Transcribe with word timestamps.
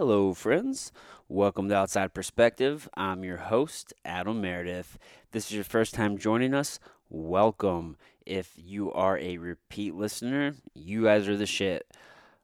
Hello, 0.00 0.32
friends. 0.32 0.92
Welcome 1.28 1.68
to 1.68 1.76
Outside 1.76 2.14
Perspective. 2.14 2.88
I'm 2.94 3.22
your 3.22 3.36
host, 3.36 3.92
Adam 4.02 4.40
Meredith. 4.40 4.96
If 5.24 5.30
this 5.32 5.44
is 5.48 5.52
your 5.52 5.62
first 5.62 5.92
time 5.92 6.16
joining 6.16 6.54
us. 6.54 6.80
Welcome. 7.10 7.98
If 8.24 8.54
you 8.56 8.90
are 8.94 9.18
a 9.18 9.36
repeat 9.36 9.94
listener, 9.94 10.54
you 10.72 11.04
guys 11.04 11.28
are 11.28 11.36
the 11.36 11.44
shit. 11.44 11.86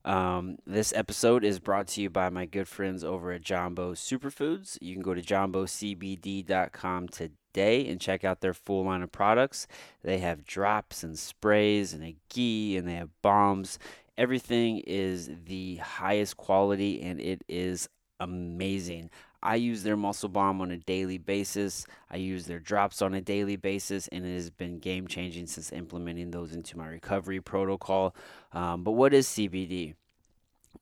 Um, 0.05 0.59
this 0.67 0.93
episode 0.95 1.45
is 1.45 1.59
brought 1.59 1.87
to 1.89 2.03
you 2.03 2.11
by 2.11 2.29
my 2.29 2.45
good 2.45 2.69
friends 2.69 3.03
over 3.03 3.33
at 3.33 3.41
Jumbo 3.41 3.95
Superfoods. 3.95 4.77
You 4.83 4.93
can 4.93 5.03
go 5.03 5.15
to 5.15 5.23
jumbocbd.com 5.23 7.09
today 7.09 7.89
and 7.89 7.99
check 7.99 8.23
out 8.23 8.43
their 8.43 8.53
full 8.53 8.85
line 8.85 9.03
of 9.03 9.13
products. 9.13 9.67
They 10.03 10.19
have 10.19 10.45
drops 10.45 11.03
and 11.03 11.19
sprays 11.19 11.95
and 11.95 12.05
a 12.05 12.17
ghee 12.29 12.77
and 12.77 12.87
they 12.87 12.97
have 12.97 13.09
bombs 13.23 13.79
Everything 14.19 14.79
is 14.87 15.31
the 15.45 15.77
highest 15.77 16.37
quality 16.37 17.03
and 17.03 17.21
it 17.21 17.45
is 17.49 17.89
amazing. 18.21 19.11
I 19.43 19.57
use 19.57 19.83
their 19.83 19.97
muscle 19.97 20.29
bomb 20.29 20.61
on 20.61 20.71
a 20.71 20.79
daily 20.79 21.19
basis. 21.19 21.87
I 22.11 22.17
use 22.17 22.47
their 22.47 22.59
drops 22.59 23.01
on 23.01 23.15
a 23.15 23.21
daily 23.21 23.55
basis, 23.55 24.09
and 24.09 24.27
it 24.27 24.35
has 24.35 24.51
been 24.51 24.81
game 24.81 25.07
changing 25.07 25.47
since 25.47 25.71
implementing 25.71 26.33
those 26.33 26.53
into 26.53 26.77
my 26.77 26.89
recovery 26.89 27.41
protocol. 27.41 28.17
Um, 28.53 28.83
but 28.83 28.93
what 28.93 29.15
is 29.15 29.29
CBD? 29.29 29.95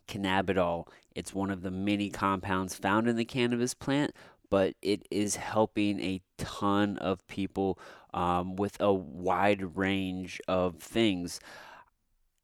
Cannabidiol. 0.09 0.89
It's 1.15 1.35
one 1.35 1.51
of 1.51 1.63
the 1.63 1.71
many 1.71 2.09
compounds 2.09 2.75
found 2.75 3.07
in 3.07 3.17
the 3.17 3.25
cannabis 3.27 3.75
plant, 3.75 4.13
but 4.49 4.75
it 4.81 5.07
is 5.11 5.37
helping 5.37 6.01
a 6.01 6.23
ton 6.39 6.97
of 6.99 7.27
people 7.27 7.79
um, 8.15 8.57
with 8.57 8.81
a 8.81 8.93
wide 8.93 9.77
range 9.77 10.41
of 10.49 10.77
things 10.77 11.39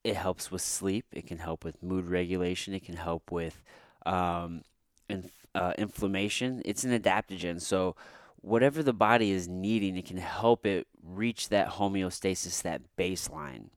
it 0.05 0.17
helps 0.17 0.51
with 0.51 0.63
sleep. 0.63 1.07
It 1.13 1.27
can 1.27 1.39
help 1.39 1.65
with 1.65 1.83
mood 1.83 2.07
regulation. 2.07 2.75
It 2.75 2.85
can 2.85 2.97
help 2.97 3.31
with 3.31 3.63
um, 4.07 4.63
inf- 5.09 5.47
uh, 5.55 5.75
inflammation. 5.77 6.63
It's 6.65 6.85
an 6.85 6.99
adaptogen. 6.99 7.61
So, 7.61 7.97
whatever 8.41 8.83
the 8.83 8.95
body 8.95 9.31
is 9.31 9.49
needing, 9.49 9.97
it 9.97 10.07
can 10.07 10.17
help 10.17 10.65
it 10.65 10.87
reach 11.03 11.51
that 11.51 11.73
homeostasis, 11.73 12.63
that 12.63 12.83
baseline. 12.97 13.69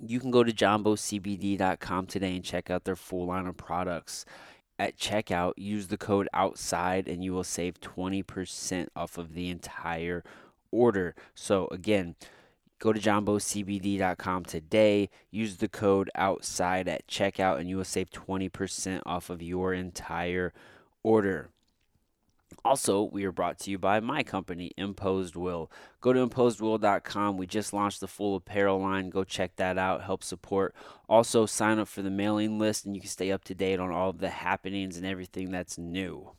You 0.00 0.18
can 0.18 0.30
go 0.30 0.42
to 0.42 0.52
jumbocbd.com 0.52 2.06
today 2.06 2.34
and 2.34 2.44
check 2.44 2.70
out 2.70 2.84
their 2.84 2.96
full 2.96 3.26
line 3.26 3.46
of 3.46 3.56
products. 3.56 4.24
At 4.76 4.98
checkout, 4.98 5.52
use 5.56 5.86
the 5.86 5.96
code 5.96 6.28
OUTSIDE 6.34 7.06
and 7.06 7.22
you 7.22 7.32
will 7.32 7.44
save 7.44 7.80
20% 7.80 8.88
off 8.96 9.18
of 9.18 9.34
the 9.34 9.48
entire 9.48 10.24
order. 10.72 11.14
So, 11.34 11.68
again, 11.68 12.16
Go 12.84 12.92
to 12.92 13.00
jumbocbd.com 13.00 14.44
today. 14.44 15.08
Use 15.30 15.56
the 15.56 15.68
code 15.68 16.10
outside 16.14 16.86
at 16.86 17.06
checkout, 17.06 17.58
and 17.58 17.66
you 17.66 17.78
will 17.78 17.84
save 17.84 18.10
20% 18.10 19.00
off 19.06 19.30
of 19.30 19.40
your 19.40 19.72
entire 19.72 20.52
order. 21.02 21.48
Also, 22.62 23.02
we 23.02 23.24
are 23.24 23.32
brought 23.32 23.58
to 23.60 23.70
you 23.70 23.78
by 23.78 24.00
my 24.00 24.22
company, 24.22 24.72
Imposed 24.76 25.34
Will. 25.34 25.70
Go 26.02 26.12
to 26.12 26.26
imposedwill.com. 26.26 27.38
We 27.38 27.46
just 27.46 27.72
launched 27.72 28.00
the 28.00 28.06
full 28.06 28.36
apparel 28.36 28.78
line. 28.82 29.08
Go 29.08 29.24
check 29.24 29.56
that 29.56 29.78
out. 29.78 30.02
Help 30.02 30.22
support. 30.22 30.74
Also, 31.08 31.46
sign 31.46 31.78
up 31.78 31.88
for 31.88 32.02
the 32.02 32.10
mailing 32.10 32.58
list, 32.58 32.84
and 32.84 32.94
you 32.94 33.00
can 33.00 33.08
stay 33.08 33.32
up 33.32 33.44
to 33.44 33.54
date 33.54 33.80
on 33.80 33.92
all 33.92 34.10
of 34.10 34.18
the 34.18 34.28
happenings 34.28 34.98
and 34.98 35.06
everything 35.06 35.50
that's 35.50 35.78
new. 35.78 36.32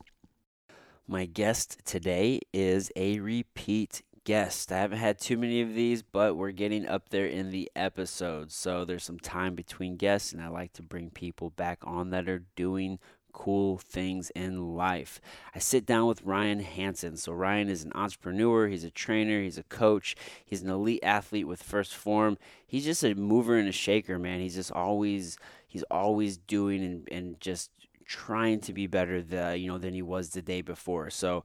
My 1.08 1.24
guest 1.24 1.80
today 1.84 2.40
is 2.52 2.92
a 2.94 3.18
repeat 3.18 4.02
guest. 4.26 4.72
I 4.72 4.78
haven't 4.78 4.98
had 4.98 5.20
too 5.20 5.38
many 5.38 5.62
of 5.62 5.72
these, 5.72 6.02
but 6.02 6.36
we're 6.36 6.50
getting 6.50 6.84
up 6.84 7.08
there 7.10 7.26
in 7.26 7.50
the 7.50 7.70
episodes. 7.76 8.56
So 8.56 8.84
there's 8.84 9.04
some 9.04 9.20
time 9.20 9.54
between 9.54 9.96
guests, 9.96 10.32
and 10.32 10.42
I 10.42 10.48
like 10.48 10.72
to 10.74 10.82
bring 10.82 11.10
people 11.10 11.50
back 11.50 11.78
on 11.84 12.10
that 12.10 12.28
are 12.28 12.42
doing 12.56 12.98
cool 13.32 13.78
things 13.78 14.30
in 14.30 14.74
life. 14.74 15.20
I 15.54 15.60
sit 15.60 15.86
down 15.86 16.08
with 16.08 16.22
Ryan 16.22 16.60
Hansen. 16.60 17.16
So 17.16 17.32
Ryan 17.32 17.68
is 17.68 17.84
an 17.84 17.92
entrepreneur, 17.94 18.66
he's 18.66 18.82
a 18.82 18.90
trainer, 18.90 19.42
he's 19.42 19.58
a 19.58 19.62
coach, 19.62 20.16
he's 20.44 20.62
an 20.62 20.70
elite 20.70 21.04
athlete 21.04 21.46
with 21.46 21.62
First 21.62 21.94
Form. 21.94 22.36
He's 22.66 22.84
just 22.84 23.04
a 23.04 23.14
mover 23.14 23.56
and 23.56 23.68
a 23.68 23.72
shaker, 23.72 24.18
man. 24.18 24.40
He's 24.40 24.56
just 24.56 24.72
always 24.72 25.38
he's 25.68 25.84
always 25.84 26.36
doing 26.36 26.82
and, 26.82 27.08
and 27.12 27.40
just 27.40 27.70
trying 28.06 28.60
to 28.60 28.72
be 28.72 28.86
better 28.86 29.20
the 29.20 29.56
you 29.58 29.68
know 29.68 29.78
than 29.78 29.94
he 29.94 30.02
was 30.02 30.30
the 30.30 30.42
day 30.42 30.62
before. 30.62 31.10
So 31.10 31.44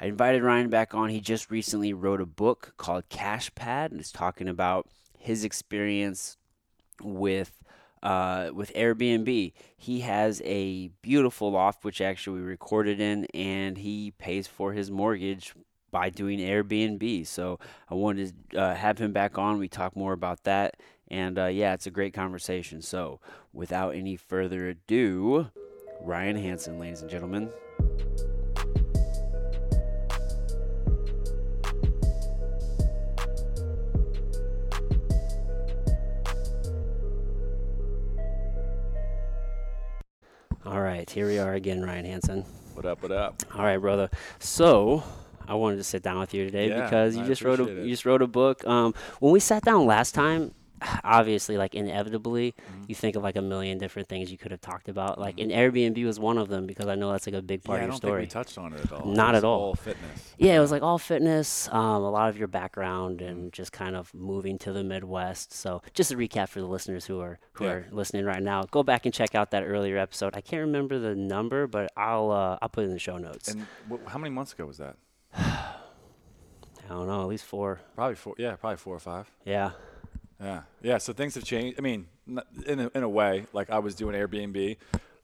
I 0.00 0.06
invited 0.06 0.42
Ryan 0.42 0.68
back 0.68 0.94
on. 0.94 1.08
He 1.08 1.20
just 1.20 1.50
recently 1.50 1.92
wrote 1.92 2.20
a 2.20 2.26
book 2.26 2.74
called 2.76 3.08
Cash 3.08 3.54
Pad 3.54 3.92
and 3.92 4.00
is 4.00 4.12
talking 4.12 4.48
about 4.48 4.88
his 5.18 5.44
experience 5.44 6.36
with 7.02 7.52
uh, 8.02 8.50
with 8.52 8.72
Airbnb. 8.74 9.52
He 9.76 10.00
has 10.00 10.42
a 10.44 10.88
beautiful 11.02 11.50
loft, 11.50 11.84
which 11.84 12.00
actually 12.00 12.40
we 12.40 12.46
recorded 12.46 13.00
in, 13.00 13.24
and 13.34 13.78
he 13.78 14.12
pays 14.18 14.46
for 14.46 14.72
his 14.72 14.90
mortgage 14.90 15.54
by 15.90 16.10
doing 16.10 16.38
Airbnb. 16.38 17.26
So 17.26 17.58
I 17.88 17.94
wanted 17.94 18.34
to 18.50 18.60
uh, 18.60 18.74
have 18.74 18.98
him 18.98 19.12
back 19.12 19.38
on. 19.38 19.58
We 19.58 19.68
talk 19.68 19.96
more 19.96 20.12
about 20.12 20.44
that. 20.44 20.76
And 21.08 21.38
uh, 21.38 21.46
yeah, 21.46 21.72
it's 21.72 21.86
a 21.86 21.90
great 21.90 22.12
conversation. 22.12 22.82
So 22.82 23.20
without 23.52 23.94
any 23.94 24.16
further 24.16 24.68
ado, 24.68 25.48
Ryan 26.00 26.36
Hansen, 26.36 26.78
ladies 26.78 27.00
and 27.00 27.10
gentlemen. 27.10 27.50
All 40.66 40.80
right, 40.80 41.08
here 41.08 41.28
we 41.28 41.38
are 41.38 41.54
again, 41.54 41.80
Ryan 41.84 42.04
Hansen. 42.04 42.42
What 42.74 42.86
up? 42.86 43.00
What 43.00 43.12
up? 43.12 43.40
All 43.54 43.64
right, 43.64 43.76
brother. 43.76 44.10
So 44.40 45.04
I 45.46 45.54
wanted 45.54 45.76
to 45.76 45.84
sit 45.84 46.02
down 46.02 46.18
with 46.18 46.34
you 46.34 46.44
today 46.44 46.70
yeah, 46.70 46.82
because 46.82 47.14
you 47.14 47.22
I 47.22 47.26
just 47.28 47.42
wrote 47.42 47.60
a 47.60 47.68
it. 47.68 47.84
you 47.84 47.90
just 47.90 48.04
wrote 48.04 48.20
a 48.20 48.26
book. 48.26 48.66
Um, 48.66 48.92
when 49.20 49.32
we 49.32 49.38
sat 49.38 49.62
down 49.62 49.86
last 49.86 50.12
time, 50.12 50.52
obviously 51.04 51.56
like 51.56 51.74
inevitably 51.74 52.52
mm-hmm. 52.52 52.82
you 52.88 52.94
think 52.94 53.16
of 53.16 53.22
like 53.22 53.36
a 53.36 53.42
million 53.42 53.78
different 53.78 54.08
things 54.08 54.30
you 54.30 54.38
could 54.38 54.50
have 54.50 54.60
talked 54.60 54.88
about 54.88 55.18
like 55.18 55.36
mm-hmm. 55.36 55.50
and 55.50 55.74
airbnb 55.74 56.04
was 56.04 56.20
one 56.20 56.36
of 56.38 56.48
them 56.48 56.66
because 56.66 56.86
i 56.86 56.94
know 56.94 57.10
that's 57.10 57.26
like 57.26 57.34
a 57.34 57.42
big 57.42 57.62
part 57.64 57.78
yeah, 57.78 57.84
of 57.84 57.90
your 57.90 57.96
story 57.96 58.20
we 58.22 58.26
touched 58.26 58.58
on 58.58 58.72
it 58.72 58.80
at 58.80 58.92
all 58.92 59.06
not 59.06 59.34
at 59.34 59.44
all 59.44 59.60
all 59.60 59.74
fitness 59.74 60.34
yeah 60.38 60.54
it 60.54 60.60
was 60.60 60.70
like 60.70 60.82
all 60.82 60.98
fitness 60.98 61.68
um, 61.72 62.02
a 62.02 62.10
lot 62.10 62.28
of 62.28 62.36
your 62.36 62.48
background 62.48 63.22
and 63.22 63.38
mm-hmm. 63.38 63.48
just 63.50 63.72
kind 63.72 63.96
of 63.96 64.12
moving 64.14 64.58
to 64.58 64.72
the 64.72 64.84
midwest 64.84 65.52
so 65.52 65.80
just 65.94 66.10
a 66.12 66.16
recap 66.16 66.48
for 66.48 66.60
the 66.60 66.66
listeners 66.66 67.06
who 67.06 67.20
are 67.20 67.38
who 67.52 67.64
yeah. 67.64 67.70
are 67.70 67.86
listening 67.90 68.24
right 68.24 68.42
now 68.42 68.62
go 68.70 68.82
back 68.82 69.06
and 69.06 69.14
check 69.14 69.34
out 69.34 69.50
that 69.50 69.64
earlier 69.64 69.96
episode 69.96 70.36
i 70.36 70.40
can't 70.40 70.60
remember 70.60 70.98
the 70.98 71.14
number 71.14 71.66
but 71.66 71.90
i'll 71.96 72.30
uh, 72.30 72.58
i'll 72.60 72.68
put 72.68 72.82
it 72.82 72.88
in 72.88 72.92
the 72.92 72.98
show 72.98 73.16
notes 73.16 73.48
and 73.48 73.66
wh- 73.90 74.10
how 74.10 74.18
many 74.18 74.32
months 74.32 74.52
ago 74.52 74.66
was 74.66 74.78
that 74.78 74.96
I 76.88 76.90
don't 76.94 77.08
know, 77.08 77.22
at 77.22 77.28
least 77.28 77.44
four. 77.44 77.80
Probably 77.94 78.14
four. 78.14 78.34
Yeah, 78.38 78.54
probably 78.54 78.76
four 78.76 78.94
or 78.94 79.00
five. 79.00 79.30
Yeah. 79.44 79.72
Yeah, 80.40 80.62
yeah. 80.82 80.98
So 80.98 81.12
things 81.12 81.34
have 81.34 81.44
changed. 81.44 81.78
I 81.78 81.82
mean, 81.82 82.06
in 82.66 82.80
a, 82.80 82.90
in 82.94 83.02
a 83.02 83.08
way, 83.08 83.46
like 83.52 83.70
I 83.70 83.78
was 83.78 83.94
doing 83.94 84.14
Airbnb. 84.14 84.76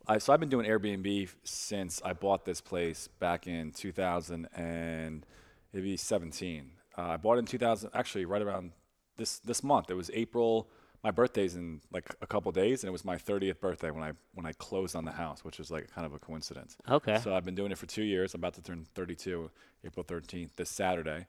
I, 0.06 0.18
so 0.18 0.32
I've 0.32 0.40
been 0.40 0.48
doing 0.48 0.66
Airbnb 0.66 1.28
since 1.44 2.02
I 2.04 2.12
bought 2.12 2.44
this 2.44 2.60
place 2.60 3.08
back 3.20 3.46
in 3.46 3.70
2000 3.70 4.48
and 4.54 5.24
maybe 5.72 5.96
17. 5.96 6.70
Uh, 6.96 7.02
I 7.02 7.16
bought 7.16 7.36
it 7.36 7.40
in 7.40 7.46
2000, 7.46 7.90
actually 7.94 8.24
right 8.24 8.42
around 8.42 8.72
this 9.16 9.38
this 9.38 9.62
month. 9.62 9.90
It 9.90 9.94
was 9.94 10.10
April. 10.12 10.68
My 11.04 11.10
birthday's 11.10 11.56
in 11.56 11.80
like 11.92 12.14
a 12.20 12.26
couple 12.26 12.52
days, 12.52 12.82
and 12.82 12.88
it 12.88 12.92
was 12.92 13.04
my 13.04 13.16
30th 13.16 13.60
birthday 13.60 13.90
when 13.90 14.04
I 14.04 14.12
when 14.34 14.46
I 14.46 14.52
closed 14.52 14.94
on 14.94 15.04
the 15.04 15.12
house, 15.12 15.44
which 15.44 15.58
was 15.58 15.70
like 15.70 15.92
kind 15.92 16.06
of 16.06 16.14
a 16.14 16.18
coincidence. 16.18 16.76
Okay. 16.88 17.18
So 17.18 17.34
I've 17.34 17.44
been 17.44 17.54
doing 17.54 17.72
it 17.72 17.78
for 17.78 17.86
two 17.86 18.04
years. 18.04 18.34
I'm 18.34 18.40
about 18.40 18.54
to 18.54 18.62
turn 18.62 18.86
32, 18.94 19.50
April 19.84 20.04
13th, 20.04 20.50
this 20.56 20.70
Saturday. 20.70 21.26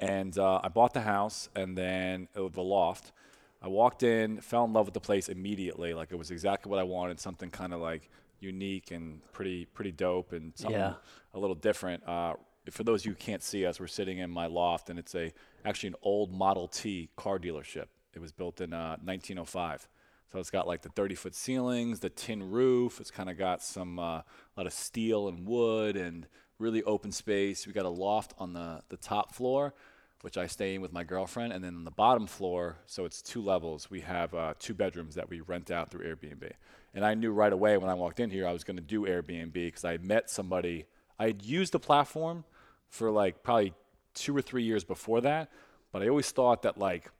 And 0.00 0.38
uh, 0.38 0.60
I 0.62 0.68
bought 0.68 0.94
the 0.94 1.00
house 1.00 1.48
and 1.54 1.76
then 1.76 2.28
uh, 2.36 2.48
the 2.48 2.62
loft. 2.62 3.12
I 3.60 3.68
walked 3.68 4.02
in, 4.02 4.40
fell 4.40 4.64
in 4.64 4.72
love 4.72 4.86
with 4.86 4.94
the 4.94 5.00
place 5.00 5.28
immediately. 5.28 5.94
Like 5.94 6.12
it 6.12 6.16
was 6.16 6.30
exactly 6.30 6.70
what 6.70 6.78
I 6.78 6.84
wanted. 6.84 7.18
Something 7.18 7.50
kind 7.50 7.72
of 7.72 7.80
like 7.80 8.08
unique 8.40 8.92
and 8.92 9.20
pretty 9.32 9.64
pretty 9.64 9.90
dope 9.90 10.32
and 10.32 10.52
something 10.56 10.78
yeah. 10.78 10.94
a 11.34 11.38
little 11.38 11.56
different. 11.56 12.06
Uh, 12.06 12.34
for 12.70 12.84
those 12.84 13.02
of 13.02 13.06
you 13.06 13.12
who 13.12 13.16
can't 13.16 13.42
see 13.42 13.66
us, 13.66 13.80
we're 13.80 13.86
sitting 13.86 14.18
in 14.18 14.30
my 14.30 14.46
loft 14.46 14.90
and 14.90 14.98
it's 14.98 15.14
a 15.14 15.32
actually 15.64 15.88
an 15.88 15.96
old 16.02 16.32
Model 16.32 16.68
T 16.68 17.08
car 17.16 17.38
dealership. 17.38 17.86
It 18.14 18.20
was 18.20 18.32
built 18.32 18.60
in 18.60 18.72
uh, 18.72 18.96
1905. 19.02 19.88
So 20.32 20.38
it's 20.38 20.50
got 20.50 20.66
like 20.66 20.82
the 20.82 20.90
30 20.90 21.14
foot 21.14 21.34
ceilings, 21.34 22.00
the 22.00 22.10
tin 22.10 22.50
roof. 22.50 23.00
It's 23.00 23.10
kind 23.10 23.30
of 23.30 23.38
got 23.38 23.62
some 23.62 23.98
uh, 23.98 24.18
a 24.18 24.24
lot 24.56 24.66
of 24.66 24.72
steel 24.72 25.28
and 25.28 25.46
wood 25.46 25.96
and 25.96 26.26
really 26.58 26.82
open 26.82 27.12
space. 27.12 27.66
We 27.66 27.72
got 27.72 27.84
a 27.84 27.90
loft 27.90 28.34
on 28.38 28.52
the, 28.52 28.82
the 28.88 28.96
top 28.96 29.34
floor, 29.34 29.74
which 30.22 30.36
I 30.36 30.46
stay 30.46 30.74
in 30.74 30.80
with 30.80 30.92
my 30.92 31.04
girlfriend. 31.04 31.52
And 31.52 31.62
then 31.62 31.74
on 31.74 31.84
the 31.84 31.90
bottom 31.90 32.26
floor, 32.26 32.78
so 32.86 33.04
it's 33.04 33.22
two 33.22 33.42
levels, 33.42 33.90
we 33.90 34.00
have 34.00 34.34
uh, 34.34 34.54
two 34.58 34.74
bedrooms 34.74 35.14
that 35.14 35.28
we 35.28 35.40
rent 35.40 35.70
out 35.70 35.90
through 35.90 36.04
Airbnb. 36.04 36.50
And 36.94 37.04
I 37.04 37.14
knew 37.14 37.32
right 37.32 37.52
away 37.52 37.76
when 37.76 37.90
I 37.90 37.94
walked 37.94 38.18
in 38.18 38.30
here 38.30 38.46
I 38.46 38.52
was 38.52 38.64
going 38.64 38.76
to 38.76 38.82
do 38.82 39.02
Airbnb 39.02 39.52
because 39.52 39.84
I 39.84 39.98
met 39.98 40.30
somebody. 40.30 40.86
I 41.18 41.28
had 41.28 41.42
used 41.42 41.72
the 41.72 41.78
platform 41.78 42.44
for 42.88 43.10
like 43.10 43.42
probably 43.42 43.74
two 44.14 44.36
or 44.36 44.42
three 44.42 44.64
years 44.64 44.84
before 44.84 45.20
that, 45.20 45.50
but 45.92 46.02
I 46.02 46.08
always 46.08 46.30
thought 46.30 46.62
that 46.62 46.78
like, 46.78 47.10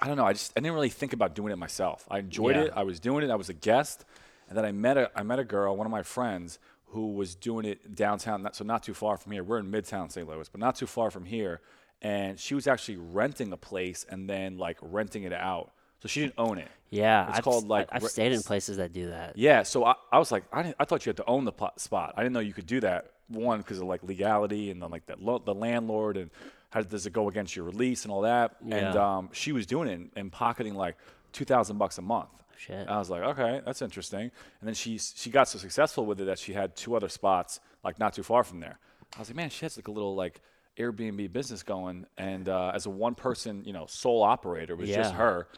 I 0.00 0.06
don't 0.06 0.16
know, 0.16 0.24
I 0.24 0.32
just 0.32 0.52
I 0.56 0.60
didn't 0.60 0.74
really 0.74 0.88
think 0.88 1.12
about 1.12 1.34
doing 1.34 1.52
it 1.52 1.56
myself. 1.56 2.06
I 2.10 2.20
enjoyed 2.20 2.56
yeah. 2.56 2.62
it. 2.62 2.72
I 2.74 2.84
was 2.84 3.00
doing 3.00 3.22
it. 3.24 3.30
I 3.30 3.34
was 3.34 3.50
a 3.50 3.54
guest 3.54 4.04
And 4.48 4.58
then 4.58 4.64
I 4.64 4.72
met 4.72 4.98
a 4.98 5.10
I 5.14 5.22
met 5.22 5.38
a 5.38 5.44
girl, 5.44 5.76
one 5.76 5.86
of 5.86 5.90
my 5.90 6.02
friends, 6.02 6.58
who 6.90 7.12
was 7.12 7.34
doing 7.34 7.64
it 7.64 7.94
downtown, 7.94 8.42
not, 8.42 8.56
so 8.56 8.64
not 8.64 8.82
too 8.82 8.94
far 8.94 9.16
from 9.16 9.32
here. 9.32 9.44
We're 9.44 9.58
in 9.58 9.70
Midtown 9.70 10.10
St. 10.10 10.28
Louis, 10.28 10.48
but 10.48 10.60
not 10.60 10.74
too 10.76 10.86
far 10.86 11.10
from 11.10 11.24
here. 11.24 11.60
And 12.02 12.38
she 12.38 12.54
was 12.54 12.66
actually 12.66 12.96
renting 12.96 13.52
a 13.52 13.56
place 13.56 14.04
and 14.08 14.28
then 14.28 14.58
like 14.58 14.78
renting 14.82 15.22
it 15.24 15.32
out. 15.32 15.70
So 16.00 16.08
she 16.08 16.20
didn't 16.20 16.34
own 16.38 16.58
it. 16.58 16.68
Yeah, 16.88 17.28
It's 17.28 17.38
I've, 17.38 17.44
called, 17.44 17.68
like, 17.68 17.86
I've 17.92 18.02
re- 18.02 18.08
stayed 18.08 18.32
in 18.32 18.42
places 18.42 18.78
that 18.78 18.92
do 18.92 19.10
that. 19.10 19.36
Yeah, 19.36 19.62
so 19.62 19.84
I, 19.84 19.94
I 20.10 20.18
was 20.18 20.32
like, 20.32 20.44
I, 20.52 20.62
didn't, 20.62 20.76
I 20.80 20.84
thought 20.86 21.04
you 21.04 21.10
had 21.10 21.18
to 21.18 21.26
own 21.26 21.44
the 21.44 21.52
spot. 21.76 22.14
I 22.16 22.22
didn't 22.22 22.32
know 22.32 22.40
you 22.40 22.54
could 22.54 22.66
do 22.66 22.80
that. 22.80 23.10
One, 23.28 23.58
because 23.58 23.78
of 23.78 23.84
like 23.84 24.02
legality 24.02 24.70
and 24.70 24.82
then 24.82 24.90
like 24.90 25.06
that 25.06 25.22
lo- 25.22 25.42
the 25.44 25.54
landlord 25.54 26.16
and 26.16 26.30
how 26.70 26.80
does 26.80 27.06
it 27.06 27.12
go 27.12 27.28
against 27.28 27.54
your 27.54 27.64
release 27.66 28.04
and 28.04 28.10
all 28.12 28.22
that. 28.22 28.56
And 28.62 28.94
Yeah. 28.94 29.16
um, 29.18 29.28
she 29.32 29.52
was 29.52 29.66
doing 29.66 29.88
it 29.88 29.92
and, 29.92 30.10
and 30.16 30.32
pocketing 30.32 30.74
like 30.74 30.96
two 31.32 31.44
thousand 31.44 31.78
bucks 31.78 31.98
a 31.98 32.02
month. 32.02 32.30
Shit. 32.66 32.88
I 32.88 32.98
was 32.98 33.08
like, 33.08 33.22
okay, 33.22 33.62
that's 33.64 33.80
interesting. 33.80 34.30
And 34.60 34.66
then 34.68 34.74
she 34.74 34.98
she 34.98 35.30
got 35.30 35.48
so 35.48 35.58
successful 35.58 36.04
with 36.04 36.20
it 36.20 36.24
that 36.26 36.38
she 36.38 36.52
had 36.52 36.76
two 36.76 36.94
other 36.94 37.08
spots 37.08 37.58
like 37.82 37.98
not 37.98 38.12
too 38.12 38.22
far 38.22 38.44
from 38.44 38.60
there. 38.60 38.78
I 39.16 39.18
was 39.18 39.28
like, 39.30 39.36
man, 39.36 39.48
she 39.50 39.64
has 39.64 39.76
like 39.78 39.88
a 39.88 39.90
little 39.90 40.14
like 40.14 40.40
Airbnb 40.78 41.32
business 41.32 41.62
going, 41.62 42.06
and 42.18 42.48
uh, 42.48 42.72
as 42.74 42.84
a 42.86 42.90
one 42.90 43.14
person, 43.14 43.64
you 43.64 43.72
know, 43.72 43.86
sole 43.88 44.22
operator, 44.22 44.74
it 44.74 44.78
was 44.78 44.88
just 45.02 45.14
her. 45.14 45.48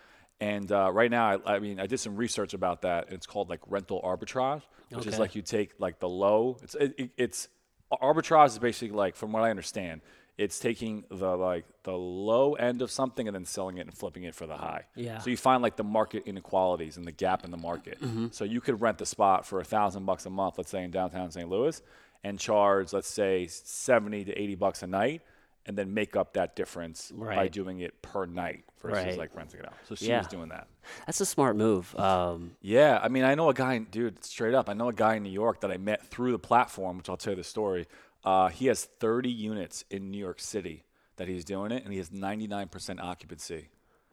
And 0.41 0.71
uh, 0.73 0.91
right 0.93 1.11
now, 1.11 1.39
I, 1.45 1.57
I 1.57 1.59
mean, 1.59 1.79
I 1.81 1.87
did 1.87 1.99
some 2.01 2.17
research 2.17 2.55
about 2.55 2.83
that. 2.83 3.07
And 3.07 3.15
it's 3.15 3.27
called 3.27 3.49
like 3.51 3.61
rental 3.67 4.01
arbitrage, 4.03 4.63
which 4.91 5.07
is 5.07 5.13
like 5.21 5.35
you 5.35 5.43
take 5.43 5.75
like 5.79 5.99
the 6.01 6.09
low. 6.09 6.59
It's 6.63 6.75
it, 6.77 6.95
it- 6.99 7.11
it's 7.17 7.49
arbitrage 7.93 8.47
is 8.49 8.59
basically 8.59 8.97
like, 8.97 9.15
from 9.17 9.33
what 9.33 9.43
I 9.43 9.51
understand, 9.51 10.01
it's 10.39 10.59
taking 10.59 11.05
the 11.11 11.37
like 11.37 11.65
the 11.83 11.93
low 11.93 12.55
end 12.55 12.81
of 12.83 12.91
something 12.91 13.29
and 13.29 13.35
then 13.35 13.45
selling 13.45 13.77
it 13.79 13.83
and 13.83 13.93
flipping 13.95 14.25
it 14.25 14.35
for 14.35 14.47
the 14.47 14.57
high. 14.57 14.85
Yeah. 14.97 15.19
So 15.19 15.31
you 15.31 15.37
find 15.37 15.63
like 15.63 15.77
the 15.77 15.85
market 15.85 16.23
inequalities 16.27 16.97
and 16.97 17.07
the 17.07 17.13
gap 17.13 17.45
in 17.45 17.51
the 17.51 17.57
market. 17.59 17.99
So 18.31 18.45
you 18.45 18.61
could 18.61 18.81
rent 18.81 18.99
the 18.99 19.07
spot 19.07 19.45
for 19.47 19.61
a 19.61 19.65
thousand 19.65 20.07
bucks 20.07 20.25
a 20.27 20.31
month, 20.31 20.57
let's 20.59 20.71
say 20.71 20.83
in 20.83 20.91
downtown 20.91 21.31
St. 21.31 21.49
Louis, 21.49 21.81
and 22.25 22.39
charge 22.39 22.93
let's 22.93 23.09
say 23.09 23.47
seventy 23.47 24.25
to 24.25 24.33
eighty 24.33 24.55
bucks 24.55 24.83
a 24.83 24.87
night, 24.87 25.21
and 25.67 25.77
then 25.77 25.93
make 25.95 26.17
up 26.17 26.33
that 26.33 26.57
difference 26.57 27.13
by 27.13 27.47
doing 27.49 27.81
it 27.81 28.01
per 28.03 28.25
night 28.27 28.65
versus 28.81 29.05
Right. 29.05 29.19
like 29.19 29.37
renting 29.37 29.61
it 29.61 29.67
out. 29.67 29.75
So 29.87 29.95
she 29.95 30.07
Yeah. 30.09 30.19
was 30.19 30.27
doing 30.29 30.49
that. 30.49 30.67
That's 31.07 31.21
a 31.21 31.27
smart 31.27 31.57
move. 31.57 31.95
Um, 31.97 32.57
Yeah, 32.63 32.99
I 33.03 33.09
mean, 33.09 33.23
I 33.23 33.35
know 33.37 33.49
a 33.49 33.55
guy, 33.55 33.79
dude, 33.79 34.25
straight 34.25 34.55
up. 34.55 34.69
I 34.69 34.73
know 34.73 34.89
a 34.89 34.93
guy 34.93 35.15
in 35.17 35.23
New 35.23 35.31
York 35.31 35.61
that 35.61 35.71
I 35.71 35.77
met 35.77 36.03
through 36.07 36.33
the 36.33 36.39
platform, 36.41 36.97
which 36.99 37.09
I'll 37.09 37.17
tell 37.17 37.33
you 37.35 37.37
the 37.37 37.45
story. 37.45 37.87
Uh, 38.25 38.49
he 38.49 38.67
has 38.67 38.85
30 38.85 39.31
units 39.31 39.85
in 39.91 40.11
New 40.11 40.19
York 40.19 40.41
City 40.41 40.85
that 41.17 41.29
he's 41.29 41.45
doing 41.45 41.73
it, 41.73 41.83
and 41.85 41.93
he 41.93 41.99
has 41.99 42.11
99% 42.11 43.01
occupancy. 43.01 43.69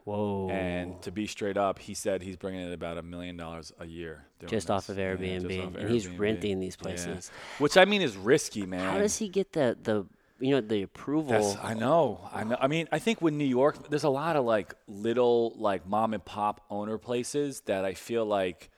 whoa. 0.06 0.50
And 0.50 1.00
to 1.03 1.11
be 1.11 1.27
straight 1.27 1.57
up, 1.57 1.77
he 1.77 1.94
said 1.94 2.23
he's 2.23 2.35
bringing 2.38 2.65
in 2.65 2.73
about 2.73 2.97
a 2.97 3.03
million 3.03 3.38
dollars 3.38 3.71
a 3.79 3.85
year. 3.85 4.25
Just 4.47 4.71
off 4.71 4.89
of 4.89 4.97
Yeah, 4.97 5.13
Airbnb, 5.15 5.67
off 5.67 5.75
and 5.75 5.89
he's 5.89 6.07
renting 6.07 6.59
these 6.59 6.75
Yeah. 6.79 6.83
places. 6.83 7.31
Which 7.59 7.77
I 7.77 7.85
mean 7.85 8.01
is 8.01 8.17
risky, 8.17 8.65
man. 8.65 8.89
How 8.91 8.97
does 8.97 9.17
he 9.17 9.27
get 9.29 9.53
the 9.53 9.77
the 9.81 10.07
you 10.39 10.51
know 10.51 10.62
the 10.62 10.81
approval? 10.81 11.31
That's, 11.33 11.57
I 11.63 11.73
know. 11.75 12.27
I 12.33 12.44
know. 12.45 12.57
I 12.59 12.67
mean, 12.67 12.88
I 12.91 12.97
think 13.00 13.21
with 13.21 13.33
New 13.33 13.45
York, 13.45 13.89
there's 13.89 14.05
a 14.05 14.09
lot 14.09 14.35
of 14.35 14.45
like 14.45 14.73
little 14.88 15.53
like 15.57 15.85
mom 15.88 16.13
and 16.13 16.23
pop 16.25 16.65
owner 16.71 16.97
places 16.97 17.62
that 17.65 17.85
I 17.85 17.94
feel 17.94 18.25
like 18.25 18.71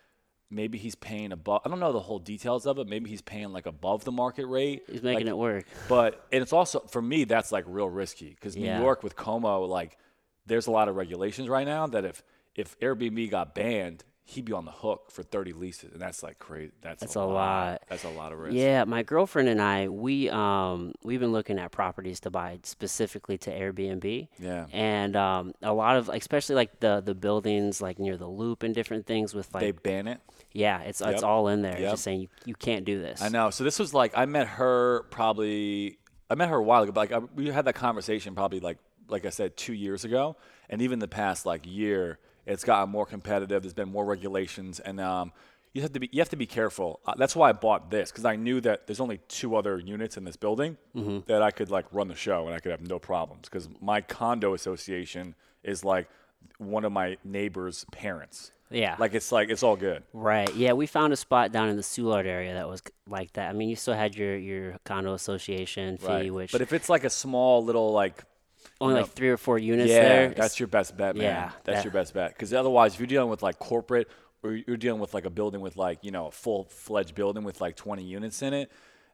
maybe 0.51 0.77
he's 0.77 0.95
paying 0.95 1.31
above. 1.31 1.61
I 1.65 1.69
don't 1.69 1.79
know 1.79 1.91
the 1.93 1.99
whole 1.99 2.19
details 2.19 2.67
of 2.67 2.77
it. 2.77 2.87
Maybe 2.87 3.09
he's 3.09 3.21
paying 3.21 3.51
like 3.53 3.65
above 3.65 4.03
the 4.03 4.11
market 4.11 4.45
rate. 4.45 4.83
He's 4.87 5.01
making 5.01 5.25
Like, 5.25 5.31
it 5.31 5.37
work. 5.37 5.65
But 5.87 6.25
and 6.31 6.41
it's 6.41 6.53
also 6.53 6.79
for 6.81 7.01
me 7.01 7.23
that's 7.23 7.51
like 7.51 7.63
real 7.67 7.89
risky 7.89 8.29
because 8.29 8.55
Yeah. 8.55 8.77
New 8.77 8.83
York 8.83 9.01
with 9.03 9.15
Cuomo, 9.15 9.67
like 9.67 9.97
there's 10.45 10.67
a 10.67 10.71
lot 10.71 10.89
of 10.89 10.95
regulations 10.95 11.47
right 11.49 11.65
now 11.65 11.87
that 11.87 12.05
if 12.05 12.21
if 12.55 12.77
Airbnb 12.79 13.31
got 13.31 13.55
banned, 13.55 14.03
he'd 14.23 14.45
be 14.45 14.51
on 14.53 14.65
the 14.65 14.71
hook 14.71 15.09
for 15.09 15.23
30 15.23 15.53
leases, 15.53 15.91
and 15.93 16.01
that's 16.01 16.21
like 16.23 16.37
crazy. 16.37 16.71
That's, 16.81 16.99
That's 17.01 17.15
a 17.15 17.23
lot. 17.23 17.81
That's 17.89 18.03
a 18.03 18.09
lot 18.09 18.31
of 18.33 18.39
risk. 18.39 18.55
Yeah, 18.55 18.83
my 18.85 19.03
girlfriend 19.03 19.47
and 19.49 19.61
I, 19.61 19.87
we 19.87 20.29
um 20.29 20.93
we've 21.03 21.19
been 21.19 21.31
looking 21.31 21.59
at 21.59 21.71
properties 21.71 22.19
to 22.21 22.29
buy 22.29 22.59
specifically 22.63 23.37
to 23.39 23.51
Airbnb. 23.51 24.27
Yeah. 24.39 24.65
And 24.73 25.15
um 25.15 25.53
a 25.61 25.73
lot 25.73 25.95
of 25.95 26.09
especially 26.09 26.55
like 26.55 26.79
the 26.81 27.01
the 27.03 27.15
buildings 27.15 27.81
like 27.81 27.99
near 27.99 28.17
the 28.17 28.27
loop 28.27 28.63
and 28.63 28.75
different 28.75 29.05
things 29.05 29.33
with 29.33 29.53
like 29.53 29.61
They 29.61 29.71
ban 29.71 30.07
it. 30.07 30.19
Yeah, 30.53 30.81
it's 30.81 31.01
it's 31.01 31.23
all 31.23 31.47
in 31.47 31.61
there. 31.61 31.73
It's 31.73 31.81
Yep. 31.81 31.91
Just 31.91 32.03
saying 32.03 32.21
you, 32.21 32.27
you 32.45 32.55
can't 32.55 32.85
do 32.85 33.01
this. 33.01 33.21
I 33.21 33.29
know. 33.29 33.49
So 33.49 33.63
this 33.63 33.79
was 33.79 33.93
like 33.93 34.13
I 34.15 34.25
met 34.25 34.47
her 34.47 35.03
probably 35.09 35.97
I 36.29 36.35
met 36.35 36.49
her 36.49 36.57
a 36.57 36.63
while 36.63 36.83
ago, 36.83 36.91
but 36.91 37.11
like 37.11 37.11
I, 37.11 37.19
we 37.35 37.47
had 37.47 37.65
that 37.65 37.75
conversation 37.75 38.35
probably 38.35 38.59
like 38.59 38.77
like 39.07 39.25
I 39.25 39.29
said 39.29 39.57
two 39.57 39.73
years 39.73 40.05
ago, 40.05 40.37
and 40.69 40.81
even 40.81 40.99
the 40.99 41.07
past 41.07 41.45
like 41.45 41.65
year, 41.65 42.19
it's 42.45 42.63
gotten 42.63 42.89
more 42.89 43.05
competitive. 43.05 43.61
There's 43.63 43.73
been 43.73 43.91
more 43.91 44.05
regulations, 44.05 44.79
and 44.79 44.99
um, 44.99 45.33
you 45.73 45.81
have 45.81 45.93
to 45.93 45.99
be 45.99 46.09
you 46.11 46.19
have 46.19 46.29
to 46.29 46.35
be 46.35 46.45
careful. 46.45 46.99
Uh, 47.05 47.13
that's 47.17 47.35
why 47.35 47.49
I 47.49 47.53
bought 47.53 47.91
this 47.91 48.11
because 48.11 48.25
I 48.25 48.35
knew 48.35 48.59
that 48.61 48.87
there's 48.87 48.99
only 48.99 49.19
two 49.27 49.55
other 49.55 49.79
units 49.79 50.17
in 50.17 50.23
this 50.23 50.35
building 50.35 50.77
that 51.27 51.41
I 51.41 51.51
could 51.51 51.69
like 51.69 51.85
run 51.91 52.07
the 52.07 52.15
show 52.15 52.45
and 52.45 52.55
I 52.55 52.59
could 52.59 52.71
have 52.71 52.87
no 52.87 52.99
problems 52.99 53.47
because 53.49 53.69
my 53.79 54.01
condo 54.01 54.53
association 54.53 55.35
is 55.63 55.85
like 55.85 56.09
one 56.57 56.85
of 56.85 56.91
my 56.91 57.17
neighbor's 57.23 57.85
parents. 57.91 58.51
Yeah. 58.71 58.95
Like 58.99 59.13
it's 59.13 59.31
like 59.31 59.49
it's 59.49 59.63
all 59.63 59.75
good. 59.75 60.03
Right. 60.13 60.53
Yeah, 60.55 60.73
we 60.73 60.87
found 60.87 61.13
a 61.13 61.15
spot 61.17 61.51
down 61.51 61.69
in 61.69 61.75
the 61.75 61.81
Soulard 61.83 62.25
area 62.25 62.53
that 62.53 62.67
was 62.69 62.81
like 63.07 63.33
that. 63.33 63.49
I 63.49 63.53
mean, 63.53 63.69
you 63.69 63.75
still 63.75 63.93
had 63.93 64.15
your 64.15 64.37
your 64.37 64.77
condo 64.85 65.13
association 65.13 65.97
fee, 65.97 66.07
Right. 66.07 66.33
which 66.33 66.51
But 66.51 66.61
if 66.61 66.73
it's 66.73 66.89
like 66.89 67.03
a 67.03 67.09
small 67.09 67.63
little 67.63 67.91
like 67.91 68.23
only 68.79 68.95
know, 68.95 69.01
like 69.01 69.11
three 69.11 69.29
or 69.29 69.37
four 69.37 69.57
units 69.59 69.89
yeah, 69.89 70.01
there. 70.01 70.29
that's 70.29 70.59
your 70.59 70.67
best 70.67 70.95
bet, 70.97 71.15
man. 71.15 71.23
Yeah, 71.23 71.51
that's 71.63 71.77
that- 71.79 71.83
your 71.85 71.93
best 71.93 72.13
bet. 72.13 72.29
Because 72.33 72.53
otherwise, 72.53 72.93
if 72.93 72.99
you're 72.99 73.07
dealing 73.07 73.29
with 73.29 73.43
like 73.43 73.59
corporate, 73.59 74.07
or 74.43 74.53
you're 74.53 74.77
dealing 74.77 74.99
with 75.01 75.13
like 75.13 75.25
a 75.25 75.29
building 75.29 75.61
with 75.61 75.77
like 75.77 75.99
you 76.03 76.11
know 76.11 76.27
a 76.27 76.31
full 76.31 76.63
fledged 76.65 77.13
building 77.13 77.43
with 77.43 77.61
like 77.61 77.75
20 77.75 78.03
units 78.03 78.41
in 78.41 78.53
it, 78.53 78.71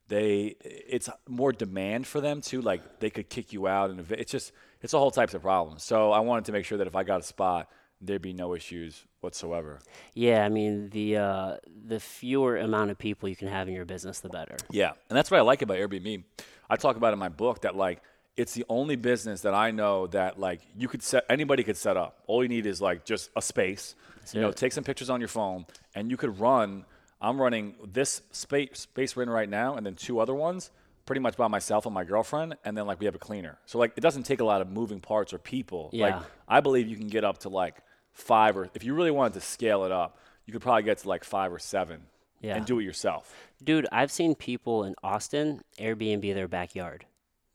they 0.08 0.56
it's 0.62 1.10
more 1.28 1.52
demand 1.52 2.08
for 2.08 2.22
them 2.22 2.42
too. 2.42 2.62
Like 2.62 3.00
they 3.00 3.10
could 3.10 3.30
kick 3.30 3.52
you 3.54 3.68
out, 3.68 3.90
and 3.90 4.10
it's 4.12 4.32
just 4.32 4.52
it's 4.82 4.94
a 4.94 5.00
whole 5.00 5.12
types 5.12 5.34
of 5.34 5.42
problems. 5.42 5.84
So 5.84 6.12
I 6.12 6.20
wanted 6.20 6.46
to 6.46 6.52
make 6.52 6.66
sure 6.66 6.78
that 6.78 6.88
if 6.88 6.96
I 6.96 7.04
got 7.04 7.20
a 7.20 7.24
spot, 7.24 7.68
there'd 8.02 8.22
be 8.22 8.34
no 8.34 8.54
issues 8.56 9.06
whatsoever. 9.22 9.80
Yeah, 10.14 10.46
I 10.46 10.50
mean 10.50 10.90
the 10.90 11.18
uh, 11.18 11.58
the 11.88 12.00
fewer 12.00 12.58
amount 12.58 12.92
of 12.92 12.98
people 12.98 13.28
you 13.30 13.36
can 13.36 13.48
have 13.48 13.68
in 13.68 13.74
your 13.74 13.86
business, 13.86 14.20
the 14.20 14.30
better. 14.30 14.58
Yeah, 14.70 14.92
and 15.10 15.18
that's 15.18 15.32
what 15.32 15.38
I 15.38 15.42
like 15.42 15.62
about 15.62 15.78
Airbnb. 15.78 16.24
I 16.70 16.76
talk 16.76 16.96
about 16.98 17.14
in 17.14 17.20
my 17.20 17.30
book 17.30 17.62
that 17.62 17.76
like 17.76 18.02
it's 18.36 18.54
the 18.54 18.66
only 18.70 18.96
business 18.96 19.42
that 19.42 19.54
I 19.56 19.72
know 19.72 20.08
that 20.08 20.40
like 20.40 20.62
you 20.78 20.88
could 20.88 21.02
set 21.02 21.26
anybody 21.30 21.64
could 21.64 21.78
set 21.78 21.98
up. 21.98 22.22
All 22.28 22.44
you 22.44 22.50
need 22.50 22.66
is 22.66 22.82
like 22.82 23.04
just 23.06 23.32
a 23.36 23.42
space. 23.42 23.96
you 24.34 24.42
know, 24.42 24.52
take 24.52 24.74
some 24.74 24.84
pictures 24.84 25.10
on 25.10 25.20
your 25.22 25.30
phone, 25.30 25.66
and 25.96 26.12
you 26.12 26.18
could 26.18 26.40
run. 26.40 26.86
I'm 27.20 27.42
running 27.42 27.74
this 27.92 28.22
space 28.32 28.82
space 28.82 29.16
we're 29.16 29.24
in 29.24 29.30
right 29.30 29.50
now, 29.50 29.76
and 29.76 29.84
then 29.86 29.96
two 29.96 30.20
other 30.20 30.36
ones, 30.36 30.70
pretty 31.08 31.20
much 31.22 31.36
by 31.36 31.48
myself 31.48 31.86
and 31.88 31.96
my 31.96 32.04
girlfriend, 32.04 32.58
and 32.64 32.78
then 32.78 32.86
like 32.86 33.00
we 33.00 33.08
have 33.08 33.16
a 33.16 33.20
cleaner. 33.20 33.58
So 33.66 33.80
like 33.80 33.94
it 33.98 34.02
doesn't 34.02 34.24
take 34.24 34.40
a 34.40 34.46
lot 34.46 34.62
of 34.62 34.70
moving 34.70 35.00
parts 35.00 35.34
or 35.34 35.40
people. 35.40 35.90
Like 35.94 36.14
Yeah. 36.14 36.22
I 36.48 36.60
believe 36.60 36.88
you 36.88 36.96
can 36.96 37.08
get 37.08 37.24
up 37.24 37.40
to 37.40 37.50
like 37.50 37.78
five 38.18 38.58
or 38.58 38.70
if 38.74 38.84
you 38.84 38.94
really 38.94 39.12
wanted 39.12 39.34
to 39.36 39.42
scale 39.42 39.84
it 39.86 39.92
up, 39.92 40.18
you 40.46 40.52
could 40.54 40.62
probably 40.62 40.84
get 40.84 40.98
to 41.00 41.08
like 41.10 41.24
five 41.24 41.54
or 41.54 41.60
seven. 41.60 42.02
Yeah. 42.40 42.56
And 42.56 42.66
do 42.68 42.80
it 42.80 42.84
yourself. 42.84 43.34
Dude, 43.64 43.88
I've 43.92 44.12
seen 44.12 44.36
people 44.36 44.84
in 44.84 44.94
Austin 45.04 45.62
Airbnb 45.80 46.36
their 46.36 46.48
backyard. 46.48 47.06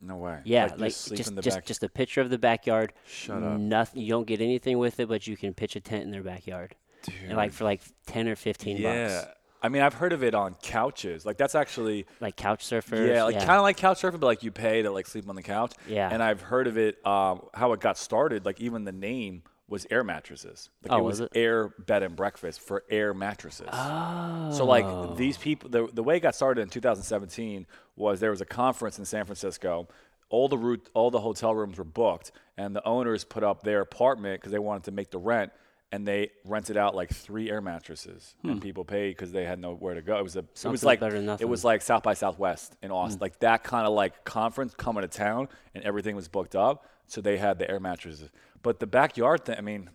No 0.01 0.17
way. 0.17 0.41
Yeah, 0.45 0.65
like, 0.65 0.81
like, 0.81 0.91
just 0.91 1.29
in 1.29 1.37
the 1.37 1.43
just 1.43 1.59
back. 1.59 1.67
just 1.67 1.85
a 1.85 1.89
picture 1.89 2.21
of 2.21 2.31
the 2.31 2.39
backyard. 2.39 2.93
Shut 3.07 3.41
up. 3.45 3.61
Nothing. 3.61 4.03
You 4.03 4.09
don't 4.09 4.27
get 4.27 4.41
anything 4.41 4.79
with 4.79 4.99
it, 4.99 5.09
but 5.09 5.25
you 5.29 5.37
can 5.37 5.55
pitch 5.55 5.77
a 5.77 5.81
tent 5.81 6.03
in 6.03 6.11
their 6.11 6.25
backyard. 6.25 6.75
And 7.25 7.37
like 7.37 7.53
for 7.53 7.63
like 7.63 7.81
ten 8.07 8.27
or 8.27 8.35
fifteen 8.35 8.77
Yeah. 8.77 9.05
bucks. 9.05 9.27
Yeah. 9.29 9.33
I 9.63 9.69
mean, 9.69 9.83
I've 9.83 9.95
heard 9.95 10.13
of 10.13 10.25
it 10.25 10.35
on 10.35 10.57
couches. 10.61 11.25
Like 11.25 11.37
that's 11.37 11.55
actually 11.55 12.07
Like 12.21 12.35
couch 12.35 12.67
surfers. 12.67 13.07
yeah, 13.07 13.23
like 13.23 13.37
kind 13.39 13.51
of 13.53 13.63
like 13.63 13.77
couch 13.77 14.03
surfing, 14.03 14.19
but 14.19 14.27
like 14.27 14.43
you 14.43 14.51
pay 14.51 14.83
to 14.83 14.91
like 14.91 15.07
sleep 15.07 15.29
on 15.29 15.37
the 15.37 15.43
couch. 15.45 15.75
Yeah. 15.87 16.09
And 16.13 16.21
I've 16.21 16.41
heard 16.41 16.67
of 16.67 16.77
it. 16.77 17.05
Um, 17.07 17.43
how 17.55 17.73
it 17.73 17.79
got 17.79 17.97
started. 17.97 18.45
Like 18.45 18.61
even 18.61 18.83
the 18.83 18.91
name 18.91 19.45
was 19.69 19.87
air 19.91 20.05
mattresses. 20.05 20.69
Like 20.83 20.93
Oh, 20.93 20.99
it 20.99 21.03
was 21.05 21.21
was 21.21 21.29
it? 21.33 21.39
air 21.39 21.69
bed 21.79 22.03
and 22.03 22.15
breakfast 22.17 22.61
for 22.61 22.85
air 22.91 23.15
mattresses. 23.15 23.69
Oh. 23.73 24.51
So 24.53 24.65
like 24.65 25.17
these 25.17 25.37
people, 25.39 25.71
the 25.71 25.89
the 25.93 26.03
way 26.03 26.17
it 26.17 26.21
got 26.21 26.35
started 26.35 26.63
in 26.63 26.69
2017 26.69 27.67
was 27.97 28.21
there 28.21 28.31
was 28.31 28.41
a 28.41 28.47
conference 28.47 28.99
in 28.99 29.05
San 29.05 29.25
Francisco. 29.25 29.89
All 30.29 30.49
the 30.49 30.57
route, 30.59 30.89
all 30.95 31.11
the 31.11 31.21
hotel 31.21 31.55
rooms 31.55 31.77
were 31.79 31.85
booked, 31.85 32.33
and 32.57 32.75
the 32.75 32.87
owners 32.87 33.23
put 33.25 33.43
up 33.45 33.63
their 33.63 33.81
apartment 33.83 34.41
because 34.41 34.51
they 34.53 34.59
wanted 34.59 34.85
to 34.85 34.91
make 34.91 35.11
the 35.11 35.19
rent, 35.19 35.53
and 35.91 36.09
they 36.09 36.31
rented 36.47 36.79
out 36.79 36.95
like 36.95 37.11
three 37.11 37.51
air 37.51 37.61
mattresses, 37.61 38.35
and 38.43 38.61
people 38.63 38.83
paid 38.83 39.11
because 39.11 39.31
they 39.31 39.45
had 39.45 39.59
nowhere 39.59 39.93
to 39.95 40.01
go. 40.01 40.17
It 40.19 40.23
was 40.23 40.37
a, 40.37 40.39
it 40.39 40.65
was 40.69 40.81
Hmm. 40.81 40.87
Like 40.87 41.03
it 41.03 41.49
was. 41.49 41.61
Hmm. 41.63 41.67
like 41.67 41.83
South 41.83 42.03
by 42.03 42.15
Southwest 42.15 42.75
in 42.83 42.91
Austin, 42.91 43.21
like 43.21 43.41
that 43.41 43.63
kind 43.63 43.87
of 43.87 43.93
like 43.93 44.25
conference 44.25 44.73
coming 44.75 45.03
to 45.03 45.09
town, 45.09 45.49
and 45.75 45.85
everything 45.85 46.17
was 46.17 46.29
booked 46.29 46.57
up, 46.57 46.87
so 47.07 47.21
they 47.21 47.37
had 47.37 47.59
the 47.59 47.71
air 47.71 47.81
mattresses. 47.81 48.29
But 48.63 48.81
the 48.81 48.87
backyard 48.87 49.45
thing, 49.45 49.57
I 49.59 49.61
mean, 49.61 49.91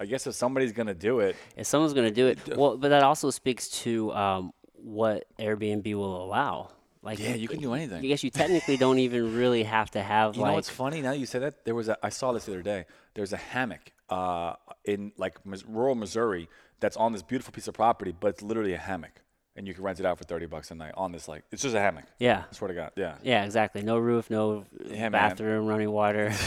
I 0.00 0.06
guess 0.06 0.26
if 0.26 0.34
somebody's 0.34 0.72
gonna 0.72 0.94
do 0.94 1.20
it, 1.20 1.36
if 1.56 1.66
someone's 1.66 1.92
going 1.92 2.08
to 2.08 2.14
do 2.14 2.28
it, 2.28 2.56
well, 2.56 2.76
but 2.76 2.88
that 2.90 3.02
also 3.02 3.30
speaks 3.30 3.68
to 3.82 4.12
um, 4.12 4.52
what 4.74 5.26
Airbnb 5.38 5.92
will 5.94 6.24
allow. 6.24 6.70
Like 7.02 7.20
yeah, 7.20 7.34
you 7.34 7.46
can 7.46 7.60
do 7.60 7.72
anything. 7.72 7.98
I 7.98 8.06
guess 8.06 8.24
you 8.24 8.30
technically 8.30 8.76
don't 8.76 8.98
even 8.98 9.36
really 9.36 9.62
have 9.62 9.90
to 9.92 10.02
have 10.02 10.34
You 10.34 10.42
like 10.42 10.50
know 10.50 10.54
what's 10.54 10.70
funny? 10.70 11.02
Now 11.02 11.12
you 11.12 11.24
say 11.24 11.38
that, 11.38 11.64
there 11.64 11.74
was 11.74 11.88
a. 11.88 11.96
I 12.04 12.08
saw 12.08 12.32
this 12.32 12.46
the 12.46 12.52
other 12.52 12.62
day. 12.62 12.86
There's 13.14 13.32
a 13.32 13.36
hammock 13.36 13.92
uh, 14.10 14.54
in 14.84 15.12
like 15.16 15.38
rural 15.68 15.94
Missouri 15.94 16.48
that's 16.80 16.96
on 16.96 17.12
this 17.12 17.22
beautiful 17.22 17.52
piece 17.52 17.68
of 17.68 17.74
property, 17.74 18.12
but 18.18 18.28
it's 18.28 18.42
literally 18.42 18.74
a 18.74 18.78
hammock, 18.78 19.22
and 19.56 19.66
you 19.66 19.74
can 19.74 19.82
rent 19.82 19.98
it 20.00 20.06
out 20.06 20.18
for 20.18 20.24
thirty 20.24 20.46
bucks 20.46 20.70
a 20.70 20.74
night 20.74 20.92
on 20.96 21.12
this 21.12 21.26
like 21.28 21.44
it's 21.50 21.62
just 21.62 21.74
a 21.74 21.80
hammock. 21.80 22.04
Yeah. 22.18 22.44
I 22.50 22.54
swear 22.54 22.68
to 22.68 22.74
God, 22.74 22.90
yeah. 22.96 23.16
Yeah, 23.22 23.44
exactly. 23.44 23.82
No 23.82 23.98
roof, 23.98 24.30
no 24.30 24.64
Yeah, 24.84 25.00
man. 25.08 25.12
bathroom, 25.12 25.66
running 25.66 25.90
water. 25.90 26.32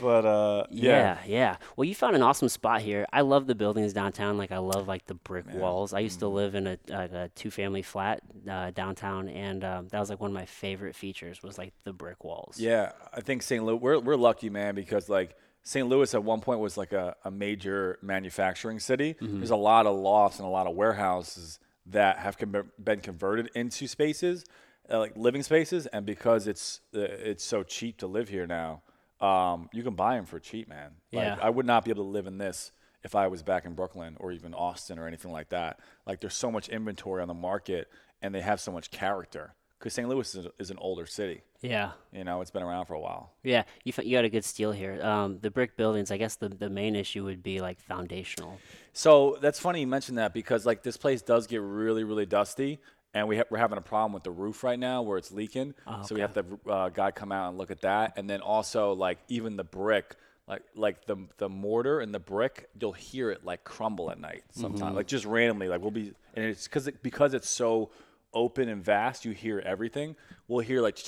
But 0.00 0.26
uh, 0.26 0.64
yeah. 0.70 1.18
yeah, 1.24 1.56
Well, 1.76 1.84
you 1.86 1.94
found 1.94 2.16
an 2.16 2.20
awesome 2.20 2.48
spot 2.48 2.82
here. 2.82 3.06
I 3.12 3.20
love 3.22 3.46
the 3.46 3.54
buildings 3.54 3.92
downtown. 3.92 4.36
Like 4.36 4.50
I 4.50 4.58
love 4.58 4.88
like 4.88 5.06
the 5.06 5.14
brick 5.14 5.46
walls. 5.54 5.94
I 5.94 6.00
used 6.00 6.18
to 6.18 6.26
Mm-hmm. 6.26 6.34
live 6.34 6.54
in 6.56 6.66
a, 6.66 6.78
like 6.88 7.12
a 7.12 7.30
two-family 7.36 7.82
flat 7.82 8.20
uh, 8.50 8.70
downtown, 8.72 9.28
and 9.28 9.62
um, 9.64 9.88
that 9.88 10.00
was 10.00 10.10
like 10.10 10.20
one 10.20 10.30
of 10.30 10.34
my 10.34 10.46
favorite 10.46 10.96
features 10.96 11.42
was 11.42 11.56
like 11.58 11.72
the 11.84 11.92
brick 11.92 12.24
walls. 12.24 12.56
Yeah, 12.58 12.92
I 13.14 13.20
think 13.20 13.42
St. 13.42 13.64
Louis. 13.64 13.76
We're 13.76 13.98
we're 14.00 14.16
lucky, 14.16 14.50
man, 14.50 14.74
because 14.74 15.08
like 15.08 15.36
St. 15.64 15.88
Louis 15.88 16.12
at 16.14 16.22
one 16.22 16.40
point 16.40 16.60
was 16.60 16.76
like 16.76 16.92
a, 16.92 17.16
a 17.24 17.30
major 17.30 17.98
manufacturing 18.02 18.78
city. 18.78 19.16
There's 19.20 19.50
a 19.50 19.56
lot 19.56 19.86
of 19.86 19.96
lofts 19.98 20.38
and 20.38 20.46
a 20.46 20.50
lot 20.50 20.66
of 20.66 20.74
warehouses 20.76 21.58
that 21.86 22.18
have 22.18 22.36
con- 22.38 22.70
been 22.82 23.00
converted 23.00 23.50
into 23.54 23.86
spaces, 23.88 24.44
uh, 24.90 24.98
like 24.98 25.16
living 25.16 25.42
spaces, 25.42 25.86
and 25.86 26.04
because 26.06 26.46
it's 26.46 26.80
uh, 26.94 27.00
it's 27.00 27.42
so 27.44 27.62
cheap 27.62 27.98
to 27.98 28.06
live 28.06 28.28
here 28.28 28.46
now, 28.46 28.82
um, 29.20 29.68
you 29.72 29.82
can 29.82 29.94
buy 29.94 30.16
them 30.16 30.26
for 30.26 30.38
cheap, 30.38 30.68
man. 30.68 30.92
Like, 31.12 31.24
Yeah. 31.24 31.38
I 31.40 31.48
would 31.50 31.66
not 31.66 31.84
be 31.84 31.90
able 31.90 32.04
to 32.04 32.10
live 32.10 32.26
in 32.26 32.36
this 32.38 32.72
if 33.02 33.14
I 33.14 33.26
was 33.28 33.42
back 33.42 33.64
in 33.64 33.74
Brooklyn 33.74 34.16
or 34.20 34.32
even 34.32 34.52
Austin 34.54 34.98
or 34.98 35.06
anything 35.06 35.32
like 35.32 35.48
that. 35.50 35.80
Like 36.06 36.20
there's 36.20 36.34
so 36.36 36.50
much 36.50 36.68
inventory 36.68 37.22
on 37.22 37.28
the 37.28 37.34
market, 37.34 37.88
and 38.20 38.34
they 38.34 38.40
have 38.42 38.60
so 38.60 38.70
much 38.72 38.90
character. 38.90 39.54
Because 39.84 39.92
St. 39.92 40.08
Louis 40.08 40.34
is, 40.34 40.46
is 40.58 40.70
an 40.70 40.78
older 40.80 41.04
city. 41.04 41.42
Yeah. 41.60 41.90
You 42.10 42.24
know, 42.24 42.40
it's 42.40 42.50
been 42.50 42.62
around 42.62 42.86
for 42.86 42.94
a 42.94 42.98
while. 42.98 43.34
Yeah, 43.42 43.64
you 43.84 43.92
f- 43.94 44.02
you 44.02 44.16
got 44.16 44.24
a 44.24 44.30
good 44.30 44.46
steal 44.46 44.72
here. 44.72 44.98
Um, 45.04 45.40
the 45.42 45.50
brick 45.50 45.76
buildings, 45.76 46.10
I 46.10 46.16
guess 46.16 46.36
the, 46.36 46.48
the 46.48 46.70
main 46.70 46.96
issue 46.96 47.22
would 47.24 47.42
be 47.42 47.60
like 47.60 47.78
foundational. 47.80 48.56
So 48.94 49.36
that's 49.42 49.58
funny 49.58 49.80
you 49.80 49.86
mentioned 49.86 50.16
that 50.16 50.32
because 50.32 50.64
like 50.64 50.82
this 50.82 50.96
place 50.96 51.20
does 51.20 51.46
get 51.46 51.60
really 51.60 52.02
really 52.02 52.24
dusty, 52.24 52.78
and 53.12 53.28
we 53.28 53.36
ha- 53.36 53.44
we're 53.50 53.58
having 53.58 53.76
a 53.76 53.82
problem 53.82 54.14
with 54.14 54.22
the 54.22 54.30
roof 54.30 54.64
right 54.64 54.78
now 54.78 55.02
where 55.02 55.18
it's 55.18 55.30
leaking. 55.30 55.74
So 56.06 56.14
we 56.14 56.22
have 56.22 56.32
the 56.32 56.44
uh, 56.66 56.88
guy 56.88 57.10
come 57.10 57.30
out 57.30 57.50
and 57.50 57.58
look 57.58 57.70
at 57.70 57.82
that, 57.82 58.14
and 58.16 58.30
then 58.30 58.40
also 58.40 58.94
like 58.94 59.18
even 59.28 59.56
the 59.58 59.64
brick, 59.64 60.16
like 60.48 60.62
like 60.74 61.04
the 61.04 61.16
the 61.36 61.50
mortar 61.50 62.00
and 62.00 62.14
the 62.14 62.20
brick, 62.20 62.70
you'll 62.80 62.92
hear 62.92 63.30
it 63.30 63.44
like 63.44 63.64
crumble 63.64 64.10
at 64.10 64.18
night 64.18 64.44
sometimes, 64.50 64.96
like 64.96 65.08
just 65.08 65.26
randomly. 65.26 65.68
Like 65.68 65.82
we'll 65.82 65.90
be, 65.90 66.14
and 66.32 66.46
it's 66.46 66.64
because 66.66 66.88
it, 66.88 67.02
because 67.02 67.34
it's 67.34 67.50
so 67.50 67.90
open 68.34 68.68
and 68.68 68.84
vast, 68.84 69.24
you 69.24 69.32
hear 69.32 69.60
everything. 69.60 70.16
We'll 70.48 70.60
hear 70.60 70.80
like. 70.80 70.98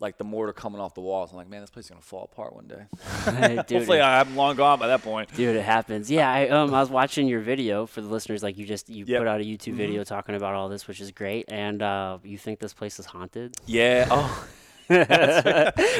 Like 0.00 0.18
the 0.18 0.24
mortar 0.24 0.52
coming 0.52 0.80
off 0.80 0.92
the 0.94 1.00
walls. 1.00 1.30
I'm 1.30 1.36
like, 1.36 1.48
man, 1.48 1.60
this 1.60 1.70
place 1.70 1.84
is 1.86 1.90
gonna 1.90 2.02
fall 2.02 2.24
apart 2.24 2.52
one 2.54 2.66
day. 2.66 2.82
dude, 3.68 3.70
Hopefully, 3.78 4.00
I'm 4.00 4.34
long 4.34 4.56
gone 4.56 4.78
by 4.80 4.88
that 4.88 5.02
point. 5.02 5.32
dude, 5.34 5.54
it 5.54 5.62
happens. 5.62 6.10
Yeah, 6.10 6.30
I 6.30 6.48
um 6.48 6.74
I 6.74 6.80
was 6.80 6.90
watching 6.90 7.28
your 7.28 7.40
video 7.40 7.86
for 7.86 8.00
the 8.00 8.08
listeners. 8.08 8.42
Like 8.42 8.58
you 8.58 8.66
just 8.66 8.90
you 8.90 9.04
Yep. 9.06 9.20
put 9.20 9.28
out 9.28 9.40
a 9.40 9.44
YouTube 9.44 9.74
video 9.74 10.02
talking 10.02 10.34
about 10.34 10.54
all 10.54 10.68
this, 10.68 10.88
which 10.88 11.00
is 11.00 11.12
great. 11.12 11.44
And 11.48 11.80
uh, 11.80 12.18
you 12.24 12.36
think 12.36 12.58
this 12.58 12.74
place 12.74 12.98
is 12.98 13.06
haunted? 13.06 13.54
Yeah. 13.66 14.08
Oh. 14.10 14.46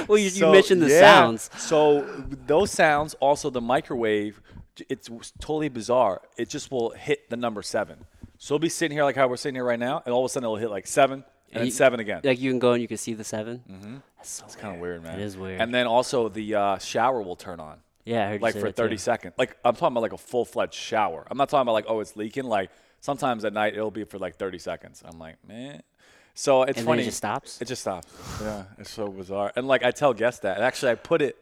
Well, 0.09 0.19
you, 0.19 0.29
you 0.29 0.51
mentioned 0.53 0.83
the 0.83 0.89
yeah. 0.89 1.01
sounds. 1.01 1.49
So 1.57 2.03
those 2.47 2.71
sounds, 2.73 3.15
also 3.15 3.49
the 3.49 3.61
microwave, 3.61 4.43
it's 4.89 5.09
totally 5.41 5.69
bizarre. 5.69 6.21
It 6.37 6.49
just 6.51 6.71
will 6.71 6.91
hit 6.91 7.31
the 7.31 7.37
number 7.37 7.63
seven. 7.63 8.05
So 8.39 8.55
we'll 8.55 8.59
be 8.61 8.69
sitting 8.69 8.97
here 8.97 9.05
like 9.05 9.17
how 9.17 9.29
we're 9.29 9.37
sitting 9.37 9.55
here 9.55 9.65
right 9.65 9.79
now, 9.79 10.03
and 10.05 10.13
all 10.15 10.25
of 10.25 10.29
a 10.31 10.33
sudden 10.33 10.45
it'll 10.45 10.57
hit 10.57 10.71
like 10.71 10.87
seven 10.87 11.25
and 11.53 11.61
then 11.61 11.65
you- 11.67 11.71
seven 11.71 12.01
again. 12.01 12.21
Like 12.25 12.41
you 12.41 12.51
can 12.51 12.59
go 12.59 12.73
and 12.73 12.83
you 12.83 12.89
can 12.89 12.97
see 12.97 13.15
the 13.15 13.25
7 13.25 13.63
Mm-hmm. 13.71 13.97
That's 14.17 14.31
so 14.31 14.45
It's 14.47 14.57
kind 14.57 14.75
of 14.75 14.81
weird, 14.81 15.03
man. 15.03 15.19
It 15.21 15.23
is 15.23 15.37
weird. 15.37 15.61
And 15.61 15.73
then 15.73 15.87
also 15.87 16.29
the 16.29 16.55
uh, 16.55 16.79
shower 16.79 17.23
will 17.23 17.37
turn 17.37 17.61
on. 17.61 17.79
Yeah, 18.05 18.27
I 18.27 18.33
heard 18.33 18.43
like 18.43 18.55
for 18.55 18.61
that 18.63 18.77
too. 18.77 18.83
30 18.83 18.97
seconds. 18.99 19.35
Like 19.39 19.57
I'm 19.65 19.75
talking 19.75 19.95
about 19.95 20.03
like 20.03 20.13
a 20.13 20.19
full 20.19 20.45
fledged 20.45 20.75
shower. 20.75 21.27
I'm 21.31 21.39
not 21.39 21.49
talking 21.49 21.63
about 21.63 21.73
like 21.73 21.87
oh 21.89 22.01
it's 22.01 22.17
leaking. 22.17 22.45
Like 22.45 22.71
sometimes 23.01 23.45
at 23.45 23.53
night 23.53 23.75
it'll 23.75 23.91
be 23.91 24.05
for 24.05 24.19
like 24.19 24.37
30 24.37 24.59
seconds. 24.59 25.03
I'm 25.07 25.19
like 25.19 25.37
man. 25.47 25.83
So 26.37 26.65
it's 26.65 26.79
And 26.81 26.89
then 26.89 26.99
it 26.99 27.05
just 27.05 27.19
stops? 27.19 27.63
It 27.63 27.67
just 27.69 27.83
stops. 27.83 28.09
Yeah, 28.43 28.65
it's 28.79 28.91
so 28.91 29.07
bizarre. 29.09 29.53
And 29.55 29.69
like 29.69 29.85
I 29.85 29.93
tell 29.93 30.13
guests 30.13 30.41
that. 30.41 30.57
And 30.57 30.65
actually, 30.65 30.91
I 30.91 30.95
put 30.97 31.23
it 31.23 31.37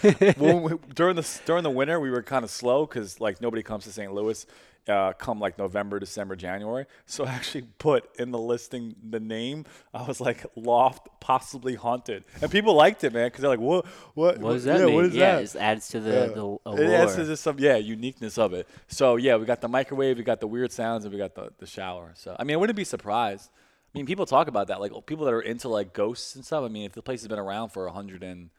when 0.38 0.62
we, 0.62 0.72
during 0.94 1.16
the 1.16 1.40
during 1.44 1.64
the 1.64 1.70
winter. 1.70 1.98
We 1.98 2.10
were 2.10 2.22
kind 2.22 2.44
of 2.44 2.50
slow 2.50 2.86
because 2.86 3.20
like 3.20 3.40
nobody 3.40 3.64
comes 3.64 3.82
to 3.84 3.90
St. 3.92 4.12
Louis. 4.14 4.46
Uh, 4.88 5.12
come 5.12 5.38
like 5.38 5.58
November, 5.58 5.98
December, 5.98 6.34
January. 6.34 6.86
So 7.04 7.26
I 7.26 7.30
actually 7.32 7.62
put 7.78 8.08
in 8.18 8.30
the 8.30 8.38
listing 8.38 8.96
the 9.10 9.20
name. 9.20 9.66
I 9.92 10.02
was 10.06 10.18
like 10.18 10.46
loft, 10.56 11.08
possibly 11.20 11.74
haunted, 11.74 12.24
and 12.40 12.50
people 12.50 12.74
liked 12.74 13.04
it, 13.04 13.12
man, 13.12 13.26
because 13.26 13.42
they're 13.42 13.50
like, 13.50 13.60
"What? 13.60 13.84
What? 14.14 14.38
What 14.38 14.54
does 14.54 14.64
that 14.64 14.80
yeah, 14.80 14.86
mean? 14.86 14.94
What 14.94 15.04
is 15.04 15.14
yeah, 15.14 15.36
that?" 15.36 15.42
it 15.42 15.56
adds 15.56 15.88
to 15.88 16.00
the, 16.00 16.58
the 16.64 16.72
It 16.82 16.90
adds 16.90 17.16
to 17.16 17.24
just 17.26 17.42
some 17.42 17.58
yeah 17.58 17.76
uniqueness 17.76 18.38
of 18.38 18.54
it. 18.54 18.66
So 18.86 19.16
yeah, 19.16 19.36
we 19.36 19.44
got 19.44 19.60
the 19.60 19.68
microwave, 19.68 20.16
we 20.16 20.24
got 20.24 20.40
the 20.40 20.46
weird 20.46 20.72
sounds, 20.72 21.04
and 21.04 21.12
we 21.12 21.18
got 21.18 21.34
the, 21.34 21.52
the 21.58 21.66
shower. 21.66 22.14
So 22.16 22.34
I 22.38 22.44
mean, 22.44 22.54
I 22.54 22.56
wouldn't 22.56 22.76
be 22.76 22.84
surprised. 22.84 23.50
I 23.94 23.98
mean, 23.98 24.06
people 24.06 24.26
talk 24.26 24.48
about 24.48 24.68
that, 24.68 24.80
like 24.80 24.92
people 25.06 25.24
that 25.24 25.34
are 25.34 25.40
into 25.40 25.68
like 25.68 25.92
ghosts 25.92 26.34
and 26.34 26.44
stuff. 26.44 26.64
I 26.64 26.68
mean, 26.68 26.84
if 26.84 26.92
the 26.92 27.02
place 27.02 27.20
has 27.20 27.28
been 27.28 27.38
around 27.38 27.70
for 27.70 27.86
a 27.86 27.92
hundred 27.92 28.22
and 28.22 28.50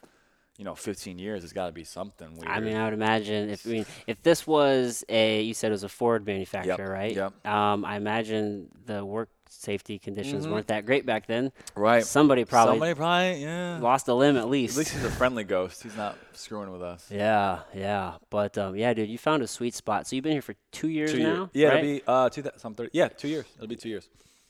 you 0.60 0.66
know 0.66 0.75
fifteen 0.75 1.18
years, 1.18 1.46
it's 1.46 1.54
got 1.54 1.68
to 1.68 1.72
be 1.72 1.86
something 1.86 2.36
weird. 2.36 2.50
I 2.50 2.60
mean, 2.60 2.75
I 2.75 2.84
would 2.84 2.94
imagine 2.94 3.50
if 3.50 3.66
I 3.66 3.70
mean 3.70 3.86
if 4.08 4.22
this 4.22 4.46
was 4.46 5.06
a 5.08 5.42
you 5.42 5.54
said 5.54 5.70
it 5.70 5.72
was 5.72 5.86
a 5.86 5.89
Ford 5.89 6.25
manufacturer, 6.25 6.92
right? 6.92 7.16
yep. 7.16 7.48
Um, 7.48 7.86
I 7.86 7.96
imagine 7.96 8.68
the 8.86 9.06
work 9.06 9.30
safety 9.48 9.98
conditions 9.98 10.48
weren't 10.48 10.68
that 10.68 10.86
great 10.86 11.06
back 11.06 11.28
then. 11.28 11.46
Mm-hmm. 11.50 11.80
right? 11.80 12.06
Somebody 12.06 12.44
probably 12.44 12.74
somebody 12.74 12.94
probably 12.94 13.42
yeah. 13.42 13.80
lost 13.80 14.10
a 14.10 14.13
limb 14.13 14.36
at 14.36 14.50
least. 14.50 14.74
At 14.74 14.80
least. 14.80 14.92
he's 14.92 15.06
a 15.06 15.10
friendly 15.10 15.46
ghost. 15.46 15.82
He's 15.82 15.96
not 15.96 16.18
screwing 16.34 16.72
with 16.72 16.84
us. 16.84 17.10
Yeah, 17.10 17.60
yeah. 17.74 18.16
But 18.30 18.58
um, 18.58 18.75
yeah, 18.75 18.94
dude, 18.94 19.10
you 19.10 19.18
found 19.18 19.42
a 19.42 19.48
sweet 19.48 19.74
spot. 19.74 20.08
So 20.08 20.18
you've 20.18 20.24
been 20.24 20.34
here 20.34 20.42
for 20.42 20.56
two 20.74 20.89
years 20.89 21.13
Two 21.13 21.24
now. 21.24 21.50
Yeah, 21.54 21.70
right? 21.70 21.78
it'll 21.78 21.89
be 21.89 22.04
uh 22.06 22.30
two 22.30 22.42
thousand 22.42 22.75
thirty. 22.75 22.89
Yeah, 22.92 23.08
two 23.08 23.30
years. 23.30 23.46
It'll 23.56 23.68
be 23.68 23.78
two 23.78 23.89
years. 23.89 24.10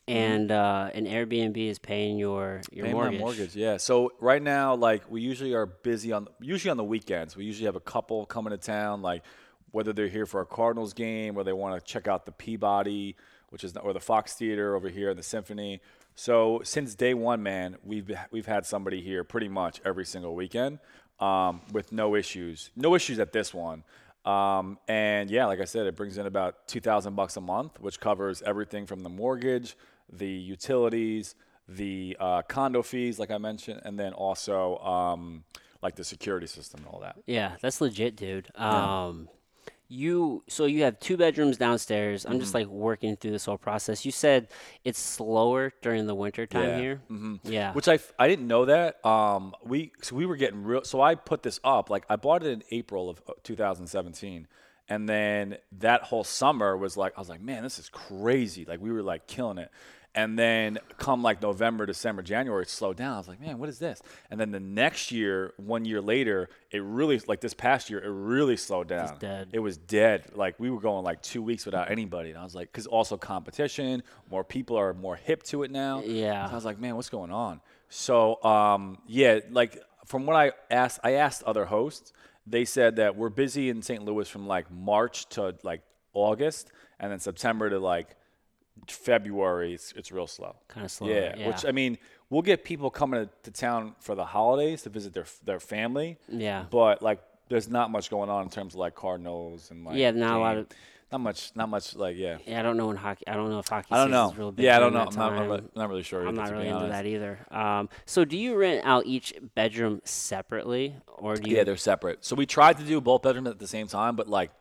And 0.09 0.51
uh, 0.51 0.89
an 0.93 1.05
Airbnb 1.05 1.57
is 1.57 1.79
paying 1.79 2.17
your 2.17 2.61
your 2.71 2.85
Paying 2.85 2.95
mortgage. 2.95 3.19
my 3.19 3.25
mortgage, 3.25 3.55
yeah. 3.55 3.77
So 3.77 4.11
right 4.19 4.41
now, 4.41 4.75
like 4.75 5.09
we 5.09 5.21
usually 5.21 5.53
are 5.53 5.65
busy 5.65 6.11
on 6.11 6.27
usually 6.41 6.71
on 6.71 6.77
the 6.77 6.83
weekends. 6.83 7.35
We 7.35 7.45
usually 7.45 7.65
have 7.65 7.75
a 7.75 7.81
couple 7.81 8.25
coming 8.25 8.51
to 8.51 8.57
town, 8.57 9.01
like 9.01 9.23
whether 9.71 9.93
they're 9.93 10.07
here 10.07 10.25
for 10.25 10.41
a 10.41 10.45
Cardinals 10.45 10.93
game 10.93 11.37
or 11.37 11.43
they 11.43 11.53
want 11.53 11.79
to 11.79 11.85
check 11.93 12.07
out 12.07 12.25
the 12.25 12.31
Peabody, 12.31 13.15
which 13.49 13.63
is 13.63 13.77
or 13.77 13.93
the 13.93 13.99
Fox 13.99 14.33
Theater 14.33 14.75
over 14.75 14.89
here 14.89 15.11
in 15.11 15.17
the 15.17 15.23
Symphony. 15.23 15.79
So 16.15 16.61
since 16.63 16.95
day 16.95 17.13
one, 17.13 17.43
man, 17.43 17.77
we've 17.83 18.11
we've 18.31 18.47
had 18.47 18.65
somebody 18.65 19.01
here 19.01 19.23
pretty 19.23 19.47
much 19.47 19.79
every 19.85 20.05
single 20.05 20.35
weekend 20.35 20.79
um, 21.19 21.61
with 21.71 21.91
no 21.91 22.15
issues, 22.15 22.71
no 22.75 22.95
issues 22.95 23.19
at 23.19 23.31
this 23.31 23.53
one. 23.53 23.83
Um, 24.25 24.77
and 24.87 25.31
yeah, 25.31 25.45
like 25.45 25.61
I 25.61 25.65
said, 25.65 25.87
it 25.87 25.95
brings 25.95 26.17
in 26.17 26.25
about 26.25 26.67
two 26.67 26.81
thousand 26.81 27.15
bucks 27.15 27.37
a 27.37 27.41
month, 27.41 27.79
which 27.79 27.99
covers 27.99 28.41
everything 28.41 28.85
from 28.85 28.99
the 28.99 29.09
mortgage, 29.09 29.77
the 30.11 30.27
utilities, 30.27 31.35
the 31.67 32.17
uh, 32.19 32.41
condo 32.43 32.81
fees, 32.81 33.19
like 33.19 33.31
I 33.31 33.37
mentioned, 33.37 33.81
and 33.85 33.99
then 33.99 34.13
also 34.13 34.77
um, 34.79 35.43
like 35.81 35.95
the 35.95 36.03
security 36.03 36.47
system 36.47 36.81
and 36.83 36.89
all 36.93 36.99
that. 37.01 37.17
Yeah, 37.25 37.55
that's 37.61 37.79
legit, 37.81 38.15
dude. 38.15 38.49
Um, 38.55 39.29
you 39.91 40.43
so 40.47 40.65
you 40.65 40.83
have 40.83 40.99
two 40.99 41.17
bedrooms 41.17 41.57
downstairs. 41.57 42.23
I'm 42.25 42.33
Mm-hmm. 42.33 42.39
just 42.41 42.53
like 42.53 42.67
working 42.67 43.15
through 43.15 43.31
this 43.31 43.45
whole 43.45 43.57
process. 43.57 44.05
You 44.05 44.11
said 44.11 44.47
it's 44.83 44.99
slower 44.99 45.73
during 45.81 46.05
the 46.05 46.13
winter 46.13 46.45
time 46.45 46.69
Yeah. 46.69 46.77
here. 46.77 47.01
Mm-hmm. 47.09 47.35
Yeah. 47.43 47.73
Which 47.73 47.87
I, 47.87 47.97
I 48.19 48.27
didn't 48.27 48.47
know 48.47 48.65
that. 48.65 49.03
Um, 49.03 49.55
we 49.63 49.91
so 50.03 50.15
we 50.15 50.27
were 50.27 50.35
getting 50.35 50.63
real. 50.63 50.83
So 50.83 51.01
I 51.01 51.15
put 51.15 51.41
this 51.41 51.59
up 51.63 51.89
like 51.89 52.05
I 52.07 52.17
bought 52.17 52.43
it 52.43 52.51
in 52.51 52.63
April 52.69 53.09
of 53.09 53.19
uh, 53.27 53.33
2017, 53.43 54.47
and 54.89 55.09
then 55.09 55.57
that 55.79 56.03
whole 56.03 56.23
summer 56.23 56.77
was 56.77 56.95
like 56.95 57.13
I 57.17 57.21
was 57.21 57.29
like, 57.29 57.41
man, 57.41 57.63
this 57.63 57.79
is 57.79 57.89
crazy. 57.89 58.65
Like 58.65 58.79
we 58.81 58.91
were 58.91 59.01
like 59.03 59.25
killing 59.25 59.57
it. 59.57 59.71
And 60.15 60.39
then 60.39 60.79
come 60.97 61.21
like 61.21 61.41
November, 61.41 61.85
December, 61.85 62.23
January, 62.23 62.63
it 62.63 62.69
slowed 62.69 62.97
down. 62.97 63.13
I 63.13 63.17
was 63.17 63.27
like, 63.27 63.39
man, 63.39 63.59
what 63.59 63.69
is 63.69 63.77
this? 63.77 64.01
And 64.31 64.39
then 64.39 64.51
the 64.51 64.59
next 64.59 65.11
year, 65.11 65.53
one 65.57 65.85
year 65.85 66.01
later, 66.01 66.49
it 66.71 66.81
really 66.81 67.19
like 67.27 67.41
this 67.41 67.53
past 67.53 67.91
year, 67.91 67.99
it 67.99 68.09
really 68.09 68.57
slowed 68.57 68.87
down. 68.87 69.17
dead. 69.19 69.49
It 69.53 69.59
was 69.59 69.77
dead. 69.77 70.23
Like 70.33 70.59
we 70.59 70.71
were 70.71 70.79
going 70.79 71.03
like 71.03 71.21
two 71.21 71.43
weeks 71.43 71.63
without 71.65 71.91
anybody, 71.91 72.31
and 72.31 72.39
I 72.39 72.43
was 72.43 72.55
like, 72.55 72.71
because 72.71 72.87
also 72.87 73.17
competition, 73.17 74.01
more 74.31 74.43
people 74.43 74.77
are 74.77 74.95
more 74.95 75.15
hip 75.15 75.43
to 75.43 75.61
it 75.63 75.69
now. 75.69 76.01
Yeah. 76.03 76.47
So 76.47 76.51
I 76.53 76.55
was 76.55 76.65
like, 76.65 76.79
man, 76.79 76.95
what's 76.95 77.09
going 77.09 77.31
on? 77.31 77.61
So 77.89 78.43
um, 78.43 78.97
yeah, 79.05 79.39
like 79.51 79.79
from 80.05 80.25
what 80.25 80.35
I 80.35 80.51
asked, 80.71 80.99
I 81.03 81.13
asked 81.13 81.43
other 81.43 81.65
hosts. 81.65 82.13
They 82.47 82.65
said 82.65 82.95
that 82.95 83.15
we're 83.15 83.29
busy 83.29 83.69
in 83.69 83.83
St. 83.83 84.03
Louis 84.03 84.27
from 84.27 84.47
like 84.47 84.71
March 84.71 85.29
to 85.29 85.55
like 85.61 85.83
August, 86.13 86.71
and 86.99 87.11
then 87.11 87.19
September 87.19 87.69
to 87.69 87.77
like 87.79 88.15
February. 88.87 89.73
It's, 89.73 89.93
it's 89.95 90.11
real 90.11 90.27
slow. 90.27 90.55
Kinda 90.73 90.89
slow, 90.89 91.07
Yeah, 91.07 91.35
yeah. 91.37 91.47
Which 91.47 91.65
I 91.65 91.71
mean, 91.71 91.97
we'll 92.29 92.41
get 92.41 92.63
people 92.63 92.89
coming 92.89 93.25
to, 93.25 93.29
to 93.43 93.51
town 93.51 93.95
for 93.99 94.15
the 94.15 94.25
holidays 94.25 94.83
to 94.83 94.89
visit 94.89 95.13
their 95.13 95.25
their 95.45 95.59
family. 95.59 96.17
Yeah. 96.27 96.65
But 96.69 97.01
like, 97.01 97.19
there's 97.49 97.69
not 97.69 97.91
much 97.91 98.09
going 98.09 98.29
on 98.29 98.43
in 98.43 98.49
terms 98.49 98.73
of 98.75 98.79
like 98.79 98.95
Cardinals 98.95 99.71
and 99.71 99.83
like 99.85 99.97
Yeah, 99.97 100.11
not 100.11 100.37
a 100.37 100.39
lot 100.39 100.57
of- 100.57 100.67
not 101.11 101.21
much, 101.21 101.51
not 101.55 101.69
much 101.69 101.95
like 101.95 102.17
yeah. 102.17 102.37
yeah, 102.45 102.59
I 102.59 102.61
don't 102.61 102.77
know 102.77 102.85
when 102.85 102.95
hockey. 102.95 103.25
I 103.27 103.33
don't 103.33 103.49
know 103.49 103.57
if 103.57 103.67
hockey. 103.67 103.87
I 103.89 103.97
don't 103.97 104.11
know. 104.11 104.25
season's 104.27 104.37
real 104.37 104.51
big 104.51 104.65
Yeah, 104.65 104.75
I 104.75 104.79
don't 104.79 104.93
know. 104.93 105.07
I'm 105.07 105.15
not, 105.15 105.31
really, 105.31 105.63
not 105.75 105.89
really 105.89 106.03
sure. 106.03 106.27
I'm 106.27 106.35
not 106.35 106.51
really 106.51 106.67
into 106.67 106.85
that 106.87 107.07
either. 107.07 107.39
Um, 107.49 107.89
so 108.05 108.25
do 108.25 108.37
you 108.37 108.55
rent 108.55 108.85
out 108.85 109.07
each 109.07 109.33
bedroom 109.55 110.01
separately, 110.03 110.95
or 111.07 111.35
do 111.35 111.49
you? 111.49 111.57
Yeah, 111.57 111.63
they're 111.63 111.77
separate. 111.77 112.23
So 112.23 112.35
we 112.35 112.45
tried 112.45 112.77
to 112.77 112.83
do 112.83 113.01
both 113.01 113.23
bedrooms 113.23 113.47
at 113.47 113.57
the 113.57 113.65
same 113.67 113.87
time, 113.87 114.15
but 114.15 114.27
like 114.29 114.51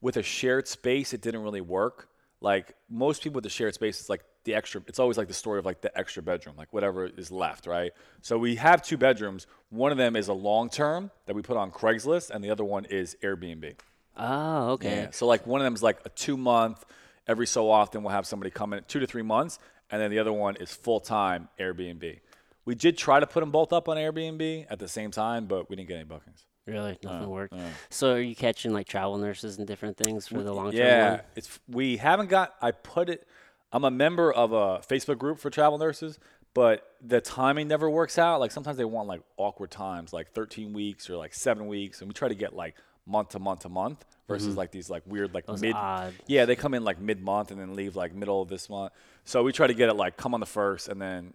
with 0.00 0.16
a 0.16 0.24
shared 0.24 0.66
space, 0.66 1.12
it 1.12 1.20
didn't 1.20 1.42
really 1.42 1.60
work. 1.60 2.08
Like 2.40 2.74
most 2.88 3.22
people 3.22 3.36
with 3.36 3.44
the 3.44 3.50
shared 3.50 3.74
space, 3.74 4.00
it's 4.00 4.08
like 4.08 4.22
the 4.44 4.54
extra. 4.54 4.82
It's 4.86 4.98
always 4.98 5.16
like 5.16 5.28
the 5.28 5.34
story 5.34 5.58
of 5.58 5.64
like 5.64 5.80
the 5.80 5.96
extra 5.96 6.22
bedroom, 6.22 6.56
like 6.56 6.72
whatever 6.72 7.06
is 7.06 7.30
left, 7.30 7.66
right? 7.66 7.92
So 8.20 8.38
we 8.38 8.56
have 8.56 8.82
two 8.82 8.96
bedrooms. 8.96 9.46
One 9.70 9.90
of 9.90 9.98
them 9.98 10.16
is 10.16 10.28
a 10.28 10.34
long 10.34 10.68
term 10.68 11.10
that 11.26 11.34
we 11.34 11.42
put 11.42 11.56
on 11.56 11.70
Craigslist, 11.70 12.30
and 12.30 12.44
the 12.44 12.50
other 12.50 12.64
one 12.64 12.84
is 12.84 13.16
Airbnb. 13.22 13.76
Oh, 14.16 14.70
okay. 14.72 14.96
Yeah. 14.96 15.10
So 15.10 15.26
like 15.26 15.46
one 15.46 15.60
of 15.60 15.64
them 15.64 15.74
is 15.74 15.82
like 15.82 15.98
a 16.04 16.10
two 16.10 16.36
month. 16.36 16.84
Every 17.26 17.46
so 17.46 17.70
often 17.70 18.02
we'll 18.02 18.12
have 18.12 18.26
somebody 18.26 18.50
come 18.50 18.72
in 18.72 18.84
two 18.86 19.00
to 19.00 19.06
three 19.06 19.22
months, 19.22 19.58
and 19.90 20.00
then 20.00 20.10
the 20.10 20.18
other 20.18 20.32
one 20.32 20.56
is 20.56 20.70
full 20.72 21.00
time 21.00 21.48
Airbnb. 21.58 22.20
We 22.64 22.74
did 22.74 22.98
try 22.98 23.20
to 23.20 23.26
put 23.26 23.40
them 23.40 23.50
both 23.50 23.72
up 23.72 23.88
on 23.88 23.96
Airbnb 23.96 24.66
at 24.68 24.78
the 24.78 24.88
same 24.88 25.10
time, 25.10 25.46
but 25.46 25.70
we 25.70 25.76
didn't 25.76 25.88
get 25.88 25.94
any 25.96 26.04
bookings. 26.04 26.44
Really, 26.66 26.98
nothing 27.02 27.26
uh, 27.26 27.28
worked. 27.28 27.54
Uh. 27.54 27.68
So 27.90 28.14
are 28.14 28.20
you 28.20 28.34
catching 28.34 28.72
like 28.72 28.88
travel 28.88 29.16
nurses 29.18 29.58
and 29.58 29.66
different 29.66 29.96
things 29.96 30.26
for 30.26 30.42
the 30.42 30.52
mm, 30.52 30.56
long 30.56 30.70
term? 30.72 30.80
Yeah, 30.80 31.10
one? 31.10 31.20
it's 31.36 31.60
we 31.68 31.96
haven't 31.96 32.28
got. 32.28 32.54
I 32.60 32.72
put 32.72 33.08
it. 33.08 33.26
I'm 33.72 33.84
a 33.84 33.90
member 33.90 34.32
of 34.32 34.52
a 34.52 34.80
Facebook 34.88 35.18
group 35.18 35.38
for 35.38 35.50
travel 35.50 35.78
nurses, 35.78 36.18
but 36.54 36.94
the 37.00 37.20
timing 37.20 37.68
never 37.68 37.88
works 37.88 38.18
out. 38.18 38.40
Like 38.40 38.50
sometimes 38.50 38.76
they 38.76 38.84
want 38.84 39.08
like 39.08 39.20
awkward 39.36 39.70
times, 39.70 40.12
like 40.12 40.32
13 40.32 40.72
weeks 40.72 41.08
or 41.08 41.16
like 41.16 41.34
seven 41.34 41.66
weeks, 41.68 42.00
and 42.00 42.08
we 42.08 42.14
try 42.14 42.28
to 42.28 42.34
get 42.34 42.54
like 42.54 42.74
month 43.06 43.30
to 43.30 43.38
month 43.38 43.60
to 43.60 43.68
month 43.68 44.04
versus 44.26 44.48
mm-hmm. 44.48 44.58
like 44.58 44.72
these 44.72 44.90
like 44.90 45.02
weird 45.06 45.34
like 45.34 45.46
Those 45.46 45.60
mid. 45.60 45.74
odd- 45.74 46.14
Yeah, 46.26 46.44
they 46.44 46.56
come 46.56 46.74
in 46.74 46.82
like 46.82 47.00
mid 47.00 47.22
month 47.22 47.52
and 47.52 47.60
then 47.60 47.74
leave 47.74 47.94
like 47.94 48.14
middle 48.14 48.42
of 48.42 48.48
this 48.48 48.68
month. 48.68 48.92
So 49.24 49.42
we 49.42 49.52
try 49.52 49.66
to 49.68 49.74
get 49.74 49.88
it 49.88 49.94
like 49.94 50.16
come 50.16 50.34
on 50.34 50.40
the 50.40 50.46
first 50.46 50.88
and 50.88 51.00
then 51.00 51.32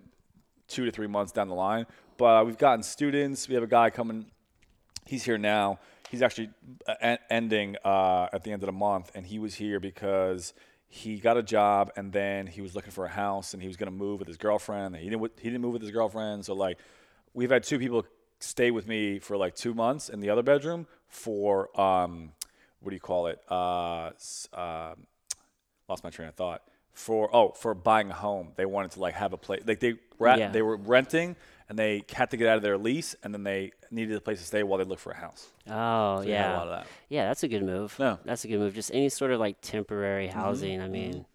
two 0.67 0.85
to 0.85 0.91
three 0.91 1.07
months 1.07 1.31
down 1.31 1.47
the 1.47 1.55
line. 1.55 1.85
But 2.17 2.41
uh, 2.41 2.43
we've 2.43 2.57
gotten 2.57 2.83
students. 2.83 3.47
We 3.47 3.55
have 3.55 3.63
a 3.63 3.67
guy 3.67 3.89
coming 3.89 4.25
he's 5.11 5.23
here 5.23 5.37
now. 5.37 5.77
He's 6.09 6.21
actually 6.21 6.49
uh, 6.87 7.17
ending 7.29 7.75
uh, 7.83 8.29
at 8.33 8.43
the 8.43 8.51
end 8.51 8.63
of 8.63 8.67
the 8.67 8.73
month, 8.73 9.11
and 9.13 9.25
he 9.25 9.39
was 9.39 9.55
here 9.55 9.79
because 9.79 10.53
he 10.87 11.19
got 11.19 11.37
a 11.37 11.43
job, 11.43 11.91
and 11.97 12.11
then 12.11 12.47
he 12.47 12.61
was 12.61 12.75
looking 12.75 12.91
for 12.91 13.05
a 13.05 13.09
house, 13.09 13.53
and 13.53 13.61
he 13.61 13.67
was 13.67 13.77
going 13.77 13.91
to 13.91 13.97
move 13.97 14.19
with 14.19 14.27
his 14.27 14.37
girlfriend. 14.37 14.95
He 14.95 15.09
didn't. 15.09 15.31
He 15.37 15.49
didn't 15.49 15.61
move 15.61 15.73
with 15.73 15.81
his 15.81 15.91
girlfriend, 15.91 16.45
so 16.45 16.53
like, 16.53 16.77
we've 17.33 17.51
had 17.51 17.63
two 17.63 17.77
people 17.77 18.05
stay 18.39 18.71
with 18.71 18.87
me 18.87 19.19
for 19.19 19.37
like 19.37 19.53
two 19.53 19.73
months 19.73 20.09
in 20.09 20.19
the 20.21 20.29
other 20.29 20.41
bedroom 20.41 20.87
for 21.07 21.69
um, 21.79 22.31
what 22.79 22.89
do 22.89 22.95
you 22.95 23.01
call 23.01 23.27
it? 23.27 23.39
Uh, 23.49 24.11
uh, 24.53 24.95
lost 25.87 26.03
my 26.03 26.09
train 26.09 26.29
of 26.29 26.35
thought. 26.35 26.63
For 26.93 27.33
oh, 27.33 27.49
for 27.51 27.73
buying 27.73 28.09
a 28.11 28.13
home, 28.13 28.49
they 28.57 28.65
wanted 28.65 28.91
to 28.91 28.99
like 28.99 29.13
have 29.15 29.33
a 29.33 29.37
place. 29.37 29.61
Like 29.65 29.79
they 29.79 29.95
were 30.19 30.35
Yeah. 30.37 30.49
they 30.51 30.61
were 30.61 30.75
renting, 30.75 31.35
and 31.69 31.79
they 31.79 32.03
had 32.13 32.29
to 32.31 32.37
get 32.37 32.47
out 32.47 32.57
of 32.57 32.63
their 32.63 32.77
lease, 32.77 33.15
and 33.23 33.33
then 33.33 33.43
they 33.43 33.71
needed 33.89 34.15
a 34.15 34.21
place 34.21 34.39
to 34.39 34.45
stay 34.45 34.61
while 34.63 34.77
they 34.77 34.83
looked 34.83 35.01
for 35.01 35.11
a 35.11 35.17
house. 35.17 35.49
Oh, 35.69 36.19
we 36.21 36.29
had 36.31 36.45
a 36.45 36.49
yeah. 36.49 36.57
lot 36.57 36.67
of 36.67 36.69
that. 36.71 36.87
Yeah, 37.09 37.27
that's 37.27 37.43
a 37.43 37.47
good 37.47 37.63
move. 37.63 37.95
Yeah. 37.97 38.05
Mm-hmm. 38.13 38.27
That's 38.27 38.43
a 38.43 38.47
good 38.49 38.59
move. 38.59 38.73
Just 38.75 38.91
any 38.93 39.09
sort 39.09 39.31
of 39.31 39.39
like 39.39 39.61
temporary 39.61 40.27
housing. 40.27 40.81
I 40.81 40.87
mean, 40.89 41.25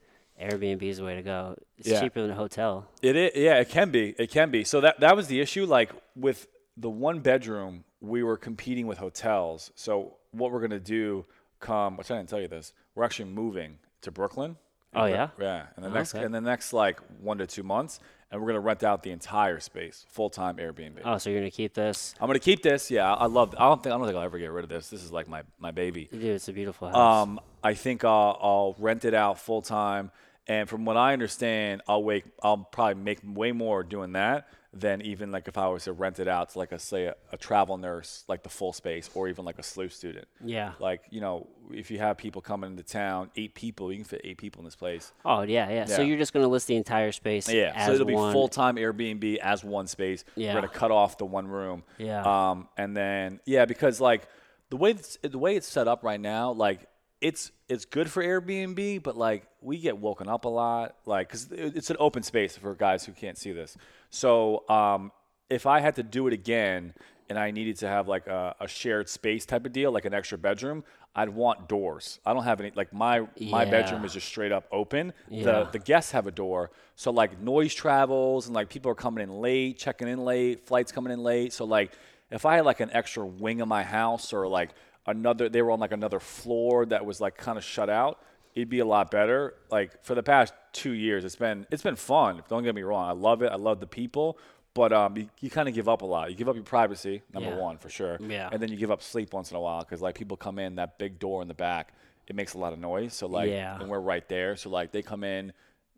Airbnb 0.40 0.82
is 0.82 0.98
the 0.98 1.04
way 1.04 1.14
to 1.16 1.22
go. 1.22 1.56
It's 1.78 1.88
Yeah. 1.88 2.00
cheaper 2.00 2.20
than 2.20 2.30
a 2.30 2.34
hotel. 2.34 2.86
It 3.02 3.16
is, 3.16 3.32
yeah, 3.34 3.58
it 3.58 3.70
can 3.70 3.90
be. 3.90 4.14
It 4.18 4.30
can 4.30 4.50
be. 4.50 4.62
So 4.64 4.80
that 4.82 5.00
that 5.00 5.16
was 5.16 5.28
the 5.28 5.40
issue. 5.40 5.64
Like 5.64 5.90
with 6.14 6.48
the 6.76 6.90
one 6.90 7.20
bedroom, 7.20 7.84
we 8.02 8.22
were 8.22 8.36
competing 8.36 8.86
with 8.86 8.98
hotels. 8.98 9.70
So 9.75 10.18
what 10.32 10.52
we're 10.52 10.60
gonna 10.60 10.78
do, 10.78 11.25
come, 11.60 11.96
which 11.96 12.10
I 12.10 12.16
didn't 12.18 12.28
tell 12.28 12.40
you 12.40 12.48
this, 12.48 12.75
we're 12.94 13.04
actually 13.04 13.30
moving 13.30 13.78
to 14.02 14.10
Brooklyn. 14.10 14.58
Oh, 14.96 15.06
yeah? 15.06 15.28
Yeah, 15.40 15.66
in 15.76 15.82
the 15.82 15.90
next 15.90 16.14
Okay. 16.14 16.24
in 16.24 16.32
the 16.32 16.40
next 16.40 16.72
like 16.72 17.00
one 17.20 17.38
to 17.38 17.46
two 17.46 17.62
months, 17.62 18.00
and 18.30 18.40
we're 18.40 18.46
gonna 18.48 18.60
rent 18.60 18.82
out 18.82 19.02
the 19.02 19.10
entire 19.10 19.60
space, 19.60 20.06
full 20.08 20.30
time 20.30 20.56
Airbnb. 20.56 21.00
Oh, 21.04 21.18
so 21.18 21.30
you're 21.30 21.40
gonna 21.40 21.50
keep 21.50 21.74
this? 21.74 22.14
I'm 22.20 22.26
gonna 22.26 22.38
keep 22.38 22.62
this. 22.62 22.90
Yeah, 22.90 23.12
I 23.12 23.26
love. 23.26 23.54
I 23.58 23.64
don't 23.68 23.82
think 23.82 23.94
I 23.94 23.98
don't 23.98 24.06
think 24.06 24.16
I'll 24.16 24.24
ever 24.24 24.38
get 24.38 24.50
rid 24.50 24.64
of 24.64 24.70
this. 24.70 24.88
This 24.88 25.04
is 25.04 25.12
like 25.12 25.28
my 25.28 25.42
my 25.58 25.70
baby. 25.70 26.08
Dude, 26.10 26.24
it's 26.24 26.48
a 26.48 26.52
beautiful 26.52 26.88
house. 26.88 27.22
Um, 27.22 27.40
I 27.62 27.74
think 27.74 28.04
I'll, 28.04 28.38
I'll 28.40 28.76
rent 28.78 29.04
it 29.04 29.14
out 29.14 29.38
full 29.38 29.62
time, 29.62 30.10
and 30.46 30.68
from 30.68 30.84
what 30.84 30.96
I 30.96 31.12
understand, 31.12 31.82
I'll 31.86 32.02
wake. 32.02 32.24
I'll 32.42 32.58
probably 32.58 33.02
make 33.02 33.18
way 33.24 33.52
more 33.52 33.82
doing 33.84 34.12
that 34.12 34.48
than 34.80 35.02
even 35.02 35.32
like 35.32 35.48
if 35.48 35.56
I 35.58 35.68
was 35.68 35.84
to 35.84 35.92
rent 35.92 36.18
it 36.18 36.28
out 36.28 36.50
to 36.50 36.58
like 36.58 36.72
a 36.72 36.78
say 36.78 37.06
a, 37.06 37.14
a 37.32 37.36
travel 37.36 37.76
nurse, 37.76 38.24
like 38.28 38.42
the 38.42 38.48
full 38.48 38.72
space, 38.72 39.08
or 39.14 39.28
even 39.28 39.44
like 39.44 39.58
a 39.58 39.62
SLU 39.62 39.90
student. 39.90 40.26
yeah. 40.44 40.72
Like 40.78 41.02
you 41.10 41.20
know, 41.20 41.46
if 41.70 41.90
you 41.90 41.98
have 41.98 42.16
people 42.16 42.42
coming 42.42 42.70
into 42.70 42.82
town, 42.82 43.30
eight 43.36 43.54
people, 43.54 43.90
you 43.90 43.98
can 43.98 44.04
fit 44.04 44.20
eight 44.24 44.38
people 44.38 44.60
in 44.60 44.64
this 44.64 44.76
place. 44.76 45.12
Oh, 45.24 45.42
yeah, 45.42 45.68
yeah, 45.70 45.84
So 45.86 46.02
you're 46.02 46.18
just 46.18 46.32
gonna 46.32 46.48
list 46.48 46.66
the 46.66 46.76
entire 46.76 47.12
space. 47.12 47.48
Yeah, 47.48 47.72
As 47.74 47.86
so 47.86 47.94
it'll 47.94 48.06
be 48.06 48.14
full 48.14 48.48
time 48.48 48.76
Airbnb 48.76 49.38
as 49.38 49.64
one 49.64 49.86
space. 49.86 50.24
Yeah. 50.34 50.54
We're 50.54 50.60
gonna 50.60 50.72
cut 50.72 50.90
off 50.90 51.18
the 51.18 51.26
one 51.26 51.48
room. 51.48 51.82
Yeah. 51.98 52.22
Um, 52.22 52.68
and 52.76 52.96
then 52.96 53.40
yeah, 53.46 53.64
because 53.64 54.00
like 54.00 54.28
the 54.70 54.76
way 54.76 54.94
the 55.22 55.38
way 55.38 55.56
it's 55.56 55.66
set 55.66 55.88
up 55.88 56.02
right 56.02 56.20
now, 56.20 56.52
like 56.52 56.86
it's 57.20 57.50
it's 57.68 57.85
good 57.85 58.11
for 58.11 58.22
Airbnb, 58.22 59.02
but 59.02 59.16
like 59.16 59.46
we 59.61 59.79
get 59.79 59.98
woken 59.98 60.29
up 60.29 60.44
a 60.44 60.48
lot, 60.48 60.96
like 61.07 61.29
because 61.29 61.48
it's 61.50 61.90
an 61.90 61.96
open 61.98 62.22
space 62.22 62.57
for 62.57 62.74
guys 62.74 63.05
who 63.05 63.12
can't 63.12 63.38
see 63.38 63.52
this. 63.52 63.76
So 64.11 64.68
um, 64.68 65.12
if 65.48 65.66
I 65.66 65.81
had 65.81 65.96
to 65.96 66.02
do 66.02 66.26
it 66.26 66.33
again 66.33 66.94
and 67.29 67.38
I 67.38 67.50
needed 67.50 67.76
to 67.79 67.88
have 67.88 68.07
like 68.07 68.26
a, 68.29 68.55
a 68.61 68.68
shared 68.68 69.09
space 69.09 69.46
type 69.46 69.66
of 69.66 69.72
deal, 69.72 69.90
like 69.90 70.05
an 70.05 70.14
extra 70.14 70.38
bedroom, 70.38 70.85
I'd 71.14 71.31
want 71.31 71.68
doors. 71.68 72.20
I 72.24 72.35
don't 72.35 72.44
have 72.44 72.61
any 72.61 72.70
like 72.74 72.92
my 72.92 73.20
my 73.20 73.64
Yeah. 73.64 73.70
bedroom 73.70 74.05
is 74.05 74.12
just 74.12 74.26
straight 74.29 74.52
up 74.52 74.66
open. 74.70 75.12
Yeah. 75.31 75.44
The 75.64 75.70
the 75.72 75.79
guests 75.79 76.12
have 76.12 76.26
a 76.26 76.31
door, 76.33 76.70
so 76.96 77.11
like 77.11 77.40
noise 77.40 77.74
travels 77.74 78.46
and 78.46 78.55
like 78.55 78.68
people 78.68 78.90
are 78.90 78.94
coming 78.96 79.24
in 79.24 79.31
late, 79.40 79.79
checking 79.79 80.07
in 80.07 80.24
late, 80.24 80.66
flights 80.66 80.92
coming 80.92 81.12
in 81.12 81.22
late. 81.22 81.52
So 81.55 81.64
like 81.64 81.92
if 82.31 82.44
I 82.44 82.57
had 82.57 82.64
like 82.66 82.81
an 82.81 82.90
extra 82.92 83.24
wing 83.24 83.61
of 83.62 83.68
my 83.68 83.83
house 83.83 84.33
or 84.33 84.46
like 84.46 84.70
another, 85.07 85.49
they 85.49 85.62
were 85.62 85.71
on 85.71 85.81
like 85.81 85.92
another 85.92 86.21
floor 86.21 86.87
that 86.87 87.05
was 87.05 87.21
like 87.21 87.37
kind 87.37 87.57
of 87.59 87.64
shut 87.64 87.88
out, 87.90 88.21
it'd 88.55 88.69
be 88.69 88.79
a 88.81 88.85
lot 88.87 89.11
better. 89.11 89.55
Like 89.71 90.05
for 90.05 90.14
the 90.14 90.23
past 90.23 90.53
two 90.73 90.92
years, 90.92 91.25
it's 91.25 91.37
been 91.37 91.66
it's 91.71 91.83
been 91.83 91.97
fun. 91.97 92.42
Don't 92.49 92.62
get 92.64 92.75
me 92.75 92.83
wrong, 92.83 93.09
I 93.09 93.12
love 93.12 93.42
it. 93.42 93.51
I 93.53 93.57
love 93.57 93.81
the 93.81 93.87
people. 93.87 94.38
But 94.75 94.92
um, 94.92 95.16
you, 95.16 95.31
you 95.40 95.49
kind 95.49 95.71
of 95.71 95.75
give 95.75 95.88
up 95.88 96.03
a 96.03 96.05
lot. 96.05 96.29
You 96.31 96.37
give 96.37 96.51
up 96.51 96.55
your 96.55 96.62
privacy, 96.64 97.23
number 97.33 97.49
Yeah. 97.49 97.57
one 97.57 97.79
for 97.79 97.88
sure. 97.88 98.19
Yeah. 98.21 98.51
And 98.53 98.61
then 98.61 98.69
you 98.71 98.77
give 98.77 98.90
up 98.90 99.03
sleep 99.03 99.33
once 99.33 99.51
in 99.51 99.57
a 99.57 99.61
while 99.61 99.81
because 99.81 100.03
like 100.03 100.14
people 100.14 100.37
come 100.37 100.59
in 100.59 100.75
that 100.75 100.99
big 100.99 101.19
door 101.19 101.40
in 101.40 101.49
the 101.49 101.55
back, 101.55 101.95
it 102.27 102.37
makes 102.37 102.53
a 102.53 102.59
lot 102.59 102.75
of 102.75 102.79
noise. 102.79 103.14
So 103.14 103.27
like, 103.27 103.49
Yeah. 103.49 103.81
and 103.81 103.88
we're 103.88 104.01
right 104.01 104.29
there. 104.29 104.55
So 104.55 104.69
like 104.69 104.92
they 104.92 105.01
come 105.01 105.25
in, 105.25 105.55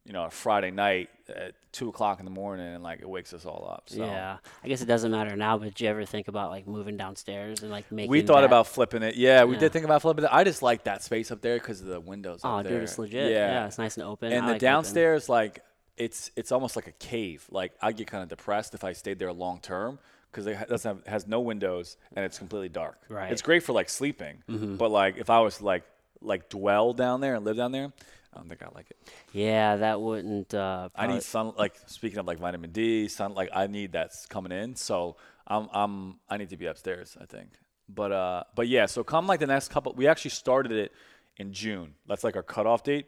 you 0.09 0.15
know, 0.15 0.25
a 0.25 0.31
Friday 0.31 0.71
night 0.73 1.11
at 1.29 1.53
two 1.71 1.89
o'clock 1.91 2.19
in 2.19 2.25
the 2.25 2.31
morning, 2.31 2.67
and 2.75 2.83
like 2.83 3.01
it 3.01 3.09
wakes 3.09 3.33
us 3.35 3.45
all 3.45 3.69
up. 3.71 3.85
So 3.91 3.99
Yeah. 4.05 4.39
I 4.65 4.69
guess 4.69 4.81
it 4.81 4.87
doesn't 4.87 5.11
matter 5.13 5.37
now, 5.37 5.59
but 5.59 5.67
did 5.67 5.81
you 5.83 5.89
ever 5.89 6.05
think 6.07 6.27
about 6.27 6.51
like 6.51 6.67
moving 6.67 6.97
downstairs 6.97 7.63
and 7.63 7.71
like 7.71 7.93
making? 7.93 8.11
we 8.11 8.23
thought 8.23 8.41
that- 8.41 8.47
about 8.47 8.67
flipping 8.67 9.03
it. 9.03 9.15
Yeah, 9.17 9.45
we 9.45 9.55
Yeah. 9.55 9.61
did 9.61 9.73
think 9.73 9.85
about 9.85 10.01
flipping 10.03 10.25
it. 10.25 10.31
I 10.33 10.43
just 10.45 10.63
like 10.63 10.85
that 10.85 11.03
space 11.05 11.31
up 11.31 11.43
there 11.43 11.57
because 11.59 11.81
of 11.83 11.87
the 11.87 12.01
windows. 12.01 12.41
Oh, 12.43 12.57
up 12.57 12.65
there. 12.65 12.73
dude, 12.73 12.83
it's 12.85 12.99
legit. 12.99 13.31
Yeah. 13.33 13.67
it's 13.67 13.79
nice 13.79 13.97
and 13.99 14.07
open. 14.07 14.33
and 14.33 14.39
I 14.43 14.47
the 14.47 14.53
like 14.55 14.57
open. 14.57 14.65
downstairs 14.67 15.29
like 15.29 15.63
it's 15.99 16.31
it's 16.37 16.53
almost 16.53 16.77
like 16.77 16.87
a 16.87 16.93
cave 16.93 17.45
like 17.51 17.73
i 17.83 17.91
get 17.91 18.07
kind 18.07 18.23
of 18.23 18.29
depressed 18.29 18.73
if 18.73 18.85
i 18.85 18.93
stayed 18.93 19.19
there 19.19 19.33
long 19.33 19.59
term 19.61 19.99
because 20.31 20.47
it 20.47 20.69
doesn't 20.69 20.99
have, 20.99 21.07
has 21.09 21.27
no 21.27 21.41
windows 21.41 21.97
and 22.15 22.25
it's 22.25 22.39
completely 22.39 22.69
dark 22.69 22.97
Right. 23.09 23.33
it's 23.33 23.43
great 23.43 23.65
for 23.65 23.73
like 23.73 23.89
sleeping 23.89 24.45
mm-hmm. 24.49 24.77
but 24.77 24.93
like 24.93 25.17
if 25.19 25.29
i 25.29 25.41
was 25.41 25.61
like 25.61 25.83
like 26.23 26.49
dwell 26.51 26.93
down 26.93 27.21
there 27.21 27.35
and 27.35 27.45
live 27.45 27.57
down 27.57 27.73
there 27.73 27.93
i 28.39 28.41
don't 28.41 28.49
think 28.49 28.63
i 28.63 28.69
like 28.75 28.91
it. 28.91 28.97
Yeah, 29.33 29.77
that 29.77 30.01
wouldn't. 30.01 30.55
Uh, 30.55 30.89
i 30.95 31.07
need 31.07 31.23
sun 31.23 31.53
like 31.59 31.75
speaking 31.87 32.19
of 32.19 32.27
like 32.27 32.39
vitamin 32.39 32.71
d 32.71 33.09
sun 33.09 33.35
like 33.35 33.51
i 33.53 33.67
need 33.67 33.93
that's 33.93 34.27
coming 34.27 34.53
in. 34.53 34.77
So 34.77 35.17
i'm 35.47 35.69
i'm 35.73 36.21
i 36.29 36.37
need 36.37 36.51
to 36.51 36.57
be 36.57 36.67
upstairs 36.67 37.17
i 37.21 37.27
think. 37.27 37.51
But 37.89 38.13
uh 38.13 38.45
but 38.55 38.69
yeah 38.69 38.87
so 38.87 39.03
come 39.03 39.27
like 39.27 39.41
the 39.41 39.47
next 39.47 39.69
couple 39.69 39.93
we 39.95 40.07
actually 40.07 40.31
started 40.31 40.73
it 40.73 40.93
in 41.37 41.53
june. 41.53 41.95
That's 42.07 42.23
like 42.25 42.37
our 42.37 42.43
cutoff 42.43 42.83
date 42.85 43.07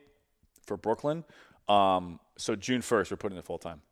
for 0.66 0.76
brooklyn. 0.76 1.24
Um 1.68 2.18
so 2.36 2.56
june 2.56 2.80
1st 2.80 3.10
we're 3.10 3.16
putting 3.16 3.38
it 3.38 3.44
full 3.44 3.58
time. 3.58 3.82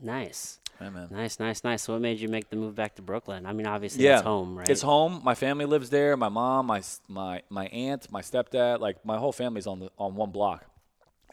Nice. 0.00 0.58
Man. 0.80 1.08
Nice, 1.10 1.38
nice, 1.38 1.64
nice. 1.64 1.82
So 1.82 1.92
what 1.92 2.02
made 2.02 2.20
you 2.20 2.28
make 2.28 2.50
the 2.50 2.56
move 2.56 2.74
back 2.74 2.96
to 2.96 3.02
Brooklyn? 3.02 3.46
I 3.46 3.52
mean, 3.52 3.66
obviously 3.66 4.04
Yeah, 4.04 4.18
it's 4.18 4.22
home, 4.22 4.58
right? 4.58 4.68
It's 4.68 4.82
home. 4.82 5.20
My 5.22 5.34
family 5.34 5.64
lives 5.64 5.90
there. 5.90 6.16
My 6.16 6.28
mom, 6.28 6.66
my 6.66 6.82
my 7.08 7.42
my 7.50 7.66
aunt, 7.66 8.10
my 8.10 8.22
stepdad, 8.22 8.80
like 8.80 9.04
my 9.04 9.18
whole 9.18 9.32
family's 9.32 9.66
on 9.66 9.80
the 9.80 9.90
on 9.98 10.14
one 10.14 10.30
block. 10.30 10.64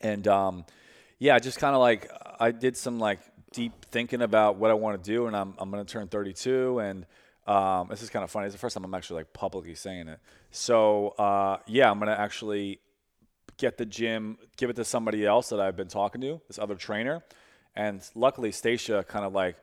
And 0.01 0.27
um, 0.27 0.65
yeah, 1.17 1.39
just 1.39 1.59
kind 1.59 1.75
of 1.75 1.81
like 1.81 2.09
I 2.39 2.51
did 2.51 2.77
some 2.77 2.99
like 2.99 3.19
deep 3.51 3.85
thinking 3.85 4.21
about 4.21 4.57
what 4.57 4.71
I 4.71 4.75
want 4.75 5.03
to 5.03 5.09
do, 5.11 5.27
and 5.27 5.35
I'm 5.35 5.53
I'm 5.57 5.69
gonna 5.71 5.85
turn 5.85 6.07
32, 6.07 6.79
and 6.79 7.05
um, 7.47 7.87
this 7.89 8.01
is 8.03 8.09
kind 8.09 8.23
of 8.23 8.31
funny. 8.31 8.45
It's 8.45 8.55
the 8.55 8.59
first 8.59 8.75
time 8.75 8.85
I'm 8.85 8.93
actually 8.93 9.21
like 9.21 9.33
publicly 9.33 9.75
saying 9.75 10.07
it. 10.07 10.19
So 10.51 11.09
uh, 11.17 11.57
yeah, 11.67 11.89
I'm 11.89 11.99
gonna 11.99 12.11
actually 12.11 12.79
get 13.57 13.77
the 13.77 13.85
gym, 13.85 14.37
give 14.57 14.69
it 14.69 14.75
to 14.77 14.85
somebody 14.85 15.25
else 15.25 15.49
that 15.49 15.59
I've 15.59 15.75
been 15.75 15.87
talking 15.87 16.21
to, 16.21 16.41
this 16.47 16.57
other 16.57 16.75
trainer. 16.75 17.23
And 17.79 18.01
luckily, 18.15 18.51
Stacia 18.51 19.03
kind 19.07 19.23
of 19.25 19.33
like, 19.33 19.55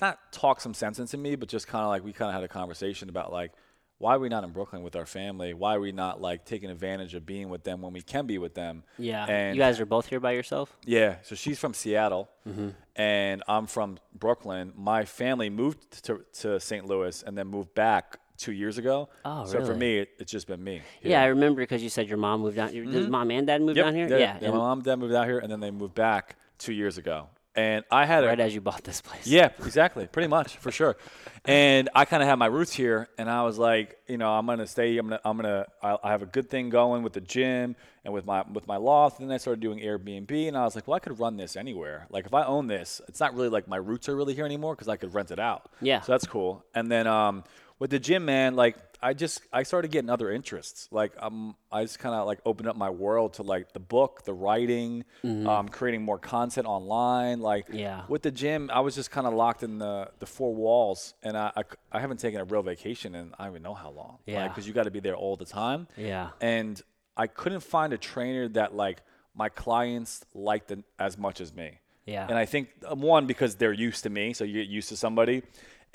not 0.00 0.18
talk 0.32 0.60
some 0.60 0.74
sense 0.74 0.98
into 0.98 1.16
me, 1.16 1.34
but 1.34 1.48
just 1.48 1.66
kind 1.66 1.82
of 1.82 1.88
like, 1.88 2.04
we 2.04 2.12
kind 2.12 2.28
of 2.28 2.34
had 2.34 2.44
a 2.44 2.48
conversation 2.48 3.08
about 3.08 3.32
like, 3.32 3.52
why 4.00 4.14
are 4.14 4.18
we 4.20 4.28
not 4.28 4.44
in 4.44 4.50
Brooklyn 4.50 4.82
with 4.84 4.94
our 4.94 5.06
family? 5.06 5.54
Why 5.54 5.74
are 5.74 5.80
we 5.80 5.90
not 5.90 6.20
like 6.20 6.44
taking 6.44 6.70
advantage 6.70 7.14
of 7.14 7.26
being 7.26 7.48
with 7.48 7.64
them 7.64 7.80
when 7.82 7.92
we 7.92 8.00
can 8.02 8.26
be 8.26 8.38
with 8.38 8.54
them? 8.54 8.84
yeah. 8.96 9.24
And 9.24 9.56
you 9.56 9.62
guys 9.62 9.80
are 9.80 9.86
both 9.86 10.06
here 10.06 10.20
by 10.20 10.32
yourself? 10.32 10.76
yeah, 10.84 11.16
so 11.22 11.34
she's 11.34 11.58
from 11.58 11.74
Seattle, 11.74 12.28
Mm-hmm. 12.48 12.68
and 12.96 13.42
I'm 13.48 13.66
from 13.66 13.98
Brooklyn. 14.14 14.72
My 14.76 15.04
family 15.04 15.50
moved 15.50 16.04
to, 16.04 16.20
to 16.42 16.60
St. 16.60 16.86
Louis 16.86 17.24
and 17.26 17.36
then 17.36 17.48
moved 17.48 17.74
back 17.74 18.20
two 18.36 18.52
years 18.52 18.78
ago. 18.78 19.08
Oh, 19.24 19.46
so 19.46 19.64
for 19.64 19.74
me, 19.74 19.98
it, 19.98 20.10
it's 20.20 20.30
just 20.30 20.46
been 20.46 20.62
me. 20.62 20.82
Yeah, 21.02 21.22
I 21.22 21.26
remember 21.26 21.60
because 21.62 21.82
you 21.82 21.88
said 21.88 22.06
your 22.08 22.18
mom 22.18 22.42
moved 22.42 22.54
down. 22.56 22.72
Does 22.92 23.08
mom 23.08 23.30
and 23.32 23.46
dad 23.48 23.62
moved 23.62 23.78
Yep, 23.78 23.86
down 23.86 23.94
here? 23.96 24.08
Yeah, 24.08 24.38
yeah, 24.40 24.50
my 24.50 24.58
mom 24.58 24.78
and 24.78 24.84
dad 24.84 24.96
moved 24.96 25.14
out 25.14 25.26
here, 25.26 25.38
and 25.40 25.50
then 25.50 25.58
they 25.60 25.72
moved 25.72 25.94
back 25.96 26.36
two 26.58 26.72
years 26.72 26.98
ago. 26.98 27.26
And 27.58 27.84
I 27.90 28.06
had 28.06 28.22
a 28.22 28.28
right 28.28 28.38
as 28.38 28.54
you 28.54 28.60
bought 28.60 28.84
this 28.84 29.00
place. 29.00 29.26
yeah, 29.26 29.50
exactly. 29.64 30.06
Pretty 30.06 30.28
much, 30.28 30.58
for 30.58 30.70
sure. 30.70 30.96
And 31.44 31.88
I 31.92 32.04
kind 32.04 32.22
of 32.22 32.28
had 32.28 32.36
my 32.36 32.46
roots 32.46 32.72
here, 32.72 33.08
and 33.18 33.28
I 33.28 33.42
was 33.42 33.58
like, 33.58 33.98
you 34.06 34.16
know, 34.16 34.30
I'm 34.30 34.46
gonna 34.46 34.64
stay. 34.64 34.96
I'm 34.96 35.08
gonna, 35.08 35.20
I'm 35.24 35.36
gonna. 35.36 35.66
I, 35.82 35.96
I 36.04 36.10
have 36.12 36.22
a 36.22 36.26
good 36.26 36.48
thing 36.48 36.68
going 36.68 37.02
with 37.02 37.14
the 37.14 37.20
gym 37.20 37.74
and 38.04 38.14
with 38.14 38.24
my 38.24 38.44
with 38.52 38.68
my 38.68 38.76
loft. 38.76 39.18
And 39.18 39.28
then 39.28 39.34
I 39.34 39.38
started 39.38 39.60
doing 39.60 39.80
Airbnb, 39.80 40.46
and 40.46 40.56
I 40.56 40.62
was 40.64 40.76
like, 40.76 40.86
well, 40.86 40.94
I 40.94 41.00
could 41.00 41.18
run 41.18 41.36
this 41.36 41.56
anywhere. 41.56 42.06
Like 42.10 42.26
if 42.26 42.32
I 42.32 42.44
own 42.44 42.68
this, 42.68 43.00
it's 43.08 43.18
not 43.18 43.34
really 43.34 43.48
like 43.48 43.66
my 43.66 43.76
roots 43.76 44.08
are 44.08 44.14
really 44.14 44.34
here 44.34 44.44
anymore 44.44 44.76
because 44.76 44.86
I 44.86 44.96
could 44.96 45.12
rent 45.12 45.32
it 45.32 45.40
out. 45.40 45.68
Yeah. 45.80 46.00
So 46.02 46.12
that's 46.12 46.28
cool. 46.28 46.64
And 46.76 46.88
then 46.92 47.08
um, 47.08 47.42
with 47.78 47.90
the 47.90 47.98
gym, 47.98 48.24
man, 48.24 48.56
like 48.56 48.76
I 49.00 49.14
just 49.14 49.40
I 49.52 49.62
started 49.62 49.90
getting 49.92 50.10
other 50.10 50.30
interests. 50.32 50.88
Like 50.90 51.12
um, 51.20 51.54
I 51.70 51.82
just 51.84 51.98
kind 52.00 52.14
of 52.14 52.26
like 52.26 52.40
opened 52.44 52.68
up 52.68 52.76
my 52.76 52.90
world 52.90 53.34
to 53.34 53.42
like 53.44 53.72
the 53.72 53.78
book, 53.80 54.24
the 54.24 54.34
writing, 54.34 55.04
um, 55.24 55.68
creating 55.68 56.02
more 56.02 56.18
content 56.18 56.66
online. 56.66 57.40
Like 57.40 57.68
Mm-hmm. 57.68 57.78
Yeah. 57.78 58.02
with 58.08 58.22
the 58.22 58.30
gym, 58.32 58.70
I 58.72 58.80
was 58.80 58.94
just 58.96 59.10
kind 59.10 59.26
of 59.26 59.34
locked 59.34 59.62
in 59.62 59.78
the, 59.78 60.10
the 60.18 60.26
four 60.26 60.52
walls, 60.54 61.14
and 61.22 61.36
I, 61.36 61.52
I, 61.56 61.62
I 61.92 62.00
haven't 62.00 62.18
taken 62.18 62.40
a 62.40 62.44
real 62.44 62.62
vacation 62.62 63.14
in 63.14 63.32
I 63.38 63.44
don't 63.44 63.52
even 63.54 63.62
know 63.62 63.74
how 63.74 63.90
long. 63.90 64.18
Yeah. 64.26 64.48
Because 64.48 64.66
you 64.66 64.72
got 64.72 64.84
to 64.84 64.90
be 64.90 65.00
there 65.00 65.16
all 65.16 65.36
the 65.36 65.44
time. 65.44 65.86
Yeah. 65.96 66.30
And 66.40 66.80
I 67.16 67.26
couldn't 67.28 67.60
find 67.60 67.92
a 67.92 67.98
trainer 67.98 68.48
that 68.48 68.74
like 68.74 68.98
my 69.36 69.48
clients 69.48 70.24
liked 70.34 70.72
it 70.72 70.80
as 70.98 71.16
much 71.16 71.40
as 71.40 71.54
me. 71.54 71.78
Yeah. 72.06 72.26
And 72.28 72.36
I 72.36 72.46
think 72.46 72.70
um, 72.86 73.00
one 73.02 73.26
because 73.26 73.54
they're 73.54 73.72
used 73.72 74.02
to 74.04 74.10
me, 74.10 74.32
so 74.32 74.42
you 74.42 74.54
get 74.54 74.68
used 74.68 74.88
to 74.88 74.96
somebody, 74.96 75.42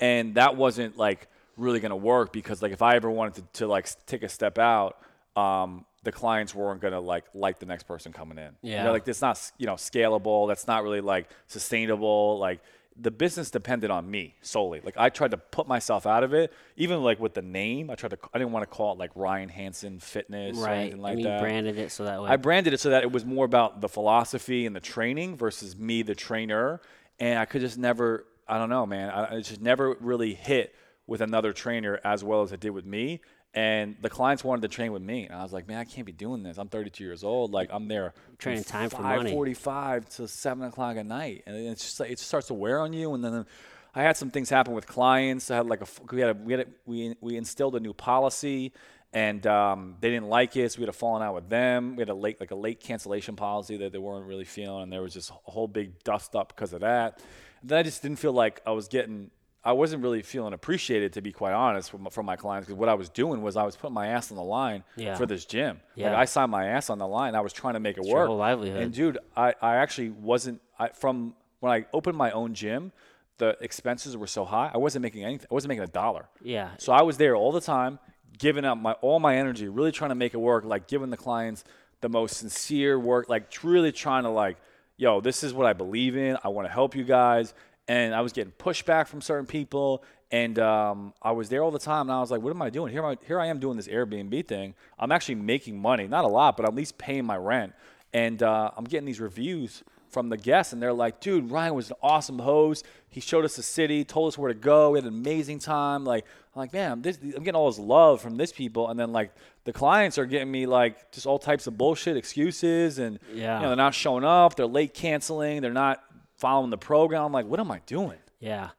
and 0.00 0.36
that 0.36 0.56
wasn't 0.56 0.96
like 0.96 1.28
really 1.56 1.80
gonna 1.80 1.96
work 1.96 2.32
because 2.32 2.62
like 2.62 2.72
if 2.72 2.82
I 2.82 2.96
ever 2.96 3.10
wanted 3.10 3.34
to, 3.52 3.60
to 3.60 3.66
like 3.66 3.88
take 4.06 4.22
a 4.22 4.28
step 4.28 4.58
out, 4.58 4.98
um, 5.36 5.84
the 6.02 6.12
clients 6.12 6.54
weren't 6.54 6.80
gonna 6.80 7.00
like 7.00 7.24
like 7.34 7.58
the 7.58 7.66
next 7.66 7.84
person 7.84 8.12
coming 8.12 8.38
in. 8.38 8.52
You 8.62 8.72
Yeah. 8.72 8.84
know, 8.84 8.92
like 8.92 9.06
it's 9.08 9.20
not 9.22 9.40
you 9.58 9.66
know 9.66 9.74
scalable. 9.74 10.48
That's 10.48 10.66
not 10.66 10.82
really 10.82 11.00
like 11.00 11.28
sustainable. 11.46 12.38
Like 12.38 12.60
the 12.96 13.10
business 13.10 13.50
depended 13.50 13.90
on 13.90 14.08
me 14.08 14.36
solely. 14.40 14.80
Like 14.84 14.94
I 14.96 15.08
tried 15.08 15.32
to 15.32 15.36
put 15.36 15.66
myself 15.66 16.06
out 16.06 16.22
of 16.22 16.32
it, 16.32 16.52
even 16.76 17.02
like 17.02 17.18
with 17.18 17.34
the 17.34 17.42
name. 17.42 17.90
I 17.90 17.96
tried 17.96 18.10
to. 18.10 18.18
I 18.32 18.38
didn't 18.38 18.52
want 18.52 18.62
to 18.62 18.66
call 18.76 18.92
it 18.92 18.98
like 18.98 19.10
Ryan 19.16 19.48
Hansen 19.48 19.98
Fitness 19.98 20.56
or 20.58 20.66
Right. 20.66 20.74
anything 20.82 21.00
like 21.00 21.12
I 21.12 21.16
mean, 21.16 21.24
that. 21.24 21.40
branded 21.40 21.78
it 21.78 21.90
so 21.90 22.04
that 22.04 22.22
way. 22.22 22.28
I 22.30 22.36
branded 22.36 22.72
it 22.74 22.78
so 22.80 22.90
that 22.90 23.02
it 23.02 23.10
was 23.10 23.24
more 23.24 23.44
about 23.44 23.80
the 23.80 23.88
philosophy 23.88 24.66
and 24.66 24.76
the 24.76 24.80
training 24.80 25.36
versus 25.36 25.76
me, 25.76 26.02
the 26.02 26.14
trainer. 26.14 26.80
And 27.18 27.38
I 27.38 27.44
could 27.46 27.60
just 27.62 27.78
never, 27.78 28.26
I 28.46 28.58
don't 28.58 28.68
know, 28.68 28.86
man. 28.86 29.10
I, 29.10 29.36
it 29.38 29.42
just 29.42 29.60
never 29.60 29.96
really 30.00 30.34
hit 30.34 30.74
with 31.06 31.20
another 31.20 31.52
trainer 31.52 32.00
as 32.04 32.24
well 32.24 32.42
as 32.42 32.52
it 32.52 32.60
did 32.60 32.70
with 32.70 32.86
me. 32.86 33.20
And 33.52 33.96
the 34.00 34.10
clients 34.10 34.42
wanted 34.42 34.62
to 34.62 34.68
train 34.68 34.92
with 34.92 35.02
me. 35.02 35.26
And 35.26 35.36
I 35.36 35.42
was 35.42 35.52
like, 35.52 35.68
man, 35.68 35.78
I 35.78 35.84
can't 35.84 36.06
be 36.06 36.12
doing 36.12 36.42
this. 36.42 36.58
I'm 36.58 36.68
32 36.68 37.04
years 37.04 37.22
old. 37.22 37.52
Like, 37.52 37.70
I'm 37.72 37.86
there. 37.86 38.12
Training 38.38 38.64
time 38.64 38.90
for 38.90 39.02
money. 39.02 39.32
5:45 39.32 40.16
to 40.16 40.26
7 40.26 40.64
o'clock 40.64 40.96
at 40.96 41.06
night. 41.06 41.44
And 41.46 41.56
it's 41.56 41.84
just 41.84 42.00
like, 42.00 42.10
it 42.10 42.18
starts 42.18 42.48
to 42.48 42.54
wear 42.54 42.80
on 42.80 42.92
you. 42.92 43.14
And 43.14 43.24
then 43.24 43.46
I 43.94 44.02
had 44.02 44.16
some 44.16 44.30
things 44.30 44.50
happen 44.50 44.74
with 44.74 44.88
clients. 44.88 45.52
I 45.52 45.56
had 45.56 45.66
like 45.66 45.82
a, 45.82 45.86
we 46.10 46.20
had 46.20 46.30
a, 46.30 46.34
we 46.34 46.52
had 46.52 46.60
a, 46.62 46.66
we, 46.84 47.14
we 47.20 47.36
instilled 47.36 47.76
a 47.76 47.80
new 47.80 47.92
policy 47.92 48.72
and 49.14 49.46
um, 49.46 49.94
they 50.00 50.10
didn't 50.10 50.28
like 50.28 50.56
it, 50.56 50.72
so 50.72 50.78
we 50.78 50.82
had 50.82 50.88
a 50.88 50.92
falling 50.92 51.22
out 51.22 51.36
with 51.36 51.48
them. 51.48 51.94
We 51.94 52.00
had 52.00 52.08
a 52.08 52.14
late, 52.14 52.40
like 52.40 52.50
a 52.50 52.56
late 52.56 52.80
cancellation 52.80 53.36
policy 53.36 53.76
that 53.76 53.92
they 53.92 53.98
weren't 53.98 54.26
really 54.26 54.44
feeling, 54.44 54.82
and 54.82 54.92
there 54.92 55.02
was 55.02 55.14
just 55.14 55.30
a 55.30 55.50
whole 55.50 55.68
big 55.68 56.02
dust 56.02 56.34
up 56.34 56.48
because 56.48 56.72
of 56.72 56.80
that. 56.80 57.22
And 57.60 57.70
then 57.70 57.78
I 57.78 57.84
just 57.84 58.02
didn't 58.02 58.18
feel 58.18 58.32
like 58.32 58.60
I 58.66 58.72
was 58.72 58.88
getting, 58.88 59.30
I 59.64 59.72
wasn't 59.72 60.02
really 60.02 60.20
feeling 60.22 60.52
appreciated, 60.52 61.14
to 61.14 61.22
be 61.22 61.32
quite 61.32 61.52
honest, 61.54 61.90
from, 61.90 62.06
from 62.10 62.26
my 62.26 62.36
clients. 62.36 62.66
Because 62.66 62.78
what 62.78 62.88
I 62.90 62.94
was 62.94 63.08
doing 63.08 63.40
was 63.42 63.56
I 63.56 63.62
was 63.62 63.76
putting 63.76 63.94
my 63.94 64.08
ass 64.08 64.30
on 64.30 64.36
the 64.36 64.42
line 64.44 64.84
Yeah. 64.96 65.14
for 65.14 65.24
this 65.24 65.44
gym. 65.46 65.80
Yeah. 65.94 66.10
Like 66.10 66.18
I 66.18 66.24
signed 66.26 66.50
my 66.50 66.66
ass 66.66 66.90
on 66.90 66.98
the 66.98 67.06
line. 67.06 67.34
I 67.34 67.40
was 67.40 67.52
trying 67.52 67.74
to 67.74 67.80
make 67.80 67.96
it 67.96 68.04
your 68.04 68.14
work. 68.14 68.28
whole 68.28 68.36
livelihood. 68.36 68.82
And 68.82 68.92
dude, 68.92 69.18
I, 69.36 69.54
I 69.62 69.76
actually 69.76 70.10
wasn't 70.10 70.60
I, 70.78 70.88
from 70.88 71.34
when 71.60 71.72
I 71.72 71.86
opened 71.94 72.16
my 72.18 72.30
own 72.32 72.52
gym. 72.54 72.92
The 73.38 73.56
expenses 73.60 74.16
were 74.16 74.26
so 74.28 74.44
high. 74.44 74.70
I 74.72 74.78
wasn't 74.78 75.02
making 75.02 75.24
anything. 75.24 75.46
I 75.50 75.54
wasn't 75.54 75.70
making 75.70 75.84
a 75.84 75.88
dollar. 75.88 76.28
Yeah. 76.42 76.68
So 76.78 76.92
I 76.92 77.02
was 77.02 77.16
there 77.16 77.34
all 77.34 77.50
the 77.50 77.60
time, 77.60 77.98
giving 78.38 78.64
up 78.64 78.78
my 78.78 78.92
all 78.92 79.18
my 79.18 79.36
energy, 79.36 79.66
really 79.68 79.90
trying 79.90 80.10
to 80.10 80.14
make 80.14 80.34
it 80.34 80.38
work, 80.38 80.64
like 80.64 80.86
giving 80.86 81.10
the 81.10 81.16
clients 81.16 81.64
the 82.00 82.08
most 82.08 82.36
sincere 82.36 82.96
work, 83.00 83.28
like 83.28 83.50
really 83.64 83.90
trying 83.90 84.22
to 84.22 84.28
like, 84.28 84.58
yo, 84.98 85.20
this 85.20 85.42
is 85.42 85.52
what 85.52 85.66
I 85.66 85.72
believe 85.72 86.16
in. 86.16 86.36
I 86.44 86.48
want 86.48 86.68
to 86.68 86.72
help 86.72 86.94
you 86.94 87.02
guys. 87.02 87.54
And 87.86 88.14
I 88.14 88.22
was 88.22 88.32
getting 88.32 88.52
pushback 88.52 89.08
from 89.08 89.20
certain 89.20 89.44
people, 89.46 90.02
and 90.30 90.58
um, 90.58 91.12
I 91.20 91.32
was 91.32 91.50
there 91.50 91.62
all 91.62 91.70
the 91.70 91.78
time. 91.78 92.02
And 92.08 92.12
I 92.12 92.20
was 92.20 92.30
like, 92.30 92.40
what 92.40 92.50
am 92.50 92.62
I 92.62 92.70
doing 92.70 92.90
here? 92.90 93.04
I, 93.04 93.16
here 93.26 93.38
I 93.38 93.46
am 93.46 93.58
doing 93.60 93.76
this 93.76 93.88
Airbnb 93.88 94.46
thing. 94.46 94.74
I'm 94.98 95.12
actually 95.12 95.34
making 95.36 95.78
money, 95.78 96.06
not 96.08 96.24
a 96.24 96.28
lot, 96.28 96.56
but 96.56 96.64
at 96.64 96.74
least 96.74 96.96
paying 96.96 97.26
my 97.26 97.36
rent. 97.36 97.74
And 98.14 98.42
uh, 98.42 98.70
I'm 98.76 98.84
getting 98.84 99.04
these 99.04 99.20
reviews 99.20 99.82
from 100.08 100.28
the 100.28 100.36
guests, 100.36 100.72
and 100.72 100.80
they're 100.80 100.92
like, 100.92 101.20
"Dude, 101.20 101.50
Ryan 101.50 101.74
was 101.74 101.90
an 101.90 101.96
awesome 102.00 102.38
host. 102.38 102.86
He 103.10 103.20
showed 103.20 103.44
us 103.44 103.56
the 103.56 103.64
city, 103.64 104.04
told 104.04 104.28
us 104.28 104.38
where 104.38 104.52
to 104.52 104.58
go. 104.58 104.92
We 104.92 104.98
had 104.98 105.04
an 105.04 105.12
amazing 105.12 105.58
time." 105.58 106.04
Like, 106.04 106.24
I'm 106.54 106.60
like, 106.60 106.72
man, 106.72 107.02
this, 107.02 107.18
I'm 107.20 107.42
getting 107.42 107.56
all 107.56 107.68
this 107.68 107.80
love 107.80 108.20
from 108.22 108.36
this 108.36 108.52
people, 108.52 108.88
and 108.88 108.98
then 108.98 109.12
like 109.12 109.32
the 109.64 109.72
clients 109.72 110.16
are 110.16 110.24
getting 110.26 110.50
me 110.52 110.66
like 110.66 111.10
just 111.10 111.26
all 111.26 111.38
types 111.40 111.66
of 111.66 111.76
bullshit 111.76 112.16
excuses, 112.16 113.00
and 113.00 113.18
Yeah. 113.34 113.56
you 113.56 113.62
know, 113.62 113.68
they're 113.70 113.76
not 113.76 113.92
showing 113.94 114.22
up, 114.24 114.54
they're 114.54 114.66
late 114.66 114.94
canceling, 114.94 115.60
they're 115.60 115.72
not 115.72 116.00
following 116.44 116.70
the 116.70 116.76
program. 116.78 117.22
I'm 117.24 117.32
like, 117.32 117.46
what 117.46 117.58
am 117.60 117.70
I 117.70 117.80
doing? 117.86 118.18
Yeah, 118.38 118.70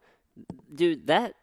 dude, 0.73 1.08
that 1.08 1.34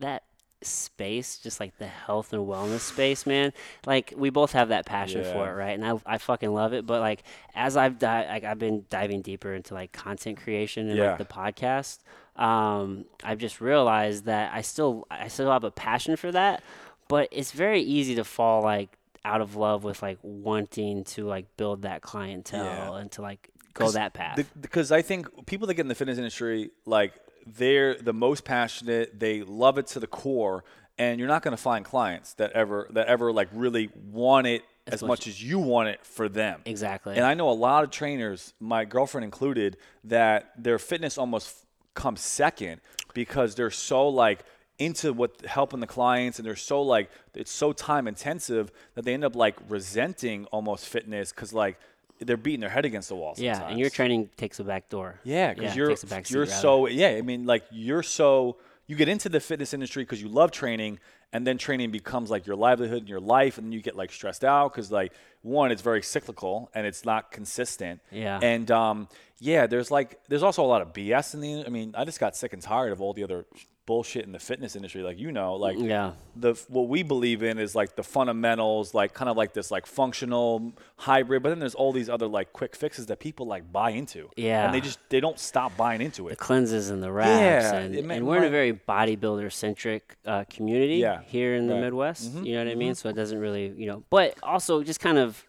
that 0.00 0.24
space, 0.60 1.38
just 1.38 1.60
like 1.60 1.78
the 1.78 1.86
health 1.86 2.32
and 2.32 2.42
wellness 2.46 2.80
space, 2.80 3.24
man. 3.26 3.52
Like 3.86 4.12
we 4.16 4.28
both 4.30 4.52
have 4.52 4.68
that 4.70 4.84
passion 4.86 5.22
for 5.24 5.48
it, 5.48 5.54
right? 5.54 5.78
And 5.78 5.86
I, 5.86 6.14
I 6.14 6.18
fucking 6.18 6.52
love 6.52 6.72
it. 6.72 6.84
But 6.84 7.00
like 7.00 7.22
as 7.54 7.76
I've 7.76 7.98
di- 7.98 8.26
like 8.28 8.44
I've 8.44 8.58
been 8.58 8.84
diving 8.90 9.22
deeper 9.22 9.54
into 9.54 9.72
like 9.74 9.92
content 9.92 10.42
creation 10.42 10.88
and 10.88 10.98
Yeah. 10.98 11.10
like 11.10 11.18
the 11.18 11.24
podcast, 11.24 12.00
um, 12.36 13.04
I've 13.24 13.38
just 13.38 13.60
realized 13.60 14.24
that 14.24 14.52
I 14.52 14.60
still 14.62 15.06
I 15.10 15.28
still 15.28 15.50
have 15.50 15.64
a 15.64 15.70
passion 15.70 16.16
for 16.16 16.30
that, 16.32 16.62
but 17.08 17.28
it's 17.32 17.52
very 17.52 17.80
easy 17.80 18.14
to 18.16 18.24
fall 18.24 18.62
like 18.62 18.90
out 19.24 19.40
of 19.40 19.56
love 19.56 19.84
with 19.84 20.02
like 20.02 20.18
wanting 20.22 21.04
to 21.04 21.26
like 21.26 21.46
build 21.56 21.82
that 21.82 22.02
clientele 22.02 22.64
Yeah. 22.64 23.00
and 23.00 23.10
to 23.12 23.22
like 23.22 23.48
go 23.78 23.90
that 23.92 24.14
path. 24.14 24.44
Because 24.60 24.92
I 24.92 25.02
think 25.02 25.46
people 25.46 25.66
that 25.66 25.74
get 25.74 25.82
in 25.82 25.88
the 25.88 25.94
fitness 25.94 26.18
industry, 26.18 26.70
like 26.86 27.14
they're 27.46 27.94
the 27.94 28.12
most 28.12 28.44
passionate. 28.44 29.18
They 29.18 29.42
love 29.42 29.78
it 29.78 29.86
to 29.88 30.00
the 30.00 30.06
core, 30.06 30.64
and 30.98 31.18
you're 31.18 31.28
not 31.28 31.42
going 31.42 31.56
to 31.56 31.62
find 31.62 31.84
clients 31.84 32.34
that 32.34 32.52
ever 32.52 32.88
that 32.90 33.06
ever 33.06 33.32
like 33.32 33.48
really 33.52 33.90
want 34.10 34.46
it 34.46 34.62
as, 34.86 35.02
much- 35.02 35.08
much 35.08 35.26
as 35.26 35.42
you 35.42 35.58
want 35.58 35.88
it 35.88 36.04
for 36.04 36.28
them. 36.28 36.60
exactly. 36.64 37.16
And 37.16 37.24
I 37.24 37.34
know 37.34 37.50
a 37.50 37.52
lot 37.52 37.84
of 37.84 37.90
trainers, 37.90 38.54
my 38.60 38.84
girlfriend 38.84 39.24
included, 39.24 39.76
that 40.04 40.52
their 40.56 40.78
fitness 40.78 41.18
almost 41.18 41.64
comes 41.94 42.20
second 42.20 42.80
because 43.12 43.54
they're 43.54 43.70
so 43.70 44.08
like 44.08 44.44
into 44.78 45.12
what 45.12 45.44
helping 45.44 45.80
the 45.80 45.86
clients 45.86 46.38
and 46.38 46.46
they're 46.46 46.54
so 46.54 46.80
like 46.80 47.10
it's 47.34 47.50
so 47.50 47.72
time 47.72 48.06
intensive 48.06 48.70
that 48.94 49.04
they 49.04 49.12
end 49.12 49.24
up 49.24 49.34
like 49.34 49.56
resenting 49.68 50.44
almost 50.46 50.86
fitness 50.86 51.32
because 51.32 51.52
like 51.52 51.76
they're 52.20 52.36
beating 52.36 52.60
their 52.60 52.70
head 52.70 52.84
against 52.84 53.08
the 53.08 53.16
wall. 53.16 53.34
yeah, 53.36 53.54
Sometimes. 53.54 53.70
and 53.72 53.80
your 53.80 53.90
training 53.90 54.30
takes 54.36 54.58
a 54.60 54.64
back 54.64 54.88
door. 54.88 55.20
Yeah, 55.24 55.54
because 55.54 55.72
it 55.72 55.76
you're 55.76 55.88
takes 55.88 56.02
a 56.02 56.06
back 56.06 56.26
seat, 56.26 56.34
you're 56.34 56.44
rather. 56.44 56.52
so 56.54 56.86
yeah. 56.88 57.08
I 57.10 57.22
mean, 57.22 57.46
like 57.46 57.64
you're 57.70 58.02
so 58.02 58.56
you 58.86 58.96
get 58.96 59.08
into 59.08 59.28
the 59.28 59.40
fitness 59.40 59.74
industry 59.74 60.02
because 60.02 60.22
you 60.22 60.28
love 60.28 60.50
training, 60.50 60.98
and 61.32 61.46
then 61.46 61.58
training 61.58 61.90
becomes 61.90 62.30
like 62.30 62.46
your 62.46 62.56
livelihood 62.56 63.00
and 63.00 63.08
your 63.08 63.20
life, 63.20 63.58
and 63.58 63.66
then 63.66 63.72
you 63.72 63.82
get 63.82 63.96
like 63.96 64.10
stressed 64.12 64.44
out 64.44 64.72
because 64.72 64.90
like 64.90 65.12
one, 65.42 65.70
it's 65.70 65.82
very 65.82 66.02
cyclical 66.02 66.70
and 66.74 66.86
it's 66.86 67.04
not 67.04 67.30
consistent. 67.30 68.00
Yeah. 68.10 68.40
And 68.42 68.70
um, 68.70 69.08
yeah, 69.38 69.66
there's 69.66 69.90
like 69.90 70.18
there's 70.28 70.42
also 70.42 70.64
a 70.64 70.66
lot 70.66 70.82
of 70.82 70.92
BS 70.92 71.34
in 71.34 71.40
the. 71.40 71.64
I 71.66 71.68
mean, 71.68 71.94
I 71.96 72.04
just 72.04 72.18
got 72.18 72.34
sick 72.36 72.52
and 72.52 72.62
tired 72.62 72.92
of 72.92 73.00
all 73.00 73.12
the 73.12 73.22
other 73.24 73.46
bullshit 73.90 74.24
in 74.26 74.32
the 74.32 74.38
fitness 74.50 74.76
industry. 74.76 75.02
Like 75.02 75.18
you 75.18 75.32
know, 75.32 75.50
like 75.66 75.76
Yeah. 75.78 76.12
the 76.36 76.52
what 76.68 76.88
we 76.94 77.02
believe 77.02 77.42
in 77.42 77.58
is 77.58 77.74
like 77.74 77.96
the 77.96 78.02
fundamentals, 78.02 78.92
like 79.00 79.14
kind 79.14 79.28
of 79.30 79.36
like 79.42 79.52
this 79.54 79.70
like 79.70 79.86
functional 79.86 80.72
hybrid. 80.96 81.42
But 81.42 81.48
then 81.50 81.58
there's 81.58 81.74
all 81.74 81.92
these 81.92 82.10
other 82.10 82.26
like 82.38 82.52
quick 82.52 82.76
fixes 82.76 83.06
that 83.06 83.18
people 83.18 83.46
like 83.46 83.64
buy 83.72 83.90
into. 83.90 84.28
Yeah. 84.36 84.64
and 84.66 84.74
they 84.74 84.80
just 84.80 84.98
they 85.08 85.20
don't 85.20 85.38
stop 85.38 85.70
buying 85.76 86.00
into 86.02 86.28
it. 86.28 86.30
the 86.30 86.36
cleanses 86.36 86.90
and 86.90 87.02
the 87.02 87.10
wraps, 87.10 87.40
Yeah, 87.40 87.74
and, 87.76 87.92
meant 88.06 88.18
and 88.18 88.26
we're 88.26 88.36
in 88.38 88.44
a 88.44 88.50
very 88.50 88.72
bodybuilder 88.74 89.50
centric 89.52 90.16
uh, 90.26 90.44
community 90.50 90.96
Yeah, 90.96 91.22
here 91.26 91.54
in 91.56 91.66
the 91.66 91.74
right. 91.74 91.80
Midwest. 91.84 92.32
You 92.34 92.54
know 92.56 92.64
what 92.64 92.70
I 92.70 92.74
mean? 92.74 92.94
So 92.94 93.08
it 93.08 93.16
doesn't 93.16 93.38
really, 93.40 93.72
you 93.76 93.86
know, 93.86 94.02
but 94.10 94.34
also 94.42 94.82
just 94.82 95.00
kind 95.00 95.18
of, 95.18 95.44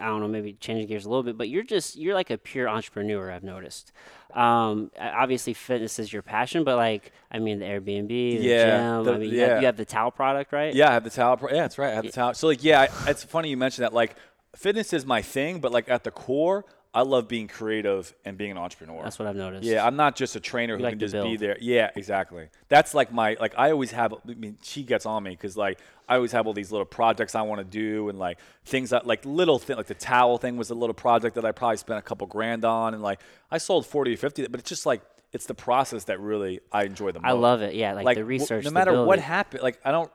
I 0.00 0.06
don't 0.06 0.20
know, 0.20 0.28
maybe 0.28 0.52
changing 0.54 0.86
gears 0.88 1.04
a 1.04 1.08
little 1.08 1.22
bit. 1.22 1.36
But 1.38 1.48
you're 1.48 1.62
just 1.64 1.96
you're 1.96 2.14
like 2.14 2.30
a 2.30 2.38
pure 2.38 2.68
entrepreneur. 2.68 3.30
I've 3.30 3.42
noticed. 3.42 3.92
Um, 4.34 4.90
obviously, 5.00 5.54
fitness 5.54 5.98
is 5.98 6.12
your 6.12 6.22
passion, 6.22 6.62
but 6.62 6.76
like, 6.76 7.12
I 7.32 7.38
mean, 7.40 7.58
the 7.58 7.64
Airbnb, 7.64 8.08
the 8.08 8.44
Yeah, 8.44 8.64
gym. 8.98 9.04
the- 9.04 9.14
I 9.14 9.18
mean, 9.18 9.30
you, 9.30 9.38
yeah. 9.40 9.46
have, 9.48 9.60
you 9.62 9.66
have 9.66 9.76
the 9.76 9.84
towel 9.84 10.10
product, 10.12 10.52
right? 10.52 10.72
Yeah, 10.72 10.90
I 10.90 10.92
have 10.92 11.04
the 11.04 11.10
towel. 11.10 11.36
Pro- 11.36 11.50
yeah, 11.50 11.62
that's 11.62 11.78
right. 11.78 11.90
I 11.90 11.94
have 11.94 12.04
the 12.04 12.12
towel. 12.12 12.34
So 12.34 12.46
like, 12.46 12.62
yeah, 12.62 12.86
I, 13.06 13.10
it's 13.10 13.24
funny 13.24 13.48
you 13.50 13.56
mentioned 13.56 13.84
that. 13.84 13.92
Like, 13.92 14.14
fitness 14.54 14.92
is 14.92 15.04
my 15.04 15.22
thing, 15.22 15.60
but 15.60 15.72
like 15.72 15.88
at 15.88 16.04
the 16.04 16.10
core, 16.12 16.64
I 16.92 17.02
love 17.02 17.28
being 17.28 17.46
creative 17.46 18.12
and 18.24 18.36
being 18.36 18.50
an 18.50 18.58
entrepreneur. 18.58 19.04
That's 19.04 19.18
what 19.18 19.28
I've 19.28 19.36
noticed. 19.36 19.62
Yeah, 19.62 19.86
I'm 19.86 19.94
not 19.94 20.16
just 20.16 20.34
a 20.34 20.40
trainer 20.40 20.76
who 20.76 20.82
like 20.82 20.92
can 20.92 20.98
just 20.98 21.14
be 21.14 21.36
there. 21.36 21.56
Yeah, 21.60 21.90
exactly. 21.94 22.48
That's 22.68 22.94
like 22.94 23.12
my 23.12 23.36
like 23.38 23.54
I 23.56 23.70
always 23.70 23.92
have. 23.92 24.12
I 24.12 24.34
mean, 24.34 24.58
she 24.62 24.82
gets 24.82 25.06
on 25.06 25.22
me 25.22 25.30
because 25.30 25.56
like 25.56 25.78
I 26.08 26.16
always 26.16 26.32
have 26.32 26.48
all 26.48 26.52
these 26.52 26.72
little 26.72 26.86
projects 26.86 27.36
I 27.36 27.42
want 27.42 27.60
to 27.60 27.64
do 27.64 28.08
and 28.08 28.18
like 28.18 28.38
things 28.64 28.90
that 28.90 29.06
like 29.06 29.24
little 29.24 29.60
thing 29.60 29.76
like 29.76 29.86
the 29.86 29.94
towel 29.94 30.38
thing 30.38 30.56
was 30.56 30.70
a 30.70 30.74
little 30.74 30.94
project 30.94 31.36
that 31.36 31.44
I 31.44 31.52
probably 31.52 31.76
spent 31.76 32.00
a 32.00 32.02
couple 32.02 32.26
grand 32.26 32.64
on 32.64 32.94
and 32.94 33.02
like 33.02 33.20
I 33.52 33.58
sold 33.58 33.86
forty 33.86 34.14
or 34.14 34.16
fifty, 34.16 34.44
but 34.48 34.58
it's 34.58 34.68
just 34.68 34.84
like 34.84 35.02
it's 35.32 35.46
the 35.46 35.54
process 35.54 36.04
that 36.04 36.18
really 36.18 36.60
I 36.72 36.84
enjoy 36.84 37.12
the 37.12 37.20
most. 37.20 37.28
I 37.28 37.32
love 37.32 37.62
it. 37.62 37.74
Yeah, 37.74 37.92
like, 37.92 38.16
the 38.16 38.22
w- 38.22 38.26
research. 38.40 38.64
no 38.64 38.70
the 38.70 38.74
matter 38.74 39.04
what 39.04 39.20
happened, 39.20 39.62
like 39.62 39.78
I 39.84 39.92
don't. 39.92 40.10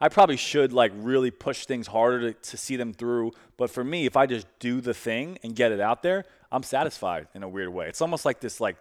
I 0.00 0.08
probably 0.08 0.36
should 0.36 0.72
like 0.72 0.92
really 0.96 1.30
push 1.30 1.64
things 1.66 1.86
harder 1.86 2.32
to, 2.32 2.38
to 2.50 2.56
see 2.56 2.76
them 2.76 2.92
through. 2.92 3.32
But 3.56 3.70
for 3.70 3.82
me, 3.84 4.06
if 4.06 4.16
I 4.16 4.26
just 4.26 4.46
do 4.58 4.80
the 4.80 4.92
thing 4.94 5.38
and 5.42 5.54
get 5.56 5.72
it 5.72 5.80
out 5.80 6.02
there, 6.02 6.24
I'm 6.52 6.62
satisfied 6.62 7.28
in 7.34 7.42
a 7.42 7.48
weird 7.48 7.70
way. 7.70 7.88
It's 7.88 8.00
almost 8.02 8.24
like 8.24 8.40
this 8.40 8.60
like 8.60 8.76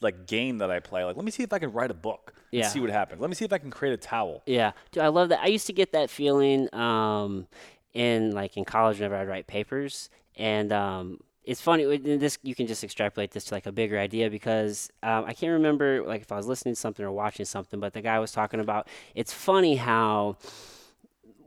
like 0.00 0.26
game 0.26 0.58
that 0.58 0.70
I 0.70 0.80
play. 0.80 1.04
Like, 1.04 1.16
let 1.16 1.24
me 1.24 1.30
see 1.30 1.42
if 1.42 1.52
I 1.52 1.58
can 1.58 1.72
write 1.72 1.90
a 1.90 1.94
book 1.94 2.34
and 2.52 2.60
Yeah. 2.60 2.68
see 2.68 2.80
what 2.80 2.90
happens. 2.90 3.20
Let 3.20 3.30
me 3.30 3.34
see 3.36 3.46
if 3.46 3.52
I 3.52 3.58
can 3.58 3.70
create 3.70 3.94
a 3.94 3.96
towel. 3.96 4.42
Yeah, 4.44 4.72
Dude, 4.92 5.02
I 5.02 5.08
love 5.08 5.30
that. 5.30 5.40
I 5.40 5.46
used 5.46 5.66
to 5.68 5.72
get 5.72 5.92
that 5.92 6.10
feeling 6.10 6.68
um, 6.74 7.46
in 7.94 8.32
like 8.32 8.56
in 8.58 8.64
college 8.66 8.98
whenever 8.98 9.16
I'd 9.16 9.26
write 9.28 9.46
papers, 9.46 10.10
and 10.36 10.70
um, 10.72 11.20
it's 11.46 11.60
funny. 11.60 11.96
This 11.96 12.38
you 12.42 12.56
can 12.56 12.66
just 12.66 12.82
extrapolate 12.82 13.30
this 13.30 13.44
to 13.46 13.54
like 13.54 13.66
a 13.66 13.72
bigger 13.72 13.98
idea 13.98 14.28
because 14.28 14.90
um, 15.04 15.24
I 15.24 15.32
can't 15.32 15.52
remember 15.52 16.02
like 16.04 16.20
if 16.20 16.32
I 16.32 16.36
was 16.36 16.46
listening 16.46 16.74
to 16.74 16.80
something 16.80 17.06
or 17.06 17.12
watching 17.12 17.46
something, 17.46 17.78
but 17.78 17.92
the 17.94 18.02
guy 18.02 18.18
was 18.18 18.32
talking 18.32 18.58
about. 18.58 18.88
It's 19.14 19.32
funny 19.32 19.76
how 19.76 20.38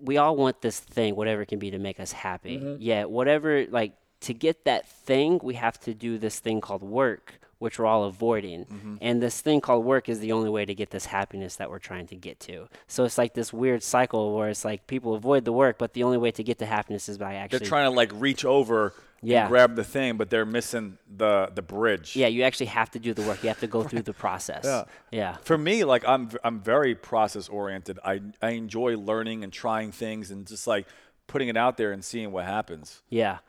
we 0.01 0.17
all 0.17 0.37
want 0.37 0.61
this 0.61 0.79
thing, 0.79 1.15
whatever 1.15 1.41
it 1.41 1.47
can 1.47 1.59
be, 1.59 1.71
to 1.71 1.79
make 1.79 1.99
us 1.99 2.13
happy. 2.13 2.57
Mm-hmm. 2.57 2.81
Yeah, 2.81 3.03
whatever, 3.03 3.65
like 3.67 3.93
to 4.21 4.33
get 4.33 4.63
that 4.63 4.87
thing, 4.87 5.41
we 5.43 5.55
have 5.55 5.77
to 5.81 5.93
do 5.93 6.17
this 6.17 6.39
thing 6.39 6.61
called 6.61 6.81
work, 6.81 7.39
which 7.59 7.77
we're 7.77 7.85
all 7.85 8.05
avoiding. 8.05 8.65
Mm-hmm. 8.65 8.95
And 9.01 9.21
this 9.21 9.39
thing 9.41 9.61
called 9.61 9.85
work 9.85 10.09
is 10.09 10.19
the 10.19 10.31
only 10.31 10.49
way 10.49 10.65
to 10.65 10.73
get 10.73 10.89
this 10.89 11.05
happiness 11.05 11.57
that 11.57 11.69
we're 11.69 11.79
trying 11.79 12.07
to 12.07 12.15
get 12.15 12.39
to. 12.41 12.67
So 12.87 13.03
it's 13.03 13.17
like 13.17 13.33
this 13.33 13.53
weird 13.53 13.83
cycle 13.83 14.35
where 14.35 14.49
it's 14.49 14.65
like 14.65 14.87
people 14.87 15.13
avoid 15.13 15.45
the 15.45 15.51
work, 15.51 15.77
but 15.77 15.93
the 15.93 16.03
only 16.03 16.17
way 16.17 16.31
to 16.31 16.43
get 16.43 16.57
to 16.59 16.65
happiness 16.65 17.07
is 17.09 17.17
by 17.17 17.35
actually. 17.35 17.59
They're 17.59 17.67
trying 17.67 17.91
to 17.91 17.95
like 17.95 18.11
reach 18.15 18.43
over 18.45 18.93
Yeah. 19.21 19.41
and 19.41 19.49
grab 19.49 19.75
the 19.75 19.83
thing, 19.83 20.15
but 20.17 20.29
they're 20.29 20.45
missing 20.45 20.97
the 21.17 21.51
the 21.53 21.61
bridge. 21.61 22.15
yeah, 22.15 22.27
you 22.27 22.43
actually 22.43 22.67
have 22.67 22.89
to 22.91 22.99
do 22.99 23.13
the 23.13 23.21
work. 23.23 23.43
You 23.43 23.49
have 23.49 23.59
to 23.59 23.67
go 23.67 23.83
through 23.83 24.03
the 24.03 24.13
process. 24.25 24.63
Yeah. 24.63 24.83
Yeah. 25.11 25.35
For 25.43 25.57
me, 25.57 25.83
like 25.83 26.07
I'm 26.07 26.29
I'm 26.45 26.61
very 26.61 26.95
process 26.95 27.49
oriented. 27.49 27.99
I 28.05 28.21
I 28.41 28.51
enjoy 28.51 28.95
learning 28.97 29.43
and 29.43 29.51
trying 29.51 29.91
things 29.91 30.31
and 30.31 30.47
just 30.47 30.65
like 30.67 30.87
putting 31.27 31.49
it 31.49 31.57
out 31.57 31.75
there 31.77 31.91
and 31.91 32.03
seeing 32.03 32.31
what 32.31 32.45
happens. 32.45 33.01
Yeah. 33.09 33.39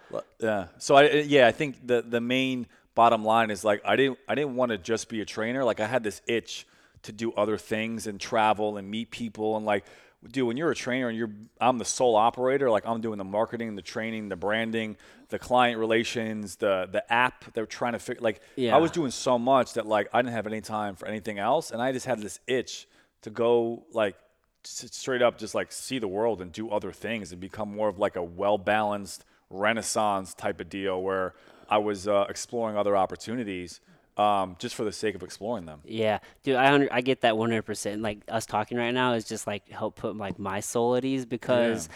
Yeah. 0.41 0.67
So 0.79 0.97
I 0.97 1.03
yeah, 1.37 1.47
I 1.47 1.53
think 1.53 1.87
the 1.87 2.03
the 2.03 2.21
main 2.21 2.67
bottom 2.95 3.25
line 3.25 3.51
is 3.51 3.65
like 3.65 3.83
I 3.85 3.97
didn't 3.97 4.19
I 4.29 4.35
didn't 4.35 4.57
want 4.57 4.71
to 4.71 4.79
just 4.79 5.09
be 5.09 5.21
a 5.21 5.25
trainer. 5.25 5.65
Like 5.65 5.81
I 5.81 5.87
had 5.87 6.03
this 6.03 6.21
itch 6.27 6.67
to 7.03 7.13
do 7.13 7.33
other 7.33 7.57
things 7.57 8.07
and 8.07 8.21
travel 8.21 8.77
and 8.77 8.91
meet 8.91 9.11
people 9.11 9.57
and 9.57 9.65
like 9.65 9.85
dude, 10.31 10.47
when 10.47 10.57
you're 10.57 10.71
a 10.71 10.75
trainer 10.75 11.09
and 11.09 11.17
you're 11.17 11.31
I'm 11.61 11.79
the 11.79 11.85
sole 11.85 12.15
operator, 12.15 12.71
like 12.71 12.87
I'm 12.87 13.01
doing 13.01 13.19
the 13.19 13.25
marketing, 13.25 13.75
the 13.75 13.83
training, 13.83 14.29
the 14.29 14.37
branding, 14.37 14.97
the 15.31 15.39
client 15.39 15.79
relations, 15.79 16.57
the 16.57 16.89
the 16.91 17.11
app 17.13 17.53
they're 17.55 17.67
trying 17.67 17.93
to 17.93 17.99
figure 17.99 18.23
like 18.23 18.41
Yeah. 18.57 18.77
I 18.77 18.79
was 18.79 18.91
doing 18.91 19.11
so 19.11 19.39
much 19.39 19.75
that 19.75 19.87
like 19.87 20.09
I 20.13 20.21
didn't 20.21 20.35
have 20.35 20.47
any 20.47 20.61
time 20.61 20.95
for 20.97 21.07
anything 21.07 21.39
else 21.39 21.71
and 21.71 21.81
I 21.81 21.93
just 21.93 22.07
had 22.07 22.21
this 22.21 22.41
itch 22.47 22.87
to 23.23 23.31
go 23.31 23.85
like 23.93 24.17
straight 24.63 25.23
up 25.23 25.39
just 25.39 25.55
like 25.55 25.73
see 25.73 25.99
the 25.99 26.09
world 26.09 26.43
and 26.43 26.53
do 26.53 26.69
other 26.71 26.93
things 26.93 27.33
and 27.33 27.41
become 27.41 27.75
more 27.75 27.89
of 27.89 27.99
like 27.99 28.17
a 28.17 28.23
well 28.23 28.59
balanced 28.59 29.25
renaissance 29.49 30.35
type 30.35 30.61
of 30.61 30.69
deal 30.69 31.03
where 31.03 31.35
I 31.71 31.79
was 31.79 32.09
uh, 32.09 32.27
exploring 32.29 32.77
other 32.77 32.97
opportunities 32.97 33.81
um, 34.17 34.57
just 34.59 34.75
for 34.75 34.85
the 34.85 34.93
sake 34.93 35.15
of 35.15 35.23
exploring 35.23 35.65
them. 35.67 35.81
Yeah, 35.85 36.19
dude, 36.43 36.57
I 36.57 36.73
under, 36.75 36.89
I 36.93 37.01
get 37.01 37.21
that 37.23 37.39
one 37.39 37.51
hundred 37.51 37.63
percent. 37.63 38.03
Like 38.03 38.19
us 38.29 38.45
talking 38.45 38.77
right 38.77 38.93
now 38.93 39.13
is 39.15 39.25
just 39.25 39.47
like 39.47 39.69
help 39.71 39.97
put 39.97 40.17
like 40.17 40.39
my 40.39 40.61
soul 40.61 40.97
at 40.97 41.05
ease 41.05 41.25
because 41.25 41.89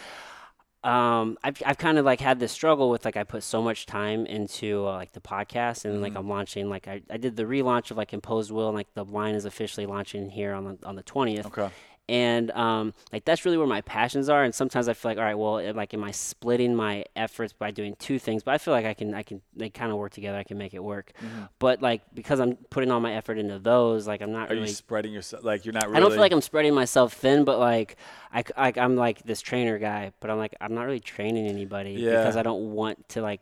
um 0.83 1.37
I've 1.43 1.61
I've 1.65 1.77
kind 1.79 1.97
of 1.97 2.05
like 2.05 2.19
had 2.21 2.39
this 2.39 2.51
struggle 2.51 2.89
with 2.91 3.05
like 3.05 3.17
I 3.17 3.23
put 3.23 3.41
so 3.43 3.61
much 3.61 3.85
time 3.87 4.25
into 4.27 4.85
uh, 4.87 4.93
like 4.93 5.13
the 5.13 5.19
podcast 5.19 5.85
and 5.85 5.95
Mm-hmm. 5.95 6.03
like 6.03 6.15
I'm 6.15 6.29
launching 6.29 6.69
like 6.69 6.87
I, 6.87 7.01
I 7.09 7.17
did 7.17 7.35
the 7.35 7.43
relaunch 7.43 7.89
of 7.91 7.97
like 7.97 8.13
Imposed 8.13 8.51
Will 8.51 8.67
and 8.67 8.75
like 8.77 8.93
the 8.93 9.03
line 9.03 9.33
is 9.35 9.45
officially 9.45 9.85
launching 9.87 10.29
here 10.29 10.53
on 10.53 10.63
the 10.65 10.77
on 10.87 10.95
the 10.95 11.03
twentieth. 11.03 11.47
Okay. 11.47 11.69
And 12.07 12.51
um, 12.51 12.93
like 13.11 13.25
that's 13.25 13.45
really 13.45 13.57
where 13.57 13.67
my 13.67 13.81
passions 13.81 14.29
are. 14.29 14.43
And 14.43 14.53
sometimes 14.53 14.87
I 14.87 14.93
feel 14.93 15.11
like, 15.11 15.17
all 15.17 15.23
right, 15.23 15.35
well, 15.37 15.73
like, 15.73 15.93
am 15.93 16.03
I 16.03 16.11
splitting 16.11 16.75
my 16.75 17.05
efforts 17.15 17.51
by 17.51 17.71
doing 17.71 17.95
two 17.97 18.19
things? 18.19 18.43
But 18.43 18.53
I 18.53 18.57
feel 18.59 18.73
like 18.73 18.85
I 18.85 18.93
can, 18.93 19.13
I 19.13 19.23
can, 19.23 19.41
they 19.55 19.69
kind 19.69 19.91
of 19.91 19.97
work 19.97 20.11
together. 20.13 20.37
I 20.37 20.43
can 20.43 20.57
make 20.57 20.73
it 20.73 20.83
work. 20.83 21.11
But 21.59 21.81
like 21.81 22.01
because 22.13 22.39
I'm 22.39 22.55
putting 22.69 22.91
all 22.91 22.99
my 22.99 23.13
effort 23.13 23.37
into 23.37 23.59
those, 23.59 24.07
like 24.07 24.21
I'm 24.21 24.31
not 24.31 24.45
Mm-hmm. 24.45 24.51
Are 24.51 24.55
really. 24.55 24.67
you 24.69 24.75
spreading 24.75 25.11
yourself? 25.13 25.43
Like 25.43 25.65
you're 25.65 25.73
not 25.73 25.85
really. 25.85 25.97
I 25.97 25.99
don't 25.99 26.11
feel 26.11 26.19
like 26.19 26.31
I'm 26.31 26.41
spreading 26.41 26.75
myself 26.75 27.13
thin, 27.13 27.43
but 27.43 27.57
like 27.57 27.97
I, 28.31 28.43
like 28.57 28.77
I 28.77 28.83
am 28.83 28.95
like 28.95 29.23
this 29.23 29.41
trainer 29.41 29.79
guy, 29.79 30.11
but 30.19 30.29
I'm 30.29 30.37
like 30.37 30.55
I'm 30.61 30.75
not 30.75 30.83
really 30.83 30.99
training 30.99 31.47
anybody 31.47 31.93
Yeah. 31.93 32.11
because 32.17 32.37
I 32.37 32.43
don't 32.43 32.73
want 32.73 33.09
to 33.09 33.21
like 33.21 33.41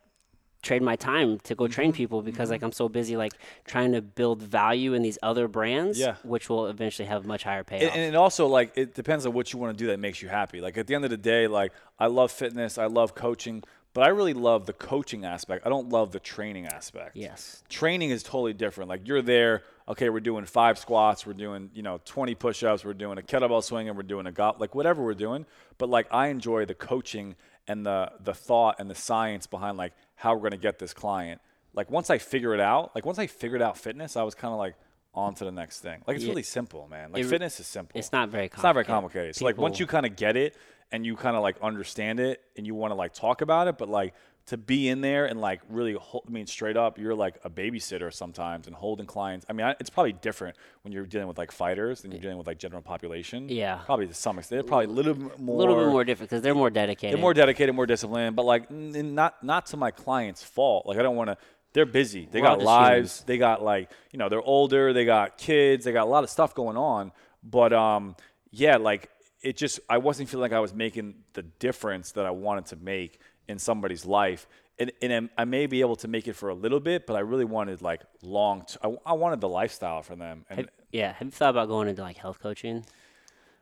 trade 0.64 0.82
my 0.82 0.96
time 0.96 1.38
to 1.40 1.54
go 1.56 1.66
Mm-hmm. 1.66 1.72
train 1.74 1.94
people 1.94 2.22
because 2.24 2.50
like 2.50 2.64
I'm 2.64 2.72
so 2.72 2.90
busy 2.90 3.16
like 3.18 3.34
trying 3.66 3.92
to 3.92 4.02
build 4.02 4.42
value 4.42 4.94
in 4.94 5.02
these 5.04 5.20
other 5.22 5.48
brands, 5.48 6.00
Yeah. 6.00 6.16
which 6.24 6.50
will 6.50 6.66
eventually 6.68 7.08
have 7.08 7.26
much 7.28 7.44
higher 7.44 7.60
And, 7.60 7.68
payoff. 7.68 7.94
and 7.94 8.02
it 8.02 8.16
also 8.16 8.48
like 8.48 8.72
it 8.76 8.96
depends 8.96 9.26
on 9.28 9.34
what 9.34 9.54
you 9.54 9.60
want 9.60 9.78
to 9.78 9.84
do 9.84 9.88
that 9.92 10.00
makes 10.00 10.22
you 10.22 10.30
happy. 10.30 10.60
Like 10.62 10.78
at 10.78 10.88
the 10.88 10.96
end 10.96 11.04
of 11.04 11.12
the 11.12 11.18
day, 11.18 11.48
like 11.48 11.72
I 12.00 12.08
love 12.08 12.32
fitness, 12.32 12.78
I 12.78 12.86
love 12.86 13.14
coaching, 13.14 13.64
but 13.94 14.04
I 14.04 14.08
really 14.08 14.34
love 14.34 14.66
the 14.66 14.74
coaching 14.74 15.24
aspect. 15.26 15.66
I 15.66 15.70
don't 15.70 15.90
love 15.90 16.12
the 16.12 16.20
training 16.20 16.66
aspect. 16.66 17.16
yes. 17.16 17.64
training 17.70 18.10
is 18.10 18.24
totally 18.24 18.54
different. 18.54 18.90
Like 18.90 19.08
you're 19.08 19.22
there, 19.22 19.64
okay, 19.88 20.10
we're 20.10 20.20
doing 20.22 20.46
five 20.46 20.80
squats, 20.80 21.26
we're 21.28 21.34
doing, 21.34 21.70
you 21.76 21.84
know, 21.84 22.00
20 22.06 22.34
push-ups, 22.36 22.84
we're 22.86 22.94
doing 22.94 23.18
a 23.20 23.22
kettlebell 23.22 23.64
swing 23.64 23.88
and 23.90 23.96
we're 23.98 24.04
doing 24.04 24.26
a 24.26 24.32
golf, 24.32 24.60
like 24.60 24.74
whatever 24.74 25.04
we're 25.04 25.14
doing. 25.14 25.46
But 25.78 25.90
like 25.90 26.08
I 26.12 26.28
enjoy 26.28 26.66
the 26.66 26.74
coaching 26.74 27.36
and 27.68 27.86
the 27.86 28.12
the 28.20 28.34
thought 28.34 28.76
and 28.80 28.90
the 28.90 28.96
science 28.96 29.46
behind 29.48 29.78
like 29.78 29.94
how 30.24 30.34
we're 30.34 30.40
going 30.40 30.52
to 30.52 30.58
get 30.58 30.80
this 30.80 30.94
client. 30.94 31.42
Like 31.74 31.92
once 31.92 32.10
I 32.10 32.18
figure 32.18 32.54
it 32.54 32.62
out, 32.62 32.96
like 32.96 33.06
once 33.06 33.20
I 33.20 33.28
figured 33.28 33.62
out 33.62 33.78
fitness, 33.78 34.16
I 34.16 34.24
was 34.24 34.36
kind 34.36 34.54
of 34.54 34.58
like 34.58 34.76
on 35.14 35.36
to 35.36 35.44
the 35.44 35.52
next 35.52 35.82
thing. 35.82 36.02
Like 36.08 36.16
it's 36.16 36.24
Yeah. 36.24 36.30
really 36.30 36.44
simple, 36.44 36.88
man. 36.88 37.12
Like 37.12 37.24
It- 37.24 37.28
fitness 37.28 37.60
is 37.60 37.68
simple. 37.68 38.00
It's 38.00 38.14
not 38.14 38.30
very 38.30 38.48
complicated. 38.48 38.54
It's 38.58 38.64
not 38.64 38.74
very 38.74 38.86
complicated. 38.86 39.14
complicated. 39.14 39.36
So 39.36 39.44
like 39.46 39.58
once 39.58 39.80
you 39.82 39.86
kind 39.86 40.06
of 40.06 40.16
get 40.16 40.38
it 40.38 40.56
and 40.94 41.06
you 41.06 41.18
kind 41.18 41.36
of 41.36 41.42
like 41.44 41.58
understand 41.62 42.22
it 42.22 42.42
and 42.56 42.66
you 42.66 42.74
want 42.74 42.92
to 42.92 42.96
like 42.96 43.14
talk 43.14 43.42
about 43.42 43.68
it, 43.68 43.78
but 43.78 43.90
like 43.90 44.14
to 44.48 44.58
be 44.58 44.90
in 44.90 45.00
there 45.00 45.26
and 45.26 45.40
like 45.40 45.62
really, 45.70 45.94
hold, 45.94 46.26
I 46.28 46.32
mean, 46.32 46.48
straight 46.48 46.76
up, 46.76 46.98
you're 47.00 47.16
like 47.16 47.38
a 47.46 47.50
babysitter 47.50 48.14
sometimes 48.14 48.68
and 48.68 48.76
holding 48.76 49.06
clients. 49.06 49.46
I 49.50 49.54
mean, 49.54 49.66
I, 49.66 49.76
it's 49.80 49.90
probably 49.90 50.12
different 50.14 50.58
when 50.82 50.92
you're 50.92 51.06
dealing 51.06 51.28
with 51.30 51.38
like 51.38 51.52
fighters 51.52 52.02
than 52.02 52.12
you're 52.12 52.20
dealing 52.20 52.38
with 52.38 52.48
like 52.48 52.60
general 52.60 52.82
population. 52.82 53.48
Yeah. 53.48 53.76
probably 53.86 54.08
to 54.08 54.14
some 54.14 54.38
extent. 54.38 54.58
They're 54.62 54.68
probably 54.68 54.88
a 54.88 54.90
little 54.90 55.14
bit 55.14 55.38
A 55.38 55.42
more, 55.42 55.58
little 55.58 55.76
bit 55.78 55.88
more 55.88 56.04
different 56.04 56.30
because 56.30 56.42
they're 56.44 56.54
more 56.56 56.70
dedicated. 56.70 57.16
They're 57.16 57.22
more 57.22 57.34
dedicated, 57.34 57.74
more 57.74 57.86
disciplined, 57.86 58.36
but 58.36 58.44
like 58.44 58.70
n- 58.70 59.16
not 59.16 59.42
not 59.44 59.68
to 59.68 59.78
my 59.78 59.92
clients' 59.92 60.44
fault. 60.44 60.86
Like 60.86 60.98
I 60.98 61.04
don't 61.04 61.16
want 61.16 61.30
to. 61.30 61.38
They're 61.72 61.86
busy. 61.86 62.28
They 62.32 62.40
got 62.42 62.60
lives. 62.62 62.96
humans. 62.96 63.24
They 63.26 63.38
got 63.38 63.64
like 63.64 63.90
you 64.12 64.20
know 64.20 64.28
they're 64.30 64.42
older. 64.42 64.92
They 64.94 65.06
got 65.06 65.38
kids. 65.38 65.86
They 65.86 65.94
got 65.94 66.04
a 66.04 66.10
lot 66.10 66.24
of 66.26 66.30
stuff 66.30 66.54
going 66.54 66.76
on. 66.78 67.12
But 67.44 67.72
um, 67.74 68.16
yeah, 68.52 68.76
like 68.78 69.10
it 69.42 69.58
just 69.58 69.80
I 69.90 69.98
wasn't 70.00 70.30
feeling 70.30 70.42
like 70.44 70.54
I 70.54 70.60
was 70.60 70.74
making 70.74 71.16
the 71.34 71.44
difference 71.44 72.12
that 72.12 72.26
I 72.26 72.32
wanted 72.32 72.66
to 72.68 72.76
make 72.76 73.20
in 73.48 73.60
somebody's 73.60 74.06
life. 74.06 74.48
And, 74.80 74.92
and 75.02 75.30
I'm- 75.38 75.50
may 75.50 75.68
be 75.68 75.82
able 75.82 75.96
to 75.98 76.08
make 76.08 76.28
it 76.28 76.34
for 76.34 76.50
a 76.50 76.56
little 76.56 76.80
bit, 76.80 77.06
but 77.06 77.16
I 77.16 77.20
really 77.20 77.46
wanted 77.46 77.82
like 77.82 78.02
long. 78.22 78.66
T- 78.66 78.78
I, 78.84 78.96
I 79.06 79.14
wanted 79.14 79.40
the 79.42 79.50
lifestyle 79.50 80.02
for 80.02 80.16
them. 80.16 80.46
And 80.50 80.60
Have, 80.62 80.70
yeah. 80.92 81.14
Have 81.14 81.28
you 81.28 81.32
thought 81.32 81.52
about 81.52 81.68
going 81.68 81.88
into 81.88 82.02
like 82.02 82.18
health 82.18 82.40
coaching 82.40 82.84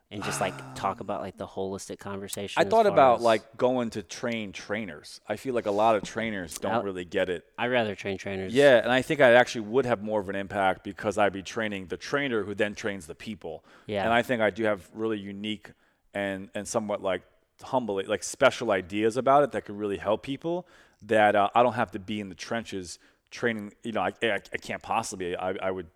and 0.09 0.23
just 0.23 0.39
like 0.39 0.53
talk 0.75 1.01
about 1.01 1.19
like 1.21 1.37
the 1.37 1.45
holistic 1.47 1.99
conversation? 1.99 2.61
I 2.61 2.69
thought 2.69 2.85
about 2.87 3.17
as- 3.17 3.23
like 3.23 3.57
going 3.57 3.89
to 3.91 4.03
train 4.03 4.53
trainers. 4.53 5.19
I 5.27 5.35
feel 5.35 5.53
like 5.53 5.65
a 5.65 5.71
lot 5.71 5.97
of 5.97 6.03
trainers 6.03 6.57
don't 6.57 6.71
Out- 6.71 6.83
really 6.85 7.03
get 7.05 7.27
it. 7.29 7.43
I'd 7.57 7.67
rather 7.71 7.93
train 7.93 8.17
trainers. 8.17 8.53
Yeah, 8.53 8.77
and 8.77 8.89
I 8.91 9.01
think 9.01 9.19
I 9.19 9.33
actually 9.33 9.61
would 9.61 9.85
have 9.85 10.01
more 10.01 10.21
of 10.21 10.29
an 10.29 10.35
impact 10.37 10.85
because 10.85 11.17
I'd 11.17 11.33
be 11.33 11.43
training 11.43 11.87
the 11.87 11.97
trainer 11.97 12.43
who 12.43 12.55
then 12.55 12.73
trains 12.73 13.05
the 13.05 13.15
people. 13.15 13.65
Yeah. 13.85 14.05
And 14.05 14.13
I 14.13 14.21
think 14.21 14.41
I 14.41 14.49
do 14.49 14.63
have 14.63 14.89
really 14.93 15.19
unique 15.19 15.71
and 16.13 16.49
and 16.55 16.65
somewhat 16.65 17.01
like 17.01 17.21
humble 17.63 18.01
like 18.07 18.23
special 18.23 18.71
ideas 18.71 19.17
about 19.17 19.43
it 19.43 19.51
that 19.51 19.65
could 19.65 19.77
really 19.77 19.97
help 19.97 20.23
people 20.23 20.67
that 21.03 21.35
uh, 21.35 21.49
I 21.55 21.63
don't 21.63 21.73
have 21.73 21.91
to 21.91 21.99
be 21.99 22.19
in 22.19 22.29
the 22.29 22.35
trenches 22.35 22.99
training, 23.31 23.73
you 23.83 23.91
know, 23.91 24.01
I, 24.01 24.13
I, 24.21 24.39
I 24.53 24.57
can't 24.57 24.81
possibly 24.81 25.35
I, 25.35 25.51
I 25.61 25.71
would 25.71 25.87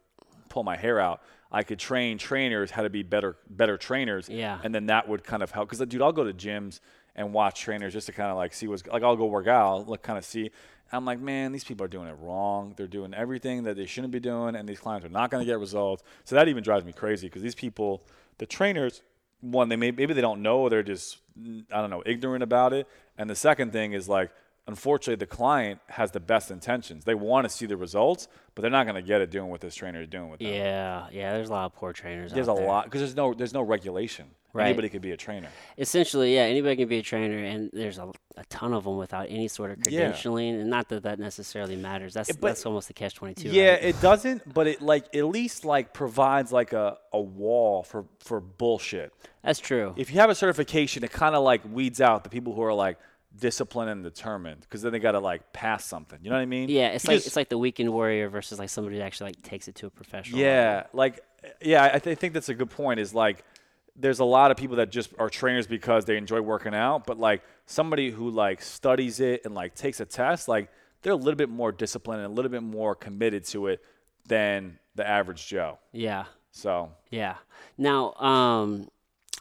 pull 0.49 0.63
my 0.63 0.77
hair 0.77 0.99
out. 0.99 1.21
I 1.51 1.63
could 1.63 1.79
train 1.79 2.17
trainers 2.17 2.71
how 2.71 2.81
to 2.81 2.89
be 2.89 3.03
better 3.03 3.37
better 3.49 3.77
trainers. 3.77 4.29
Yeah. 4.29 4.59
And 4.63 4.73
then 4.73 4.87
that 4.87 5.07
would 5.07 5.23
kind 5.23 5.43
of 5.43 5.51
help 5.51 5.69
because 5.69 5.85
dude, 5.87 6.01
I'll 6.01 6.11
go 6.11 6.23
to 6.23 6.33
gyms 6.33 6.79
and 7.15 7.33
watch 7.33 7.61
trainers 7.61 7.93
just 7.93 8.07
to 8.07 8.13
kind 8.13 8.29
of 8.29 8.37
like 8.37 8.53
see 8.53 8.67
what's 8.67 8.85
like 8.87 9.03
I'll 9.03 9.15
go 9.15 9.25
work 9.25 9.47
out, 9.47 9.87
look 9.87 10.01
kind 10.01 10.17
of 10.17 10.25
see. 10.25 10.51
I'm 10.91 11.03
like, 11.03 11.19
man, 11.19 11.51
these 11.51 11.63
people 11.63 11.83
are 11.83 11.89
doing 11.89 12.07
it 12.07 12.15
wrong. 12.19 12.73
They're 12.77 12.87
doing 12.87 13.13
everything 13.13 13.63
that 13.63 13.75
they 13.75 13.87
shouldn't 13.87 14.13
be 14.13 14.19
doing, 14.19 14.55
and 14.55 14.69
these 14.69 14.79
clients 14.79 15.05
are 15.05 15.09
not 15.09 15.31
going 15.31 15.41
to 15.41 15.45
get 15.45 15.59
results. 15.59 16.03
So 16.25 16.35
that 16.35 16.47
even 16.47 16.63
drives 16.63 16.85
me 16.85 16.93
crazy 16.93 17.27
because 17.27 17.41
these 17.41 17.55
people, 17.55 18.03
the 18.37 18.45
trainers, 18.45 19.01
one, 19.41 19.67
they 19.67 19.77
may, 19.77 19.91
maybe 19.91 20.13
they 20.13 20.21
don't 20.21 20.43
know, 20.43 20.59
or 20.59 20.69
they're 20.69 20.83
just, 20.83 21.17
I 21.37 21.81
don't 21.81 21.89
know, 21.89 22.03
ignorant 22.05 22.43
about 22.43 22.73
it. 22.73 22.87
And 23.17 23.29
the 23.29 23.35
second 23.35 23.71
thing 23.71 23.93
is 23.93 24.07
like, 24.07 24.31
unfortunately, 24.67 25.15
the 25.15 25.25
client 25.27 25.79
has 25.87 26.11
the 26.11 26.19
best 26.19 26.51
intentions. 26.51 27.05
They 27.05 27.15
want 27.15 27.45
to 27.45 27.49
see 27.49 27.65
the 27.65 27.77
results, 27.77 28.27
but 28.53 28.61
they're 28.61 28.71
not 28.71 28.85
going 28.85 28.95
to 28.95 29.01
get 29.01 29.21
it 29.21 29.29
doing 29.31 29.49
what 29.49 29.61
this 29.61 29.75
trainer 29.75 30.01
is 30.01 30.07
doing 30.07 30.29
with 30.29 30.39
them. 30.39 30.51
Yeah, 30.53 31.07
yeah. 31.11 31.33
There's 31.33 31.49
a 31.49 31.53
lot 31.53 31.65
of 31.65 31.75
poor 31.75 31.93
trainers. 31.93 32.31
There's 32.31 32.47
a 32.47 32.53
there. 32.53 32.67
lot 32.67 32.85
because 32.85 33.01
there's 33.01 33.15
no 33.15 33.33
there's 33.33 33.53
no 33.53 33.61
regulation. 33.61 34.25
Right. 34.53 34.67
Anybody 34.67 34.87
could 34.87 35.01
be 35.01 35.11
a 35.11 35.17
trainer. 35.17 35.49
Essentially, 35.77 36.33
yeah. 36.35 36.43
Anybody 36.43 36.77
can 36.77 36.87
be 36.87 36.99
a 36.99 37.01
trainer, 37.01 37.39
and 37.39 37.69
there's 37.73 37.97
a, 37.97 38.09
a 38.37 38.45
ton 38.45 38.73
of 38.73 38.85
them 38.85 38.95
without 38.95 39.25
any 39.29 39.49
sort 39.49 39.71
of 39.71 39.79
credentialing, 39.79 40.53
Yeah. 40.53 40.59
And 40.61 40.69
not 40.69 40.87
that 40.87 41.03
that 41.03 41.19
necessarily 41.19 41.75
matters. 41.75 42.13
That's 42.13 42.31
but- 42.31 42.47
that's 42.47 42.65
almost 42.65 42.87
the 42.87 42.93
catch 42.93 43.15
twenty 43.15 43.33
two. 43.33 43.49
Yeah, 43.49 43.73
it 43.73 43.99
doesn't, 43.99 44.53
but 44.53 44.67
it 44.67 44.81
like 44.81 45.13
at 45.13 45.25
least 45.25 45.65
like 45.65 45.91
provides 45.93 46.53
like 46.53 46.71
a, 46.71 46.97
a 47.11 47.19
wall 47.19 47.83
for 47.83 48.05
for 48.19 48.39
bullshit. 48.39 49.11
that's 49.43 49.59
true. 49.59 49.93
If 49.97 50.09
you 50.09 50.21
have 50.21 50.29
a 50.29 50.35
certification, 50.35 51.03
it 51.03 51.11
kind 51.11 51.35
of 51.35 51.43
like 51.43 51.61
weeds 51.69 51.99
out 51.99 52.23
the 52.23 52.29
people 52.29 52.53
who 52.55 52.61
are 52.63 52.73
like 52.73 52.97
disciplined 53.39 53.89
and 53.89 54.03
determined 54.03 54.61
because 54.61 54.81
then 54.81 54.91
they 54.91 54.99
got 54.99 55.11
to 55.13 55.19
like 55.19 55.51
pass 55.53 55.83
something. 55.85 56.19
You 56.23 56.29
know 56.29 56.35
what 56.37 56.41
I 56.41 56.45
mean? 56.45 56.69
yeah, 56.69 56.89
it's 56.89 57.03
You 57.03 57.09
like 57.09 57.15
just- 57.17 57.27
it's 57.27 57.35
like 57.35 57.49
the 57.49 57.57
weekend 57.57 57.91
warrior 57.91 58.29
versus 58.29 58.59
like 58.59 58.69
somebody 58.69 58.97
who 58.97 59.01
actually 59.03 59.29
like 59.29 59.41
takes 59.41 59.67
it 59.67 59.75
to 59.75 59.87
a 59.87 59.89
professional. 59.89 60.39
level. 60.39 60.51
Yeah, 60.53 60.83
like 60.93 61.19
yeah, 61.61 61.89
I 61.93 61.99
th- 61.99 62.17
think 62.17 62.33
that's 62.33 62.49
a 62.49 62.53
good 62.55 62.69
point. 62.69 62.99
Is 62.99 63.13
like 63.13 63.43
there's 63.95 64.19
a 64.19 64.25
lot 64.25 64.51
of 64.51 64.57
people 64.57 64.77
that 64.77 64.91
just 64.91 65.13
are 65.19 65.29
trainers 65.29 65.67
because 65.67 66.05
they 66.05 66.17
enjoy 66.17 66.41
working 66.41 66.73
out, 66.75 67.05
but 67.05 67.17
like 67.17 67.43
somebody 67.65 68.09
who 68.11 68.29
like 68.29 68.61
studies 68.61 69.19
it 69.19 69.45
and 69.45 69.53
like 69.55 69.73
takes 69.75 69.99
a 69.99 70.05
test, 70.05 70.47
like 70.47 70.69
they're 71.01 71.13
a 71.13 71.15
little 71.15 71.35
bit 71.37 71.49
more 71.49 71.71
disciplined 71.71 72.21
and 72.21 72.31
a 72.31 72.33
little 72.35 72.51
bit 72.51 72.63
more 72.63 72.95
committed 72.95 73.45
to 73.45 73.67
it 73.67 73.83
than 74.27 74.79
the 74.95 75.07
average 75.07 75.47
Joe. 75.47 75.77
Yeah. 75.91 76.25
So 76.51 76.91
Yeah. 77.11 77.35
Now, 77.77 78.13
um, 78.13 78.89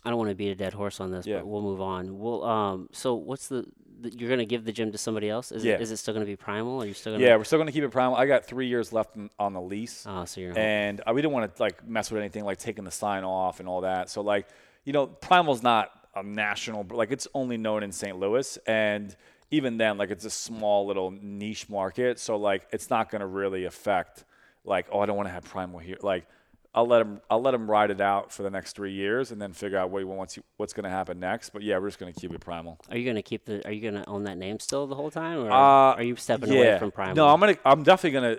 I 0.04 0.10
don't 0.10 0.18
want 0.18 0.28
to 0.30 0.34
beat 0.34 0.50
a 0.50 0.54
dead 0.54 0.74
horse 0.74 1.00
on 1.00 1.10
this, 1.10 1.26
Yeah. 1.26 1.38
but 1.38 1.46
we'll 1.46 1.62
move 1.62 1.80
on. 1.80 2.18
We'll 2.18 2.44
um, 2.44 2.88
so 2.92 3.14
what's 3.14 3.48
the, 3.48 3.64
you're 4.12 4.30
gonna 4.30 4.44
give 4.44 4.64
the 4.64 4.72
gym 4.72 4.92
to 4.92 4.98
somebody 4.98 5.28
else? 5.30 5.52
Is 5.52 5.64
Yeah. 5.64 5.74
it 5.74 5.80
is 5.80 5.90
it 5.90 5.96
still 5.98 6.14
gonna 6.14 6.26
be 6.26 6.36
primal? 6.36 6.82
Are 6.82 6.86
you 6.86 6.94
still 6.94 7.12
gonna? 7.14 7.24
yeah, 7.24 7.36
we're 7.36 7.44
still 7.44 7.58
gonna 7.58 7.72
keep 7.72 7.84
it 7.84 7.90
primal. 7.90 8.16
I 8.16 8.26
got 8.26 8.44
three 8.44 8.66
years 8.66 8.92
left 8.92 9.16
in, 9.16 9.30
on 9.38 9.52
the 9.52 9.60
lease. 9.60 10.04
Oh, 10.08 10.24
so 10.24 10.40
you're. 10.40 10.58
and 10.58 11.00
uh, 11.06 11.12
we 11.14 11.22
didn't 11.22 11.32
want 11.34 11.54
to 11.56 11.62
like 11.62 11.86
mess 11.86 12.10
with 12.10 12.20
anything 12.20 12.44
like 12.44 12.58
taking 12.58 12.84
the 12.84 12.90
sign 12.90 13.24
off 13.24 13.60
and 13.60 13.68
all 13.68 13.82
that. 13.82 14.10
So 14.10 14.20
like, 14.20 14.46
you 14.84 14.92
know, 14.92 15.06
Primal's 15.06 15.62
not 15.62 15.90
a 16.14 16.22
national, 16.22 16.86
like 16.90 17.10
it's 17.10 17.26
only 17.34 17.56
known 17.56 17.82
in 17.82 17.90
St. 17.92 18.18
Louis, 18.18 18.56
and 18.66 19.16
even 19.50 19.76
then, 19.78 19.98
like 19.98 20.10
it's 20.10 20.24
a 20.24 20.30
small 20.30 20.86
little 20.86 21.10
niche 21.10 21.68
market. 21.68 22.18
So 22.18 22.36
like, 22.36 22.66
it's 22.72 22.90
not 22.90 23.10
going 23.10 23.20
to 23.20 23.26
really 23.26 23.64
affect 23.64 24.24
like, 24.64 24.86
oh, 24.90 25.00
I 25.00 25.06
don't 25.06 25.16
want 25.16 25.28
to 25.28 25.32
have 25.32 25.44
Primal 25.44 25.78
here. 25.78 25.96
Like, 26.00 26.26
I'll 26.74 26.86
let 26.86 27.02
him, 27.02 27.20
I'll 27.30 27.40
let 27.40 27.54
him 27.54 27.70
ride 27.70 27.90
it 27.90 28.00
out 28.00 28.32
for 28.32 28.42
the 28.42 28.50
next 28.50 28.74
three 28.74 28.92
years, 28.92 29.30
and 29.30 29.40
then 29.40 29.52
figure 29.52 29.78
out 29.78 29.90
what 29.90 29.98
he 30.00 30.04
wants, 30.04 30.38
what's 30.56 30.72
going 30.72 30.84
to 30.84 30.90
happen 30.90 31.20
next. 31.20 31.50
But 31.50 31.62
yeah, 31.62 31.78
we're 31.78 31.88
just 31.88 31.98
going 32.00 32.12
to 32.12 32.20
keep 32.20 32.32
it 32.32 32.40
Primal. 32.40 32.78
Are 32.90 32.96
you 32.96 33.06
gonna 33.06 33.22
keep 33.22 33.44
the? 33.46 33.64
Are 33.66 33.72
you 33.72 33.80
gonna 33.80 34.04
own 34.06 34.24
that 34.24 34.36
name 34.36 34.58
still 34.58 34.86
the 34.86 34.94
whole 34.94 35.10
time, 35.10 35.38
or 35.38 35.50
Uh, 35.50 35.94
are 35.94 36.02
you 36.02 36.16
stepping 36.16 36.52
yeah. 36.52 36.58
away 36.58 36.78
from 36.78 36.90
primal? 36.90 37.14
No, 37.14 37.28
I'm 37.28 37.40
gonna. 37.40 37.56
I'm 37.64 37.82
definitely 37.82 38.10
gonna. 38.20 38.36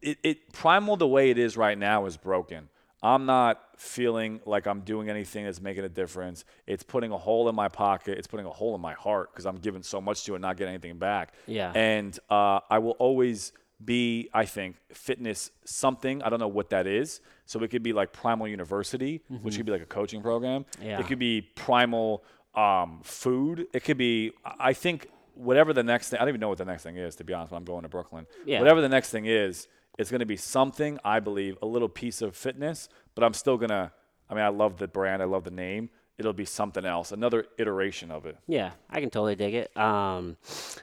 It, 0.00 0.18
it 0.22 0.52
primal 0.52 0.96
the 0.96 1.08
way 1.08 1.30
it 1.30 1.38
is 1.38 1.56
right 1.56 1.76
now 1.78 2.06
is 2.06 2.16
broken. 2.16 2.68
I'm 3.02 3.26
not 3.26 3.60
feeling 3.78 4.40
like 4.46 4.66
I'm 4.66 4.82
doing 4.82 5.10
anything 5.10 5.44
that's 5.44 5.60
making 5.60 5.82
a 5.84 5.88
difference. 5.88 6.44
It's 6.68 6.84
putting 6.84 7.10
a 7.10 7.18
hole 7.18 7.48
in 7.48 7.54
my 7.56 7.68
pocket. 7.68 8.16
It's 8.16 8.28
putting 8.28 8.46
a 8.46 8.50
hole 8.50 8.76
in 8.76 8.80
my 8.80 8.92
heart 8.94 9.32
because 9.32 9.44
I'm 9.44 9.56
giving 9.56 9.82
so 9.82 10.00
much 10.00 10.24
to 10.24 10.32
it, 10.32 10.36
and 10.36 10.42
not 10.42 10.56
getting 10.56 10.74
anything 10.74 10.98
back. 10.98 11.34
Yeah. 11.46 11.72
And 11.74 12.16
uh, 12.30 12.60
I 12.70 12.78
will 12.78 12.92
always 12.92 13.52
be, 13.84 14.28
I 14.32 14.44
think, 14.44 14.76
fitness 14.92 15.50
something. 15.64 16.22
I 16.22 16.28
don't 16.28 16.40
know 16.40 16.48
what 16.48 16.70
that 16.70 16.86
is. 16.86 17.20
So 17.46 17.62
it 17.62 17.70
could 17.70 17.82
be 17.82 17.92
like 17.92 18.12
Primal 18.12 18.48
University, 18.48 19.22
which 19.42 19.56
could 19.56 19.66
be 19.66 19.72
like 19.72 19.82
a 19.82 19.86
coaching 19.86 20.22
program. 20.22 20.64
Mm-hmm. 20.64 20.86
Yeah. 20.86 21.00
It 21.00 21.06
could 21.06 21.18
be 21.18 21.42
Primal 21.42 22.24
um, 22.54 23.00
food. 23.02 23.66
It 23.72 23.84
could 23.84 23.98
be. 23.98 24.32
I 24.44 24.72
think 24.72 25.08
whatever 25.34 25.72
the 25.72 25.82
next 25.82 26.10
thing. 26.10 26.18
I 26.18 26.22
don't 26.22 26.30
even 26.30 26.40
know 26.40 26.48
what 26.48 26.58
the 26.58 26.64
next 26.64 26.82
thing 26.82 26.96
is. 26.96 27.16
To 27.16 27.24
be 27.24 27.32
honest, 27.32 27.52
when 27.52 27.58
I'm 27.58 27.64
going 27.64 27.82
to 27.82 27.88
Brooklyn. 27.88 28.26
Yeah. 28.44 28.60
Whatever 28.60 28.80
the 28.80 28.88
next 28.88 29.10
thing 29.10 29.26
is, 29.26 29.68
it's 29.98 30.10
going 30.10 30.20
to 30.20 30.26
be 30.26 30.36
something. 30.36 30.98
I 31.04 31.20
believe 31.20 31.58
a 31.62 31.66
little 31.66 31.88
piece 31.88 32.22
of 32.22 32.36
fitness, 32.36 32.88
but 33.14 33.24
I'm 33.24 33.34
still 33.34 33.56
gonna. 33.56 33.92
I 34.30 34.34
mean, 34.34 34.44
I 34.44 34.48
love 34.48 34.78
the 34.78 34.88
brand. 34.88 35.22
I 35.22 35.26
love 35.26 35.44
the 35.44 35.50
name. 35.50 35.90
It'll 36.18 36.32
be 36.32 36.44
something 36.44 36.84
else. 36.84 37.12
Another 37.12 37.46
iteration 37.58 38.10
of 38.10 38.26
it. 38.26 38.36
Yeah, 38.46 38.70
I 38.88 39.00
can 39.00 39.10
totally 39.10 39.34
dig 39.34 39.54
it. 39.54 39.76
Um, 39.76 40.36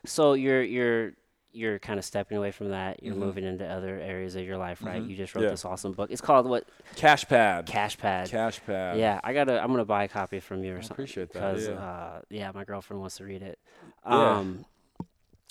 so 0.06 0.34
you're 0.34 0.62
you're 0.62 1.14
you're 1.52 1.80
kind 1.80 1.98
of 1.98 2.06
stepping 2.06 2.38
away 2.38 2.52
from 2.52 2.70
that. 2.70 3.02
You're 3.04 3.16
moving 3.16 3.44
into 3.44 3.66
other 3.66 4.00
areas 4.00 4.36
of 4.36 4.44
your 4.46 4.58
life, 4.58 4.84
right? 4.84 5.02
You 5.02 5.16
just 5.16 5.34
wrote 5.34 5.42
Mm-hmm. 5.42 5.46
Yeah. 5.48 5.52
this 5.52 5.66
awesome 5.66 5.94
book. 5.94 6.12
It's 6.12 6.22
called 6.22 6.48
what? 6.48 6.66
Cash 6.96 7.26
pad. 7.28 7.66
Cash 7.66 7.98
Pad. 7.98 8.30
Cash 8.30 8.62
pad. 8.66 8.98
Yeah, 9.00 9.20
I 9.24 9.34
gotta. 9.34 9.62
I'm 9.62 9.72
gonna 9.72 9.86
buy 9.86 10.04
a 10.04 10.08
copy 10.08 10.40
from 10.40 10.64
you 10.64 10.74
or 10.76 10.82
something. 10.82 10.94
appreciate 10.94 11.34
that, 11.34 11.54
Because 11.54 11.68
yeah. 11.68 11.74
uh, 11.76 12.22
yeah, 12.30 12.52
my 12.54 12.64
girlfriend 12.66 13.00
wants 13.02 13.18
to 13.18 13.24
read 13.24 13.42
it. 13.42 13.58
Yeah. 14.06 14.38
Um, 14.38 14.66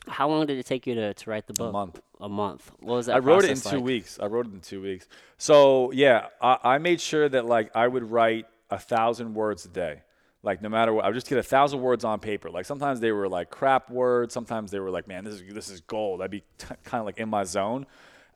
how 0.06 0.28
long 0.28 0.46
did 0.46 0.56
it 0.58 0.64
take 0.64 0.86
you 0.86 0.94
to, 0.94 1.12
to 1.12 1.30
write 1.30 1.46
the 1.46 1.52
book? 1.52 1.68
A 1.70 1.72
month. 1.72 2.00
A 2.20 2.28
month. 2.28 2.70
What 2.80 2.94
was 2.94 3.06
that? 3.06 3.16
I 3.16 3.18
wrote 3.18 3.44
it 3.44 3.50
in 3.50 3.56
process 3.60 3.72
two 3.72 3.80
weeks. 3.80 4.18
I 4.18 4.26
wrote 4.26 4.46
it 4.46 4.52
in 4.52 4.60
two 4.60 4.80
weeks. 4.80 5.06
So 5.36 5.90
yeah, 5.92 6.28
I, 6.40 6.58
I 6.64 6.78
made 6.78 7.00
sure 7.00 7.28
that 7.28 7.44
like 7.44 7.74
I 7.76 7.86
would 7.88 8.10
write 8.10 8.46
a 8.70 8.78
thousand 8.78 9.34
words 9.34 9.64
a 9.64 9.68
day. 9.68 10.02
Like 10.42 10.62
no 10.62 10.68
matter 10.68 10.92
what, 10.92 11.04
I 11.04 11.08
would 11.08 11.14
just 11.14 11.28
get 11.28 11.38
a 11.38 11.42
thousand 11.42 11.80
words 11.80 12.04
on 12.04 12.20
paper. 12.20 12.48
Like 12.48 12.64
sometimes 12.64 13.00
they 13.00 13.12
were 13.12 13.28
like 13.28 13.50
crap 13.50 13.90
words. 13.90 14.32
Sometimes 14.32 14.70
they 14.70 14.78
were 14.78 14.90
like, 14.90 15.08
man, 15.08 15.24
this 15.24 15.34
is 15.34 15.54
this 15.54 15.68
is 15.68 15.80
gold. 15.80 16.22
I'd 16.22 16.30
be 16.30 16.44
t- 16.58 16.66
kind 16.84 17.00
of 17.00 17.06
like 17.06 17.18
in 17.18 17.28
my 17.28 17.44
zone. 17.44 17.86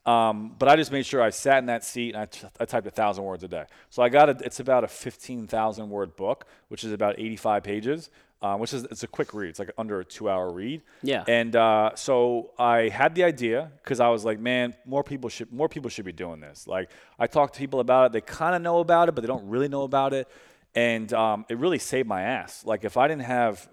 Um, 0.05 0.53
but 0.59 0.67
I 0.67 0.75
just 0.75 0.91
made 0.91 1.05
sure 1.05 1.21
I 1.21 1.29
sat 1.29 1.59
in 1.59 1.67
that 1.67 1.85
seat 1.85 2.13
and 2.13 2.23
I, 2.23 2.25
t- 2.25 2.45
I 2.59 2.65
typed 2.65 2.85
a 2.85 2.91
thousand 2.91 3.23
words 3.23 3.41
a 3.43 3.47
day. 3.47 3.63
So 3.89 4.03
I 4.03 4.09
got 4.09 4.27
it. 4.27 4.41
It's 4.41 4.59
about 4.59 4.83
a 4.83 4.87
fifteen 4.87 5.47
thousand 5.47 5.89
word 5.89 6.17
book, 6.17 6.45
which 6.67 6.83
is 6.83 6.91
about 6.91 7.19
eighty 7.19 7.37
five 7.37 7.63
pages. 7.63 8.09
Um, 8.41 8.59
which 8.59 8.73
is 8.73 8.83
it's 8.83 9.03
a 9.03 9.07
quick 9.07 9.33
read. 9.33 9.47
It's 9.51 9.59
like 9.59 9.71
under 9.77 10.01
a 10.01 10.03
two 10.03 10.29
hour 10.29 10.51
read. 10.51 10.81
Yeah. 11.01 11.23
And 11.29 11.55
uh, 11.55 11.91
so 11.95 12.51
I 12.59 12.89
had 12.89 13.15
the 13.15 13.23
idea 13.23 13.71
because 13.81 14.01
I 14.01 14.09
was 14.09 14.25
like, 14.25 14.37
man, 14.37 14.75
more 14.85 15.01
people 15.01 15.29
should 15.29 15.53
more 15.53 15.69
people 15.69 15.89
should 15.89 16.03
be 16.03 16.11
doing 16.11 16.41
this. 16.41 16.67
Like 16.67 16.91
I 17.17 17.27
talk 17.27 17.53
to 17.53 17.59
people 17.59 17.79
about 17.79 18.07
it, 18.07 18.11
they 18.11 18.19
kind 18.19 18.53
of 18.53 18.61
know 18.61 18.79
about 18.79 19.07
it, 19.07 19.15
but 19.15 19.21
they 19.21 19.29
don't 19.29 19.47
really 19.47 19.69
know 19.69 19.83
about 19.83 20.13
it, 20.13 20.27
and 20.75 21.11
um, 21.13 21.45
it 21.49 21.57
really 21.57 21.79
saved 21.79 22.07
my 22.07 22.21
ass. 22.21 22.65
Like 22.65 22.83
if 22.83 22.97
I 22.97 23.07
didn't 23.07 23.23
have 23.23 23.67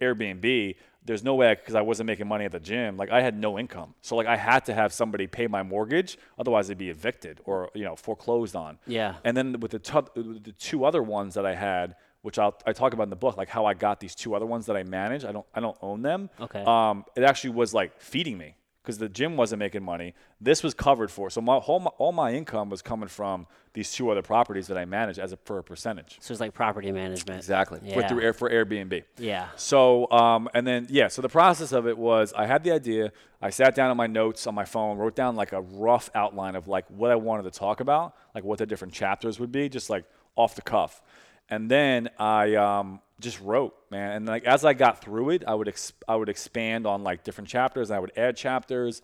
Airbnb, 0.00 0.76
there's 1.04 1.24
no 1.24 1.34
way 1.34 1.54
because 1.54 1.74
I, 1.74 1.80
wasn't 1.80 2.06
making 2.06 2.28
money 2.28 2.44
at 2.44 2.52
the 2.52 2.60
gym. 2.60 2.96
Like 2.96 3.10
I 3.10 3.22
had 3.22 3.36
no 3.36 3.58
income, 3.58 3.94
so 4.02 4.16
like 4.16 4.26
I 4.26 4.36
had 4.36 4.64
to 4.66 4.74
have 4.74 4.92
somebody 4.92 5.26
pay 5.26 5.46
my 5.46 5.62
mortgage, 5.62 6.18
otherwise 6.38 6.70
I'd 6.70 6.78
be 6.78 6.90
evicted 6.90 7.40
or 7.44 7.70
you 7.74 7.84
know 7.84 7.96
foreclosed 7.96 8.54
on. 8.54 8.78
Yeah. 8.86 9.16
And 9.24 9.36
then 9.36 9.60
with 9.60 9.70
the 9.70 10.10
with 10.14 10.44
the 10.44 10.52
two 10.52 10.84
other 10.84 11.02
ones 11.02 11.34
that 11.34 11.46
I 11.46 11.54
had, 11.54 11.96
which 12.22 12.38
I'll, 12.38 12.56
I 12.66 12.72
talk 12.72 12.92
about 12.92 13.04
in 13.04 13.10
the 13.10 13.16
book, 13.16 13.36
like 13.36 13.48
how 13.48 13.64
I 13.64 13.74
got 13.74 14.00
these 14.00 14.14
two 14.14 14.34
other 14.34 14.46
ones 14.46 14.66
that 14.66 14.76
I 14.76 14.82
manage. 14.82 15.24
I 15.24 15.32
don't 15.32 15.46
I 15.54 15.60
don't 15.60 15.78
own 15.80 16.02
them. 16.02 16.30
Okay. 16.38 16.62
Um, 16.66 17.04
it 17.16 17.24
actually 17.24 17.50
was 17.50 17.72
like 17.72 18.00
feeding 18.00 18.36
me 18.36 18.54
because 18.82 18.98
the 18.98 19.08
gym 19.08 19.36
wasn't 19.36 19.58
making 19.58 19.82
money. 19.82 20.14
This 20.40 20.62
was 20.62 20.72
covered 20.74 21.10
for, 21.10 21.30
so 21.30 21.40
my 21.40 21.56
whole 21.58 21.84
all 21.98 22.12
my 22.12 22.32
income 22.32 22.70
was 22.70 22.82
coming 22.82 23.08
from 23.08 23.46
these 23.72 23.92
two 23.92 24.10
other 24.10 24.22
properties 24.22 24.66
that 24.68 24.76
I 24.78 24.84
manage 24.84 25.18
as 25.18 25.32
a 25.32 25.36
for 25.44 25.58
a 25.58 25.62
percentage. 25.64 26.16
So 26.20 26.32
it's 26.32 26.40
like 26.40 26.54
property 26.54 26.90
management. 26.90 27.38
Exactly. 27.38 27.78
For 27.80 28.00
Yeah. 28.00 28.08
through 28.08 28.22
Air 28.22 28.32
for 28.32 28.50
Airbnb. 28.50 29.04
Yeah. 29.18 29.48
So, 29.56 30.10
um, 30.10 30.48
and 30.54 30.66
then, 30.66 30.86
yeah, 30.90 31.08
so 31.08 31.22
the 31.22 31.28
process 31.28 31.72
of 31.72 31.86
it 31.86 31.96
was 31.96 32.32
I 32.32 32.46
had 32.46 32.64
the 32.64 32.72
idea. 32.72 33.12
I 33.42 33.50
sat 33.50 33.74
down 33.74 33.90
on 33.90 33.96
my 33.96 34.06
notes 34.06 34.46
on 34.46 34.54
my 34.54 34.64
phone, 34.64 34.98
wrote 34.98 35.14
down 35.14 35.36
like 35.36 35.52
a 35.52 35.60
rough 35.60 36.10
outline 36.14 36.56
of 36.56 36.66
like 36.68 36.86
what 36.90 37.10
I 37.10 37.16
wanted 37.16 37.44
to 37.44 37.58
talk 37.58 37.80
about, 37.80 38.14
like 38.34 38.44
what 38.44 38.58
the 38.58 38.66
different 38.66 38.94
chapters 38.94 39.38
would 39.38 39.52
be, 39.52 39.68
just 39.68 39.90
like 39.90 40.04
off 40.36 40.54
the 40.54 40.62
cuff. 40.62 41.02
And 41.50 41.70
then 41.70 42.10
I 42.18 42.54
um, 42.54 43.00
just 43.20 43.40
wrote, 43.40 43.74
man. 43.90 44.12
And 44.12 44.26
like 44.26 44.44
as 44.44 44.64
I 44.64 44.72
got 44.72 45.02
through 45.02 45.30
it, 45.30 45.44
I 45.46 45.54
would 45.54 45.68
ex- 45.68 45.92
I 46.08 46.16
would 46.16 46.28
expand 46.28 46.86
on 46.86 47.02
like 47.02 47.24
different 47.24 47.48
chapters. 47.48 47.90
And 47.90 47.96
I 47.96 48.00
would 48.00 48.12
add 48.16 48.36
chapters. 48.36 49.02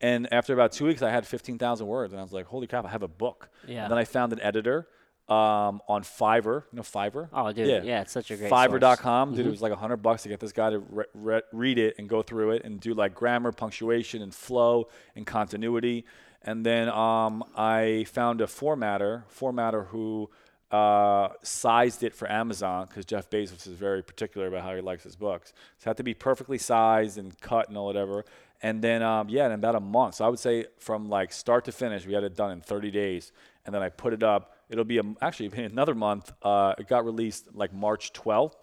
And 0.00 0.32
after 0.32 0.54
about 0.54 0.72
two 0.72 0.86
weeks, 0.86 1.02
I 1.02 1.10
had 1.10 1.26
15,000 1.26 1.86
words. 1.86 2.12
And 2.12 2.20
I 2.20 2.22
was 2.22 2.32
like, 2.32 2.46
holy 2.46 2.68
crap, 2.68 2.84
I 2.84 2.88
have 2.88 3.02
a 3.02 3.08
book. 3.08 3.48
Yeah. 3.66 3.82
And 3.82 3.90
then 3.90 3.98
I 3.98 4.04
found 4.04 4.32
an 4.32 4.40
editor 4.40 4.86
um, 5.28 5.82
on 5.88 6.02
Fiverr. 6.02 6.62
You 6.72 6.76
know 6.76 6.82
Fiverr? 6.82 7.28
Oh, 7.32 7.52
dude. 7.52 7.84
Yeah, 7.84 8.00
it's 8.00 8.12
such 8.12 8.30
a 8.30 8.36
great 8.36 8.48
source. 8.48 8.60
Mm-hmm. 8.60 8.74
Fiverr.com, 8.76 9.34
dude. 9.34 9.46
It 9.46 9.50
was 9.50 9.60
like 9.60 9.72
hundred 9.72 9.98
bucks 9.98 10.22
to 10.22 10.28
get 10.28 10.40
this 10.40 10.52
guy 10.52 10.70
to 10.70 10.78
re- 10.78 11.04
re- 11.14 11.42
read 11.52 11.78
it 11.78 11.96
and 11.98 12.08
go 12.08 12.22
through 12.22 12.52
it 12.52 12.64
and 12.64 12.80
do 12.80 12.94
like 12.94 13.14
grammar, 13.14 13.52
punctuation, 13.52 14.22
and 14.22 14.34
flow 14.34 14.88
and 15.16 15.26
continuity. 15.26 16.06
And 16.42 16.64
then 16.64 16.88
um, 16.88 17.44
I 17.56 18.06
found 18.08 18.40
a 18.40 18.46
formatter, 18.46 19.24
formatter 19.28 19.88
who 19.88 20.30
uh, 20.70 21.28
sized 21.42 22.02
it 22.02 22.14
for 22.14 22.30
Amazon 22.30 22.86
because 22.88 23.04
Jeff 23.04 23.30
Bezos 23.30 23.66
is 23.66 23.74
very 23.74 24.02
particular 24.02 24.48
about 24.48 24.62
how 24.64 24.74
he 24.74 24.80
likes 24.80 25.04
his 25.04 25.16
books. 25.16 25.52
So 25.78 25.88
it 25.88 25.90
had 25.90 25.96
to 25.98 26.02
be 26.02 26.14
perfectly 26.14 26.58
sized 26.58 27.18
and 27.18 27.38
cut 27.40 27.68
and 27.68 27.76
all 27.76 27.86
whatever. 27.86 28.24
And 28.62 28.82
then 28.82 29.02
um, 29.02 29.28
yeah, 29.28 29.46
in 29.46 29.52
about 29.52 29.76
a 29.76 29.80
month. 29.80 30.16
So 30.16 30.24
I 30.24 30.28
would 30.28 30.38
say 30.38 30.66
from 30.78 31.08
like 31.08 31.32
start 31.32 31.64
to 31.66 31.72
finish, 31.72 32.06
we 32.06 32.14
had 32.14 32.24
it 32.24 32.36
done 32.36 32.50
in 32.50 32.60
30 32.60 32.90
days. 32.90 33.32
And 33.64 33.74
then 33.74 33.82
I 33.82 33.88
put 33.88 34.12
it 34.12 34.22
up. 34.22 34.56
It'll 34.68 34.84
be 34.84 34.98
a, 34.98 35.02
actually 35.22 35.50
another 35.64 35.94
month. 35.94 36.32
Uh, 36.42 36.74
it 36.78 36.88
got 36.88 37.04
released 37.04 37.54
like 37.54 37.72
March 37.72 38.12
12th. 38.12 38.54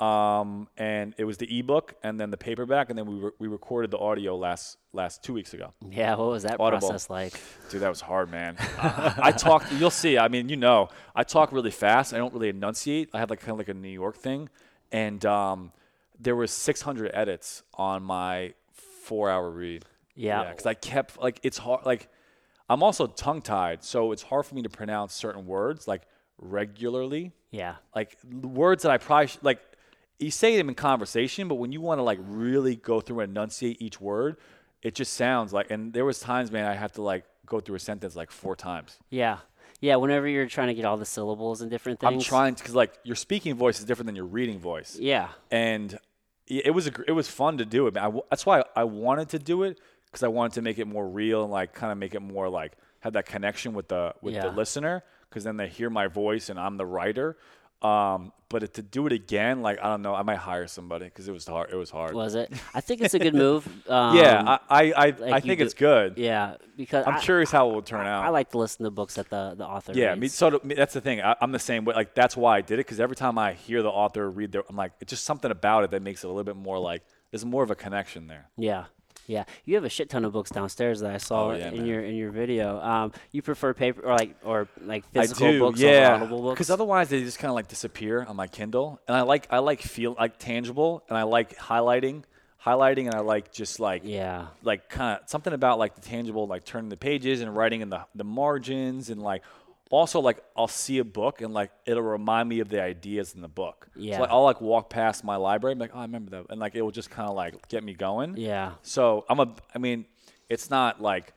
Um, 0.00 0.68
and 0.76 1.14
it 1.18 1.24
was 1.24 1.38
the 1.38 1.58
ebook 1.58 1.94
and 2.02 2.18
then 2.20 2.30
the 2.30 2.36
paperback 2.36 2.90
and 2.90 2.98
then 2.98 3.06
we, 3.06 3.14
re- 3.14 3.30
we 3.38 3.48
recorded 3.48 3.90
the 3.90 3.98
audio 3.98 4.36
last 4.36 4.76
last 4.92 5.22
two 5.22 5.32
weeks 5.32 5.54
ago. 5.54 5.72
Yeah. 5.90 6.14
What 6.16 6.28
was 6.28 6.42
that 6.42 6.60
Audible. 6.60 6.88
process 6.88 7.08
like? 7.08 7.32
Dude, 7.70 7.80
that 7.82 7.88
was 7.88 8.00
hard, 8.00 8.30
man. 8.30 8.56
I, 8.78 9.14
I 9.18 9.32
talk. 9.32 9.64
You'll 9.78 9.90
see. 9.90 10.18
I 10.18 10.28
mean, 10.28 10.48
you 10.48 10.56
know, 10.56 10.88
I 11.14 11.24
talk 11.24 11.52
really 11.52 11.70
fast. 11.70 12.12
I 12.12 12.18
don't 12.18 12.32
really 12.34 12.48
enunciate. 12.48 13.10
I 13.14 13.18
have 13.18 13.30
like 13.30 13.40
kind 13.40 13.52
of 13.52 13.58
like 13.58 13.68
a 13.68 13.74
New 13.74 13.88
York 13.88 14.16
thing, 14.16 14.48
and 14.90 15.24
um, 15.24 15.72
there 16.18 16.36
was 16.36 16.50
600 16.50 17.10
edits 17.14 17.62
on 17.74 18.02
my 18.02 18.54
four 18.72 19.30
hour 19.30 19.50
read. 19.50 19.84
Yeah. 20.14 20.50
because 20.50 20.66
I 20.66 20.74
kept 20.74 21.20
like 21.20 21.40
it's 21.42 21.58
hard. 21.58 21.86
Like 21.86 22.08
I'm 22.68 22.82
also 22.82 23.06
tongue 23.06 23.42
tied, 23.42 23.84
so 23.84 24.12
it's 24.12 24.22
hard 24.22 24.46
for 24.46 24.54
me 24.54 24.62
to 24.62 24.68
pronounce 24.68 25.14
certain 25.14 25.46
words 25.46 25.88
like 25.88 26.02
regularly. 26.38 27.32
Yeah. 27.52 27.76
Like 27.94 28.18
words 28.42 28.82
that 28.82 28.90
I 28.90 28.98
probably 28.98 29.28
sh- 29.28 29.38
like. 29.42 29.60
You 30.18 30.30
say 30.30 30.56
them 30.56 30.68
in 30.68 30.74
conversation, 30.76 31.48
but 31.48 31.56
when 31.56 31.72
you 31.72 31.80
want 31.80 31.98
to 31.98 32.02
like 32.02 32.18
really 32.22 32.76
go 32.76 33.00
through 33.00 33.20
and 33.20 33.30
enunciate 33.30 33.80
each 33.82 34.00
word, 34.00 34.36
it 34.80 34.94
just 34.94 35.12
sounds 35.14 35.52
like. 35.52 35.70
And 35.70 35.92
there 35.92 36.04
was 36.04 36.18
times, 36.20 36.52
man, 36.52 36.64
I 36.66 36.74
have 36.74 36.92
to 36.92 37.02
like 37.02 37.24
go 37.46 37.58
through 37.60 37.76
a 37.76 37.80
sentence 37.80 38.14
like 38.16 38.30
four 38.30 38.54
times. 38.56 38.98
Yeah. 39.10 39.38
Yeah. 39.80 39.96
Whenever 39.96 40.28
you're 40.28 40.46
trying 40.46 40.68
to 40.68 40.74
get 40.74 40.84
all 40.84 40.96
the 40.96 41.04
syllables 41.04 41.60
and 41.60 41.70
different 41.70 41.98
things. 42.00 42.12
I'm 42.12 42.20
trying 42.20 42.54
because 42.54 42.74
like 42.74 42.94
your 43.04 43.16
speaking 43.16 43.54
voice 43.56 43.80
is 43.80 43.84
different 43.84 44.06
than 44.06 44.16
your 44.16 44.26
reading 44.26 44.58
voice. 44.58 44.96
Yeah. 44.98 45.28
and 45.50 45.98
it 46.48 46.74
was 46.74 46.86
a, 46.88 46.92
it 47.06 47.12
was 47.12 47.28
fun 47.28 47.58
to 47.58 47.64
do 47.64 47.86
it. 47.86 47.94
man. 47.94 48.20
That's 48.28 48.44
why 48.44 48.64
I 48.76 48.84
wanted 48.84 49.30
to 49.30 49.38
do 49.38 49.62
it 49.62 49.80
because 50.06 50.22
I 50.22 50.28
wanted 50.28 50.52
to 50.54 50.62
make 50.62 50.78
it 50.78 50.86
more 50.86 51.08
real 51.08 51.42
and 51.44 51.50
like 51.50 51.72
kind 51.72 51.90
of 51.90 51.98
make 51.98 52.14
it 52.14 52.20
more 52.20 52.48
like 52.48 52.72
have 53.00 53.14
that 53.14 53.26
connection 53.26 53.72
with 53.72 53.88
the 53.88 54.14
with 54.20 54.34
the 54.34 54.50
listener 54.50 55.02
because 55.32 55.44
then 55.44 55.56
they 55.56 55.68
hear 55.68 55.88
my 55.90 56.06
voice 56.06 56.50
and 56.50 56.58
I'm 56.58 56.76
the 56.76 56.86
writer. 56.86 57.36
Um, 57.80 58.32
but 58.48 58.74
to 58.74 58.82
do 58.82 59.06
it 59.06 59.12
again, 59.12 59.60
like 59.62 59.80
I 59.82 59.88
don't 59.88 60.02
know, 60.02 60.14
I 60.14 60.22
might 60.22 60.36
hire 60.36 60.68
somebody 60.68 61.06
because 61.06 61.26
it 61.26 61.32
was 61.32 61.46
hard. 61.46 61.70
It 61.72 61.76
was 61.76 61.90
hard. 61.90 62.14
Was 62.14 62.34
it? 62.36 62.52
I 62.74 62.80
think 62.80 63.00
it's 63.00 63.14
a 63.14 63.18
good 63.18 63.34
move. 63.34 63.66
Um, 63.88 64.16
yeah, 64.16 64.58
I 64.70 64.84
I, 64.84 64.92
I, 64.92 65.06
I 65.06 65.06
like 65.06 65.44
you 65.44 65.48
think 65.48 65.58
do- 65.58 65.64
it's 65.64 65.74
good. 65.74 66.16
Yeah, 66.16 66.56
because 66.76 67.04
I'm 67.06 67.14
I, 67.16 67.20
curious 67.20 67.50
how 67.50 67.68
it 67.68 67.74
will 67.74 67.82
turn 67.82 68.06
out. 68.06 68.24
I 68.24 68.28
like 68.28 68.50
to 68.52 68.58
listen 68.58 68.84
to 68.84 68.90
books 68.90 69.14
that 69.14 69.28
the 69.30 69.54
the 69.56 69.66
author. 69.66 69.92
Yeah, 69.94 70.14
me, 70.14 70.28
so 70.28 70.50
do- 70.50 70.60
me, 70.62 70.74
that's 70.76 70.94
the 70.94 71.00
thing. 71.00 71.20
I, 71.20 71.34
I'm 71.40 71.50
the 71.50 71.58
same 71.58 71.84
way. 71.84 71.94
Like 71.94 72.14
that's 72.14 72.36
why 72.36 72.58
I 72.58 72.60
did 72.60 72.74
it 72.74 72.86
because 72.86 73.00
every 73.00 73.16
time 73.16 73.36
I 73.38 73.54
hear 73.54 73.82
the 73.82 73.90
author 73.90 74.30
read 74.30 74.52
their, 74.52 74.62
I'm 74.68 74.76
like, 74.76 74.92
it's 75.00 75.10
just 75.10 75.24
something 75.24 75.50
about 75.50 75.84
it 75.84 75.90
that 75.90 76.02
makes 76.02 76.22
it 76.22 76.28
a 76.28 76.30
little 76.30 76.44
bit 76.44 76.56
more 76.56 76.78
like 76.78 77.02
there's 77.32 77.44
more 77.44 77.64
of 77.64 77.70
a 77.70 77.74
connection 77.74 78.28
there. 78.28 78.48
Yeah. 78.56 78.84
Yeah, 79.26 79.44
you 79.64 79.76
have 79.76 79.84
a 79.84 79.88
shit 79.88 80.10
ton 80.10 80.24
of 80.24 80.32
books 80.32 80.50
downstairs 80.50 81.00
that 81.00 81.12
I 81.14 81.18
saw 81.18 81.50
Oh, 81.50 81.52
yeah, 81.52 81.68
in 81.68 81.78
man. 81.78 81.86
your 81.86 82.00
in 82.04 82.14
your 82.16 82.30
video. 82.30 82.80
Um, 82.80 83.12
you 83.30 83.40
prefer 83.42 83.72
paper 83.72 84.02
or 84.02 84.16
like 84.16 84.34
or 84.44 84.68
like 84.80 85.04
physical 85.12 85.52
do, 85.52 85.58
books 85.60 85.80
over 85.82 85.92
yeah. 85.92 86.14
audible 86.16 86.42
books? 86.42 86.54
Because 86.56 86.70
otherwise 86.70 87.08
they 87.08 87.20
just 87.22 87.38
kind 87.38 87.48
of 87.50 87.54
like 87.54 87.68
disappear 87.68 88.24
on 88.28 88.34
my 88.36 88.46
Kindle, 88.48 89.00
and 89.06 89.16
I 89.16 89.22
like 89.22 89.46
I 89.50 89.58
like 89.58 89.80
feel 89.80 90.16
like 90.18 90.38
tangible, 90.38 91.04
and 91.08 91.16
I 91.16 91.22
like 91.22 91.56
highlighting, 91.56 92.24
highlighting, 92.64 93.06
and 93.06 93.14
I 93.14 93.20
like 93.20 93.52
just 93.52 93.78
like 93.80 94.02
yeah, 94.04 94.48
like 94.62 94.88
kind 94.88 95.18
of 95.22 95.28
something 95.28 95.52
about 95.52 95.78
like 95.78 95.94
the 95.94 96.00
tangible, 96.00 96.46
like 96.46 96.64
turning 96.64 96.88
the 96.90 96.96
pages 96.96 97.40
and 97.40 97.54
writing 97.56 97.80
in 97.80 97.90
the 97.90 98.04
the 98.14 98.24
margins, 98.24 99.08
and 99.08 99.22
like 99.22 99.42
also 99.92 100.20
like 100.20 100.42
I'll 100.56 100.68
see 100.68 100.98
a 100.98 101.04
book 101.04 101.40
and 101.42 101.52
like 101.54 101.70
it'll 101.86 102.02
remind 102.02 102.48
me 102.48 102.60
of 102.60 102.68
the 102.68 102.82
ideas 102.82 103.34
in 103.34 103.42
the 103.42 103.48
book. 103.48 103.88
Yeah. 103.94 104.16
So 104.16 104.22
like 104.22 104.30
I'll 104.30 104.42
like 104.42 104.60
walk 104.60 104.90
past 104.90 105.22
my 105.22 105.36
library, 105.36 105.72
and 105.72 105.78
be 105.78 105.84
like, 105.84 105.94
oh, 105.94 105.98
I 105.98 106.02
remember 106.02 106.30
that, 106.32 106.46
and 106.50 106.58
like 106.58 106.74
it 106.74 106.82
will 106.82 106.90
just 106.90 107.10
kind 107.10 107.28
of 107.28 107.34
like 107.36 107.68
get 107.68 107.84
me 107.84 107.94
going. 107.94 108.36
yeah, 108.36 108.72
So 108.82 109.24
I'm 109.28 109.38
a. 109.40 109.54
I 109.74 109.78
mean, 109.78 110.06
it's 110.48 110.70
not 110.70 111.00
like 111.00 111.34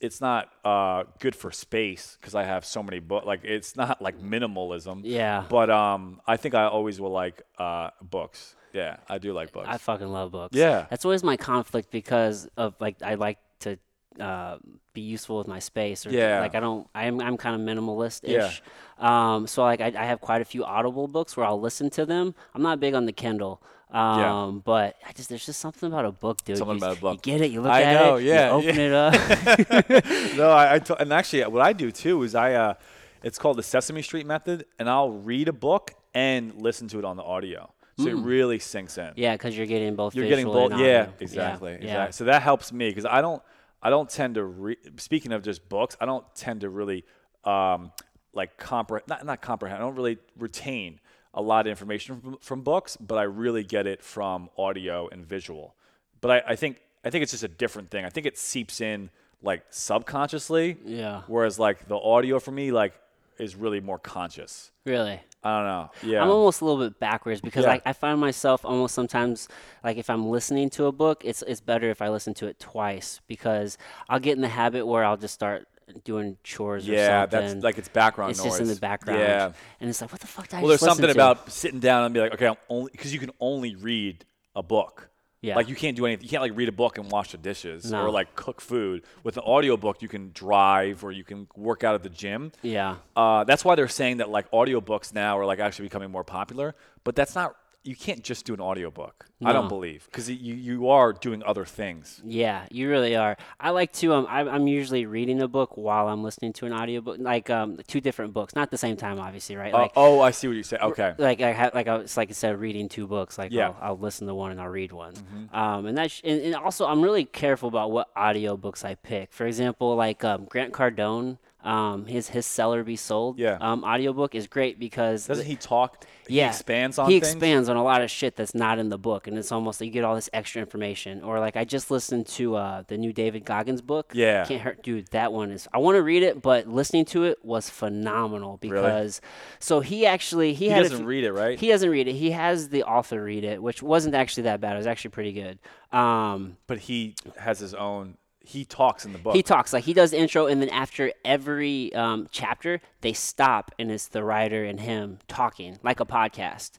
it's 0.00 0.20
not 0.20 0.50
uh, 0.64 1.04
good 1.18 1.34
for 1.34 1.50
space 1.50 2.16
because 2.20 2.34
I 2.34 2.44
have 2.44 2.64
so 2.64 2.82
many 2.82 3.00
books. 3.00 3.26
Like 3.26 3.40
it's 3.42 3.74
not 3.74 4.00
like 4.00 4.20
minimalism. 4.20 5.00
Yeah. 5.04 5.44
But 5.48 5.70
um, 5.70 6.20
I 6.26 6.36
think 6.36 6.54
I 6.54 6.64
always 6.64 7.00
will 7.00 7.10
like 7.10 7.42
uh, 7.58 7.90
books. 8.02 8.54
Yeah, 8.72 8.96
I 9.08 9.18
do 9.18 9.32
like 9.32 9.52
books. 9.52 9.68
I 9.70 9.78
fucking 9.78 10.08
love 10.08 10.32
books. 10.32 10.56
Yeah. 10.56 10.86
that's 10.90 11.04
always 11.04 11.22
my 11.22 11.36
conflict 11.36 11.90
because 11.90 12.48
of 12.56 12.74
like 12.80 13.02
I 13.02 13.14
like 13.14 13.38
to 13.60 13.78
uh, 14.20 14.58
be 14.92 15.00
useful 15.00 15.38
with 15.38 15.48
my 15.48 15.58
space. 15.58 16.06
Or, 16.06 16.10
Yeah. 16.10 16.40
like 16.40 16.54
I 16.54 16.60
don't. 16.60 16.88
I'm 16.94 17.20
I'm 17.20 17.36
kind 17.36 17.54
of 17.56 17.60
minimalist 17.62 18.20
Yeah. 18.24 18.50
Um, 18.98 19.46
so 19.46 19.62
like 19.62 19.80
I, 19.80 19.86
I 19.96 20.04
have 20.06 20.20
quite 20.20 20.40
a 20.40 20.44
few 20.44 20.64
Audible 20.64 21.08
books 21.08 21.36
where 21.36 21.46
I'll 21.46 21.60
listen 21.60 21.90
to 21.90 22.06
them. 22.06 22.34
I'm 22.54 22.62
not 22.62 22.80
big 22.80 22.94
on 22.94 23.06
the 23.06 23.12
Kindle. 23.12 23.60
Um, 23.90 24.18
Yeah. 24.20 24.60
but 24.64 24.96
I 25.08 25.12
just 25.12 25.28
there's 25.28 25.46
just 25.46 25.60
something 25.60 25.88
about 25.92 26.04
a 26.04 26.12
book, 26.12 26.44
dude. 26.44 26.58
Something 26.58 26.78
you, 26.78 26.84
about 26.84 26.98
a 26.98 27.00
book. 27.00 27.26
You 27.26 27.32
get 27.32 27.40
it. 27.40 27.50
You 27.50 27.60
look 27.60 27.72
I 27.72 27.82
at 27.82 28.00
know, 28.04 28.16
it. 28.16 28.24
yeah, 28.24 28.46
You 28.46 28.52
open 28.52 28.76
yeah. 28.76 28.82
it 28.82 28.92
up. 28.92 30.04
no, 30.36 30.50
I, 30.50 30.74
I 30.74 30.78
t- 30.78 30.94
and 30.98 31.12
actually 31.12 31.44
what 31.44 31.62
I 31.62 31.72
do 31.72 31.90
too 31.90 32.22
is 32.22 32.34
I 32.34 32.54
uh, 32.54 32.74
it's 33.22 33.38
called 33.38 33.56
the 33.56 33.62
Sesame 33.62 34.02
Street 34.02 34.26
method, 34.26 34.66
and 34.78 34.88
I'll 34.88 35.10
read 35.10 35.48
a 35.48 35.52
book 35.52 35.92
and 36.14 36.54
listen 36.60 36.88
to 36.88 36.98
it 36.98 37.04
on 37.04 37.16
the 37.16 37.22
audio, 37.24 37.72
so 37.98 38.06
it 38.06 38.14
really 38.14 38.58
sinks 38.58 38.98
in. 38.98 39.06
Hmm. 39.06 39.12
yeah, 39.16 39.34
because 39.34 39.56
you're 39.56 39.66
getting 39.66 39.96
both. 39.96 40.14
You're 40.14 40.28
getting 40.28 40.46
both. 40.46 40.78
Yeah, 40.78 41.08
exactly. 41.20 41.72
Yeah. 41.72 41.78
exactly. 41.78 42.12
So 42.12 42.24
that 42.24 42.42
helps 42.42 42.72
me 42.72 42.88
because 42.88 43.04
I 43.06 43.20
don't. 43.20 43.42
I 43.84 43.90
don't 43.90 44.08
tend 44.08 44.34
to. 44.36 44.44
Re- 44.44 44.78
speaking 44.96 45.30
of 45.32 45.42
just 45.42 45.68
books, 45.68 45.96
I 46.00 46.06
don't 46.06 46.24
tend 46.34 46.62
to 46.62 46.70
really 46.70 47.04
um, 47.44 47.92
like 48.32 48.56
comprehend. 48.56 49.06
Not 49.08 49.24
not 49.24 49.42
comprehend. 49.42 49.80
I 49.80 49.84
don't 49.84 49.94
really 49.94 50.18
retain 50.36 50.98
a 51.34 51.42
lot 51.42 51.66
of 51.66 51.70
information 51.70 52.20
from, 52.20 52.38
from 52.40 52.62
books, 52.62 52.96
but 52.96 53.18
I 53.18 53.24
really 53.24 53.62
get 53.62 53.86
it 53.86 54.02
from 54.02 54.48
audio 54.56 55.08
and 55.08 55.26
visual. 55.26 55.74
But 56.20 56.30
I, 56.30 56.52
I 56.52 56.56
think 56.56 56.80
I 57.04 57.10
think 57.10 57.22
it's 57.22 57.32
just 57.32 57.44
a 57.44 57.48
different 57.48 57.90
thing. 57.90 58.04
I 58.04 58.08
think 58.08 58.26
it 58.26 58.38
seeps 58.38 58.80
in 58.80 59.10
like 59.42 59.62
subconsciously. 59.70 60.78
Yeah. 60.84 61.22
Whereas 61.26 61.58
like 61.58 61.86
the 61.86 61.98
audio 61.98 62.38
for 62.38 62.50
me 62.50 62.72
like 62.72 62.94
is 63.38 63.54
really 63.54 63.80
more 63.80 63.98
conscious. 63.98 64.70
Really. 64.86 65.20
I 65.44 65.56
don't 65.58 65.66
know. 65.66 65.90
Yeah. 66.02 66.22
I'm 66.22 66.30
almost 66.30 66.60
a 66.62 66.64
little 66.64 66.82
bit 66.88 66.98
backwards 66.98 67.40
because 67.40 67.64
Yeah. 67.64 67.72
I, 67.72 67.82
I 67.86 67.92
find 67.92 68.18
myself 68.18 68.64
almost 68.64 68.94
sometimes 68.94 69.46
like 69.84 69.98
if 69.98 70.08
I'm 70.08 70.26
listening 70.28 70.70
to 70.70 70.86
a 70.86 70.92
book, 70.92 71.22
it's 71.24 71.42
it's 71.46 71.60
better 71.60 71.90
if 71.90 72.00
I 72.00 72.08
listen 72.08 72.32
to 72.34 72.46
it 72.46 72.58
twice 72.58 73.20
because 73.28 73.76
I'll 74.08 74.20
get 74.20 74.36
in 74.36 74.40
the 74.42 74.48
habit 74.48 74.86
where 74.86 75.04
I'll 75.04 75.18
just 75.18 75.34
start 75.34 75.68
doing 76.04 76.38
chores 76.42 76.88
or 76.88 76.92
yeah, 76.92 77.22
something. 77.24 77.40
that's 77.40 77.62
like 77.62 77.76
it's 77.76 77.88
background 77.88 78.30
it's 78.30 78.38
noise. 78.40 78.48
just 78.52 78.60
in 78.62 78.68
the 78.68 78.76
background. 78.76 79.20
Yeah. 79.20 79.52
And 79.80 79.90
it's 79.90 80.00
like, 80.00 80.10
what 80.12 80.20
the 80.22 80.26
fuck 80.26 80.48
did 80.48 80.56
I 80.56 80.60
Well, 80.62 80.68
there's 80.70 80.80
something 80.80 81.04
to? 81.06 81.12
about 81.12 81.52
sitting 81.52 81.78
down 81.78 82.04
and 82.04 82.14
be 82.14 82.20
like, 82.20 82.32
okay, 82.32 82.46
I'm 82.46 82.56
only 82.70 82.90
because 82.90 83.12
you 83.12 83.20
can 83.20 83.30
only 83.38 83.74
read 83.76 84.24
a 84.56 84.62
book. 84.62 85.10
Yeah. 85.44 85.56
Like 85.56 85.68
you 85.68 85.74
can't 85.76 85.96
do 85.96 86.06
anything. 86.06 86.24
You 86.24 86.30
can't 86.30 86.42
like 86.42 86.56
read 86.56 86.68
a 86.68 86.72
book 86.72 86.96
and 86.96 87.10
wash 87.10 87.32
the 87.32 87.38
dishes 87.38 87.90
No. 87.90 88.02
or 88.02 88.10
like 88.10 88.34
cook 88.34 88.60
food. 88.60 89.02
With 89.22 89.36
an 89.36 89.42
audiobook, 89.44 90.00
you 90.00 90.08
can 90.08 90.30
drive 90.32 91.04
or 91.04 91.12
you 91.12 91.22
can 91.24 91.46
work 91.54 91.84
out 91.84 91.94
at 91.94 92.02
the 92.02 92.08
gym. 92.08 92.50
Yeah. 92.62 92.96
Uh, 93.14 93.44
that's 93.44 93.64
why 93.64 93.74
they're 93.74 93.86
saying 93.88 94.16
that 94.18 94.30
like 94.30 94.50
audiobooks 94.52 95.12
now 95.12 95.38
are 95.38 95.44
like 95.44 95.58
actually 95.58 95.86
becoming 95.86 96.10
more 96.10 96.24
popular. 96.24 96.74
But 97.04 97.14
that's 97.14 97.34
not. 97.34 97.56
You 97.84 97.94
can't 97.94 98.22
just 98.22 98.46
do 98.46 98.54
an 98.54 98.60
audiobook. 98.60 99.26
I 99.44 99.52
don't 99.52 99.68
believe 99.68 100.06
because 100.06 100.30
you 100.30 100.54
you 100.54 100.88
are 100.88 101.12
doing 101.12 101.42
other 101.44 101.66
things. 101.66 102.22
Yeah, 102.24 102.64
you 102.70 102.88
really 102.88 103.14
are. 103.14 103.36
I 103.60 103.70
like 103.70 103.92
to. 103.94 104.14
Um, 104.14 104.26
I'm, 104.28 104.48
I'm 104.48 104.66
usually 104.66 105.04
reading 105.04 105.42
a 105.42 105.48
book 105.48 105.76
while 105.76 106.08
I'm 106.08 106.22
listening 106.22 106.54
to 106.54 106.66
an 106.66 106.72
audiobook, 106.72 107.18
like 107.20 107.50
um, 107.50 107.78
two 107.86 108.00
different 108.00 108.32
books, 108.32 108.54
not 108.54 108.62
at 108.62 108.70
the 108.70 108.78
same 108.78 108.96
time, 108.96 109.18
obviously, 109.20 109.56
right? 109.56 109.74
Uh, 109.74 109.88
oh, 109.96 110.20
I 110.20 110.30
see 110.30 110.48
what 110.48 110.56
you 110.56 110.62
say. 110.62 110.78
Okay. 110.80 111.14
like 111.18 111.42
I 111.42 111.52
have, 111.52 111.74
like 111.74 111.88
I 111.88 111.98
was 111.98 112.16
like 112.16 112.28
instead 112.28 112.54
of 112.54 112.60
reading 112.60 112.88
two 112.88 113.06
books, 113.06 113.36
like 113.36 113.52
Yeah. 113.52 113.68
Mm-hmm. 113.68 113.84
I'll, 113.84 113.90
I'll 113.90 113.98
listen 113.98 114.26
to 114.28 114.34
one 114.34 114.50
and 114.50 114.60
I'll 114.60 114.68
read 114.68 114.92
one. 114.92 115.14
Um, 115.52 115.86
and 115.86 115.98
that's 115.98 116.22
and, 116.24 116.40
and 116.40 116.54
also 116.54 116.86
I'm 116.86 117.02
really 117.02 117.24
careful 117.26 117.68
about 117.68 117.90
what 117.90 118.08
audio 118.16 118.56
books 118.56 118.82
I 118.84 118.94
pick. 118.94 119.32
For 119.32 119.46
example, 119.46 119.94
like 119.94 120.24
um, 120.24 120.46
Grant 120.46 120.72
Cardone, 120.72 121.38
um, 121.64 122.06
his 122.06 122.28
his 122.28 122.46
Sell 122.46 122.72
or 122.74 122.84
Be 122.84 122.96
Sold 122.96 123.38
Yeah. 123.38 123.56
um, 123.60 123.82
audiobook 123.84 124.34
is 124.34 124.46
great 124.46 124.78
because 124.78 125.26
Doesn't 125.26 125.46
he 125.46 125.56
talk? 125.56 126.04
He 126.28 126.36
yeah, 126.38 126.48
expands 126.48 126.98
on 126.98 127.10
he 127.10 127.20
things? 127.20 127.32
expands 127.34 127.68
on 127.68 127.76
a 127.76 127.82
lot 127.84 128.00
of 128.00 128.10
shit 128.10 128.34
that's 128.36 128.54
not 128.54 128.78
in 128.78 128.88
the 128.88 128.96
book, 128.98 129.26
and 129.26 129.36
it's 129.36 129.52
almost 129.52 129.80
like 129.80 129.86
you 129.88 129.92
get 129.92 130.04
all 130.04 130.14
this 130.14 130.30
extra 130.32 130.60
information. 130.62 131.22
Or 131.22 131.38
like 131.40 131.56
I 131.56 131.64
just 131.64 131.90
listened 131.90 132.26
to 132.28 132.56
uh, 132.56 132.82
the 132.88 132.96
new 132.96 133.12
David 133.12 133.44
Goggins 133.44 133.82
book. 133.82 134.12
Yeah. 134.14 134.44
can't 134.46 134.62
hurt, 134.62 134.82
dude. 134.82 135.08
That 135.08 135.32
one 135.32 135.50
is. 135.50 135.68
I 135.74 135.78
want 135.78 135.96
to 135.96 136.02
read 136.02 136.22
it, 136.22 136.40
but 136.40 136.66
listening 136.66 137.04
to 137.06 137.24
it 137.24 137.44
was 137.44 137.68
phenomenal 137.68 138.56
because. 138.58 139.20
Really? 139.22 139.32
So 139.58 139.80
he 139.80 140.06
actually 140.06 140.54
he, 140.54 140.66
He 140.66 140.70
had 140.70 140.82
doesn't 140.84 140.98
few- 140.98 141.06
read 141.06 141.24
it, 141.24 141.32
right? 141.32 141.58
He 141.58 141.68
doesn't 141.68 141.90
read 141.90 142.08
it. 142.08 142.14
He 142.14 142.30
has 142.30 142.68
the 142.70 142.84
author 142.84 143.22
read 143.22 143.44
it, 143.44 143.62
which 143.62 143.82
wasn't 143.82 144.14
actually 144.14 144.44
that 144.44 144.60
bad. 144.60 144.74
It 144.74 144.78
was 144.78 144.86
actually 144.86 145.10
pretty 145.10 145.32
good. 145.32 145.58
Um, 145.92 146.56
but 146.66 146.78
he 146.78 147.14
has 147.38 147.58
his 147.58 147.74
own. 147.74 148.16
He 148.44 148.64
talks 148.64 149.04
in 149.04 149.12
the 149.12 149.18
book. 149.18 149.34
he 149.34 149.42
talks 149.42 149.72
like 149.72 149.84
he 149.84 149.94
does 149.94 150.10
the 150.10 150.18
intro, 150.18 150.46
and 150.46 150.60
then 150.60 150.68
after 150.68 151.12
every 151.24 151.92
um, 151.94 152.28
chapter, 152.30 152.80
they 153.00 153.12
stop, 153.12 153.70
and 153.78 153.90
it's 153.90 154.08
the 154.08 154.22
writer 154.22 154.64
and 154.64 154.78
him 154.80 155.18
talking 155.28 155.78
like 155.82 156.00
a 156.00 156.06
podcast. 156.06 156.72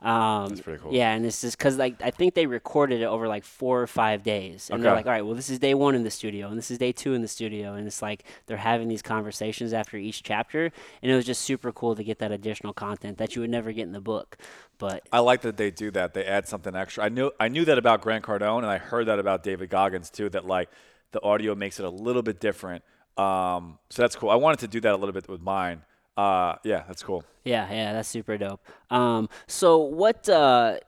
Um, 0.00 0.48
That's 0.48 0.60
pretty 0.62 0.82
cool. 0.82 0.92
Yeah, 0.92 1.12
and 1.12 1.24
it's 1.24 1.40
just 1.42 1.56
because 1.56 1.78
like 1.78 2.02
I 2.02 2.10
think 2.10 2.34
they 2.34 2.46
recorded 2.46 3.02
it 3.02 3.04
over 3.04 3.28
like 3.28 3.44
four 3.44 3.80
or 3.80 3.86
five 3.86 4.24
days, 4.24 4.68
and 4.68 4.82
they're 4.82 4.92
like, 4.96 5.06
all 5.06 5.12
right, 5.12 5.24
well, 5.24 5.36
this 5.36 5.48
is 5.48 5.60
day 5.60 5.74
one 5.74 5.94
in 5.94 6.02
the 6.02 6.10
studio, 6.10 6.48
and 6.48 6.58
this 6.58 6.72
is 6.72 6.78
day 6.78 6.90
two 6.90 7.14
in 7.14 7.22
the 7.22 7.28
studio, 7.28 7.74
and 7.74 7.86
it's 7.86 8.02
like 8.02 8.24
they're 8.46 8.56
having 8.56 8.88
these 8.88 9.00
conversations 9.02 9.72
after 9.72 9.96
each 9.96 10.24
chapter, 10.24 10.72
and 11.02 11.12
it 11.12 11.14
was 11.14 11.24
just 11.24 11.42
super 11.42 11.70
cool 11.70 11.94
to 11.94 12.02
get 12.02 12.18
that 12.18 12.32
additional 12.32 12.72
content 12.72 13.18
that 13.18 13.36
you 13.36 13.42
would 13.42 13.50
never 13.50 13.70
get 13.70 13.82
in 13.84 13.92
the 13.92 14.00
book. 14.00 14.36
But 14.76 15.04
I 15.12 15.20
like 15.20 15.42
that 15.42 15.56
they 15.56 15.70
do 15.70 15.92
that. 15.92 16.14
They 16.14 16.24
add 16.24 16.48
something 16.48 16.74
extra. 16.74 17.04
I 17.04 17.08
knew 17.08 17.30
I 17.38 17.46
knew 17.46 17.64
that 17.64 17.78
about 17.78 18.00
Grant 18.00 18.24
Cardone, 18.24 18.58
and 18.58 18.66
I 18.66 18.78
heard 18.78 19.06
that 19.06 19.20
about 19.20 19.44
David 19.44 19.70
Goggins 19.70 20.10
too. 20.10 20.28
That 20.30 20.44
like 20.44 20.68
the 21.12 21.22
audio 21.22 21.54
makes 21.54 21.78
it 21.78 21.84
a 21.84 21.90
little 21.90 22.22
bit 22.22 22.40
different. 22.40 22.82
Um, 23.16 23.78
so 23.90 24.02
that's 24.02 24.16
cool. 24.16 24.30
I 24.30 24.36
wanted 24.36 24.60
to 24.60 24.68
do 24.68 24.80
that 24.80 24.92
a 24.92 24.96
little 24.96 25.12
bit 25.12 25.28
with 25.28 25.40
mine. 25.42 25.82
Uh, 26.16 26.56
yeah, 26.64 26.84
that's 26.86 27.02
cool. 27.02 27.24
Yeah, 27.44 27.70
yeah, 27.72 27.92
that's 27.92 28.08
super 28.08 28.36
dope. 28.38 28.60
Um, 28.90 29.28
so 29.46 29.78
what 29.78 30.28
uh, 30.28 30.78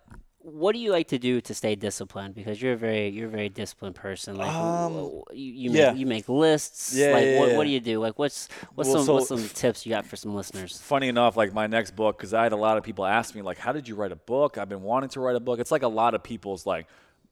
what 0.41 0.72
do 0.75 0.79
you 0.79 0.93
like 0.93 1.09
to 1.09 1.18
do 1.18 1.41
to 1.41 1.55
stay 1.55 1.75
disciplined? 1.75 2.35
Because 2.35 2.61
you're 2.61 2.75
a 2.75 2.77
very 2.77 3.09
you're 3.09 3.29
a 3.29 3.31
very 3.31 3.49
disciplined 3.49 3.95
person. 3.95 4.37
Like 4.37 4.51
Um, 4.55 4.93
you, 5.33 5.53
you 5.53 5.70
yeah. 5.70 5.91
make 5.93 6.01
you 6.01 6.07
make 6.07 6.29
lists. 6.29 6.95
Yeah, 6.95 7.12
like 7.12 7.25
yeah, 7.25 7.41
what, 7.41 7.49
yeah. 7.51 7.57
what 7.57 7.64
do 7.64 7.70
you 7.70 7.81
do? 7.81 7.99
Like 8.01 8.18
what's 8.18 8.49
what's 8.75 8.89
Well, 8.91 8.99
some 8.99 9.07
so- 9.07 9.14
what's 9.14 9.29
some 9.29 9.49
tips 9.49 9.87
you 9.87 9.91
got 9.91 10.05
for 10.05 10.16
some 10.16 10.35
listeners? 10.35 10.79
funny 10.79 11.09
enough, 11.09 11.37
like 11.37 11.53
my 11.55 11.66
next 11.66 11.97
book, 11.97 12.18
because 12.18 12.35
I 12.35 12.43
had 12.43 12.53
a 12.53 12.57
lot 12.57 12.77
of 12.77 12.85
people 12.85 13.07
ask 13.07 13.35
me, 13.35 13.41
like, 13.43 13.57
how 13.59 13.72
did 13.72 13.89
you 13.89 13.95
write 13.95 14.12
a 14.12 14.16
book? 14.16 14.59
I've 14.59 14.68
been 14.68 14.83
wanting 14.83 15.09
to 15.11 15.20
write 15.20 15.37
a 15.37 15.41
book. 15.41 15.59
It's 15.61 15.70
like 15.72 15.83
a 15.83 15.89
lot 15.89 16.14
of 16.14 16.22
people's 16.22 16.66
like 16.66 16.87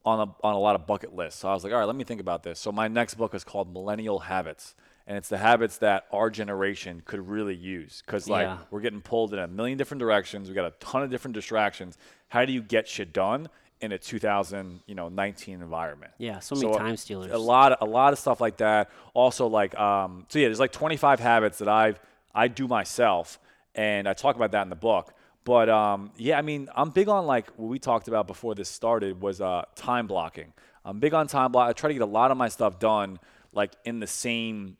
on 0.05 0.19
a 0.19 0.45
on 0.45 0.53
a 0.53 0.59
lot 0.59 0.75
of 0.75 0.85
bucket 0.85 1.15
lists. 1.15 1.39
So 1.39 1.49
I 1.49 1.53
was 1.53 1.63
like, 1.63 1.73
all 1.73 1.79
right, 1.79 1.85
let 1.85 1.95
me 1.95 2.03
think 2.03 2.21
about 2.21 2.43
this. 2.43 2.59
So 2.59 2.71
my 2.71 2.87
next 2.87 3.15
book 3.15 3.33
is 3.33 3.43
called 3.43 3.71
Millennial 3.71 4.19
Habits, 4.19 4.75
and 5.07 5.17
it's 5.17 5.29
the 5.29 5.37
habits 5.37 5.77
that 5.77 6.05
our 6.11 6.29
generation 6.29 7.01
could 7.05 7.27
really 7.27 7.55
use. 7.55 8.03
Because 8.05 8.27
like 8.27 8.45
Yeah. 8.45 8.57
we're 8.69 8.81
getting 8.81 9.01
pulled 9.01 9.33
in 9.33 9.39
a 9.39 9.47
million 9.47 9.77
different 9.77 9.99
directions. 9.99 10.49
We 10.49 10.55
got 10.55 10.65
a 10.65 10.73
ton 10.79 11.03
of 11.03 11.09
different 11.09 11.35
distractions. 11.35 11.97
How 12.29 12.45
do 12.45 12.51
you 12.51 12.61
get 12.61 12.87
shit 12.87 13.13
done 13.13 13.47
in 13.79 13.91
a 13.91 13.97
2000 13.97 14.81
you 14.87 14.95
know 14.95 15.07
19 15.09 15.61
environment? 15.61 16.11
Yeah, 16.17 16.39
so 16.39 16.55
many 16.55 16.73
uh, 16.73 16.77
time 16.77 16.97
stealers. 16.97 17.31
A 17.31 17.37
lot, 17.37 17.77
a 17.81 17.85
lot 17.85 18.11
of 18.13 18.19
stuff 18.19 18.41
like 18.41 18.57
that. 18.57 18.89
Also, 19.13 19.47
like, 19.47 19.77
um, 19.79 20.25
so 20.29 20.39
yeah, 20.39 20.47
there's 20.47 20.59
like 20.59 20.71
25 20.73 21.19
habits 21.21 21.59
that 21.59 21.69
I've 21.69 21.99
I 22.35 22.47
do 22.49 22.67
myself, 22.67 23.39
and 23.75 24.07
I 24.09 24.13
talk 24.13 24.35
about 24.35 24.51
that 24.51 24.63
in 24.63 24.69
the 24.69 24.75
book. 24.75 25.13
But 25.45 25.69
um, 25.69 26.11
yeah, 26.17 26.37
I 26.37 26.41
mean, 26.41 26.69
I'm 26.75 26.89
big 26.89 27.09
on 27.09 27.25
like 27.25 27.49
what 27.57 27.67
we 27.67 27.79
talked 27.79 28.07
about 28.07 28.27
before 28.27 28.55
this 28.55 28.69
started 28.69 29.21
was 29.21 29.41
uh, 29.41 29.63
time 29.75 30.07
blocking. 30.07 30.53
I'm 30.85 30.99
big 30.99 31.13
on 31.13 31.27
time 31.27 31.51
block. 31.51 31.69
I 31.69 31.73
try 31.73 31.89
to 31.89 31.93
get 31.93 32.03
a 32.03 32.05
lot 32.05 32.31
of 32.31 32.37
my 32.37 32.49
stuff 32.49 32.79
done 32.79 33.19
like 33.53 33.73
in 33.85 33.99
the 33.99 34.07
same 34.07 34.77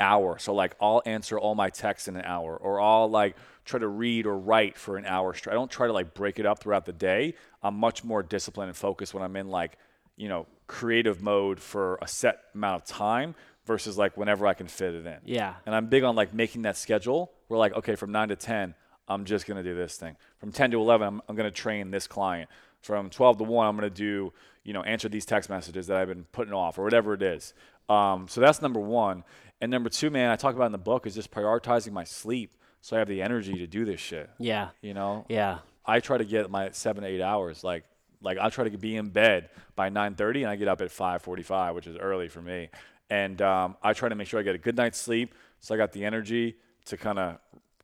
hour. 0.00 0.38
So 0.38 0.54
like 0.54 0.74
I'll 0.80 1.02
answer 1.06 1.38
all 1.38 1.54
my 1.54 1.70
texts 1.70 2.08
in 2.08 2.16
an 2.16 2.24
hour, 2.24 2.56
or 2.56 2.80
I'll 2.80 3.08
like 3.08 3.36
try 3.64 3.78
to 3.78 3.88
read 3.88 4.26
or 4.26 4.36
write 4.36 4.76
for 4.76 4.96
an 4.96 5.06
hour 5.06 5.32
straight. 5.34 5.52
I 5.52 5.56
don't 5.56 5.70
try 5.70 5.86
to 5.86 5.92
like 5.92 6.14
break 6.14 6.38
it 6.38 6.46
up 6.46 6.58
throughout 6.58 6.84
the 6.84 6.92
day. 6.92 7.34
I'm 7.62 7.76
much 7.76 8.04
more 8.04 8.22
disciplined 8.22 8.68
and 8.68 8.76
focused 8.76 9.14
when 9.14 9.22
I'm 9.22 9.36
in 9.36 9.48
like 9.48 9.78
you 10.16 10.28
know 10.28 10.46
creative 10.66 11.22
mode 11.22 11.60
for 11.60 11.98
a 12.02 12.08
set 12.08 12.40
amount 12.54 12.82
of 12.82 12.88
time 12.88 13.34
versus 13.64 13.96
like 13.96 14.16
whenever 14.16 14.46
I 14.46 14.54
can 14.54 14.66
fit 14.66 14.94
it 14.94 15.06
in. 15.06 15.18
Yeah. 15.24 15.54
And 15.64 15.74
I'm 15.74 15.86
big 15.86 16.02
on 16.02 16.16
like 16.16 16.34
making 16.34 16.62
that 16.62 16.76
schedule. 16.76 17.32
We're 17.48 17.58
like 17.58 17.74
okay, 17.74 17.94
from 17.94 18.12
nine 18.12 18.28
to 18.28 18.36
ten, 18.36 18.74
I'm 19.08 19.24
just 19.24 19.46
gonna 19.46 19.62
do 19.62 19.74
this 19.74 19.96
thing. 19.96 20.16
From 20.38 20.52
ten 20.52 20.70
to 20.72 20.80
eleven, 20.80 21.06
I'm, 21.08 21.22
I'm 21.28 21.36
gonna 21.36 21.50
train 21.50 21.90
this 21.90 22.06
client. 22.06 22.48
From 22.82 23.10
12 23.10 23.38
to 23.38 23.44
1, 23.44 23.66
I'm 23.68 23.76
going 23.76 23.88
to 23.88 23.94
do, 23.94 24.32
you 24.64 24.72
know, 24.72 24.82
answer 24.82 25.08
these 25.08 25.24
text 25.24 25.48
messages 25.48 25.86
that 25.86 25.96
I've 25.98 26.08
been 26.08 26.24
putting 26.32 26.52
off 26.52 26.78
or 26.78 26.82
whatever 26.82 27.14
it 27.14 27.22
is. 27.22 27.54
Um, 27.88 28.26
so 28.28 28.40
that's 28.40 28.60
number 28.60 28.80
one. 28.80 29.22
And 29.60 29.70
number 29.70 29.88
two, 29.88 30.10
man, 30.10 30.30
I 30.30 30.36
talk 30.36 30.56
about 30.56 30.66
in 30.66 30.72
the 30.72 30.78
book 30.78 31.06
is 31.06 31.14
just 31.14 31.30
prioritizing 31.30 31.92
my 31.92 32.02
sleep 32.02 32.56
so 32.80 32.96
I 32.96 32.98
have 32.98 33.06
the 33.06 33.22
energy 33.22 33.54
to 33.58 33.68
do 33.68 33.84
this 33.84 34.00
shit. 34.00 34.28
yeah. 34.40 34.70
You 34.80 34.94
know, 34.94 35.24
Yeah. 35.28 35.58
I 35.86 36.00
try 36.00 36.18
to 36.18 36.24
get 36.24 36.50
my 36.50 36.70
seven 36.72 37.04
to 37.04 37.08
eight 37.08 37.20
hours. 37.22 37.62
Like, 37.62 37.84
like 38.20 38.38
I 38.38 38.48
try 38.50 38.68
to 38.68 38.76
be 38.76 38.96
in 38.96 39.10
bed 39.10 39.50
by 39.76 39.88
9:30, 39.88 40.42
and 40.42 40.46
I 40.46 40.56
get 40.56 40.66
up 40.66 40.80
at 40.80 40.88
5:45, 40.90 41.74
which 41.76 41.86
is 41.86 41.96
early 41.96 42.26
for 42.26 42.42
me. 42.42 42.70
And 43.10 43.40
um, 43.40 43.76
I 43.80 43.92
try 43.92 44.08
to 44.08 44.16
make 44.16 44.26
sure 44.26 44.40
I 44.40 44.42
get 44.42 44.56
a 44.56 44.58
good 44.58 44.76
night's 44.76 44.98
sleep, 44.98 45.34
so 45.60 45.72
I 45.72 45.78
got 45.78 45.92
the 45.92 46.04
energy 46.04 46.56
to 46.86 46.96
kind 46.96 47.20
of 47.20 47.38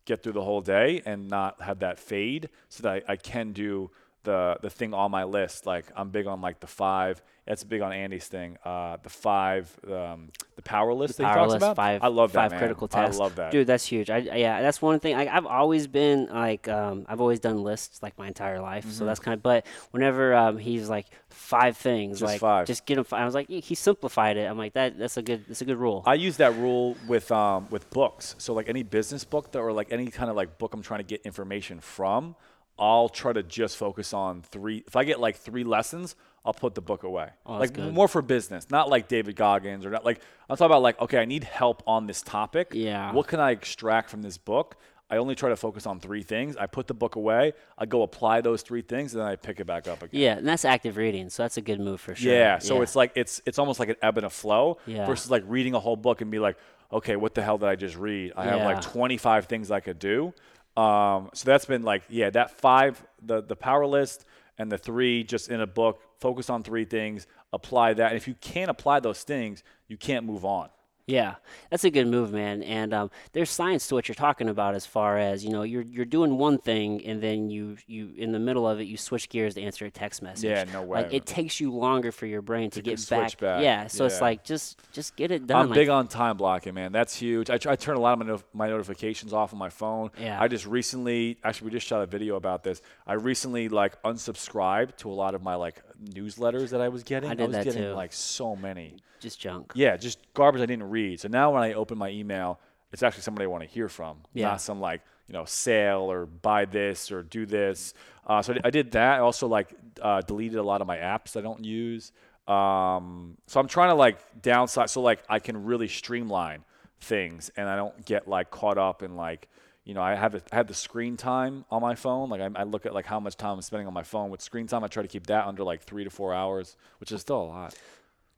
get 0.05 0.23
through 0.23 0.33
the 0.33 0.43
whole 0.43 0.61
day 0.61 1.01
and 1.05 1.27
not 1.27 1.61
have 1.61 1.79
that 1.79 1.99
fade, 1.99 2.49
so 2.69 2.83
that 2.83 3.03
I, 3.07 3.13
I 3.13 3.15
can 3.15 3.51
do 3.51 3.91
the 4.23 4.57
the 4.61 4.69
thing 4.69 4.93
on 4.93 5.11
my 5.11 5.23
list. 5.23 5.65
Like 5.65 5.85
I'm 5.95 6.09
big 6.09 6.27
on 6.27 6.41
like 6.41 6.59
the 6.59 6.67
five. 6.67 7.21
That's 7.45 7.63
big 7.63 7.81
on 7.81 7.91
Andy's 7.91 8.27
thing. 8.27 8.59
Uh, 8.63 8.97
the 9.01 9.09
five, 9.09 9.75
um, 9.91 10.29
the 10.55 10.61
power 10.61 10.93
list 10.93 11.17
that 11.17 11.27
he 11.29 11.33
talks 11.33 11.53
list, 11.53 11.57
about. 11.57 11.75
five, 11.75 12.03
I 12.03 12.07
love 12.07 12.31
that, 12.33 12.41
five 12.41 12.51
man. 12.51 12.59
critical 12.59 12.87
tasks. 12.87 13.17
I 13.17 13.23
love 13.23 13.35
that. 13.37 13.51
dude. 13.51 13.65
That's 13.65 13.85
huge. 13.85 14.11
I, 14.11 14.17
yeah, 14.19 14.61
that's 14.61 14.83
one 14.83 14.99
thing. 14.99 15.15
I, 15.15 15.35
I've 15.35 15.47
always 15.47 15.87
been 15.87 16.27
like, 16.27 16.67
um, 16.67 17.07
I've 17.09 17.19
always 17.21 17.39
done 17.39 17.63
lists 17.63 18.03
like 18.03 18.15
my 18.19 18.27
entire 18.27 18.61
life. 18.61 18.83
Mm-hmm. 18.83 18.93
So 18.93 19.05
that's 19.05 19.19
kind 19.19 19.33
of. 19.33 19.41
But 19.41 19.65
whenever 19.89 20.35
um, 20.35 20.59
he's 20.59 20.89
like 20.89 21.07
five 21.29 21.75
things, 21.75 22.19
Just 22.19 22.33
like 22.33 22.39
five. 22.39 22.67
just 22.67 22.85
get 22.85 22.99
him. 22.99 23.05
I 23.11 23.25
was 23.25 23.33
like, 23.33 23.49
he 23.49 23.73
simplified 23.73 24.37
it. 24.37 24.43
I'm 24.47 24.57
like 24.59 24.73
that. 24.73 24.99
That's 24.99 25.17
a 25.17 25.23
good. 25.23 25.45
That's 25.47 25.61
a 25.61 25.65
good 25.65 25.77
rule. 25.77 26.03
I 26.05 26.13
use 26.13 26.37
that 26.37 26.55
rule 26.55 26.97
with 27.07 27.31
um, 27.31 27.65
with 27.71 27.89
books. 27.89 28.35
So 28.37 28.53
like 28.53 28.69
any 28.69 28.83
business 28.83 29.25
book 29.25 29.51
that, 29.53 29.59
or 29.59 29.71
like 29.73 29.91
any 29.91 30.11
kind 30.11 30.29
of 30.29 30.35
like 30.35 30.59
book 30.59 30.75
I'm 30.75 30.83
trying 30.83 30.99
to 30.99 31.03
get 31.03 31.21
information 31.23 31.79
from, 31.79 32.35
I'll 32.79 33.09
try 33.09 33.33
to 33.33 33.43
just 33.43 33.77
focus 33.77 34.13
on 34.13 34.41
three. 34.41 34.83
If 34.87 34.95
I 34.95 35.03
get 35.03 35.19
like 35.19 35.35
three 35.37 35.63
lessons, 35.63 36.15
I'll 36.45 36.53
put 36.53 36.73
the 36.75 36.81
book 36.81 37.03
away. 37.03 37.29
Oh, 37.45 37.57
like 37.57 37.73
good. 37.73 37.93
more 37.93 38.07
for 38.07 38.21
business, 38.21 38.69
not 38.69 38.89
like 38.89 39.07
David 39.07 39.35
Goggins 39.35 39.85
or 39.85 39.89
not 39.89 40.05
like 40.05 40.21
I'm 40.49 40.55
talking 40.55 40.67
about 40.71 40.81
like 40.81 40.99
okay, 41.01 41.19
I 41.19 41.25
need 41.25 41.43
help 41.43 41.83
on 41.85 42.07
this 42.07 42.21
topic. 42.21 42.71
Yeah. 42.73 43.11
What 43.11 43.27
can 43.27 43.39
I 43.39 43.51
extract 43.51 44.09
from 44.09 44.21
this 44.21 44.37
book? 44.37 44.77
I 45.11 45.17
only 45.17 45.33
try 45.33 45.49
to 45.49 45.55
focus 45.55 45.87
on 45.87 45.99
three 45.99 46.21
things. 46.21 46.55
I 46.55 46.67
put 46.67 46.85
the 46.85 46.93
book 46.93 47.15
away. 47.15 47.53
I 47.79 47.87
go 47.87 48.03
apply 48.03 48.41
those 48.41 48.61
three 48.61 48.83
things, 48.83 49.15
and 49.15 49.21
then 49.21 49.27
I 49.27 49.37
pick 49.37 49.59
it 49.59 49.65
back 49.65 49.87
up 49.87 50.03
again. 50.03 50.21
yeah, 50.21 50.37
and 50.37 50.47
that's 50.47 50.65
active 50.65 50.97
reading. 50.97 51.29
So 51.31 51.41
that's 51.43 51.57
a 51.57 51.61
good 51.61 51.79
move 51.79 51.99
for 51.99 52.13
sure. 52.13 52.31
Yeah, 52.31 52.59
so 52.59 52.83
it's 52.83 52.95
like 52.95 53.11
it's 53.15 53.41
it's 53.47 53.57
almost 53.57 53.79
like 53.79 53.89
an 53.89 53.95
ebb 54.03 54.17
and 54.17 54.25
a 54.25 54.29
flow 54.29 54.77
Yeah. 54.85 55.07
versus 55.07 55.31
like 55.31 55.43
reading 55.47 55.73
a 55.73 55.79
whole 55.79 55.95
book 55.95 56.21
and 56.21 56.29
be 56.29 56.37
like, 56.37 56.57
okay, 56.93 57.15
what 57.15 57.33
the 57.33 57.41
hell 57.41 57.57
did 57.57 57.67
I 57.69 57.75
just 57.75 57.97
read? 57.97 58.33
I 58.37 58.45
have 58.45 58.61
like 58.61 58.81
25 58.81 59.45
things 59.47 59.71
I 59.71 59.79
could 59.79 59.97
do. 59.99 60.33
Um, 60.77 61.29
so 61.33 61.45
that's 61.45 61.65
been 61.65 61.83
like, 61.83 62.03
yeah, 62.09 62.29
that 62.31 62.51
five, 62.59 63.03
the 63.21 63.41
the 63.41 63.55
power 63.55 63.85
list 63.85 64.25
and 64.57 64.71
the 64.71 64.77
three 64.77 65.23
just 65.23 65.49
in 65.49 65.61
a 65.61 65.67
book. 65.67 66.01
Focus 66.19 66.49
on 66.49 66.63
three 66.63 66.85
things, 66.85 67.27
apply 67.53 67.93
that. 67.93 68.07
And 68.07 68.17
if 68.17 68.27
you 68.27 68.35
can't 68.35 68.69
apply 68.69 68.99
those 68.99 69.23
things, 69.23 69.63
you 69.87 69.97
can't 69.97 70.25
move 70.25 70.45
on. 70.45 70.69
Yeah, 71.09 71.35
that's 71.71 71.83
a 71.83 71.89
good 71.89 72.07
move, 72.07 72.31
man. 72.31 72.61
And 72.61 72.93
um, 72.93 73.09
there's 73.33 73.49
science 73.49 73.87
to 73.87 73.95
what 73.95 74.07
you're 74.07 74.15
talking 74.15 74.47
about, 74.47 74.75
as 74.75 74.85
far 74.85 75.17
as 75.17 75.43
you 75.43 75.49
know, 75.49 75.63
you're 75.63 75.81
you're 75.81 76.05
doing 76.05 76.37
one 76.37 76.59
thing, 76.59 77.03
and 77.03 77.19
then 77.21 77.49
you 77.49 77.77
you 77.87 78.13
in 78.15 78.31
the 78.31 78.37
middle 78.39 78.67
of 78.67 78.79
it, 78.79 78.83
you 78.83 78.95
switch 78.95 79.27
gears 79.27 79.55
to 79.55 79.61
answer 79.63 79.85
a 79.85 79.91
text 79.91 80.21
message. 80.21 80.43
Yeah, 80.51 80.65
no 80.71 80.83
Like 80.83 81.09
way. 81.09 81.17
it 81.17 81.25
takes 81.25 81.59
you 81.59 81.71
longer 81.71 82.11
for 82.11 82.27
your 82.27 82.43
brain 82.43 82.69
to, 82.71 82.81
get 82.81 82.91
get 82.91 82.99
switch 82.99 83.37
back. 83.39 83.63
Yeah, 83.63 83.87
so 83.87 84.05
it's 84.05 84.21
like 84.21 84.43
just 84.43 84.79
just 84.91 85.15
get 85.15 85.31
it 85.31 85.47
done. 85.47 85.61
I'm 85.63 85.69
like, 85.69 85.75
big 85.77 85.89
on 85.89 86.07
time 86.07 86.37
blocking, 86.37 86.75
man. 86.75 86.91
That's 86.91 87.15
huge. 87.15 87.49
I, 87.49 87.55
I 87.65 87.75
turn 87.75 87.97
a 87.97 87.99
lot 87.99 88.13
of 88.13 88.19
my, 88.19 88.25
no- 88.25 88.43
my 88.53 88.67
notifications 88.67 89.33
off 89.33 89.51
on 89.51 89.57
my 89.59 89.69
phone. 89.69 90.11
Yeah. 90.19 90.39
I 90.39 90.47
just 90.47 90.67
recently, 90.67 91.37
actually, 91.43 91.65
we 91.65 91.71
just 91.71 91.87
shot 91.87 92.01
a 92.01 92.05
video 92.05 92.35
about 92.35 92.63
this. 92.63 92.81
I 93.07 93.13
recently 93.13 93.67
like 93.67 93.99
unsubscribed 94.03 94.97
to 94.97 95.09
a 95.09 95.13
lot 95.13 95.33
of 95.33 95.41
my 95.41 95.55
like 95.55 95.81
newsletters 96.03 96.69
that 96.69 96.81
I 96.81 96.89
was 96.89 97.03
getting. 97.03 97.29
I 97.29 97.33
did 97.35 97.47
was 97.47 97.55
that 97.55 97.65
getting 97.65 97.83
too. 97.83 97.93
like 97.93 98.13
so 98.13 98.55
many. 98.55 98.97
just 99.19 99.39
junk. 99.39 99.71
Yeah, 99.75 99.97
just 99.97 100.19
garbage 100.33 100.61
I 100.61 100.65
didn't 100.65 100.89
read. 100.89 101.19
So 101.19 101.27
now 101.27 101.53
when 101.53 101.63
I 101.63 101.73
open 101.73 101.97
my 101.97 102.09
email, 102.09 102.59
it's 102.91 103.03
actually 103.03 103.21
somebody 103.23 103.45
I 103.45 103.47
want 103.47 103.63
to 103.63 103.69
hear 103.69 103.87
from, 103.89 104.17
Yeah. 104.33 104.49
not 104.49 104.61
some 104.61 104.79
like 104.79 105.01
you 105.27 105.33
know 105.33 105.45
sale 105.45 106.11
or 106.11 106.25
buy 106.25 106.65
this 106.65 107.11
or 107.11 107.21
do 107.23 107.45
this. 107.45 107.93
Uh, 108.25 108.41
so 108.41 108.55
I 108.63 108.69
did- 108.69 108.91
that. 108.91 109.15
I 109.17 109.19
also 109.19 109.47
like 109.47 109.73
uh, 110.01 110.21
deleted 110.21 110.57
a 110.59 110.63
lot 110.63 110.81
of 110.81 110.87
my 110.87 110.97
apps 110.97 111.35
I 111.37 111.41
don't 111.41 111.63
use. 111.63 112.11
Um, 112.47 113.37
so 113.45 113.59
I'm 113.59 113.67
trying 113.67 113.89
to 113.89 113.95
like 113.95 114.17
downsize 114.41 114.89
so 114.89 115.01
like 115.01 115.23
I 115.29 115.37
can 115.39 115.65
really 115.65 115.87
streamline 115.87 116.63
things 117.01 117.51
and 117.55 117.69
I 117.69 117.75
don't 117.75 118.05
get 118.05 118.27
like 118.27 118.49
caught 118.49 118.77
up 118.79 119.03
in 119.03 119.15
like 119.15 119.47
you 119.89 119.95
know 119.95 120.03
I 120.03 120.13
have 120.13 120.35
a, 120.35 120.41
I 120.51 120.57
have 120.57 120.67
the 120.67 120.75
screen 120.75 121.17
time 121.17 121.65
on 121.71 121.81
my 121.81 121.95
phone. 121.95 122.29
Like 122.29 122.41
I, 122.41 122.49
I 122.55 122.63
look 122.63 122.85
at 122.85 122.93
like 122.93 123.07
how 123.07 123.19
much 123.19 123.35
time 123.37 123.55
I'm 123.55 123.61
spending 123.63 123.87
on 123.87 123.93
my 123.93 124.03
phone 124.03 124.29
with 124.29 124.39
screen 124.39 124.67
time. 124.67 124.83
I 124.83 124.87
try 124.87 125.01
to 125.01 125.09
keep 125.09 125.25
that 125.27 125.47
under 125.47 125.63
like 125.63 125.81
three 125.81 126.03
to 126.03 126.11
four 126.11 126.31
hours, 126.31 126.77
which 126.99 127.11
is 127.11 127.21
still 127.21 127.41
a 127.41 127.49
lot. 127.49 127.75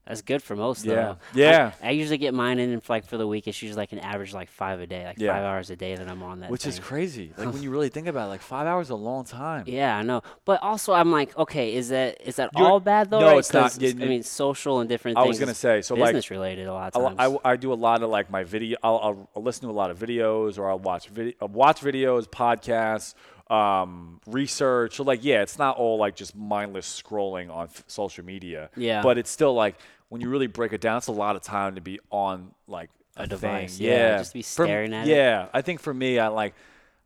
That's 0.07 0.21
good 0.23 0.41
for 0.41 0.55
most. 0.55 0.83
Yeah. 0.83 0.95
though. 0.95 1.17
Yeah. 1.33 1.71
I, 1.81 1.87
I 1.87 1.91
usually 1.91 2.17
get 2.17 2.33
mine 2.33 2.59
in 2.59 2.81
for, 2.81 2.93
like 2.93 3.05
for 3.05 3.17
the 3.17 3.27
week. 3.27 3.47
It's 3.47 3.61
usually 3.61 3.77
like 3.77 3.91
an 3.91 3.99
average 3.99 4.33
like 4.33 4.49
five 4.49 4.79
a 4.79 4.87
day, 4.87 5.05
like 5.05 5.19
Yeah. 5.19 5.31
five 5.33 5.43
hours 5.43 5.69
a 5.69 5.75
day 5.75 5.95
that 5.95 6.07
I'm 6.09 6.23
on 6.23 6.39
that. 6.39 6.49
Which 6.49 6.65
is 6.65 6.79
crazy. 6.79 7.31
Like 7.37 7.53
when 7.53 7.61
you 7.63 7.69
really 7.69 7.89
think 7.89 8.07
about 8.07 8.25
it, 8.25 8.29
like 8.29 8.41
five 8.41 8.65
hours 8.67 8.87
is 8.87 8.91
a 8.91 8.95
long 8.95 9.25
time. 9.25 9.65
Yeah, 9.67 9.95
I 9.95 10.01
know. 10.01 10.23
But 10.43 10.61
also, 10.63 10.93
I'm 10.93 11.11
like, 11.11 11.37
okay, 11.37 11.75
is 11.75 11.89
that 11.89 12.19
is 12.25 12.37
that 12.37 12.49
You're- 12.57 12.67
all 12.67 12.79
bad 12.79 13.09
though? 13.11 13.19
no, 13.19 13.27
right? 13.27 13.37
it's 13.37 13.53
not. 13.53 13.77
I 13.81 13.93
mean, 13.93 14.23
social 14.23 14.79
and 14.79 14.89
different 14.89 15.17
things. 15.17 15.25
I 15.25 15.27
was 15.27 15.39
gonna 15.39 15.53
say, 15.53 15.81
so, 15.81 15.95
like, 15.95 16.09
business 16.09 16.31
related 16.31 16.67
a 16.67 16.73
lot 16.73 16.95
I, 16.95 16.99
of 16.99 17.15
times. 17.17 17.37
I, 17.45 17.51
I 17.51 17.55
do 17.55 17.71
a 17.71 17.75
lot 17.75 18.01
of 18.01 18.09
like 18.09 18.29
my 18.31 18.43
video. 18.43 18.77
I'll, 18.83 18.97
I'll, 19.03 19.29
I'll 19.35 19.43
listen 19.43 19.63
to 19.67 19.69
a 19.69 19.77
lot 19.77 19.91
of 19.91 19.99
videos, 19.99 20.57
or 20.57 20.69
I'll 20.69 20.79
watch 20.79 21.09
video, 21.09 21.33
uh, 21.41 21.45
watch 21.45 21.81
videos, 21.81 22.27
podcasts, 22.27 23.13
um, 23.51 24.19
research. 24.27 24.95
So 24.95 25.03
like, 25.03 25.23
yeah, 25.23 25.41
it's 25.41 25.59
not 25.59 25.77
all 25.77 25.97
like 25.97 26.15
just 26.15 26.35
mindless 26.35 26.87
scrolling 27.01 27.53
on 27.53 27.65
f- 27.65 27.83
social 27.87 28.23
media. 28.25 28.69
Yeah. 28.75 29.01
But 29.03 29.17
it's 29.17 29.29
still 29.29 29.53
like 29.53 29.75
when 30.09 30.21
you 30.21 30.29
really 30.29 30.47
break 30.47 30.73
it 30.73 30.81
down, 30.81 30.97
it's 30.97 31.07
a 31.07 31.11
lot 31.11 31.35
of 31.35 31.41
time 31.41 31.75
to 31.75 31.81
be 31.81 31.99
on 32.09 32.51
like 32.67 32.89
a, 33.17 33.23
A 33.23 33.27
device, 33.27 33.79
Yeah. 33.79 33.91
yeah, 33.91 34.17
just 34.17 34.33
be 34.33 34.41
For- 34.41 34.65
staring 34.65 34.93
at 34.93 35.07
it. 35.07 35.11
Yeah, 35.11 35.47
I 35.53 35.61
think 35.61 35.81
for 35.81 35.93
me, 35.93 36.17
I 36.19 36.27
like. 36.29 36.53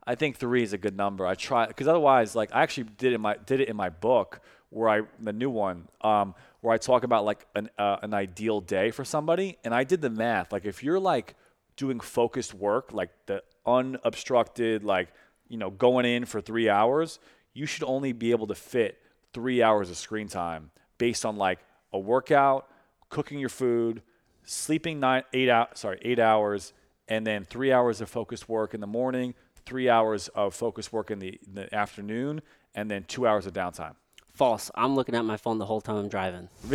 I 0.08 0.14
think 0.14 0.36
three 0.36 0.62
is 0.62 0.72
a 0.72 0.78
good 0.78 0.96
number. 0.96 1.26
I 1.26 1.34
try 1.34 1.66
because 1.66 1.88
otherwise, 1.88 2.36
like 2.36 2.50
I 2.54 2.62
actually 2.62 2.84
did 2.96 3.12
it 3.12 3.16
in 3.16 3.20
my 3.20 3.34
did 3.44 3.60
it 3.60 3.68
in 3.68 3.74
my 3.74 3.88
book 3.90 4.40
where 4.70 4.88
I 4.88 5.02
the 5.18 5.32
new 5.32 5.50
one 5.50 5.88
um, 6.02 6.32
where 6.60 6.72
I 6.72 6.78
talk 6.78 7.02
about 7.02 7.24
like 7.24 7.44
an 7.56 7.70
uh, 7.76 7.96
an 8.02 8.14
ideal 8.14 8.60
day 8.60 8.92
for 8.92 9.04
somebody, 9.04 9.58
and 9.64 9.74
I 9.74 9.82
did 9.82 10.00
the 10.02 10.10
math. 10.10 10.52
Like 10.52 10.64
if 10.64 10.84
you're 10.84 11.00
like 11.00 11.34
doing 11.76 11.98
focused 11.98 12.54
work, 12.54 12.92
like 12.92 13.10
the 13.26 13.42
unobstructed, 13.66 14.84
like 14.84 15.08
you 15.48 15.56
know 15.56 15.70
going 15.70 16.04
in 16.06 16.24
for 16.24 16.40
three 16.40 16.68
hours, 16.68 17.18
you 17.54 17.66
should 17.66 17.84
only 17.84 18.12
be 18.12 18.30
able 18.30 18.46
to 18.48 18.54
fit 18.54 18.98
three 19.32 19.62
hours 19.62 19.90
of 19.90 19.96
screen 19.96 20.28
time 20.28 20.70
based 20.98 21.24
on 21.24 21.36
like 21.36 21.58
a 21.92 21.98
workout, 21.98 22.68
cooking 23.08 23.38
your 23.38 23.48
food, 23.48 24.02
sleeping 24.44 25.00
nine 25.00 25.22
eight 25.32 25.48
out 25.48 25.78
sorry 25.78 25.98
eight 26.02 26.18
hours, 26.18 26.72
and 27.08 27.26
then 27.26 27.44
three 27.44 27.72
hours 27.72 28.00
of 28.00 28.08
focused 28.08 28.48
work 28.48 28.74
in 28.74 28.80
the 28.80 28.86
morning, 28.86 29.34
three 29.64 29.88
hours 29.88 30.28
of 30.28 30.54
focused 30.54 30.92
work 30.92 31.10
in 31.10 31.18
the, 31.18 31.38
in 31.46 31.54
the 31.54 31.74
afternoon, 31.74 32.40
and 32.74 32.90
then 32.90 33.04
two 33.04 33.26
hours 33.26 33.46
of 33.46 33.52
downtime. 33.52 33.94
False. 34.34 34.70
I'm 34.74 34.94
looking 34.94 35.14
at 35.14 35.24
my 35.24 35.38
phone 35.38 35.58
the 35.58 35.64
whole 35.64 35.80
time 35.80 35.96
I'm 35.96 36.08
driving. 36.08 36.48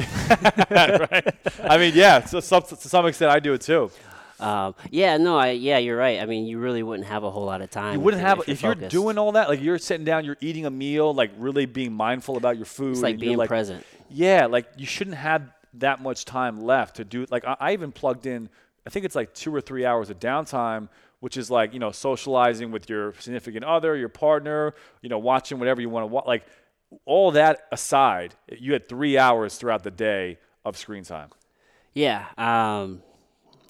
right? 0.71 1.35
I 1.63 1.77
mean, 1.77 1.93
yeah. 1.93 2.25
So 2.25 2.39
some, 2.39 2.63
to 2.63 2.75
some 2.75 3.05
extent, 3.05 3.29
I 3.29 3.39
do 3.39 3.53
it 3.53 3.61
too. 3.61 3.91
Um, 4.41 4.75
yeah, 4.89 5.17
no, 5.17 5.37
I 5.37 5.51
yeah, 5.51 5.77
you're 5.77 5.97
right. 5.97 6.19
I 6.19 6.25
mean, 6.25 6.47
you 6.47 6.57
really 6.59 6.83
wouldn't 6.83 7.07
have 7.07 7.23
a 7.23 7.29
whole 7.29 7.45
lot 7.45 7.61
of 7.61 7.69
time. 7.69 7.93
You 7.93 7.99
wouldn't 7.99 8.21
if, 8.21 8.27
have 8.27 8.39
if 8.39 8.49
if 8.49 8.63
you're 8.63 8.75
you're 8.75 8.89
doing 8.89 9.17
all 9.17 9.33
that, 9.33 9.49
like 9.49 9.61
you're 9.61 9.77
sitting 9.77 10.05
down, 10.05 10.25
you're 10.25 10.37
eating 10.41 10.65
a 10.65 10.71
meal, 10.71 11.13
like 11.13 11.31
really 11.37 11.65
being 11.65 11.93
mindful 11.93 12.37
about 12.37 12.57
your 12.57 12.65
food. 12.65 12.93
It's 12.93 13.01
like 13.01 13.13
you're, 13.13 13.19
being 13.19 13.37
like, 13.37 13.49
present. 13.49 13.85
Yeah, 14.09 14.47
like 14.47 14.67
you 14.77 14.85
shouldn't 14.85 15.17
have 15.17 15.43
that 15.75 16.01
much 16.01 16.25
time 16.25 16.59
left 16.59 16.97
to 16.97 17.05
do. 17.05 17.25
Like 17.29 17.45
I, 17.45 17.55
I 17.59 17.73
even 17.73 17.91
plugged 17.91 18.25
in, 18.25 18.49
I 18.85 18.89
think 18.89 19.05
it's 19.05 19.15
like 19.15 19.33
two 19.33 19.53
or 19.53 19.61
three 19.61 19.85
hours 19.85 20.09
of 20.09 20.19
downtime, 20.19 20.89
which 21.19 21.37
is 21.37 21.51
like 21.51 21.73
you 21.73 21.79
know 21.79 21.91
socializing 21.91 22.71
with 22.71 22.89
your 22.89 23.13
significant 23.19 23.63
other, 23.63 23.95
your 23.95 24.09
partner, 24.09 24.73
you 25.01 25.09
know 25.09 25.19
watching 25.19 25.59
whatever 25.59 25.81
you 25.81 25.89
want 25.89 26.03
to 26.03 26.07
watch. 26.07 26.25
Like 26.25 26.45
all 27.05 27.31
that 27.31 27.67
aside, 27.71 28.35
you 28.49 28.73
had 28.73 28.89
three 28.89 29.17
hours 29.17 29.57
throughout 29.57 29.83
the 29.83 29.91
day 29.91 30.39
of 30.65 30.77
screen 30.77 31.03
time. 31.03 31.29
Yeah, 31.93 32.25
um, 32.37 33.01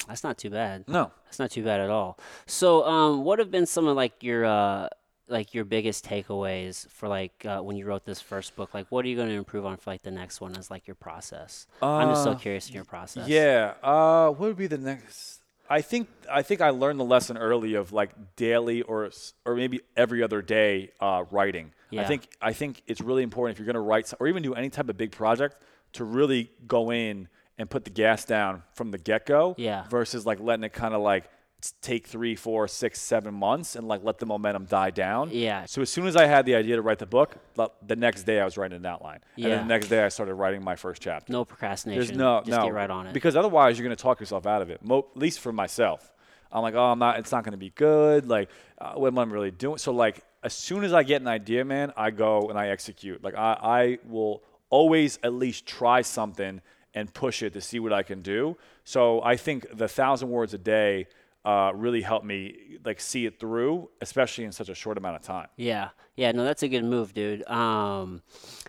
that's 0.08 0.24
not 0.24 0.38
too 0.38 0.50
bad. 0.50 0.88
No. 0.88 1.12
That's 1.26 1.40
not 1.40 1.52
too 1.52 1.64
bad 1.64 1.80
at 1.80 1.90
all. 1.90 2.18
So, 2.46 2.86
um, 2.86 3.24
what 3.24 3.40
have 3.40 3.52
been 3.52 3.66
some 3.66 3.88
of 3.88 3.96
like 3.96 4.22
your 4.24 4.46
uh, 4.46 4.90
like 5.28 5.54
your 5.54 5.64
biggest 5.64 6.06
takeaways 6.06 6.88
for 6.90 7.08
like 7.08 7.46
uh, 7.46 7.60
when 7.62 7.76
you 7.78 7.86
wrote 7.86 8.06
this 8.06 8.20
first 8.22 8.56
book? 8.56 8.74
Like, 8.74 8.88
what 8.90 9.06
are 9.06 9.08
you 9.08 9.16
going 9.16 9.30
to 9.30 9.36
improve 9.36 9.66
on 9.66 9.78
for 9.78 9.92
like 9.92 10.02
the 10.02 10.12
next 10.12 10.42
one 10.42 10.56
as 10.58 10.70
like 10.70 10.88
your 10.88 10.96
process? 10.96 11.68
I'm 11.82 12.10
just 12.10 12.24
so 12.24 12.32
Uh, 12.32 12.36
curious 12.36 12.68
in 12.68 12.76
your 12.76 12.84
process. 12.86 13.28
Yeah. 13.28 13.74
Uh, 13.82 14.30
what 14.30 14.40
would 14.48 14.58
be 14.58 14.68
the 14.68 14.78
next? 14.78 15.40
I 15.70 15.80
think 15.82 16.10
I 16.30 16.42
think 16.42 16.60
I 16.60 16.72
learned 16.72 17.00
the 17.00 17.06
lesson 17.06 17.38
early 17.38 17.76
of 17.76 17.94
like 17.94 18.12
daily 18.36 18.82
or 18.82 19.10
or 19.46 19.56
maybe 19.56 19.80
every 19.96 20.22
other 20.22 20.42
day 20.42 20.92
uh, 21.00 21.24
writing. 21.32 21.72
I 21.98 22.04
think 22.06 22.28
I 22.42 22.52
think 22.54 22.82
it's 22.88 23.00
really 23.02 23.24
important 23.24 23.56
if 23.56 23.60
you're 23.60 23.66
going 23.72 23.76
to 23.76 23.80
write 23.90 24.14
or 24.20 24.28
even 24.28 24.44
do 24.44 24.54
any 24.54 24.70
type 24.70 24.90
of 24.90 24.98
big 24.98 25.12
project 25.12 25.56
to 25.94 26.04
really 26.04 26.52
go 26.68 26.92
in 26.92 27.28
and 27.62 27.70
put 27.70 27.84
the 27.86 27.90
gas 27.90 28.26
down 28.26 28.64
from 28.74 28.92
the 28.92 28.98
get 28.98 29.26
go. 29.26 29.56
Yeah. 29.58 29.88
Versus 29.90 30.26
like 30.26 30.40
letting 30.40 30.64
it 30.64 30.74
kind 30.74 30.94
of 30.94 31.02
like 31.02 31.30
take 31.82 32.08
three, 32.08 32.36
four, 32.36 32.68
six, 32.68 33.00
seven 33.00 33.36
months 33.36 33.76
and 33.76 33.88
like 33.88 34.04
let 34.04 34.18
the 34.18 34.26
momentum 34.26 34.66
die 34.66 34.90
down. 34.90 35.30
Yeah. 35.32 35.66
So 35.66 35.84
as 35.84 35.90
soon 35.92 36.08
as 36.08 36.16
I 36.16 36.26
had 36.26 36.46
the 36.48 36.56
idea 36.56 36.76
to 36.76 36.82
write 36.82 36.98
the 36.98 37.06
book, 37.06 37.36
the- 37.56 37.96
next 37.96 38.24
day 38.24 38.40
I 38.42 38.46
was 38.46 38.58
writing 38.58 38.78
an 38.78 38.86
outline, 38.86 39.20
and 39.36 39.46
Yeah. 39.46 39.50
then 39.50 39.68
the 39.68 39.74
next 39.74 39.88
day 39.88 40.04
I 40.04 40.10
started 40.10 40.34
writing 40.34 40.64
my 40.64 40.76
first 40.76 41.04
chapter. 41.04 41.32
No 41.32 41.46
procrastination. 41.46 42.04
There's 42.04 42.18
no, 42.18 42.40
just 42.40 42.58
no. 42.58 42.66
get 42.66 42.74
right 42.74 42.90
on 42.90 43.06
it. 43.06 43.14
Because 43.14 43.36
otherwise, 43.36 43.78
you're 43.78 43.86
going 43.86 43.96
to 43.96 44.02
talk 44.02 44.20
yourself 44.20 44.48
out 44.48 44.64
of 44.64 44.72
it. 44.72 44.84
Mo- 44.84 45.06
at 45.16 45.22
least 45.22 45.40
for 45.40 45.52
myself, 45.52 46.12
I'm 46.52 46.64
like, 46.64 46.74
oh, 46.74 46.84
I'm 46.92 46.98
not. 47.00 47.20
It's 47.20 47.32
not 47.32 47.44
going 47.44 47.52
to 47.52 47.58
be 47.58 47.70
good. 47.70 48.28
Like, 48.28 48.50
uh, 48.80 48.94
what 48.94 49.08
am 49.10 49.20
I 49.20 49.24
really 49.24 49.52
doing? 49.52 49.78
So, 49.78 49.94
like, 49.94 50.22
as 50.44 50.54
soon 50.54 50.84
as 50.84 50.94
I 50.94 51.04
get 51.04 51.22
an 51.22 51.28
idea, 51.28 51.64
man, 51.64 51.94
I 51.96 52.10
go 52.10 52.50
and 52.50 52.58
I 52.58 52.70
execute. 52.70 53.24
Like, 53.24 53.36
I, 53.36 53.58
I 53.62 53.98
will 54.08 54.42
always 54.72 55.20
at 55.22 55.34
least 55.34 55.68
try 55.68 56.02
something 56.02 56.60
and 56.94 57.14
push 57.14 57.42
it 57.42 57.54
to 57.54 57.62
see 57.62 57.80
what 57.80 57.94
I 57.94 58.04
can 58.04 58.22
do. 58.22 58.58
So, 58.84 59.22
I 59.24 59.36
think 59.38 59.66
the 59.74 59.88
thousand 59.88 60.30
words 60.30 60.54
a 60.54 60.58
day 60.58 61.08
uh, 61.44 61.72
really 61.74 62.02
helped 62.02 62.26
me 62.26 62.78
like 62.86 63.00
see 63.00 63.26
it 63.26 63.40
through, 63.40 63.90
especially 64.00 64.44
in 64.44 64.52
such 64.52 64.70
a 64.70 64.76
short 64.76 64.98
amount 64.98 65.16
of 65.16 65.24
time. 65.24 65.48
Yeah, 65.56 65.90
yeah, 66.16 66.32
no, 66.32 66.44
that's 66.44 66.62
a 66.62 66.68
good 66.68 66.84
move, 66.84 67.14
dude. 67.14 67.48
Um, 67.48 68.22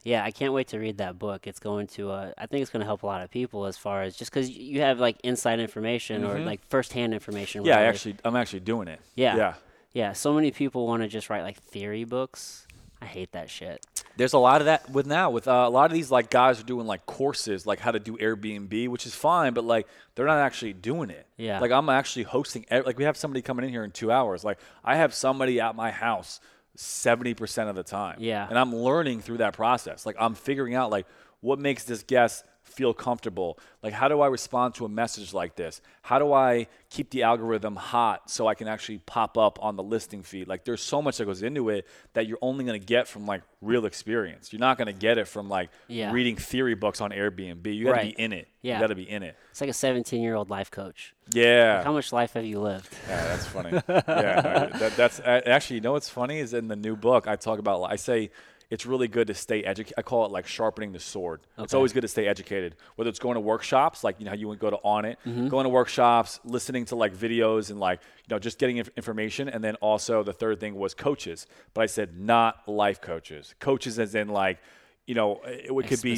yeah, 0.05 0.25
I 0.25 0.31
can't 0.31 0.53
wait 0.53 0.69
to 0.69 0.79
read 0.79 0.99
that 0.99 1.19
book. 1.19 1.47
It's 1.47 1.59
going 1.59 1.87
to, 1.89 2.11
uh, 2.11 2.33
I 2.39 2.47
think 2.47 2.63
it's 2.63 2.71
going 2.71 2.81
to 2.81 2.87
help 2.87 3.03
a 3.03 3.07
lot 3.07 3.23
of 3.23 3.31
people 3.31 3.67
as 3.67 3.77
far 3.77 4.03
as 4.03 4.17
just 4.17 4.31
because 4.31 4.49
you 4.49 4.81
have 4.81 4.99
like 4.99 5.19
inside 5.23 5.61
information 5.61 6.25
or 6.25 6.39
like 6.39 6.67
firsthand 6.69 7.13
information. 7.13 7.63
Mm-hmm. 7.63 7.69
Yeah, 7.69 7.79
I 7.79 7.83
actually, 7.83 8.17
I'm 8.25 8.37
actually 8.37 8.61
doing 8.61 8.89
it. 8.89 9.01
Yeah. 9.17 9.37
yeah. 9.37 9.55
yeah. 9.93 10.13
So 10.13 10.33
many 10.33 10.51
people 10.51 10.87
want 10.87 11.03
to 11.03 11.09
just 11.09 11.29
write 11.29 11.43
like 11.43 11.59
theory 11.59 12.05
books. 12.05 12.67
I 13.03 13.07
hate 13.07 13.33
that 13.33 13.51
shit. 13.51 13.85
There's 14.17 14.33
a 14.33 14.39
lot 14.39 14.61
of 14.61 14.67
that 14.67 14.91
with 14.91 15.07
now 15.07 15.31
with 15.31 15.49
uh, 15.49 15.65
a 15.67 15.71
lot 15.71 15.91
of 15.91 15.95
these 15.95 16.11
like 16.11 16.31
guys 16.31 16.61
are 16.61 16.65
doing 16.65 16.87
like 16.87 17.07
courses 17.07 17.67
like 17.67 17.81
how 17.81 17.91
to 17.91 17.99
do 17.99 18.17
Airbnb, 18.17 18.89
which 18.89 19.07
is 19.07 19.15
fine, 19.15 19.55
but 19.55 19.65
like 19.65 19.87
they're 20.15 20.27
not 20.27 20.39
actually 20.39 20.73
doing 20.75 21.11
it. 21.11 21.27
Yeah. 21.37 21.61
Like 21.61 21.71
I'm 21.71 21.89
actually 21.89 22.25
hosting. 22.25 22.67
Like 22.71 22.99
we 22.99 23.05
have 23.05 23.17
somebody 23.17 23.43
coming 23.43 23.65
in 23.65 23.71
here 23.71 23.85
in 23.85 23.91
two 23.91 24.13
hours. 24.13 24.45
Like 24.45 24.59
I 24.85 24.97
have 24.97 25.15
somebody 25.15 25.61
at 25.61 25.75
my 25.75 25.91
house 25.91 26.41
seventy 26.77 27.35
percent 27.35 27.69
of 27.69 27.77
the 27.77 27.83
time. 27.83 28.17
Yeah. 28.19 28.47
And 28.49 28.59
I'm 28.59 28.75
learning 28.75 29.21
through 29.21 29.39
that 29.39 29.55
process. 29.55 30.05
Like 30.05 30.17
I'm 30.19 30.35
figuring 30.35 30.75
out 30.75 30.91
like 30.91 31.07
what 31.41 31.59
makes 31.59 31.85
this 31.85 32.03
guest 32.03 32.45
feel 32.73 32.93
comfortable. 32.95 33.59
Like 33.83 33.93
how 33.93 34.09
do 34.09 34.21
I 34.21 34.27
respond 34.29 34.75
to 34.77 34.85
a 34.85 34.89
message 34.89 35.33
like 35.35 35.57
this? 35.57 35.81
How 36.03 36.19
do 36.19 36.33
I 36.33 36.67
keep 36.91 37.11
the 37.11 37.23
algorithm 37.25 37.77
hot 37.77 38.31
so 38.31 38.47
I 38.47 38.55
can 38.55 38.69
actually 38.69 38.99
pop 38.99 39.37
up 39.39 39.59
on 39.63 39.77
the 39.77 39.83
listing 39.83 40.23
feed? 40.23 40.49
Like 40.49 40.65
there's 40.65 40.83
so 40.83 41.01
much 41.03 41.19
that 41.19 41.25
goes 41.27 41.43
into 41.43 41.69
it 41.69 41.87
that 42.15 42.27
you're 42.27 42.39
only 42.43 42.65
going 42.65 42.81
to 42.81 42.85
get 42.87 43.07
from 43.09 43.27
like 43.27 43.43
real 43.61 43.87
experience. 43.87 44.53
You're 44.53 44.61
not 44.61 44.77
going 44.79 44.87
to 44.87 44.93
get 44.93 45.19
it 45.19 45.29
from 45.29 45.49
like 45.49 45.71
Yeah. 45.89 46.13
reading 46.13 46.37
theory 46.37 46.75
books 46.75 47.01
on 47.01 47.11
Airbnb. 47.11 47.67
You 47.75 47.85
got 47.85 47.93
to 47.93 47.97
Right. 47.99 48.17
be 48.17 48.23
in 48.23 48.33
it. 48.33 48.49
Yeah. 48.63 48.75
You 48.75 48.81
got 48.81 48.87
to 48.89 48.95
be 48.95 49.09
in 49.09 49.23
it. 49.23 49.37
It's 49.51 49.61
like 49.61 49.71
a 49.71 49.73
17 49.75 50.23
year 50.23 50.35
old 50.35 50.51
life 50.51 50.71
coach. 50.71 51.15
Yeah. 51.33 51.83
How 51.85 51.93
much 51.93 52.13
life 52.13 52.33
have 52.35 52.45
you 52.45 52.61
lived? 52.61 52.89
Yeah, 53.09 53.25
that's 53.29 53.47
funny. 53.47 53.71
yeah, 53.89 54.67
that, 54.67 54.97
that's 54.97 55.21
actually, 55.25 55.77
you 55.77 55.81
know 55.83 55.93
what's 55.93 56.09
funny 56.09 56.39
is 56.39 56.53
in 56.55 56.69
the 56.69 56.77
new 56.77 56.97
book 56.97 57.27
I 57.29 57.37
talk 57.37 57.59
about. 57.59 57.83
I 57.85 57.97
say 57.97 58.31
it's 58.73 58.87
really 58.87 59.07
good 59.07 59.27
to 59.27 59.35
stay 59.35 59.63
educated. 59.63 59.95
I 59.99 60.03
call 60.03 60.25
it 60.27 60.33
like 60.33 60.47
sharpening 60.47 60.93
the 60.93 60.99
sword. 60.99 61.41
It's 61.59 61.75
always 61.75 61.93
good 61.93 62.01
to 62.01 62.09
stay 62.09 62.27
educated. 62.27 62.75
Whether 62.97 63.11
it's 63.11 63.19
going 63.19 63.35
to 63.35 63.41
workshops, 63.41 64.03
like 64.03 64.17
you 64.19 64.25
know 64.25 64.31
how 64.31 64.37
you 64.37 64.49
would 64.49 64.59
go 64.59 64.71
to 64.71 64.77
on 64.79 65.05
it, 65.05 65.19
Mm-hmm. 65.27 65.49
going 65.49 65.65
to 65.65 65.69
workshops, 65.69 66.41
listening 66.45 66.87
to 66.87 66.97
like 66.97 67.15
videos, 67.15 67.71
and 67.71 67.79
like 67.79 68.01
you 68.27 68.35
know 68.35 68.39
just 68.39 68.59
getting 68.59 68.79
inf- 68.79 68.91
information. 68.97 69.49
And 69.49 69.63
then 69.63 69.75
also 69.77 70.23
the 70.23 70.33
third 70.33 70.59
thing 70.59 70.75
was 70.75 70.95
coaches. 70.95 71.47
But 71.75 71.83
I 71.83 71.87
said 71.87 72.19
not 72.19 72.67
life 72.67 73.01
coaches. 73.01 73.55
Coaches 73.61 73.99
as 73.99 74.15
in 74.15 74.29
like. 74.29 74.59
You 75.05 75.17
know, 75.17 75.41
it, 75.45 75.67
it 75.69 75.89
could 75.89 76.01
be 76.01 76.15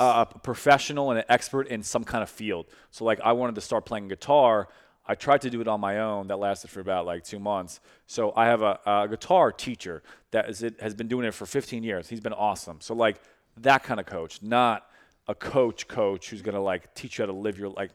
uh, 0.00 0.24
a 0.28 0.38
professional 0.40 1.10
and 1.12 1.20
an 1.20 1.24
expert 1.28 1.68
in 1.68 1.84
some 1.84 2.02
kind 2.02 2.20
of 2.20 2.28
field. 2.28 2.66
So 2.90 3.04
like 3.04 3.20
I 3.20 3.30
wanted 3.32 3.54
to 3.54 3.60
start 3.60 3.86
playing 3.86 4.08
guitar. 4.08 4.68
I 5.06 5.14
tried 5.14 5.42
to 5.42 5.50
do 5.50 5.60
it 5.60 5.68
on 5.68 5.80
my 5.80 5.98
own. 6.00 6.28
That 6.28 6.38
lasted 6.38 6.70
for 6.70 6.80
about 6.80 7.06
like 7.06 7.24
two 7.24 7.38
months. 7.38 7.80
So 8.06 8.32
I 8.36 8.46
have 8.46 8.62
a, 8.62 8.78
a 8.86 9.06
guitar 9.08 9.52
teacher 9.52 10.02
that 10.30 10.48
is 10.48 10.62
it 10.62 10.80
has 10.80 10.94
been 10.94 11.08
doing 11.08 11.26
it 11.26 11.34
for 11.34 11.46
15 11.46 11.82
years. 11.82 12.08
He's 12.08 12.20
been 12.20 12.32
awesome. 12.32 12.80
So 12.80 12.94
like 12.94 13.20
that 13.58 13.82
kind 13.82 14.00
of 14.00 14.06
coach, 14.06 14.42
not 14.42 14.86
a 15.28 15.34
coach 15.34 15.88
coach 15.88 16.30
who's 16.30 16.42
gonna 16.42 16.62
like 16.62 16.94
teach 16.94 17.18
you 17.18 17.22
how 17.22 17.26
to 17.26 17.38
live 17.38 17.58
your 17.58 17.68
like. 17.68 17.90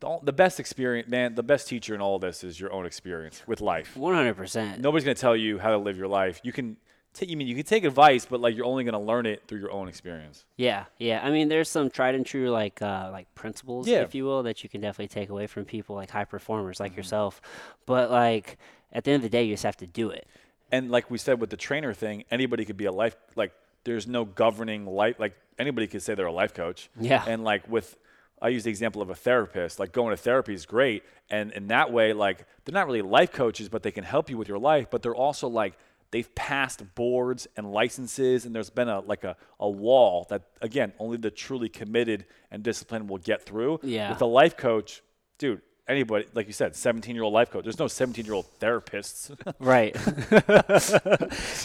The, 0.00 0.18
the 0.24 0.32
best 0.32 0.58
experience, 0.58 1.08
man. 1.08 1.34
The 1.34 1.42
best 1.42 1.68
teacher 1.68 1.94
in 1.94 2.00
all 2.00 2.18
this 2.18 2.42
is 2.42 2.58
your 2.58 2.72
own 2.72 2.84
experience 2.84 3.42
with 3.46 3.60
life. 3.60 3.94
100%. 3.96 4.78
Nobody's 4.78 5.04
gonna 5.04 5.14
tell 5.14 5.36
you 5.36 5.58
how 5.58 5.70
to 5.70 5.78
live 5.78 5.96
your 5.96 6.08
life. 6.08 6.40
You 6.42 6.52
can. 6.52 6.76
T- 7.14 7.26
you 7.26 7.36
mean 7.36 7.46
you 7.46 7.54
can 7.54 7.64
take 7.64 7.84
advice, 7.84 8.26
but 8.26 8.40
like 8.40 8.56
you're 8.56 8.66
only 8.66 8.84
gonna 8.84 9.00
learn 9.00 9.24
it 9.24 9.42
through 9.46 9.60
your 9.60 9.70
own 9.70 9.88
experience. 9.88 10.44
Yeah, 10.56 10.84
yeah. 10.98 11.20
I 11.24 11.30
mean, 11.30 11.48
there's 11.48 11.68
some 11.68 11.88
tried 11.88 12.14
and 12.16 12.26
true 12.26 12.50
like 12.50 12.82
uh, 12.82 13.08
like 13.12 13.32
principles, 13.34 13.86
Yeah. 13.88 14.00
if 14.02 14.14
you 14.14 14.24
will, 14.24 14.42
that 14.42 14.62
you 14.62 14.68
can 14.68 14.80
definitely 14.80 15.08
take 15.08 15.28
away 15.30 15.46
from 15.46 15.64
people 15.64 15.94
like 15.96 16.10
high 16.10 16.24
performers 16.24 16.76
Mm-hmm. 16.76 16.82
like 16.84 16.96
yourself. 16.96 17.40
But 17.86 18.10
like 18.10 18.58
at 18.92 19.04
the 19.04 19.12
end 19.12 19.16
of 19.16 19.22
the 19.22 19.28
day, 19.30 19.44
you 19.44 19.54
just 19.54 19.62
have 19.64 19.76
to 19.78 19.86
do 19.86 20.10
it. 20.10 20.26
and 20.72 20.90
like 20.90 21.10
we 21.10 21.18
said 21.18 21.40
with 21.40 21.50
the 21.50 21.56
trainer 21.56 21.94
thing, 21.94 22.24
anybody 22.30 22.64
could 22.64 22.76
be 22.76 22.86
a 22.86 22.92
life 22.92 23.16
like 23.36 23.52
there's 23.84 24.06
no 24.06 24.24
governing 24.24 24.86
life 24.86 25.16
like 25.18 25.34
anybody 25.58 25.86
could 25.86 26.02
say 26.02 26.14
they're 26.14 26.26
a 26.26 26.32
life 26.32 26.52
coach. 26.54 26.90
Yeah. 26.98 27.22
And 27.26 27.44
like 27.44 27.68
with 27.68 27.96
I 28.42 28.48
use 28.48 28.64
the 28.64 28.70
example 28.70 29.00
of 29.00 29.08
a 29.08 29.14
therapist. 29.14 29.78
Like 29.78 29.92
going 29.92 30.10
to 30.10 30.16
therapy 30.20 30.52
is 30.52 30.66
great. 30.66 31.02
And 31.30 31.52
in 31.52 31.68
that 31.68 31.92
way, 31.92 32.12
like 32.12 32.44
they're 32.64 32.72
not 32.74 32.86
really 32.86 33.02
life 33.02 33.32
coaches, 33.32 33.68
but 33.68 33.82
they 33.84 33.92
can 33.92 34.04
help 34.04 34.28
you 34.28 34.36
with 34.36 34.48
your 34.48 34.58
life. 34.58 34.88
But 34.90 35.02
they're 35.02 35.14
also 35.14 35.48
like 35.48 35.74
they've 36.14 36.32
passed 36.36 36.94
boards 36.94 37.48
and 37.56 37.72
licenses 37.72 38.46
and 38.46 38.54
there's 38.54 38.70
been 38.70 38.88
a 38.88 39.00
like 39.00 39.24
a, 39.24 39.36
a 39.58 39.68
wall 39.68 40.24
that 40.30 40.42
again 40.62 40.92
only 41.00 41.16
the 41.16 41.28
truly 41.28 41.68
committed 41.68 42.24
and 42.52 42.62
disciplined 42.62 43.10
will 43.10 43.18
get 43.18 43.42
through. 43.42 43.80
Yeah. 43.82 44.10
With 44.10 44.22
a 44.22 44.26
life 44.26 44.56
coach, 44.56 45.02
dude, 45.38 45.60
anybody 45.88 46.26
like 46.32 46.46
you 46.46 46.52
said, 46.52 46.76
seventeen 46.76 47.16
year 47.16 47.24
old 47.24 47.34
life 47.34 47.50
coach. 47.50 47.64
There's 47.64 47.80
no 47.80 47.88
seventeen 47.88 48.26
year 48.26 48.34
old 48.34 48.46
therapists. 48.60 49.36
Right. 49.58 49.96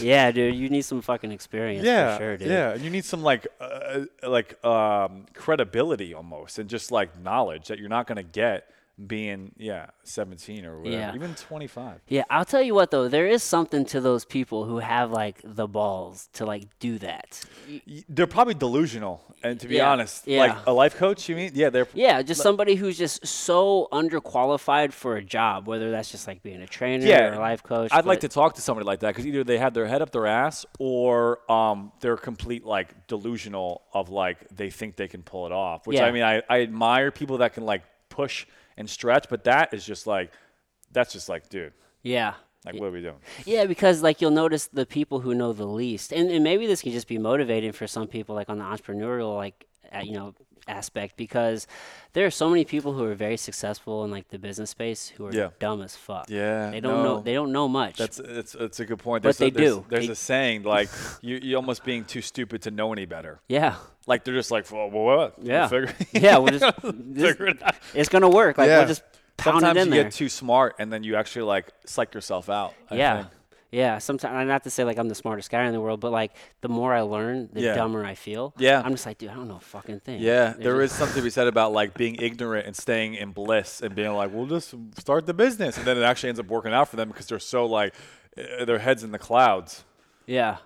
yeah, 0.00 0.32
dude. 0.32 0.56
You 0.56 0.68
need 0.68 0.82
some 0.82 1.00
fucking 1.00 1.30
experience 1.30 1.84
yeah, 1.84 2.16
for 2.16 2.22
sure, 2.22 2.36
dude. 2.36 2.48
Yeah, 2.48 2.74
you 2.74 2.90
need 2.90 3.04
some 3.04 3.22
like 3.22 3.46
uh, 3.60 4.06
like 4.26 4.64
um, 4.64 5.26
credibility 5.34 6.12
almost, 6.12 6.58
and 6.58 6.68
just 6.68 6.90
like 6.90 7.16
knowledge 7.20 7.68
that 7.68 7.78
you're 7.78 7.88
not 7.88 8.08
gonna 8.08 8.24
get 8.24 8.68
being 9.06 9.52
yeah 9.56 9.86
17 10.04 10.66
or 10.66 10.80
whatever, 10.80 10.96
Yeah. 10.96 11.14
even 11.14 11.34
25. 11.34 12.00
Yeah, 12.08 12.24
I'll 12.28 12.44
tell 12.44 12.60
you 12.60 12.74
what 12.74 12.90
though, 12.90 13.08
there 13.08 13.26
is 13.26 13.42
something 13.42 13.84
to 13.86 14.00
those 14.00 14.24
people 14.24 14.64
who 14.64 14.78
have 14.80 15.10
like 15.10 15.40
the 15.42 15.66
balls 15.66 16.28
to 16.34 16.44
like 16.44 16.64
do 16.80 16.98
that. 16.98 17.42
They're 18.08 18.26
probably 18.26 18.54
delusional, 18.54 19.22
and 19.42 19.58
to 19.60 19.68
be 19.68 19.76
Yeah, 19.76 19.90
honest, 19.90 20.26
yeah. 20.26 20.40
like 20.40 20.66
a 20.66 20.72
life 20.72 20.96
coach, 20.96 21.28
you 21.28 21.36
mean? 21.36 21.52
Yeah, 21.54 21.70
they're 21.70 21.86
Yeah, 21.94 22.20
just 22.22 22.42
somebody 22.42 22.74
who's 22.74 22.98
just 22.98 23.26
so 23.26 23.88
underqualified 23.92 24.92
for 24.92 25.16
a 25.16 25.22
job, 25.24 25.66
whether 25.66 25.90
that's 25.90 26.10
just 26.10 26.26
like 26.26 26.42
being 26.42 26.60
a 26.60 26.66
trainer 26.66 27.06
yeah, 27.06 27.28
or 27.28 27.34
a 27.34 27.38
life 27.38 27.62
coach. 27.62 27.90
I'd 27.92 28.06
like 28.06 28.20
to 28.20 28.28
talk 28.28 28.54
to 28.56 28.60
somebody 28.60 28.86
like 28.86 29.00
that 29.00 29.08
because 29.10 29.26
either 29.26 29.44
they 29.44 29.58
have 29.58 29.74
their 29.74 29.86
head 29.86 30.02
up 30.02 30.10
their 30.10 30.26
ass 30.26 30.66
or 30.78 31.40
um, 31.50 31.92
they're 32.00 32.16
complete 32.16 32.64
like 32.64 33.06
delusional 33.06 33.82
of 33.94 34.10
like 34.10 34.48
they 34.54 34.70
think 34.70 34.96
they 34.96 35.08
can 35.08 35.22
pull 35.22 35.46
it 35.46 35.52
off. 35.52 35.86
Which. 35.86 36.00
I 36.00 36.10
mean, 36.12 36.22
I, 36.22 36.42
I 36.48 36.62
admire 36.62 37.10
people 37.10 37.38
that 37.38 37.54
can 37.54 37.64
like 37.64 37.82
push 38.08 38.46
and 38.80 38.90
stretch, 38.90 39.26
but 39.28 39.44
that 39.44 39.72
is 39.72 39.84
just 39.84 40.06
like 40.08 40.32
that's 40.90 41.12
just 41.12 41.28
like, 41.28 41.48
dude. 41.48 41.72
Yeah, 42.02 42.34
Like, 42.64 42.74
what 42.74 42.86
are 42.86 42.90
we 42.90 43.02
doing? 43.02 43.20
Yeah, 43.46 43.66
because 43.66 44.02
like 44.02 44.20
you'll 44.20 44.32
notice 44.32 44.66
the 44.66 44.86
people 44.86 45.20
who 45.20 45.34
know 45.34 45.52
the 45.52 45.66
least, 45.66 46.12
and, 46.12 46.30
and 46.30 46.42
maybe 46.42 46.66
this 46.66 46.82
can 46.82 46.90
just 46.90 47.06
be 47.06 47.18
motivating 47.18 47.72
for 47.72 47.86
some 47.86 48.08
people, 48.08 48.34
like 48.34 48.48
on 48.48 48.58
the 48.58 48.64
entrepreneurial 48.64 49.36
like 49.36 49.66
you 50.02 50.12
know 50.12 50.34
aspect, 50.68 51.16
because 51.16 51.66
there 52.12 52.26
are 52.26 52.30
so 52.30 52.48
many 52.48 52.64
people 52.64 52.92
who 52.92 53.02
are 53.04 53.14
very 53.14 53.36
successful 53.36 54.04
in 54.04 54.10
like 54.10 54.28
the 54.28 54.38
business 54.38 54.70
space 54.70 55.08
who 55.08 55.26
are 55.26 55.32
Yeah. 55.34 55.48
dumb 55.58 55.82
as 55.82 55.96
fuck. 55.96 56.26
Yeah, 56.28 56.70
they 56.70 56.80
don't 56.80 57.02
know 57.02 57.20
they 57.20 57.32
don't 57.34 57.50
know 57.50 57.66
much. 57.66 57.96
That's 57.96 58.20
it's 58.20 58.54
it's 58.54 58.78
a 58.78 58.84
good 58.84 58.98
point. 58.98 59.22
But 59.22 59.36
There's 59.36 59.40
a, 59.40 59.44
they 59.44 59.50
there's, 59.64 59.74
do. 59.76 59.84
There's 59.88 60.06
They- 60.06 60.12
a 60.12 60.16
saying 60.16 60.62
like 60.64 60.88
you 61.22 61.40
you 61.42 61.56
almost 61.56 61.82
being 61.84 62.04
too 62.04 62.22
stupid 62.22 62.62
to 62.62 62.70
know 62.70 62.92
any 62.92 63.06
better. 63.06 63.40
yeah, 63.48 63.76
Like 64.06 64.24
they're 64.24 64.34
just 64.34 64.50
like, 64.50 64.70
well, 64.70 64.90
what? 64.90 65.34
Yeah. 65.42 65.68
We'll 65.70 65.86
figure, 65.86 66.06
yeah. 66.12 66.38
We'll 66.38 66.58
just 66.58 66.82
this, 66.82 67.30
figure 67.30 67.46
it 67.48 67.62
out. 67.62 67.74
it's 67.94 68.08
gonna 68.08 68.28
work. 68.30 68.58
Like 68.58 68.68
Yeah. 68.68 68.78
we'll 68.78 68.88
just 68.88 69.02
pound 69.38 69.62
Sometimes 69.62 69.76
it 69.78 69.80
in 69.80 69.86
you 69.88 69.94
there. 69.94 70.04
get 70.04 70.12
too 70.12 70.28
smart, 70.28 70.76
and 70.78 70.92
then 70.92 71.02
you 71.02 71.16
actually 71.16 71.46
like 71.46 71.72
psych 71.86 72.14
yourself 72.14 72.48
out. 72.50 72.74
I 72.90 72.96
yeah. 72.96 73.16
think. 73.22 73.28
Yeah, 73.72 73.98
sometimes 73.98 74.48
not 74.48 74.64
to 74.64 74.70
say 74.70 74.82
like 74.84 74.98
I'm 74.98 75.08
the 75.08 75.14
smartest 75.14 75.48
guy 75.50 75.64
in 75.66 75.72
the 75.72 75.80
world, 75.80 76.00
but 76.00 76.10
like 76.10 76.32
the 76.60 76.68
more 76.68 76.92
I 76.92 77.02
learn, 77.02 77.48
the 77.52 77.60
Yeah. 77.60 77.74
dumber 77.74 78.04
I 78.04 78.14
feel. 78.14 78.52
Yeah. 78.58 78.82
I'm 78.84 78.90
just 78.92 79.06
like, 79.06 79.18
dude, 79.18 79.30
I 79.30 79.34
don't 79.34 79.46
know 79.48 79.56
a 79.56 79.60
fucking 79.60 80.00
thing. 80.00 80.20
Yeah, 80.20 80.52
There's 80.52 80.56
there 80.58 80.80
just- 80.82 80.94
is 80.94 80.98
something 80.98 81.16
to 81.16 81.22
be 81.22 81.30
said 81.30 81.46
about 81.46 81.72
like 81.72 81.94
being 81.94 82.16
ignorant 82.16 82.66
and 82.66 82.74
staying 82.74 83.14
in 83.14 83.30
bliss 83.32 83.80
and 83.80 83.94
being 83.94 84.12
like, 84.12 84.32
we'll 84.32 84.46
just 84.46 84.74
start 84.98 85.26
the 85.26 85.34
business, 85.34 85.78
and 85.78 85.86
then 85.86 85.96
it 85.98 86.02
actually 86.02 86.30
ends 86.30 86.40
up 86.40 86.46
working 86.46 86.72
out 86.72 86.88
for 86.88 86.96
them 86.96 87.08
because 87.08 87.26
they're 87.26 87.38
so 87.38 87.64
like 87.66 87.94
uh, 88.36 88.64
their 88.64 88.78
heads 88.80 89.04
in 89.04 89.12
the 89.12 89.18
clouds. 89.18 89.84
Yeah. 90.26 90.56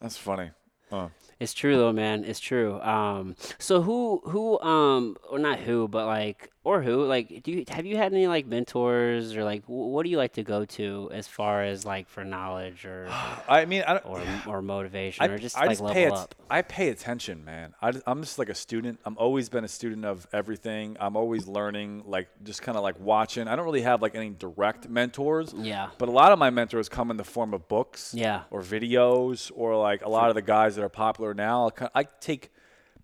That's 0.00 0.16
funny. 0.16 0.50
Uh, 0.90 1.08
It's 1.38 1.52
true 1.52 1.76
though, 1.76 1.92
man. 1.92 2.24
It's 2.24 2.40
true. 2.40 2.80
Um, 2.80 3.36
so 3.58 3.82
who, 3.82 4.22
who, 4.24 4.58
um, 4.60 5.16
or 5.28 5.38
not 5.38 5.58
who, 5.58 5.88
but 5.88 6.06
like, 6.06 6.50
or 6.66 6.82
who, 6.82 7.04
like, 7.04 7.44
do 7.44 7.52
you 7.52 7.64
have 7.68 7.86
you 7.86 7.96
had 7.96 8.12
any 8.12 8.26
like 8.26 8.44
mentors 8.44 9.36
or 9.36 9.44
like, 9.44 9.64
wh- 9.66 9.70
what 9.70 10.02
do 10.02 10.10
you 10.10 10.16
like 10.16 10.32
to 10.32 10.42
go 10.42 10.64
to 10.64 11.08
as 11.12 11.28
far 11.28 11.62
as 11.62 11.84
like 11.84 12.08
for 12.08 12.24
knowledge 12.24 12.84
or 12.84 13.06
I 13.48 13.66
mean, 13.66 13.84
I 13.86 13.92
don't. 13.92 14.04
or 14.04 14.24
or 14.48 14.62
motivation 14.62 15.22
I, 15.22 15.32
or 15.32 15.38
just 15.38 15.56
I 15.56 15.60
like 15.60 15.70
just 15.70 15.80
level 15.80 15.94
pay 15.94 16.06
up? 16.08 16.34
I 16.50 16.62
pay 16.62 16.88
attention, 16.88 17.44
man. 17.44 17.72
I, 17.80 17.92
am 18.08 18.20
just 18.20 18.36
like 18.36 18.48
a 18.48 18.54
student. 18.54 18.98
I'm 19.04 19.16
always 19.16 19.48
been 19.48 19.62
a 19.62 19.68
student 19.68 20.04
of 20.04 20.26
everything. 20.32 20.96
I'm 20.98 21.16
always 21.16 21.46
learning, 21.46 22.02
like 22.04 22.26
just 22.42 22.62
kind 22.62 22.76
of 22.76 22.82
like 22.82 22.98
watching. 22.98 23.46
I 23.46 23.54
don't 23.54 23.64
really 23.64 23.82
have 23.82 24.02
like 24.02 24.16
any 24.16 24.30
direct 24.30 24.88
mentors. 24.88 25.54
Yeah. 25.56 25.90
But 25.98 26.08
a 26.08 26.12
lot 26.12 26.32
of 26.32 26.40
my 26.40 26.50
mentors 26.50 26.88
come 26.88 27.12
in 27.12 27.16
the 27.16 27.22
form 27.22 27.54
of 27.54 27.68
books. 27.68 28.12
Yeah. 28.12 28.42
Or 28.50 28.60
videos, 28.60 29.52
or 29.54 29.76
like 29.76 30.04
a 30.04 30.08
lot 30.08 30.30
of 30.30 30.34
the 30.34 30.42
guys 30.42 30.74
that 30.74 30.82
are 30.82 30.88
popular 30.88 31.32
now. 31.32 31.70
I 31.94 32.08
take 32.18 32.50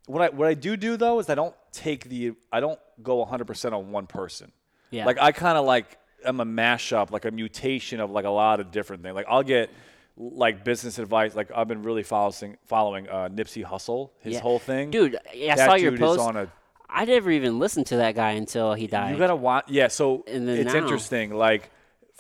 what 0.07 0.23
I 0.23 0.29
what 0.31 0.49
I 0.49 0.55
do 0.55 0.77
do 0.77 0.97
though 0.97 1.19
is 1.21 1.29
I 1.31 1.35
don't 1.35 1.55
take 1.73 2.09
the 2.09 2.33
I 2.53 2.61
don't 2.61 2.79
go 3.03 3.25
100% 3.25 3.73
on 3.73 3.91
one 3.93 4.07
person. 4.07 4.53
Yeah. 4.91 5.07
Like 5.07 5.19
I 5.21 5.33
kind 5.33 5.57
of 5.59 5.65
like 5.65 5.99
I'm 6.25 6.41
a 6.41 6.45
mashup, 6.45 7.11
like 7.11 7.25
a 7.25 7.31
mutation 7.31 8.01
of 8.01 8.11
like 8.11 8.25
a 8.25 8.31
lot 8.31 8.61
of 8.61 8.71
different 8.71 9.03
things. 9.03 9.15
Like 9.15 9.27
I'll 9.29 9.43
get 9.43 9.71
like 10.17 10.65
business 10.65 10.99
advice. 10.99 11.35
Like 11.35 11.51
I've 11.55 11.69
been 11.69 11.83
really 11.83 12.03
following 12.03 12.57
following 12.67 13.09
uh, 13.09 13.29
Nipsey 13.29 13.65
Hussle, 13.65 14.11
his 14.21 14.35
Yeah. 14.35 14.41
whole 14.41 14.59
thing. 14.59 14.91
Dude, 14.91 15.17
I 15.33 15.55
that 15.57 15.59
saw 15.67 15.75
your 15.75 15.97
post. 15.97 16.21
On 16.21 16.37
a, 16.37 16.53
I 16.89 17.05
never 17.07 17.31
even 17.31 17.59
listened 17.59 17.87
to 17.87 17.97
that 17.97 18.15
guy 18.15 18.33
until 18.33 18.75
he 18.75 18.87
died. 18.87 19.13
you 19.13 19.19
gotta 19.19 19.35
watch. 19.37 19.65
Yeah, 19.69 19.89
so 19.89 20.25
it's 20.27 20.73
now- 20.73 20.79
interesting. 20.79 21.33
Like 21.35 21.71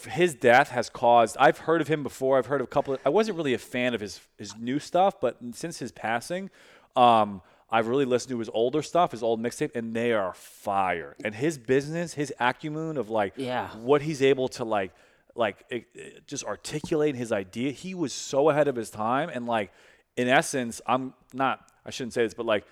his 0.08 0.34
death 0.34 0.70
has 0.70 0.88
caused. 0.88 1.36
I've 1.38 1.58
heard 1.58 1.80
of 1.80 1.88
him 1.88 2.02
before. 2.02 2.38
I've 2.38 2.46
heard 2.46 2.60
of 2.60 2.66
a 2.66 2.70
couple. 2.70 2.94
Of, 2.94 3.00
I 3.04 3.10
wasn't 3.10 3.36
really 3.36 3.54
a 3.54 3.58
fan 3.58 3.92
of 3.94 4.00
his 4.00 4.20
his 4.38 4.56
new 4.56 4.78
stuff, 4.78 5.20
but 5.20 5.36
since 5.52 5.78
his 5.78 5.92
passing, 5.92 6.48
um, 6.96 7.42
I've 7.72 7.88
really 7.88 8.04
listened 8.04 8.30
to 8.30 8.38
his 8.38 8.50
older 8.52 8.82
stuff, 8.82 9.12
his 9.12 9.22
old 9.22 9.40
mixtape, 9.42 9.74
and 9.74 9.94
they 9.96 10.12
are 10.12 10.34
fire. 10.34 11.16
And 11.24 11.34
his 11.34 11.56
business, 11.56 12.12
his 12.14 12.32
acumen 12.38 12.96
of 12.98 13.08
like 13.08 13.32
Yeah. 13.36 13.68
what 13.76 14.02
he's 14.02 14.22
able 14.22 14.48
to 14.48 14.64
like 14.64 14.92
like 15.34 15.64
it, 15.70 15.86
it- 15.94 16.26
just 16.26 16.44
articulate 16.44 17.14
his 17.16 17.32
idea. 17.32 17.70
He 17.72 17.94
was 17.94 18.12
so 18.12 18.50
ahead 18.50 18.68
of 18.68 18.76
his 18.76 18.90
time, 18.90 19.30
and 19.30 19.46
like 19.46 19.72
in 20.16 20.28
essence, 20.28 20.82
I'm 20.86 21.14
not. 21.32 21.66
I 21.86 21.90
shouldn't 21.90 22.12
say 22.12 22.22
this, 22.22 22.34
but 22.34 22.44
like 22.44 22.64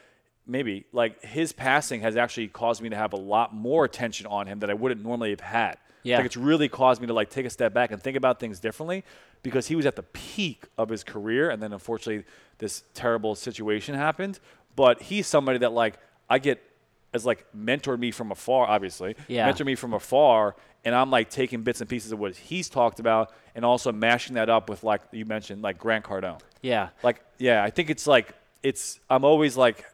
maybe 0.46 0.84
like 0.92 1.22
his 1.24 1.52
passing 1.52 2.02
has 2.02 2.16
actually 2.18 2.48
caused 2.48 2.82
me 2.82 2.90
to 2.90 2.96
have 2.96 3.14
a 3.14 3.16
lot 3.16 3.54
more 3.54 3.86
attention 3.86 4.26
on 4.26 4.46
him 4.46 4.58
that 4.60 4.68
I 4.70 4.74
wouldn't 4.74 5.02
normally 5.02 5.30
have 5.30 5.40
had. 5.40 5.78
Yeah. 6.02 6.16
Like 6.18 6.26
it's 6.26 6.36
really 6.36 6.68
caused 6.68 7.00
me 7.00 7.06
to 7.06 7.12
like 7.14 7.30
take 7.30 7.46
a 7.46 7.50
step 7.50 7.72
back 7.72 7.90
and 7.92 8.02
think 8.02 8.16
about 8.16 8.40
things 8.40 8.58
differently 8.60 9.04
because 9.42 9.66
he 9.68 9.76
was 9.76 9.86
at 9.86 9.96
the 9.96 10.02
peak 10.02 10.64
of 10.78 10.88
his 10.88 11.02
career 11.04 11.50
and 11.50 11.62
then 11.62 11.72
unfortunately 11.72 12.24
this 12.58 12.84
terrible 12.94 13.34
situation 13.34 13.94
happened. 13.94 14.38
But 14.80 15.02
he's 15.02 15.26
somebody 15.26 15.58
that 15.58 15.72
like 15.72 15.98
I 16.28 16.38
get 16.38 16.62
as 17.12 17.26
like 17.26 17.44
mentored 17.56 17.98
me 17.98 18.10
from 18.12 18.30
afar, 18.30 18.66
obviously. 18.66 19.16
Yeah. 19.28 19.50
Mentored 19.50 19.66
me 19.66 19.74
from 19.74 19.92
afar 19.92 20.56
and 20.84 20.94
I'm 20.94 21.10
like 21.10 21.30
taking 21.30 21.62
bits 21.62 21.80
and 21.80 21.90
pieces 21.90 22.12
of 22.12 22.18
what 22.18 22.34
he's 22.36 22.68
talked 22.68 23.00
about 23.00 23.32
and 23.54 23.64
also 23.64 23.92
mashing 23.92 24.34
that 24.34 24.48
up 24.48 24.68
with 24.68 24.82
like 24.82 25.02
you 25.12 25.24
mentioned, 25.24 25.62
like 25.62 25.78
Grant 25.78 26.04
Cardone. 26.04 26.40
yeah. 26.62 26.90
Like, 27.02 27.22
yeah, 27.38 27.62
I 27.62 27.70
think 27.70 27.90
it's 27.90 28.06
like 28.06 28.34
it's. 28.62 29.00
I'm 29.08 29.24
always 29.24 29.56
like 29.56 29.84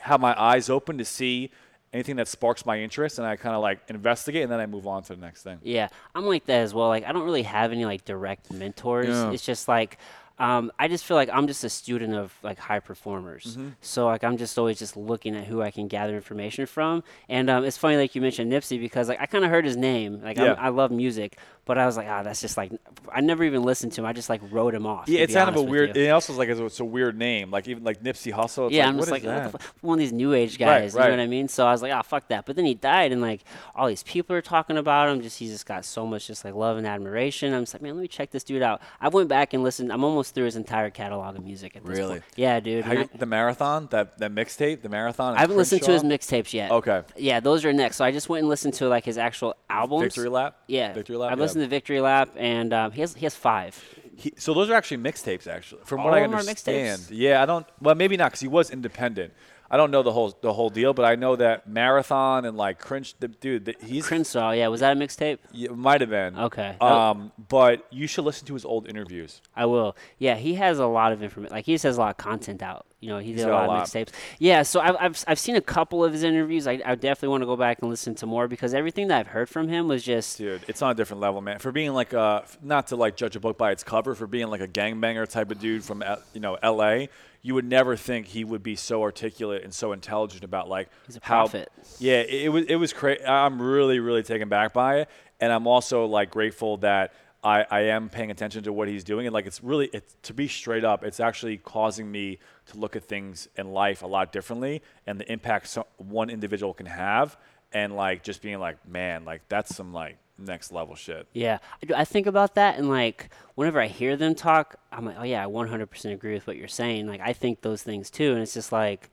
have 0.00 0.20
my 0.20 0.38
eyes 0.38 0.68
open 0.68 0.98
to 0.98 1.04
see 1.04 1.50
anything 1.92 2.16
that 2.16 2.28
sparks 2.28 2.66
my 2.66 2.80
interest, 2.80 3.18
and 3.18 3.26
I 3.26 3.36
kind 3.36 3.54
of 3.54 3.62
like 3.62 3.80
investigate, 3.88 4.42
and 4.42 4.50
then 4.52 4.60
I 4.60 4.66
move 4.66 4.86
on 4.86 5.02
to 5.04 5.14
the 5.14 5.20
next 5.20 5.42
thing. 5.42 5.58
Yeah, 5.62 5.88
I'm 6.14 6.26
like 6.26 6.44
that 6.46 6.60
as 6.60 6.74
well. 6.74 6.88
Like 6.88 7.04
I 7.04 7.12
don't 7.12 7.24
really 7.24 7.44
have 7.44 7.72
any 7.72 7.84
like 7.84 8.04
direct 8.04 8.52
mentors. 8.52 9.08
Yeah. 9.08 9.30
It's 9.30 9.44
just 9.44 9.68
like 9.68 9.98
um, 10.38 10.72
I 10.78 10.88
just 10.88 11.04
feel 11.04 11.16
like 11.16 11.30
I'm 11.32 11.46
just 11.46 11.62
a 11.62 11.68
student 11.68 12.14
of 12.14 12.34
like 12.42 12.58
high 12.58 12.80
performers. 12.80 13.56
Mm-hmm. 13.56 13.68
So 13.80 14.06
like 14.06 14.24
I'm 14.24 14.36
just 14.36 14.58
always 14.58 14.78
just 14.78 14.96
looking 14.96 15.36
at 15.36 15.44
who 15.44 15.62
I 15.62 15.70
can 15.70 15.86
gather 15.86 16.14
information 16.16 16.66
from. 16.66 17.04
And 17.28 17.48
um, 17.48 17.64
it's 17.64 17.76
funny 17.76 17.96
like 17.96 18.16
you 18.16 18.20
mentioned 18.20 18.50
Nipsey 18.50 18.80
because 18.80 19.08
like 19.08 19.20
I 19.20 19.26
kind 19.26 19.44
of 19.44 19.50
heard 19.50 19.64
his 19.64 19.76
name. 19.76 20.22
Like 20.22 20.36
Yeah. 20.36 20.56
I'm, 20.58 20.74
love 20.74 20.90
music, 20.90 21.38
but 21.66 21.78
I 21.78 21.86
was 21.86 21.96
like, 21.96 22.08
ah, 22.08 22.24
that's 22.24 22.40
just 22.40 22.56
like 22.56 22.72
I 23.12 23.20
never 23.20 23.44
even 23.44 23.62
listened 23.62 23.92
to 23.92 24.00
him. 24.00 24.06
I 24.06 24.12
just 24.12 24.28
like 24.28 24.40
wrote 24.50 24.74
him 24.74 24.86
off. 24.86 25.08
Yeah, 25.08 25.20
it's 25.20 25.34
kind 25.34 25.48
of 25.48 25.54
a 25.54 25.62
weird. 25.62 25.94
you. 25.96 26.02
It 26.02 26.08
also 26.08 26.32
is 26.32 26.38
like 26.38 26.48
it's, 26.48 26.60
it's 26.60 26.80
a 26.80 26.84
weird 26.84 27.16
name, 27.16 27.52
like 27.52 27.68
even 27.68 27.84
like 27.84 28.02
Nipsey 28.02 28.32
Hussle. 28.32 28.66
It's 28.66 28.74
yeah, 28.74 28.86
like, 28.86 28.88
I'm 28.88 28.96
what 28.96 29.02
just 29.02 29.10
like 29.12 29.22
what 29.22 29.52
the 29.52 29.58
that? 29.58 29.62
one 29.82 29.98
of 29.98 30.00
these 30.00 30.12
new 30.12 30.34
age 30.34 30.58
guys. 30.58 30.66
Right, 30.66 30.80
guys. 30.80 30.94
You 30.94 31.00
know 31.00 31.10
what 31.10 31.20
I 31.20 31.26
mean? 31.28 31.46
So 31.46 31.64
I 31.64 31.70
was 31.70 31.80
like, 31.80 31.92
oh 31.92 32.02
fuck 32.02 32.26
that. 32.28 32.44
But 32.44 32.56
then 32.56 32.64
he 32.64 32.74
died, 32.74 33.12
and 33.12 33.20
like 33.20 33.42
all 33.76 33.86
these 33.86 34.02
people 34.02 34.34
are 34.34 34.42
talking 34.42 34.76
about 34.76 35.08
him. 35.08 35.22
Just 35.22 35.38
he's 35.38 35.52
just 35.52 35.66
got 35.66 35.84
so 35.84 36.04
much 36.06 36.26
just 36.26 36.44
like 36.44 36.54
love 36.54 36.76
and 36.76 36.88
admiration. 36.88 37.54
I'm 37.54 37.62
just 37.62 37.74
like, 37.74 37.82
man, 37.82 37.94
let 37.94 38.02
me 38.02 38.08
check 38.08 38.32
this 38.32 38.42
dude 38.42 38.62
out. 38.62 38.82
I 39.00 39.08
went 39.08 39.28
back 39.28 39.54
and 39.54 39.62
listened. 39.62 39.92
I'm 39.92 40.02
almost 40.02 40.23
through 40.30 40.44
his 40.44 40.56
entire 40.56 40.90
catalog 40.90 41.36
of 41.36 41.44
music 41.44 41.76
at 41.76 41.84
this 41.84 41.98
Really? 41.98 42.20
point. 42.20 42.24
Yeah, 42.36 42.60
dude. 42.60 42.86
You- 42.86 43.08
the 43.14 43.26
marathon, 43.26 43.88
that 43.90 44.18
that 44.18 44.32
mixtape, 44.32 44.82
the 44.82 44.88
marathon. 44.88 45.36
I, 45.36 45.40
haven't 45.40 45.56
listened 45.56 45.82
to 45.82 45.92
his 45.92 46.02
mixtapes 46.02 46.52
yet. 46.52 46.70
Okay. 46.70 47.02
Yeah, 47.16 47.40
those 47.40 47.64
are 47.64 47.72
next. 47.72 47.96
So 47.96 48.04
I 48.04 48.10
just 48.10 48.28
went 48.28 48.40
and 48.40 48.48
listened 48.48 48.74
to 48.74 48.88
like 48.88 49.04
his 49.04 49.18
actual 49.18 49.54
albums. 49.68 50.02
Victory 50.02 50.28
Lap. 50.28 50.56
Yeah, 50.66 50.92
Victory 50.92 51.16
Lap. 51.16 51.32
I've 51.32 51.38
yeah. 51.38 51.42
listened 51.42 51.64
to 51.64 51.68
Victory 51.68 52.00
Lap, 52.00 52.30
and 52.36 52.72
um, 52.72 52.92
he 52.92 53.00
has 53.00 53.14
he 53.14 53.24
has 53.24 53.34
five. 53.34 53.82
He, 54.16 54.32
so 54.36 54.54
those 54.54 54.70
are 54.70 54.74
actually 54.74 54.98
mixtapes, 54.98 55.48
actually, 55.48 55.80
from 55.84 56.00
All 56.00 56.06
what 56.06 56.14
I 56.14 56.18
of 56.18 56.30
them 56.30 56.36
are 56.36 56.40
understand. 56.40 57.02
Yeah, 57.10 57.42
I 57.42 57.46
don't. 57.46 57.66
Well, 57.80 57.94
maybe 57.94 58.16
not 58.16 58.26
because 58.26 58.40
he 58.40 58.48
was 58.48 58.70
independent. 58.70 59.32
I 59.70 59.76
don't 59.76 59.90
know 59.90 60.02
the 60.02 60.12
whole 60.12 60.36
the 60.40 60.52
whole 60.52 60.70
deal, 60.70 60.92
but 60.92 61.04
I 61.04 61.16
know 61.16 61.36
that 61.36 61.68
marathon 61.68 62.44
and 62.44 62.56
like 62.56 62.78
cringe. 62.78 63.14
The, 63.18 63.28
dude, 63.28 63.64
the, 63.64 63.74
he's 63.82 64.06
Crenshaw, 64.06 64.52
yeah, 64.52 64.68
was 64.68 64.80
that 64.80 64.96
a 64.96 65.00
mixtape? 65.00 65.38
Yeah, 65.52 65.70
it 65.70 65.76
might 65.76 66.00
have 66.00 66.10
been. 66.10 66.38
Okay. 66.38 66.76
Um, 66.80 67.32
but 67.48 67.86
you 67.90 68.06
should 68.06 68.24
listen 68.24 68.46
to 68.48 68.54
his 68.54 68.64
old 68.64 68.88
interviews. 68.88 69.40
I 69.56 69.66
will. 69.66 69.96
Yeah, 70.18 70.36
he 70.36 70.54
has 70.54 70.78
a 70.78 70.86
lot 70.86 71.12
of 71.12 71.22
information. 71.22 71.54
Like 71.54 71.64
he 71.64 71.74
just 71.74 71.84
has 71.84 71.96
a 71.96 72.00
lot 72.00 72.10
of 72.10 72.16
content 72.18 72.62
out. 72.62 72.86
You 73.00 73.10
know, 73.10 73.18
he 73.18 73.34
did 73.34 73.46
a 73.46 73.52
lot, 73.52 73.66
a 73.66 73.68
lot. 73.68 73.82
of 73.82 73.88
mixtapes. 73.88 74.12
Yeah, 74.38 74.62
so 74.62 74.80
I've, 74.80 74.96
I've 74.98 75.24
I've 75.26 75.38
seen 75.38 75.56
a 75.56 75.60
couple 75.60 76.04
of 76.04 76.12
his 76.12 76.22
interviews. 76.22 76.66
I, 76.66 76.80
I 76.84 76.94
definitely 76.94 77.28
want 77.28 77.42
to 77.42 77.46
go 77.46 77.56
back 77.56 77.80
and 77.80 77.90
listen 77.90 78.14
to 78.16 78.26
more 78.26 78.48
because 78.48 78.74
everything 78.74 79.08
that 79.08 79.20
I've 79.20 79.26
heard 79.28 79.48
from 79.48 79.68
him 79.68 79.88
was 79.88 80.02
just 80.02 80.38
Dude, 80.38 80.62
it's 80.68 80.82
on 80.82 80.90
a 80.90 80.94
different 80.94 81.20
level, 81.20 81.40
man. 81.40 81.58
For 81.58 81.72
being 81.72 81.92
like 81.92 82.12
a, 82.12 82.44
not 82.62 82.86
to 82.88 82.96
like 82.96 83.16
judge 83.16 83.36
a 83.36 83.40
book 83.40 83.58
by 83.58 83.72
its 83.72 83.82
cover, 83.82 84.14
for 84.14 84.26
being 84.26 84.48
like 84.48 84.60
a 84.60 84.68
gangbanger 84.68 85.28
type 85.28 85.50
of 85.50 85.58
dude 85.58 85.84
from, 85.84 86.02
you 86.32 86.40
know, 86.40 86.56
L.A., 86.62 87.08
you 87.44 87.54
would 87.54 87.66
never 87.66 87.94
think 87.94 88.26
he 88.28 88.42
would 88.42 88.62
be 88.62 88.74
so 88.74 89.02
articulate 89.02 89.62
and 89.64 89.72
so 89.72 89.92
intelligent 89.92 90.42
about 90.44 90.66
like 90.66 90.88
He's 91.06 91.16
a 91.16 91.20
how. 91.22 91.42
prophet. 91.42 91.70
Yeah, 91.98 92.20
it, 92.20 92.44
it 92.44 92.48
was 92.48 92.64
it 92.64 92.76
was 92.76 92.92
crazy. 92.94 93.22
I'm 93.22 93.60
really 93.60 94.00
really 94.00 94.22
taken 94.22 94.48
back 94.48 94.72
by 94.72 95.00
it, 95.00 95.10
and 95.40 95.52
I'm 95.52 95.66
also 95.66 96.06
like 96.06 96.30
grateful 96.30 96.78
that 96.78 97.12
I, 97.44 97.66
I 97.70 97.80
am 97.82 98.08
paying 98.08 98.30
attention 98.30 98.64
to 98.64 98.72
what 98.72 98.88
he's 98.88 99.04
doing, 99.04 99.26
and 99.26 99.34
like 99.34 99.44
it's 99.46 99.62
really 99.62 99.90
it's 99.92 100.16
to 100.22 100.32
be 100.32 100.48
straight 100.48 100.84
up, 100.84 101.04
it's 101.04 101.20
actually 101.20 101.58
causing 101.58 102.10
me 102.10 102.38
to 102.72 102.78
look 102.78 102.96
at 102.96 103.04
things 103.04 103.46
in 103.56 103.72
life 103.72 104.02
a 104.02 104.06
lot 104.06 104.32
differently, 104.32 104.80
and 105.06 105.20
the 105.20 105.30
impact 105.30 105.68
so, 105.68 105.86
one 105.98 106.30
individual 106.30 106.72
can 106.72 106.86
have, 106.86 107.36
and 107.74 107.94
like 107.94 108.22
just 108.22 108.40
being 108.40 108.58
like, 108.58 108.88
man, 108.88 109.26
like 109.26 109.42
that's 109.50 109.76
some 109.76 109.92
like 109.92 110.16
next 110.38 110.72
level 110.72 110.94
shit. 110.94 111.26
Yeah, 111.32 111.58
I, 111.94 112.04
think 112.04 112.26
about 112.26 112.54
that, 112.56 112.78
and 112.78 112.88
like 112.88 113.30
whenever 113.54 113.80
I 113.80 113.86
hear 113.86 114.16
them 114.16 114.34
talk, 114.34 114.76
I'm 114.92 115.04
like, 115.04 115.16
oh 115.18 115.24
yeah, 115.24 115.44
I 115.44 115.46
100% 115.46 116.12
agree 116.12 116.34
with 116.34 116.46
what 116.46 116.56
you're 116.56 116.68
saying. 116.68 117.06
Like 117.06 117.20
I 117.20 117.32
think 117.32 117.62
those 117.62 117.82
things 117.82 118.10
too, 118.10 118.32
and 118.32 118.42
it's 118.42 118.54
just 118.54 118.72
like 118.72 119.10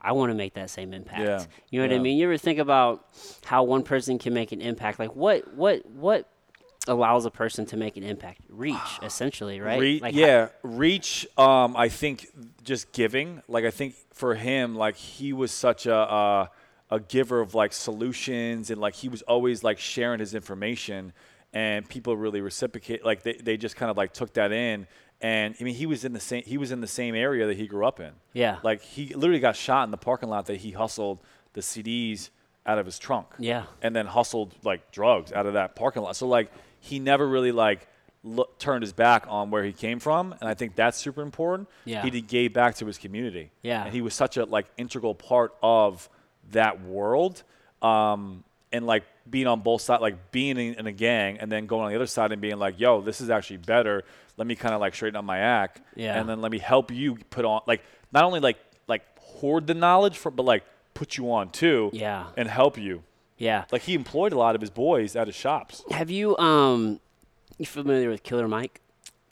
I 0.00 0.12
want 0.12 0.30
to 0.30 0.34
make 0.34 0.54
that 0.54 0.70
same 0.70 0.92
impact. 0.92 1.20
Yeah, 1.20 1.44
You 1.70 1.80
know 1.80 1.88
what 1.88 1.96
I 1.96 1.98
mean? 1.98 2.16
You 2.16 2.26
ever 2.26 2.36
think 2.36 2.58
about 2.58 3.06
how 3.44 3.64
one 3.64 3.82
person 3.82 4.18
can 4.18 4.34
make 4.34 4.52
an 4.52 4.60
impact? 4.60 4.98
Like 4.98 5.14
what 5.16 5.52
what 5.54 5.84
what 5.90 6.28
allows 6.88 7.24
a 7.24 7.30
person 7.30 7.66
to 7.66 7.76
make 7.76 7.96
an 7.96 8.04
impact? 8.04 8.40
Reach, 8.48 8.76
essentially, 9.02 9.60
right? 9.60 9.80
Re- 9.80 10.00
like 10.00 10.14
how- 10.14 10.20
yeah, 10.20 10.48
reach. 10.62 11.26
Um, 11.36 11.76
I 11.76 11.88
think 11.88 12.28
just 12.62 12.92
giving. 12.92 13.42
Like 13.48 13.64
I 13.64 13.70
think 13.70 13.94
for 14.12 14.34
him, 14.34 14.74
like 14.76 14.96
he 14.96 15.32
was 15.32 15.50
such 15.52 15.86
a, 15.86 15.96
a 15.96 16.50
a 16.90 17.00
giver 17.00 17.40
of 17.40 17.54
like 17.54 17.72
solutions, 17.72 18.70
and 18.70 18.80
like 18.80 18.94
he 18.94 19.08
was 19.08 19.22
always 19.22 19.64
like 19.64 19.78
sharing 19.78 20.20
his 20.20 20.34
information. 20.34 21.12
and 21.52 21.88
people 21.88 22.16
really 22.16 22.40
reciprocate. 22.40 23.04
Like 23.04 23.22
they, 23.22 23.32
they 23.34 23.56
just 23.56 23.76
kind 23.76 23.90
of 23.90 23.96
like 23.96 24.12
took 24.12 24.34
that 24.34 24.52
in. 24.52 24.86
And 25.22 25.54
I 25.58 25.64
mean, 25.64 25.74
he 25.74 25.86
was 25.86 26.04
in 26.04 26.12
the 26.12 26.20
same 26.20 26.42
he 26.44 26.58
was 26.58 26.70
in 26.72 26.80
the 26.80 26.86
same 26.86 27.14
area 27.14 27.46
that 27.46 27.56
he 27.56 27.66
grew 27.66 27.86
up 27.86 28.00
in. 28.00 28.12
Yeah. 28.34 28.58
Like 28.62 28.82
he 28.82 29.14
literally 29.14 29.40
got 29.40 29.56
shot 29.56 29.84
in 29.84 29.90
the 29.90 29.96
parking 29.96 30.28
lot 30.28 30.46
that 30.46 30.58
he 30.58 30.72
hustled 30.72 31.20
the 31.54 31.62
CDs 31.62 32.28
out 32.66 32.78
of 32.78 32.84
his 32.84 32.98
trunk. 32.98 33.28
Yeah. 33.38 33.64
And 33.80 33.96
then 33.96 34.06
hustled 34.06 34.54
like 34.64 34.90
drugs 34.90 35.32
out 35.32 35.46
of 35.46 35.54
that 35.54 35.74
parking 35.76 36.02
lot. 36.02 36.16
So 36.16 36.26
like 36.26 36.50
he 36.80 36.98
never 36.98 37.26
really 37.26 37.52
like 37.52 37.88
look, 38.22 38.58
turned 38.58 38.82
his 38.82 38.92
back 38.92 39.24
on 39.28 39.50
where 39.50 39.64
he 39.64 39.72
came 39.72 40.00
from, 40.00 40.34
and 40.40 40.48
I 40.50 40.54
think 40.54 40.74
that's 40.74 40.98
super 40.98 41.22
important. 41.22 41.68
Yeah. 41.86 42.02
He 42.02 42.10
did 42.10 42.26
gave 42.28 42.52
back 42.52 42.74
to 42.76 42.86
his 42.86 42.98
community. 42.98 43.50
Yeah. 43.62 43.84
And 43.84 43.94
he 43.94 44.02
was 44.02 44.12
such 44.14 44.36
a 44.36 44.44
like 44.44 44.66
integral 44.76 45.14
part 45.14 45.54
of 45.62 46.10
that 46.52 46.82
world. 46.82 47.42
Um, 47.82 48.44
and 48.72 48.86
like 48.86 49.04
being 49.28 49.46
on 49.46 49.60
both 49.60 49.82
sides, 49.82 50.00
like 50.02 50.32
being 50.32 50.58
in, 50.58 50.86
a 50.86 50.92
gang, 50.92 51.38
and 51.38 51.50
then 51.50 51.66
going 51.66 51.84
on 51.84 51.90
the 51.90 51.96
other 51.96 52.06
side 52.06 52.32
and 52.32 52.40
being 52.42 52.58
like, 52.58 52.78
"Yo, 52.80 53.00
this 53.00 53.20
is 53.20 53.30
actually 53.30 53.58
better. 53.58 54.04
Let 54.36 54.46
me 54.46 54.54
kind 54.56 54.74
of 54.74 54.80
like 54.80 54.94
straighten 54.94 55.16
up 55.16 55.24
my 55.24 55.38
act, 55.38 55.80
Yeah. 55.94 56.18
and 56.18 56.28
then 56.28 56.40
let 56.40 56.50
me 56.52 56.58
help 56.58 56.90
you 56.90 57.16
put 57.30 57.44
on 57.44 57.62
like 57.66 57.82
not 58.12 58.24
only 58.24 58.40
like 58.40 58.58
like 58.88 59.02
hoard 59.18 59.66
the 59.66 59.74
knowledge 59.74 60.18
for, 60.18 60.30
but 60.30 60.42
like 60.44 60.64
put 60.94 61.16
you 61.16 61.30
on 61.32 61.50
too, 61.50 61.90
Yeah. 61.92 62.26
and 62.36 62.48
help 62.48 62.76
you. 62.76 63.02
Yeah. 63.38 63.64
Like 63.70 63.82
he 63.82 63.94
employed 63.94 64.32
a 64.32 64.38
lot 64.38 64.54
of 64.54 64.60
his 64.60 64.70
boys 64.70 65.14
at 65.16 65.26
his 65.28 65.36
shops. 65.36 65.84
Have 65.90 66.10
you 66.10 66.36
um 66.38 67.00
you 67.58 67.66
familiar 67.66 68.10
with 68.10 68.22
Killer 68.22 68.48
Mike? 68.48 68.80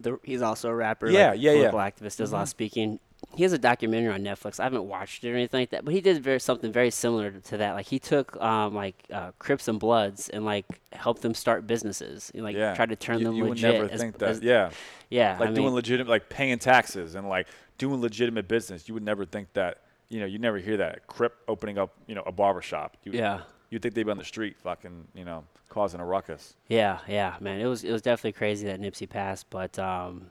The, 0.01 0.19
he's 0.23 0.43
also 0.43 0.69
a 0.71 0.75
rapper. 0.75 1.09
Yeah, 1.11 1.31
like, 1.31 1.41
yeah, 1.41 1.53
yeah. 1.53 1.71
political 1.71 1.79
activist. 2.07 2.17
Does 2.19 2.31
a 2.33 2.37
lot 2.37 2.43
of 2.43 2.49
speaking. 2.49 2.99
He 3.37 3.43
has 3.43 3.53
a 3.53 3.59
documentary 3.59 4.13
on 4.13 4.23
Netflix. 4.23 4.61
I 4.61 4.65
haven't 4.65 4.85
watched 4.85 5.25
it 5.25 5.31
or 5.33 5.35
anything 5.35 5.61
like 5.61 5.71
that, 5.71 5.85
but 5.85 5.93
he 5.95 6.01
did 6.01 6.23
very 6.23 6.39
something 6.41 6.73
very 6.73 6.91
similar 6.91 7.31
to 7.33 7.57
that. 7.57 7.73
Like 7.75 7.87
he 7.87 7.99
took 7.99 8.37
um 8.43 8.75
like 8.75 8.97
uh, 9.13 9.33
Crips 9.39 9.69
and 9.69 9.79
Bloods 9.81 10.29
and 10.29 10.45
like 10.45 10.67
helped 10.93 11.23
them 11.23 11.35
start 11.35 11.67
businesses. 11.67 12.31
And, 12.35 12.45
like 12.45 12.57
Yeah, 12.57 12.75
tried 12.75 12.91
to 12.91 12.97
turn 12.97 13.19
you, 13.19 13.25
them 13.27 13.35
you 13.35 13.45
legit. 13.45 13.71
would 13.73 13.81
never 13.81 13.93
as- 13.95 14.01
think 14.01 14.19
that. 14.19 14.29
as- 14.31 14.41
yeah, 14.43 14.71
yeah. 15.11 15.37
like 15.39 15.51
I 15.51 15.53
doing 15.53 15.67
mean, 15.67 15.75
legitimate, 15.75 16.11
like 16.11 16.29
paying 16.29 16.59
taxes 16.59 17.15
and 17.15 17.29
like 17.29 17.47
doing 17.79 18.01
legitimate 18.01 18.49
business. 18.49 18.89
You 18.89 18.95
would 18.95 19.05
never 19.05 19.25
think 19.25 19.53
that. 19.55 19.79
You 20.11 20.21
know, 20.21 20.27
you 20.27 20.39
never 20.39 20.59
hear 20.59 20.77
that. 20.77 21.07
Crip 21.07 21.35
opening 21.49 21.79
up, 21.79 21.91
you 22.07 22.15
know, 22.15 22.23
a 22.27 22.31
barber 22.31 22.61
shop. 22.61 22.97
You, 23.05 23.13
Yeah. 23.13 23.41
You'd 23.71 23.81
think 23.83 23.95
they'd 23.95 24.05
be 24.05 24.11
on 24.11 24.19
the 24.19 24.25
street, 24.25 24.57
fucking, 24.63 25.09
you 25.15 25.25
know, 25.25 25.45
causing 25.71 25.99
a 25.99 26.05
ruckus. 26.05 26.55
Yeah, 26.69 26.99
yeah, 27.09 27.35
man. 27.41 27.59
It 27.61 27.67
was 27.67 27.83
it 27.83 27.91
was 27.91 28.03
definitely 28.03 28.33
crazy 28.33 28.67
that 28.67 28.81
Nipsey 28.81 29.09
passed, 29.09 29.49
but 29.51 29.77
um 29.79 30.31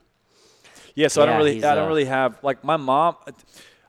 Yeah, 0.96 1.08
so 1.08 1.24
I 1.24 1.26
don't 1.26 1.38
really, 1.38 1.64
I 1.64 1.76
don't 1.76 1.86
uh, 1.86 1.88
really 1.88 2.06
have 2.06 2.38
like 2.44 2.64
my 2.64 2.78
mom. 2.78 3.16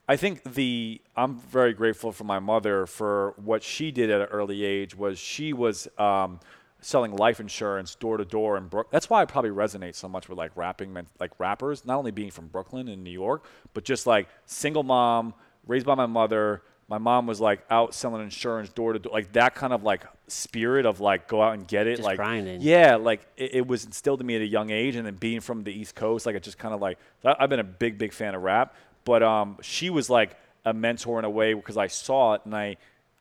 I 0.07 0.15
think 0.15 0.43
the 0.43 1.01
I'm 1.15 1.39
very 1.39 1.73
grateful 1.73 2.11
for 2.11 2.23
my 2.23 2.39
mother 2.39 2.85
for 2.85 3.33
what 3.37 3.63
she 3.63 3.91
did 3.91 4.09
at 4.09 4.21
an 4.21 4.27
early 4.27 4.63
age. 4.63 4.95
Was 4.95 5.17
she 5.17 5.53
was 5.53 5.87
um, 5.97 6.39
selling 6.81 7.15
life 7.15 7.39
insurance 7.39 7.95
door 7.95 8.17
to 8.17 8.25
door 8.25 8.57
in 8.57 8.67
Brooklyn. 8.67 8.91
That's 8.91 9.09
why 9.09 9.21
I 9.21 9.25
probably 9.25 9.49
resonate 9.51 9.95
so 9.95 10.07
much 10.07 10.29
with 10.29 10.37
like 10.37 10.51
rapping, 10.55 10.93
men- 10.93 11.07
like 11.19 11.31
rappers. 11.39 11.85
Not 11.85 11.97
only 11.97 12.11
being 12.11 12.31
from 12.31 12.47
Brooklyn 12.47 12.87
and 12.87 13.03
New 13.03 13.11
York, 13.11 13.45
but 13.73 13.83
just 13.83 14.05
like 14.05 14.27
single 14.45 14.83
mom, 14.83 15.33
raised 15.65 15.85
by 15.85 15.95
my 15.95 16.05
mother. 16.05 16.61
My 16.87 16.99
mom 16.99 17.25
was 17.25 17.41
like 17.41 17.65
out 17.69 17.95
selling 17.95 18.21
insurance 18.21 18.69
door 18.69 18.93
to 18.93 18.99
door, 18.99 19.11
like 19.11 19.33
that 19.33 19.55
kind 19.55 19.73
of 19.73 19.83
like 19.83 20.03
spirit 20.27 20.85
of 20.85 20.99
like 20.99 21.27
go 21.27 21.41
out 21.41 21.53
and 21.55 21.67
get 21.67 21.87
it, 21.87 21.95
Just 21.97 22.05
like 22.05 22.17
grinding. 22.17 22.61
yeah, 22.61 22.95
like 22.95 23.25
it, 23.37 23.55
it 23.55 23.67
was 23.67 23.85
instilled 23.85 24.21
in 24.21 24.27
me 24.27 24.35
at 24.35 24.41
a 24.41 24.47
young 24.47 24.69
age, 24.69 24.95
and 24.95 25.05
then 25.05 25.15
being 25.15 25.39
from 25.41 25.63
the 25.63 25.71
East 25.73 25.95
Coast, 25.95 26.25
like 26.27 26.35
it 26.35 26.43
just 26.43 26.59
kind 26.59 26.73
of 26.75 26.81
like 26.81 26.99
I've 27.23 27.49
been 27.49 27.59
a 27.59 27.63
big, 27.63 27.97
big 27.97 28.13
fan 28.13 28.35
of 28.35 28.43
rap. 28.43 28.75
But 29.03 29.23
um, 29.23 29.57
she 29.61 29.89
was 29.89 30.09
like 30.09 30.35
a 30.63 30.73
mentor 30.73 31.19
in 31.19 31.25
a 31.25 31.29
way 31.29 31.53
because 31.53 31.77
I 31.77 31.87
saw 31.87 32.33
it 32.33 32.41
and 32.45 32.55
I, 32.55 32.77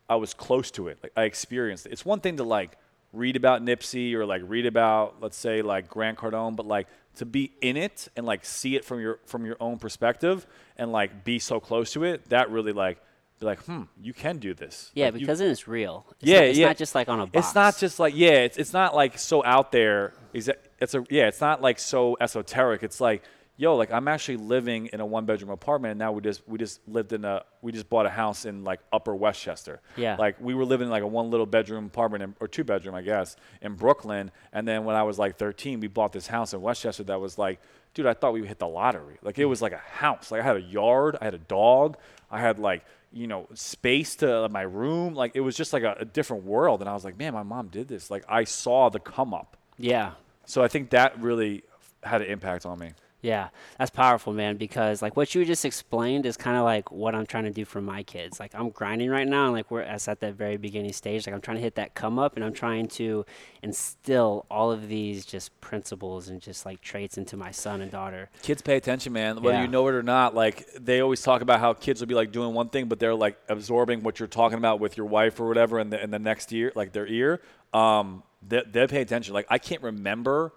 I 0.09 0.17
was 0.17 0.33
close 0.35 0.71
to 0.73 0.89
it. 0.89 0.99
Like 1.03 1.13
I 1.17 1.23
experienced 1.25 1.87
it. 1.87 1.93
It's 1.93 2.05
one 2.05 2.21
thing 2.21 2.37
to 2.39 2.45
like 2.45 2.77
read 3.13 3.37
about 3.37 3.63
Nipsey 3.63 4.13
or 4.15 4.27
like 4.27 4.43
read 4.47 4.67
about, 4.67 5.17
let's 5.21 5.37
say, 5.37 5.63
like 5.63 5.89
Grant 5.89 6.19
Cardone, 6.19 6.57
but 6.57 6.67
like 6.67 6.87
to 7.17 7.25
be 7.25 7.53
in 7.63 7.77
it 7.77 8.09
and 8.17 8.27
like 8.27 8.45
see 8.45 8.77
it 8.77 8.85
from 8.85 9.01
your 9.01 9.21
from 9.25 9.47
your 9.47 9.57
own 9.61 9.79
perspective 9.79 10.47
and 10.77 10.91
like 10.93 11.25
be 11.25 11.39
so 11.39 11.61
close 11.61 11.93
to 11.93 12.05
it, 12.05 12.29
that 12.31 12.51
really 12.51 12.73
like 12.73 12.99
be 13.45 13.49
like, 13.49 13.65
hmm, 13.65 13.83
you 14.03 14.13
can 14.13 14.39
do 14.39 14.55
this. 14.55 14.91
yeah, 14.95 15.07
Like, 15.07 15.15
you- 15.15 15.21
because 15.21 15.39
then 15.39 15.51
it's 15.51 15.69
real. 15.69 16.07
It's 16.21 16.29
yeah, 16.31 16.41
not, 16.41 16.45
it's 16.49 16.59
yeah. 16.59 16.67
not 16.67 16.77
just 16.77 16.95
like 16.95 17.09
on 17.09 17.21
a 17.21 17.27
box. 17.27 17.47
It's 17.47 17.55
not 17.55 17.77
just 17.79 17.99
like 18.01 18.15
yeah, 18.17 18.39
it's, 18.47 18.57
it's 18.59 18.73
not 18.73 18.95
like 18.95 19.19
so 19.19 19.45
out 19.45 19.73
there. 19.73 20.15
Is 20.33 20.49
it? 20.49 20.61
It's 20.81 20.95
a 20.95 21.05
yeah. 21.11 21.29
It's 21.29 21.41
not 21.41 21.63
like 21.63 21.79
so 21.79 22.17
esoteric. 22.21 22.83
It's 22.83 23.01
like 23.01 23.23
yo, 23.57 23.77
like 23.77 23.93
I'm 23.93 24.09
actually 24.09 24.37
living 24.39 24.87
in 24.93 25.01
a 25.01 25.07
one 25.07 25.27
bedroom 25.27 25.51
apartment, 25.51 25.93
and 25.93 25.99
now 26.01 26.11
we 26.11 26.21
just 26.21 26.43
we 26.49 26.59
just 26.59 26.81
lived 26.89 27.13
in 27.13 27.25
a 27.25 27.45
we 27.63 27.71
just 27.71 27.89
bought 27.89 28.05
a 28.05 28.11
house 28.11 28.45
in 28.47 28.65
like 28.65 28.81
Upper 28.93 29.15
Westchester. 29.15 29.81
Yeah. 29.97 30.17
Like 30.19 30.41
we 30.41 30.55
were 30.55 30.65
living 30.65 30.87
in 30.87 30.91
like 30.91 31.05
a 31.05 31.07
one 31.07 31.31
little 31.31 31.47
bedroom 31.47 31.87
apartment 31.87 32.25
in, 32.25 32.35
or 32.41 32.49
two 32.49 32.65
bedroom, 32.65 32.95
I 32.97 33.03
guess, 33.03 33.37
in 33.63 33.75
Brooklyn, 33.75 34.33
and 34.53 34.67
then 34.67 34.85
when 34.85 34.97
I 34.97 35.05
was 35.05 35.19
like 35.21 35.37
13, 35.39 35.79
we 35.81 35.87
bought 35.87 36.13
this 36.13 36.27
house 36.27 36.53
in 36.53 36.61
Westchester 36.63 37.05
that 37.05 37.21
was 37.21 37.39
like. 37.39 37.61
Dude, 37.95 38.07
I 38.07 38.15
thought 38.15 38.33
we 38.33 38.45
hit 38.45 38.59
the 38.59 38.67
lottery. 38.67 39.19
Like 39.23 39.39
it 39.39 39.45
was 39.45 39.63
like 39.63 39.71
a 39.71 39.77
house. 39.79 40.33
Like 40.33 40.41
I 40.41 40.45
had 40.45 40.57
a 40.57 40.61
yard, 40.63 41.17
I 41.21 41.27
had 41.27 41.35
a 41.35 41.39
dog, 41.39 41.97
I 42.29 42.41
had 42.41 42.59
like 42.59 42.85
you 43.15 43.27
know 43.27 43.47
space 43.55 44.17
to 44.17 44.45
uh, 44.45 44.49
my 44.49 44.63
room. 44.63 45.15
Like 45.15 45.33
it 45.35 45.41
was 45.41 45.57
just 45.57 45.73
like 45.73 45.83
a, 45.83 45.97
a 46.01 46.05
different 46.05 46.45
world. 46.45 46.81
And 46.81 46.89
I 46.89 46.95
was 46.95 47.05
like, 47.05 47.19
man, 47.19 47.33
my 47.33 47.43
mom 47.43 47.69
did 47.69 47.89
this. 47.89 48.11
Like 48.11 48.25
I 48.29 48.45
saw 48.45 48.91
the 48.91 48.99
come 48.99 49.33
up. 49.33 49.57
Yeah. 49.79 50.13
So 50.45 50.63
I 50.63 50.69
think 50.69 50.91
that 50.91 51.21
really 51.21 51.63
had 52.03 52.21
an 52.21 52.29
impact 52.29 52.67
on 52.67 52.79
me. 52.79 52.93
Yeah, 53.25 53.49
that's 53.79 53.91
powerful, 53.91 54.35
man. 54.35 54.59
Because 54.59 55.01
like 55.01 55.17
what 55.17 55.35
you 55.35 55.47
just 55.47 55.65
explained 55.65 56.27
is 56.27 56.37
kind 56.37 56.59
of 56.59 56.65
like 56.65 56.93
what 56.93 57.15
I'm 57.15 57.25
trying 57.25 57.45
to 57.45 57.51
do 57.51 57.65
for 57.65 57.81
my 57.81 58.03
kids. 58.03 58.39
Like 58.39 58.55
I'm 58.55 58.69
grinding 58.69 59.09
right 59.09 59.27
now, 59.27 59.45
and 59.47 59.55
like 59.55 59.71
we're 59.71 59.81
as 59.81 60.07
at 60.09 60.21
that 60.21 60.35
very 60.35 60.59
beginning 60.59 60.93
stage. 60.93 61.27
Like 61.27 61.35
I'm 61.35 61.41
trying 61.41 61.57
to 61.57 61.63
hit 61.63 61.77
that 61.77 61.95
come 61.95 62.19
up, 62.19 62.37
and 62.37 62.45
I'm 62.45 62.53
trying 62.53 62.87
to 62.89 63.25
instill 63.63 64.45
all 64.51 64.71
of 64.71 64.89
these 64.89 65.25
just 65.25 65.59
principles 65.63 66.29
and 66.29 66.39
just 66.39 66.67
like 66.67 66.83
traits 66.83 67.17
into 67.17 67.35
my 67.39 67.51
son 67.51 67.81
and 67.81 67.91
daughter. 67.91 68.29
Kids 68.43 68.61
pay 68.61 68.77
attention, 68.77 69.15
man. 69.15 69.41
Whether 69.43 69.57
Yeah. 69.57 69.63
you 69.63 69.69
know 69.69 69.89
it 69.89 69.95
or 69.95 70.03
not, 70.03 70.35
like 70.35 70.69
they 70.79 71.01
always 71.01 71.23
talk 71.23 71.41
about 71.41 71.61
how 71.61 71.73
kids 71.73 72.01
will 72.01 72.09
be 72.09 72.15
like 72.15 72.31
doing 72.31 72.53
one 72.53 72.69
thing, 72.69 72.89
but 72.89 72.99
they're 72.99 73.15
like 73.15 73.39
absorbing 73.49 74.03
what 74.03 74.19
you're 74.21 74.29
talking 74.29 74.59
about 74.59 74.81
with 74.81 74.99
your 74.99 75.07
wife 75.07 75.41
or 75.41 75.49
whatever 75.49 75.81
in 75.81 75.89
the 75.89 76.03
in 76.03 76.11
the 76.11 76.19
next 76.19 76.53
ear, 76.53 76.73
like 76.75 76.93
their 76.93 77.07
ear. 77.07 77.41
Um, 77.73 78.23
they 78.47 78.63
they 78.71 78.87
pay 78.87 79.01
attention. 79.01 79.33
Like 79.33 79.47
I 79.49 79.57
can't 79.57 79.81
remember 79.81 80.53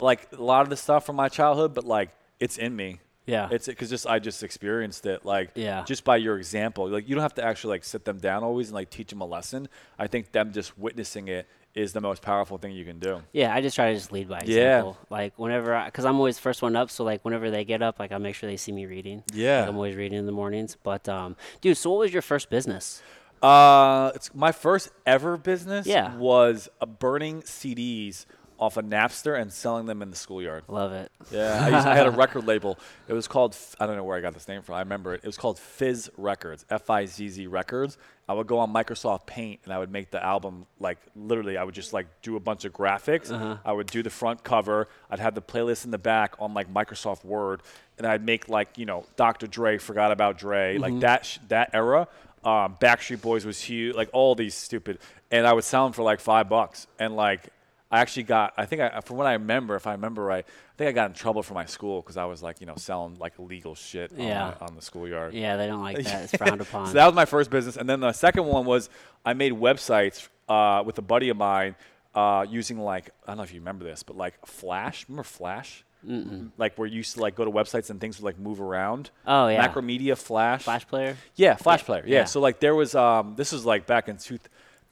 like 0.00 0.28
a 0.32 0.42
lot 0.42 0.62
of 0.62 0.70
the 0.70 0.76
stuff 0.76 1.06
from 1.06 1.16
my 1.16 1.28
childhood, 1.28 1.74
but 1.74 1.84
like 1.84 2.10
it's 2.40 2.58
in 2.58 2.74
me. 2.74 3.00
Yeah. 3.26 3.48
It's 3.50 3.66
because 3.66 3.90
just 3.90 4.06
I 4.06 4.18
just 4.20 4.42
experienced 4.42 5.04
it. 5.06 5.24
Like 5.24 5.50
Yeah. 5.54 5.84
just 5.84 6.04
by 6.04 6.16
your 6.16 6.38
example, 6.38 6.88
like 6.88 7.08
you 7.08 7.14
don't 7.14 7.22
have 7.22 7.34
to 7.34 7.44
actually 7.44 7.72
like 7.72 7.84
sit 7.84 8.04
them 8.04 8.18
down 8.18 8.44
always 8.44 8.68
and 8.68 8.74
like 8.74 8.90
teach 8.90 9.08
them 9.08 9.20
a 9.20 9.26
lesson. 9.26 9.68
I 9.98 10.06
think 10.06 10.32
them 10.32 10.52
just 10.52 10.78
witnessing 10.78 11.28
it 11.28 11.48
is 11.74 11.92
the 11.92 12.00
most 12.00 12.22
powerful 12.22 12.56
thing 12.56 12.72
you 12.72 12.84
can 12.84 12.98
do. 12.98 13.22
Yeah, 13.32 13.54
I 13.54 13.60
just 13.60 13.76
try 13.76 13.88
to 13.90 13.94
just 13.94 14.10
lead 14.12 14.28
by 14.28 14.38
example. 14.38 14.96
Yeah. 14.98 15.06
Like 15.16 15.38
whenever, 15.38 15.82
because 15.84 16.04
I'm 16.04 16.16
always 16.16 16.38
first 16.38 16.62
one 16.62 16.74
up, 16.76 16.90
so 16.90 17.04
like 17.04 17.22
whenever 17.24 17.50
they 17.50 17.64
get 17.64 17.82
up, 17.82 17.98
like 17.98 18.12
I 18.12 18.18
make 18.18 18.34
sure 18.34 18.48
they 18.48 18.56
see 18.56 18.72
me 18.72 18.86
reading. 18.86 19.22
Yeah. 19.34 19.60
Like, 19.60 19.68
I'm 19.70 19.76
always 19.76 19.96
reading 19.96 20.18
in 20.18 20.26
the 20.26 20.32
mornings. 20.32 20.76
But 20.82 21.08
um, 21.08 21.36
dude, 21.60 21.76
so 21.76 21.90
what 21.90 21.98
was 22.00 22.12
your 22.12 22.22
first 22.22 22.48
business? 22.48 23.02
Uh, 23.42 24.10
it's 24.14 24.34
my 24.34 24.52
first 24.52 24.88
ever 25.04 25.36
business. 25.36 25.86
Yeah. 25.86 26.16
was 26.16 26.68
uh, 26.80 26.86
burning 26.86 27.42
CDs 27.42 28.24
off 28.58 28.76
a 28.76 28.82
Napster 28.82 29.40
and 29.40 29.52
selling 29.52 29.86
them 29.86 30.02
in 30.02 30.10
the 30.10 30.16
schoolyard. 30.16 30.64
Love 30.68 30.92
it. 30.92 31.10
Yeah, 31.30 31.60
I, 31.62 31.68
used, 31.68 31.86
I 31.86 31.94
had 31.94 32.06
a 32.06 32.10
record 32.24 32.46
label. 32.46 32.78
It 33.08 33.12
was 33.12 33.28
called 33.28 33.56
I 33.78 33.86
don't 33.86 33.96
know 33.96 34.04
where 34.04 34.16
I 34.16 34.20
got 34.20 34.34
this 34.34 34.48
name 34.48 34.62
from. 34.62 34.76
I 34.76 34.80
remember 34.80 35.14
it. 35.14 35.20
It 35.22 35.26
was 35.26 35.36
called 35.36 35.58
Fizz 35.58 36.10
Records, 36.16 36.64
F 36.70 36.88
I 36.90 37.06
Z 37.06 37.28
Z 37.28 37.46
Records. 37.46 37.98
I 38.28 38.32
would 38.32 38.46
go 38.48 38.58
on 38.58 38.72
Microsoft 38.72 39.26
Paint 39.26 39.60
and 39.64 39.72
I 39.72 39.78
would 39.78 39.90
make 39.92 40.10
the 40.10 40.22
album 40.24 40.66
like 40.80 40.98
literally. 41.14 41.56
I 41.56 41.64
would 41.64 41.74
just 41.74 41.92
like 41.92 42.06
do 42.22 42.36
a 42.36 42.40
bunch 42.40 42.64
of 42.64 42.72
graphics. 42.72 43.30
I 43.64 43.72
would 43.72 43.86
do 43.86 44.02
the 44.02 44.10
front 44.10 44.42
cover. 44.42 44.88
I'd 45.10 45.20
have 45.20 45.34
the 45.34 45.42
playlist 45.42 45.84
in 45.84 45.90
the 45.90 45.98
back 45.98 46.34
on 46.38 46.52
like 46.54 46.72
Microsoft 46.72 47.24
Word, 47.24 47.62
and 47.98 48.06
I'd 48.06 48.24
make 48.24 48.48
like 48.48 48.78
you 48.78 48.86
know 48.86 49.04
Dr. 49.16 49.46
Dre, 49.46 49.78
Forgot 49.78 50.10
About 50.12 50.38
Dre, 50.38 50.78
like 50.78 50.98
that 51.00 51.26
sh- 51.26 51.38
that 51.48 51.70
era. 51.72 52.08
Um, 52.44 52.76
Backstreet 52.80 53.22
Boys 53.22 53.44
was 53.44 53.60
huge, 53.60 53.96
like 53.96 54.08
all 54.12 54.36
these 54.36 54.54
stupid, 54.54 54.98
and 55.32 55.46
I 55.48 55.52
would 55.52 55.64
sell 55.64 55.84
them 55.84 55.92
for 55.92 56.02
like 56.04 56.20
five 56.20 56.48
bucks, 56.48 56.86
and 56.96 57.16
like 57.16 57.48
I 57.90 58.00
actually 58.00 58.24
got, 58.24 58.52
I 58.56 58.66
think, 58.66 58.82
I, 58.82 59.00
from 59.00 59.16
what 59.16 59.26
I 59.28 59.34
remember, 59.34 59.76
if 59.76 59.86
I 59.86 59.92
remember 59.92 60.24
right, 60.24 60.44
I 60.44 60.72
think 60.76 60.88
I 60.88 60.92
got 60.92 61.10
in 61.10 61.14
trouble 61.14 61.42
for 61.44 61.54
my 61.54 61.66
school 61.66 62.02
because 62.02 62.16
I 62.16 62.24
was 62.24 62.42
like, 62.42 62.60
you 62.60 62.66
know, 62.66 62.74
selling 62.76 63.16
like 63.20 63.34
illegal 63.38 63.74
shit 63.76 64.10
on, 64.12 64.18
Yeah. 64.18 64.54
my, 64.60 64.66
on 64.66 64.74
the 64.74 64.82
schoolyard. 64.82 65.34
Yeah, 65.34 65.56
they 65.56 65.68
don't 65.68 65.82
like 65.82 65.98
that. 66.04 66.24
It's 66.24 66.36
frowned 66.36 66.60
upon. 66.60 66.88
So 66.88 66.94
that 66.94 67.06
was 67.06 67.14
my 67.14 67.26
first 67.26 67.48
business, 67.50 67.76
and 67.76 67.88
then 67.88 68.00
the 68.00 68.12
second 68.12 68.46
one 68.46 68.64
was 68.66 68.88
I 69.24 69.34
made 69.34 69.52
websites 69.52 70.28
uh, 70.48 70.82
with 70.84 70.98
a 70.98 71.02
buddy 71.02 71.28
of 71.28 71.36
mine 71.36 71.76
uh, 72.14 72.44
using 72.48 72.78
like 72.80 73.10
I 73.24 73.28
don't 73.28 73.36
know 73.36 73.42
if 73.44 73.52
you 73.54 73.60
remember 73.60 73.84
this, 73.84 74.02
but 74.02 74.16
like 74.16 74.44
Flash. 74.46 75.06
Remember 75.08 75.22
Flash? 75.22 75.84
Mm-mm. 76.06 76.50
Like 76.56 76.76
where 76.78 76.86
you 76.86 76.98
used 76.98 77.14
to 77.14 77.20
like 77.20 77.34
go 77.34 77.44
to 77.44 77.50
websites 77.50 77.90
and 77.90 78.00
things 78.00 78.18
would 78.20 78.24
like 78.24 78.38
move 78.38 78.60
around. 78.60 79.10
Oh, 79.26 79.48
yeah. 79.48 79.66
Macromedia 79.66 80.16
Flash. 80.16 80.62
Flash 80.62 80.86
player. 80.86 81.16
Yeah, 81.34 81.56
Flash 81.56 81.82
Player. 81.84 82.04
Yeah. 82.06 82.18
yeah. 82.18 82.24
So 82.24 82.40
like 82.40 82.60
there 82.60 82.74
was 82.76 82.94
um 82.94 83.34
this 83.36 83.50
was 83.52 83.64
like 83.64 83.86
back 83.86 84.08
in 84.08 84.16
two 84.18 84.38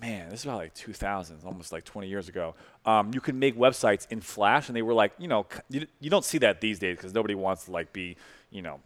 man, 0.05 0.29
this 0.29 0.41
is 0.41 0.45
about 0.45 0.59
like 0.59 0.75
2000, 0.75 1.39
almost 1.45 1.73
like 1.73 1.85
20 1.85 2.09
years 2.09 2.29
ago. 2.29 2.55
Um, 2.85 3.13
you 3.15 3.21
could 3.21 3.35
make 3.35 3.57
websites 3.57 4.07
in 4.11 4.21
Flash, 4.21 4.69
and 4.69 4.77
they 4.77 4.83
were 4.83 4.93
like, 4.93 5.13
you 5.19 5.29
know, 5.29 5.47
you, 5.71 5.87
you 6.01 6.11
don't 6.11 6.25
see 6.25 6.39
that 6.39 6.61
these 6.61 6.79
days 6.79 6.97
because 6.97 7.15
nobody 7.15 7.35
wants 7.35 7.65
to 7.65 7.73
like 7.73 7.93
be, 7.93 8.17
you 8.51 8.63
know, 8.63 8.81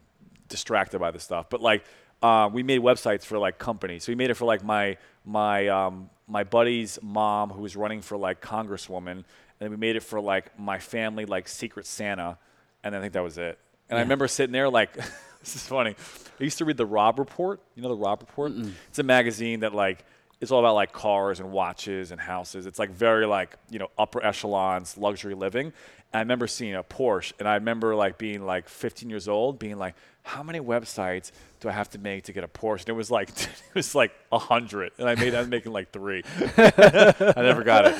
distracted 0.49 1.01
by 1.01 1.11
this 1.11 1.25
stuff. 1.25 1.47
But 1.51 1.61
like, 1.61 1.85
uh, 2.23 2.49
we 2.53 2.63
made 2.63 2.81
websites 2.81 3.25
for 3.25 3.39
like 3.39 3.59
companies. 3.59 4.05
So 4.05 4.13
we 4.13 4.17
made 4.17 4.31
it 4.31 4.35
for 4.35 4.45
like 4.45 4.65
my 4.65 4.97
my 5.25 5.69
um, 5.69 6.11
my 6.27 6.45
buddy's 6.45 6.99
mom 7.03 7.51
who 7.51 7.63
was 7.63 7.77
running 7.77 8.01
for 8.01 8.17
like 8.17 8.41
congresswoman, 8.41 9.11
and 9.11 9.25
then 9.59 9.71
we 9.71 9.77
made 9.77 9.97
it 9.97 10.03
for 10.03 10.21
like 10.21 10.57
my 10.59 10.79
family 10.79 11.27
like 11.27 11.49
Secret 11.49 11.87
Santa, 11.87 12.39
and 12.85 12.95
I 12.95 13.01
think 13.01 13.13
that 13.15 13.23
was 13.23 13.39
it. 13.39 13.59
And 13.89 13.99
I 13.99 14.03
remember 14.03 14.29
sitting 14.29 14.53
there 14.53 14.69
like, 14.69 14.95
this 15.41 15.57
is 15.57 15.67
funny. 15.67 15.95
I 16.41 16.45
used 16.45 16.59
to 16.59 16.65
read 16.65 16.77
the 16.77 16.87
Robb 16.87 17.19
Report. 17.19 17.61
You 17.75 17.83
know 17.83 17.89
the 17.89 17.97
Robb 17.97 18.21
Report? 18.21 18.53
It's 18.89 18.99
a 18.99 19.05
magazine 19.05 19.61
that 19.61 19.75
like 19.75 20.05
it's 20.41 20.51
all 20.51 20.61
about 20.61 20.75
like 20.75 20.93
cars 20.93 21.41
and 21.41 21.51
watches 21.51 22.11
and 22.11 22.21
houses. 22.21 22.67
It's 22.67 22.79
like 22.79 22.91
very 22.91 23.27
like 23.27 23.57
you 23.71 23.79
know 23.79 23.89
upper 23.99 24.25
echelons 24.25 24.97
luxury 24.97 25.35
living. 25.35 25.73
And 26.13 26.19
I 26.19 26.21
remember 26.21 26.47
seeing 26.47 26.75
a 26.75 26.83
Porsche, 26.83 27.33
and 27.39 27.49
I 27.49 27.55
remember 27.55 27.95
like 27.95 28.19
being 28.19 28.47
like 28.47 28.69
15 28.69 29.11
years 29.11 29.29
old, 29.29 29.59
being 29.59 29.79
like, 29.79 29.95
how 30.29 30.43
many 30.43 30.61
websites 30.61 31.33
do 31.61 31.69
I 31.69 31.73
have 31.73 31.89
to 31.91 31.99
make 31.99 32.25
to 32.25 32.33
get 32.33 32.45
a 32.45 32.49
Porsche? 32.49 32.81
And 32.81 32.91
it 32.91 32.93
was 32.93 33.11
like 33.11 33.31
it 33.41 33.75
was 33.75 33.95
like 33.95 34.13
a 34.31 34.39
hundred, 34.39 34.93
and 34.99 35.09
I 35.09 35.15
made 35.15 35.35
I 35.35 35.41
was 35.41 35.49
making 35.49 35.73
like 35.73 35.91
three. 35.91 36.23
I 36.59 37.33
never 37.37 37.65
got 37.65 37.87
it. 37.87 37.95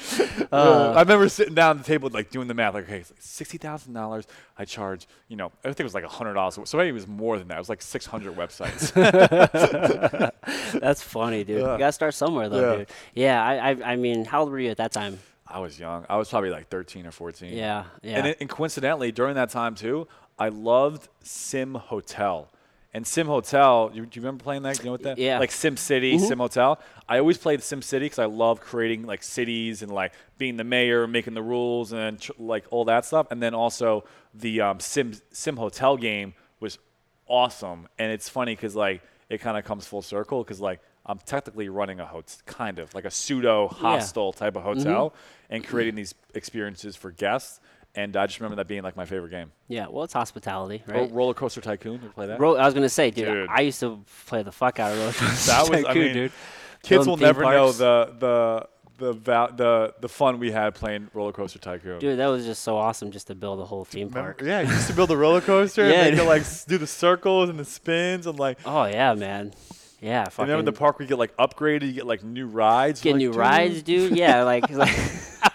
Uh, 0.50 0.94
I 0.96 1.00
remember 1.00 1.28
sitting 1.28 1.52
down 1.54 1.76
at 1.76 1.84
the 1.84 1.86
table 1.86 2.08
like 2.10 2.30
doing 2.30 2.48
the 2.48 2.54
math, 2.54 2.72
like 2.72 2.84
okay, 2.84 2.98
it's 3.00 3.10
like 3.10 3.20
sixty 3.20 3.58
thousand 3.58 3.92
dollars. 3.92 4.26
I 4.56 4.64
charge, 4.64 5.06
you 5.28 5.36
know, 5.36 5.52
I 5.62 5.68
think 5.68 5.80
it 5.80 5.84
was 5.84 5.92
like 5.94 6.04
hundred 6.04 6.34
dollars. 6.34 6.58
So 6.64 6.78
maybe 6.78 6.88
it 6.88 6.92
was 6.92 7.06
more 7.06 7.38
than 7.38 7.48
that. 7.48 7.56
It 7.56 7.58
was 7.58 7.68
like 7.68 7.82
six 7.82 8.06
hundred 8.06 8.34
websites. 8.34 8.92
That's 10.80 11.02
funny, 11.02 11.44
dude. 11.44 11.60
Yeah. 11.60 11.72
You 11.72 11.78
gotta 11.78 11.92
start 11.92 12.14
somewhere, 12.14 12.48
though, 12.48 12.70
Yeah. 12.70 12.76
dude. 12.78 12.88
Yeah, 13.14 13.44
I, 13.44 13.70
I, 13.70 13.92
I 13.92 13.96
mean, 13.96 14.24
how 14.24 14.40
old 14.40 14.50
were 14.50 14.58
you 14.58 14.70
at 14.70 14.78
that 14.78 14.92
time? 14.92 15.18
I 15.46 15.58
was 15.60 15.78
young. 15.78 16.06
I 16.08 16.16
was 16.16 16.28
probably 16.30 16.50
like 16.50 16.68
thirteen 16.68 17.06
or 17.06 17.10
fourteen. 17.10 17.54
Yeah, 17.54 17.84
yeah. 18.02 18.18
And, 18.18 18.26
it, 18.28 18.38
and 18.40 18.48
coincidentally, 18.48 19.12
during 19.12 19.34
that 19.34 19.50
time 19.50 19.74
too, 19.74 20.08
I 20.38 20.48
loved 20.48 21.08
Sim 21.22 21.74
Hotel. 21.74 22.48
And 22.94 23.06
Sim 23.06 23.26
Hotel, 23.26 23.90
you, 23.92 24.06
do 24.06 24.18
you 24.18 24.22
remember 24.22 24.42
playing 24.42 24.62
that? 24.62 24.78
You 24.78 24.86
know 24.86 24.92
what 24.92 25.02
that? 25.02 25.18
Yeah. 25.18 25.32
Mm-hmm. 25.34 25.40
Like 25.40 25.52
Sim 25.52 25.76
City, 25.76 26.18
Sim 26.18 26.38
Hotel. 26.38 26.80
I 27.08 27.18
always 27.18 27.36
played 27.36 27.62
Sim 27.62 27.82
City 27.82 28.06
because 28.06 28.18
I 28.18 28.24
love 28.24 28.60
creating 28.60 29.04
like 29.04 29.22
cities 29.22 29.82
and 29.82 29.92
like 29.92 30.12
being 30.38 30.56
the 30.56 30.64
mayor, 30.64 31.06
making 31.06 31.34
the 31.34 31.42
rules, 31.42 31.92
and 31.92 32.18
tr- 32.18 32.32
like 32.38 32.64
all 32.70 32.86
that 32.86 33.04
stuff. 33.04 33.26
And 33.30 33.42
then 33.42 33.54
also 33.54 34.04
the 34.34 34.62
um, 34.62 34.80
Sim 34.80 35.12
Sim 35.32 35.56
Hotel 35.56 35.96
game 35.96 36.34
was 36.60 36.78
awesome. 37.26 37.88
And 37.98 38.10
it's 38.10 38.28
funny 38.28 38.54
because 38.56 38.74
like 38.74 39.02
it 39.28 39.38
kind 39.38 39.58
of 39.58 39.64
comes 39.64 39.86
full 39.86 40.02
circle 40.02 40.42
because 40.42 40.60
like 40.60 40.80
I'm 41.04 41.18
technically 41.18 41.68
running 41.68 42.00
a 42.00 42.06
hotel, 42.06 42.36
kind 42.46 42.78
of 42.78 42.94
like 42.94 43.04
a 43.04 43.10
pseudo 43.10 43.68
hostel 43.68 44.32
type 44.32 44.56
of 44.56 44.62
hotel, 44.62 45.14
and 45.50 45.64
creating 45.66 45.94
these 45.94 46.14
experiences 46.34 46.96
for 46.96 47.10
guests. 47.10 47.60
And 47.98 48.16
I 48.16 48.26
just 48.26 48.38
remember 48.38 48.56
that 48.56 48.68
being 48.68 48.82
like 48.82 48.96
my 48.96 49.04
favorite 49.06 49.30
game. 49.30 49.50
yeah, 49.66 49.86
well, 49.90 50.04
it's 50.04 50.12
hospitality, 50.12 50.82
right? 50.86 51.10
Roller 51.10 51.34
Coaster 51.34 51.60
Tycoon. 51.60 52.00
You 52.02 52.08
play 52.10 52.26
that? 52.28 52.38
Ro- 52.38 52.56
I 52.56 52.64
was 52.64 52.74
gonna 52.74 52.88
say, 52.88 53.10
dude, 53.10 53.26
Dude. 53.26 53.48
I 53.50 53.62
used 53.62 53.80
to 53.80 54.04
play 54.26 54.42
the 54.42 54.52
fuck 54.52 54.78
out 54.78 54.92
of 54.92 54.98
Roller 54.98 55.12
Coaster 55.12 55.50
That 55.50 55.68
was- 55.68 55.70
I 55.80 55.82
Tycoon, 55.88 56.02
mean, 56.04 56.12
dude. 56.14 56.32
Kids 56.82 57.06
Building 57.06 57.10
will 57.10 57.16
never 57.16 57.42
know 57.42 57.72
the 57.72 58.14
the 58.18 58.68
the 58.98 59.12
val- 59.14 59.52
the 59.52 59.94
the 60.00 60.08
fun 60.08 60.38
we 60.38 60.50
had 60.52 60.74
playing 60.74 61.08
Roller 61.14 61.32
Coaster 61.32 61.58
Tycoon. 61.58 61.98
Dude, 61.98 62.18
that 62.20 62.26
was 62.28 62.44
just 62.44 62.62
so 62.62 62.76
awesome 62.76 63.10
just 63.10 63.26
to 63.28 63.34
build 63.34 63.58
a 63.60 63.64
whole 63.64 63.84
theme 63.84 64.10
park. 64.10 64.42
yeah, 64.44 64.60
you 64.60 64.68
used 64.68 64.86
to 64.88 64.92
build 64.94 65.10
a 65.10 65.16
roller 65.16 65.40
coaster 65.40 65.88
Yeah, 65.88 66.02
and 66.04 66.10
dude. 66.10 66.18
make 66.18 66.24
it 66.26 66.28
like 66.28 66.42
do 66.68 66.78
the 66.78 66.86
circles 66.86 67.48
and 67.50 67.58
the 67.58 67.64
spins 67.64 68.26
and 68.28 68.38
like. 68.38 68.58
Oh 68.64 68.84
yeah, 68.86 69.14
man. 69.14 69.52
Yeah, 70.00 70.26
And 70.38 70.48
then 70.48 70.60
in 70.60 70.64
the 70.64 70.72
park 70.72 71.00
we 71.00 71.06
get 71.06 71.18
like 71.18 71.36
upgraded, 71.36 71.82
you 71.88 71.92
get 71.92 72.06
like 72.06 72.22
new 72.22 72.46
rides. 72.46 73.00
get 73.00 73.10
You're 73.10 73.18
new 73.18 73.30
like, 73.32 73.38
rides, 73.38 73.82
dude. 73.82 74.16
Yeah, 74.16 74.44
like, 74.44 74.70
like 74.70 74.94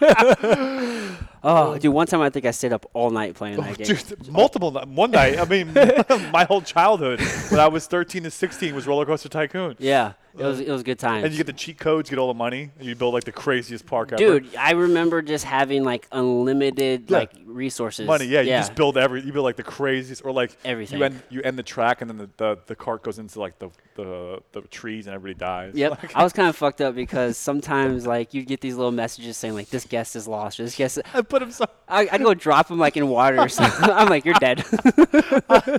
oh, 1.44 1.78
dude. 1.78 1.92
One 1.92 2.06
time 2.06 2.20
I 2.20 2.30
think 2.30 2.46
I 2.46 2.50
stayed 2.50 2.72
up 2.72 2.88
all 2.92 3.10
night 3.10 3.34
playing 3.34 3.58
oh, 3.58 3.62
that 3.62 3.78
game. 3.78 3.86
Dude, 3.86 4.28
multiple 4.32 4.72
one 4.72 5.10
night. 5.10 5.38
I 5.38 5.44
mean, 5.44 5.72
my 6.32 6.44
whole 6.44 6.62
childhood 6.62 7.20
when 7.50 7.60
I 7.60 7.68
was 7.68 7.86
13 7.86 8.24
to 8.24 8.30
16 8.30 8.74
was 8.74 8.86
Roller 8.86 9.06
Coaster 9.06 9.28
Tycoon. 9.28 9.76
Yeah, 9.78 10.14
it 10.36 10.42
was 10.42 10.60
uh, 10.60 10.64
it 10.64 10.70
was 10.70 10.82
good 10.82 10.98
times. 10.98 11.24
And 11.24 11.32
you 11.32 11.38
get 11.38 11.46
the 11.46 11.52
cheat 11.52 11.78
codes, 11.78 12.10
get 12.10 12.18
all 12.18 12.28
the 12.28 12.34
money, 12.34 12.70
and 12.78 12.88
you 12.88 12.96
build 12.96 13.14
like 13.14 13.24
the 13.24 13.32
craziest 13.32 13.86
park 13.86 14.12
ever. 14.12 14.18
Dude, 14.18 14.56
I 14.56 14.72
remember 14.72 15.22
just 15.22 15.44
having 15.44 15.84
like 15.84 16.08
unlimited 16.10 17.10
Yeah. 17.10 17.18
like 17.18 17.32
resources. 17.44 18.06
money. 18.06 18.26
Yeah, 18.26 18.40
you 18.40 18.50
just 18.50 18.74
build 18.74 18.98
every. 18.98 19.22
You 19.22 19.32
build 19.32 19.44
like 19.44 19.56
the 19.56 19.62
craziest, 19.62 20.24
or 20.24 20.32
like 20.32 20.56
Everything. 20.64 20.98
You 20.98 21.04
end 21.04 21.22
you 21.30 21.42
end 21.42 21.58
the 21.58 21.62
track, 21.62 22.00
and 22.00 22.10
then 22.10 22.18
the, 22.18 22.30
the, 22.36 22.58
the 22.66 22.74
cart 22.74 23.02
goes 23.02 23.18
into 23.18 23.38
like 23.38 23.58
the, 23.58 23.70
the 23.94 24.42
the 24.52 24.62
trees, 24.62 25.06
and 25.06 25.14
everybody 25.14 25.38
dies. 25.38 25.74
Yep, 25.74 26.10
I 26.14 26.24
was 26.24 26.32
kind 26.32 26.48
of 26.48 26.56
fucked 26.56 26.80
up 26.80 26.94
because 26.94 27.36
sometimes 27.36 28.06
like 28.06 28.34
you'd 28.34 28.46
get 28.46 28.60
these 28.60 28.74
little 28.74 28.92
messages 28.92 29.36
saying 29.36 29.54
like 29.54 29.68
this 29.70 29.84
guest 29.84 30.16
is 30.16 30.26
lost, 30.26 30.58
or 30.58 30.64
this 30.64 30.74
guest. 30.74 30.98
I 31.12 31.22
put 31.34 31.42
him 31.42 31.50
so. 31.50 31.64
I, 31.88 32.08
I'd 32.12 32.22
go 32.22 32.32
drop 32.34 32.70
him 32.70 32.78
like 32.78 32.96
in 32.96 33.08
water 33.08 33.38
or 33.40 33.48
something. 33.48 33.90
I'm 33.90 34.08
like, 34.08 34.24
you're 34.24 34.34
dead. 34.34 34.64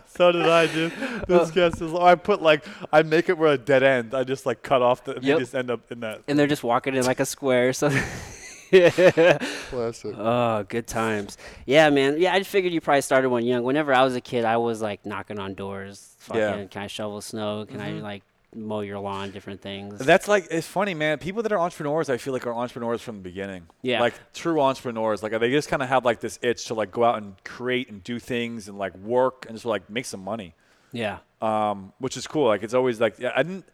So 0.07 0.31
did 0.31 0.47
I, 0.47 0.67
dude. 0.67 0.91
This 1.27 1.51
guest 1.51 1.81
is. 1.81 1.93
I 1.93 2.15
put 2.15 2.41
like 2.41 2.65
I 2.91 3.03
make 3.03 3.27
it 3.29 3.37
where 3.37 3.51
a 3.53 3.57
dead 3.57 3.83
end. 3.83 4.13
I 4.13 4.23
just 4.23 4.45
like 4.45 4.61
cut 4.63 4.81
off 4.81 5.03
the. 5.03 5.15
And 5.15 5.23
Yep. 5.25 5.37
they 5.37 5.41
just 5.43 5.55
end 5.55 5.69
up 5.71 5.91
in 5.91 5.99
that. 6.01 6.21
and 6.27 6.37
they're 6.39 6.47
just 6.47 6.63
walking 6.63 6.95
in 6.95 7.03
like 7.05 7.19
a 7.19 7.25
square. 7.25 7.73
So, 7.73 7.89
Classic. 8.71 10.15
oh, 10.17 10.63
good 10.67 10.87
times. 10.87 11.37
Yeah, 11.65 11.89
man. 11.89 12.15
Yeah, 12.19 12.33
I 12.33 12.43
figured 12.43 12.73
you 12.73 12.81
probably 12.81 13.01
started 13.01 13.29
one 13.29 13.45
young. 13.45 13.63
Whenever 13.63 13.93
I 13.93 14.03
was 14.03 14.15
a 14.15 14.21
kid, 14.21 14.45
I 14.45 14.57
was 14.57 14.81
like 14.81 15.05
knocking 15.05 15.39
on 15.39 15.53
doors. 15.53 16.15
Fucking, 16.19 16.41
Yeah. 16.41 16.51
Mm-hmm. 16.53 16.67
can 16.67 16.81
I 16.83 16.87
shovel 16.87 17.21
snow? 17.21 17.65
Can 17.65 17.79
I 17.81 17.91
like 17.93 18.23
mow 18.55 18.79
your 18.81 18.99
lawn? 18.99 19.31
Different 19.31 19.61
things. 19.61 19.99
That's 19.99 20.27
like 20.27 20.47
it's 20.49 20.67
funny, 20.67 20.93
man. 20.93 21.17
People 21.19 21.43
that 21.43 21.51
are 21.51 21.59
entrepreneurs, 21.59 22.09
I 22.09 22.17
feel 22.17 22.33
like 22.33 22.47
are 22.47 22.53
entrepreneurs 22.53 23.01
from 23.01 23.17
the 23.17 23.21
beginning. 23.21 23.67
Yeah. 23.81 23.99
Like 23.99 24.13
true 24.33 24.59
entrepreneurs, 24.61 25.21
like 25.21 25.37
they 25.39 25.51
just 25.51 25.69
kind 25.69 25.81
of 25.83 25.89
have 25.89 26.05
like 26.05 26.19
this 26.19 26.39
itch 26.41 26.65
to 26.65 26.73
like 26.73 26.91
go 26.91 27.03
out 27.03 27.17
and 27.17 27.35
create 27.43 27.89
and 27.89 28.03
do 28.03 28.19
things 28.19 28.67
and 28.67 28.77
like 28.77 28.95
work 28.97 29.45
and 29.47 29.55
just 29.55 29.65
like 29.65 29.89
make 29.89 30.05
some 30.05 30.23
money. 30.23 30.53
yeah. 30.91 31.17
um, 31.41 31.93
which 31.99 32.17
is 32.17 32.25
cool. 32.27 32.47
Like 32.47 32.63
it's 32.63 32.73
always 32.73 32.99
like 32.99 33.19
yeah, 33.19 33.31
I 33.35 33.43
didn't. 33.43 33.65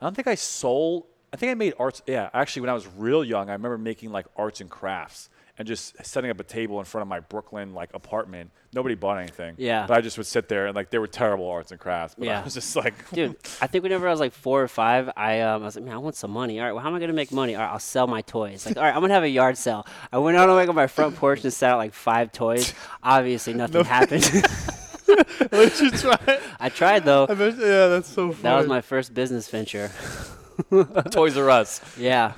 I 0.00 0.04
don't 0.06 0.14
think 0.14 0.28
I 0.28 0.34
sold. 0.34 1.06
I 1.32 1.36
think 1.36 1.50
I 1.50 1.54
made 1.54 1.74
arts. 1.78 2.02
Yeah, 2.06 2.30
actually, 2.32 2.62
when 2.62 2.70
I 2.70 2.74
was 2.74 2.86
real 2.96 3.24
young, 3.24 3.48
I 3.48 3.52
remember 3.52 3.78
making 3.78 4.12
like 4.12 4.26
arts 4.36 4.60
and 4.60 4.70
crafts 4.70 5.28
and 5.58 5.66
just 5.66 5.96
setting 6.04 6.30
up 6.30 6.38
a 6.38 6.44
table 6.44 6.78
in 6.78 6.84
front 6.84 7.02
of 7.02 7.08
my 7.08 7.20
Brooklyn 7.20 7.72
like 7.74 7.90
apartment. 7.94 8.50
Nobody 8.74 8.94
bought 8.94 9.18
anything. 9.18 9.54
Yeah. 9.56 9.86
But 9.86 9.96
I 9.96 10.00
just 10.02 10.18
would 10.18 10.26
sit 10.26 10.48
there 10.48 10.66
and 10.66 10.76
like 10.76 10.90
they 10.90 10.98
were 10.98 11.06
terrible 11.06 11.48
arts 11.48 11.70
and 11.70 11.80
crafts. 11.80 12.14
But 12.18 12.26
Yeah. 12.26 12.40
I 12.40 12.44
was 12.44 12.52
just 12.54 12.76
like, 12.76 12.94
Dude, 13.12 13.36
I 13.62 13.66
think 13.66 13.82
whenever 13.84 14.06
I 14.06 14.10
was 14.10 14.20
like 14.20 14.32
four 14.34 14.62
or 14.62 14.68
five, 14.68 15.10
I 15.16 15.40
um, 15.40 15.62
I 15.62 15.64
was 15.64 15.76
like, 15.76 15.84
man, 15.86 15.94
I 15.94 15.98
want 15.98 16.14
some 16.16 16.30
money. 16.30 16.60
All 16.60 16.66
right, 16.66 16.72
well, 16.72 16.82
how 16.82 16.88
am 16.90 16.94
I 16.94 17.00
gonna 17.00 17.12
make 17.14 17.32
money? 17.32 17.54
All 17.54 17.62
right, 17.62 17.70
I'll 17.72 17.78
sell 17.78 18.06
my 18.06 18.20
toys. 18.20 18.66
Like, 18.66 18.76
all 18.76 18.82
right, 18.82 18.94
I'm 18.94 19.00
gonna 19.00 19.14
have 19.14 19.22
a 19.22 19.28
yard 19.28 19.56
sale. 19.56 19.86
I 20.12 20.18
went 20.18 20.36
out 20.36 20.48
on 20.50 20.56
like 20.56 20.68
on 20.68 20.74
my 20.74 20.86
front 20.88 21.16
porch 21.16 21.42
and 21.44 21.52
set 21.52 21.70
out 21.70 21.78
like 21.78 21.94
five 21.94 22.32
toys. 22.32 22.74
Obviously, 23.02 23.54
nothing 23.54 23.84
happened. 23.84 24.22
Did 25.50 25.80
you 25.80 25.90
try? 25.92 26.38
I 26.60 26.68
tried 26.68 27.04
though. 27.04 27.26
I 27.28 27.34
bet, 27.34 27.56
yeah, 27.56 27.86
that's 27.88 28.08
so 28.08 28.32
funny. 28.32 28.42
That 28.42 28.56
was 28.58 28.66
my 28.66 28.80
first 28.80 29.14
business 29.14 29.48
venture. 29.48 29.90
Toys 31.10 31.36
R 31.36 31.48
Us. 31.50 31.80
Yeah, 31.96 32.32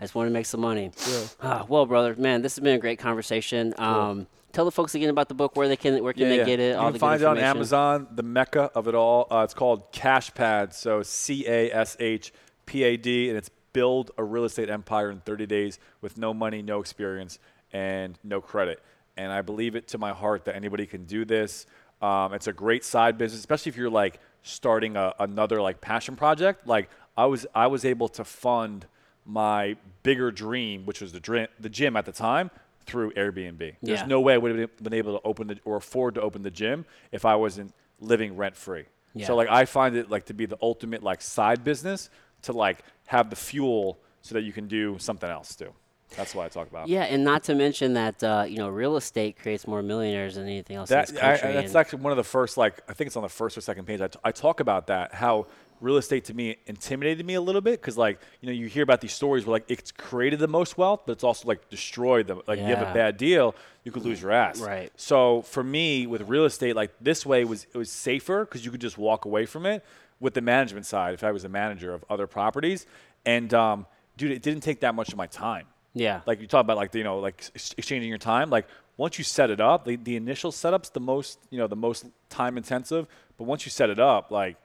I 0.00 0.04
just 0.04 0.14
wanted 0.14 0.30
to 0.30 0.32
make 0.32 0.46
some 0.46 0.60
money. 0.60 0.90
Ah, 1.42 1.64
well, 1.68 1.86
brother, 1.86 2.14
man, 2.16 2.42
this 2.42 2.56
has 2.56 2.62
been 2.62 2.74
a 2.74 2.78
great 2.78 2.98
conversation. 2.98 3.74
Um, 3.78 4.26
tell 4.52 4.64
the 4.64 4.70
folks 4.70 4.94
again 4.94 5.10
about 5.10 5.28
the 5.28 5.34
book 5.34 5.56
where 5.56 5.68
they 5.68 5.76
can 5.76 6.02
where 6.02 6.12
can 6.12 6.28
they 6.28 6.44
get 6.44 6.60
it. 6.60 6.72
You 6.72 6.78
all 6.78 6.84
can 6.86 6.92
the 6.94 6.98
find 6.98 7.22
it 7.22 7.24
on. 7.26 7.38
Amazon, 7.38 8.08
the 8.14 8.22
mecca 8.22 8.70
of 8.74 8.88
it 8.88 8.94
all. 8.94 9.26
Uh, 9.30 9.42
it's 9.44 9.54
called 9.54 9.92
Cashpad, 9.92 10.72
so 10.74 11.02
C 11.02 11.46
A 11.46 11.70
S 11.70 11.96
H 12.00 12.32
P 12.66 12.82
A 12.82 12.96
D, 12.96 13.28
and 13.28 13.38
it's 13.38 13.50
build 13.72 14.10
a 14.18 14.24
real 14.24 14.44
estate 14.44 14.68
empire 14.70 15.10
in 15.10 15.20
30 15.20 15.46
days 15.46 15.78
with 16.00 16.18
no 16.18 16.34
money, 16.34 16.62
no 16.62 16.80
experience, 16.80 17.38
and 17.72 18.18
no 18.24 18.40
credit. 18.40 18.82
And 19.16 19.32
I 19.32 19.42
believe 19.42 19.76
it 19.76 19.88
to 19.88 19.98
my 19.98 20.12
heart 20.12 20.44
that 20.46 20.56
anybody 20.56 20.86
can 20.86 21.04
do 21.04 21.24
this. 21.24 21.66
Um, 22.02 22.32
it's 22.32 22.46
a 22.46 22.52
great 22.52 22.84
side 22.84 23.18
business, 23.18 23.40
especially 23.40 23.70
if 23.70 23.76
you're 23.76 23.90
like 23.90 24.18
starting 24.42 24.96
a, 24.96 25.14
another 25.18 25.60
like 25.60 25.80
passion 25.80 26.16
project. 26.16 26.66
Like 26.66 26.88
I 27.16 27.26
was, 27.26 27.46
I 27.54 27.66
was 27.66 27.84
able 27.84 28.08
to 28.10 28.24
fund 28.24 28.86
my 29.26 29.76
bigger 30.02 30.30
dream, 30.30 30.86
which 30.86 31.00
was 31.00 31.12
the, 31.12 31.48
the 31.58 31.68
gym 31.68 31.96
at 31.96 32.04
the 32.06 32.12
time, 32.12 32.50
through 32.86 33.12
Airbnb. 33.12 33.76
There's 33.82 34.06
no 34.06 34.20
way 34.20 34.34
I 34.34 34.38
would 34.38 34.58
have 34.58 34.76
been 34.82 34.94
able 34.94 35.18
to 35.18 35.26
open 35.26 35.46
the, 35.48 35.58
or 35.64 35.76
afford 35.76 36.14
to 36.16 36.22
open 36.22 36.42
the 36.42 36.50
gym 36.50 36.84
if 37.12 37.24
I 37.24 37.36
wasn't 37.36 37.72
living 38.00 38.36
rent 38.36 38.56
free. 38.56 38.84
Yeah. 39.14 39.26
So 39.26 39.36
like 39.36 39.48
I 39.48 39.64
find 39.64 39.96
it 39.96 40.10
like 40.10 40.26
to 40.26 40.34
be 40.34 40.46
the 40.46 40.58
ultimate 40.62 41.02
like 41.02 41.20
side 41.20 41.62
business 41.64 42.10
to 42.42 42.52
like 42.52 42.78
have 43.06 43.28
the 43.30 43.36
fuel 43.36 43.98
so 44.22 44.34
that 44.34 44.42
you 44.42 44.52
can 44.52 44.66
do 44.68 44.96
something 44.98 45.28
else 45.28 45.54
too. 45.54 45.72
That's 46.16 46.34
what 46.34 46.44
I 46.44 46.48
talk 46.48 46.68
about. 46.68 46.88
Yeah, 46.88 47.02
and 47.04 47.22
not 47.22 47.44
to 47.44 47.54
mention 47.54 47.94
that 47.94 48.22
uh, 48.24 48.44
you 48.48 48.56
know 48.56 48.68
real 48.68 48.96
estate 48.96 49.38
creates 49.38 49.66
more 49.68 49.82
millionaires 49.82 50.34
than 50.34 50.44
anything 50.46 50.76
else 50.76 50.90
in 50.90 50.98
this 51.00 51.12
country. 51.12 51.50
I- 51.50 51.52
that's 51.52 51.74
actually 51.74 52.02
one 52.02 52.12
of 52.12 52.16
the 52.16 52.24
first 52.24 52.56
like 52.56 52.80
I 52.88 52.92
think 52.94 53.06
it's 53.06 53.16
on 53.16 53.22
the 53.22 53.28
first 53.28 53.56
or 53.56 53.60
second 53.60 53.84
page. 53.84 54.00
I, 54.00 54.08
t- 54.08 54.18
I 54.24 54.32
talk 54.32 54.58
about 54.60 54.88
that 54.88 55.14
how 55.14 55.46
real 55.80 55.96
estate 55.96 56.24
to 56.26 56.34
me 56.34 56.56
intimidated 56.66 57.24
me 57.24 57.34
a 57.34 57.40
little 57.40 57.60
bit 57.60 57.80
because 57.80 57.96
like 57.96 58.20
you 58.40 58.46
know 58.46 58.52
you 58.52 58.66
hear 58.66 58.82
about 58.82 59.00
these 59.00 59.12
stories 59.12 59.46
where 59.46 59.52
like 59.52 59.64
it's 59.68 59.92
created 59.92 60.38
the 60.38 60.48
most 60.48 60.78
wealth, 60.78 61.02
but 61.06 61.12
it's 61.12 61.24
also 61.24 61.48
like 61.48 61.68
destroyed 61.68 62.26
them. 62.26 62.42
Like 62.46 62.58
you 62.58 62.66
have 62.66 62.82
a 62.82 62.94
bad 62.94 63.16
deal, 63.16 63.54
you 63.84 63.92
could 63.92 64.04
lose 64.04 64.22
your 64.22 64.32
ass. 64.32 64.60
Right. 64.60 64.92
So 64.96 65.42
for 65.42 65.62
me 65.62 66.06
with 66.06 66.22
real 66.22 66.44
estate, 66.44 66.76
like 66.76 66.92
this 67.00 67.24
way 67.24 67.44
was 67.44 67.66
it 67.72 67.78
was 67.78 67.90
safer 67.90 68.44
because 68.44 68.64
you 68.64 68.70
could 68.70 68.80
just 68.80 68.98
walk 68.98 69.24
away 69.24 69.46
from 69.46 69.66
it. 69.66 69.84
With 70.20 70.34
the 70.34 70.42
management 70.42 70.84
side, 70.84 71.14
if 71.14 71.24
I 71.24 71.32
was 71.32 71.44
a 71.44 71.48
manager 71.48 71.94
of 71.94 72.04
other 72.10 72.26
properties, 72.26 72.84
and 73.24 73.54
um, 73.54 73.86
dude, 74.18 74.32
it 74.32 74.42
didn't 74.42 74.62
take 74.62 74.80
that 74.80 74.94
much 74.94 75.08
of 75.12 75.16
my 75.16 75.26
time 75.26 75.64
yeah, 75.94 76.20
like 76.26 76.40
you 76.40 76.46
talk 76.46 76.60
about 76.60 76.76
like 76.76 76.92
the, 76.92 76.98
you 76.98 77.04
know 77.04 77.18
like 77.18 77.42
ex- 77.54 77.74
exchanging 77.76 78.08
your 78.08 78.18
time 78.18 78.50
like 78.50 78.66
once 78.96 79.18
you 79.18 79.24
set 79.24 79.50
it 79.50 79.60
up 79.60 79.84
the, 79.84 79.96
the 79.96 80.16
initial 80.16 80.52
setup's 80.52 80.90
the 80.90 81.00
most 81.00 81.38
you 81.50 81.58
know 81.58 81.66
the 81.66 81.76
most 81.76 82.06
time 82.28 82.56
intensive 82.56 83.06
but 83.36 83.44
once 83.44 83.66
you 83.66 83.70
set 83.70 83.90
it 83.90 83.98
up 83.98 84.30
like 84.30 84.56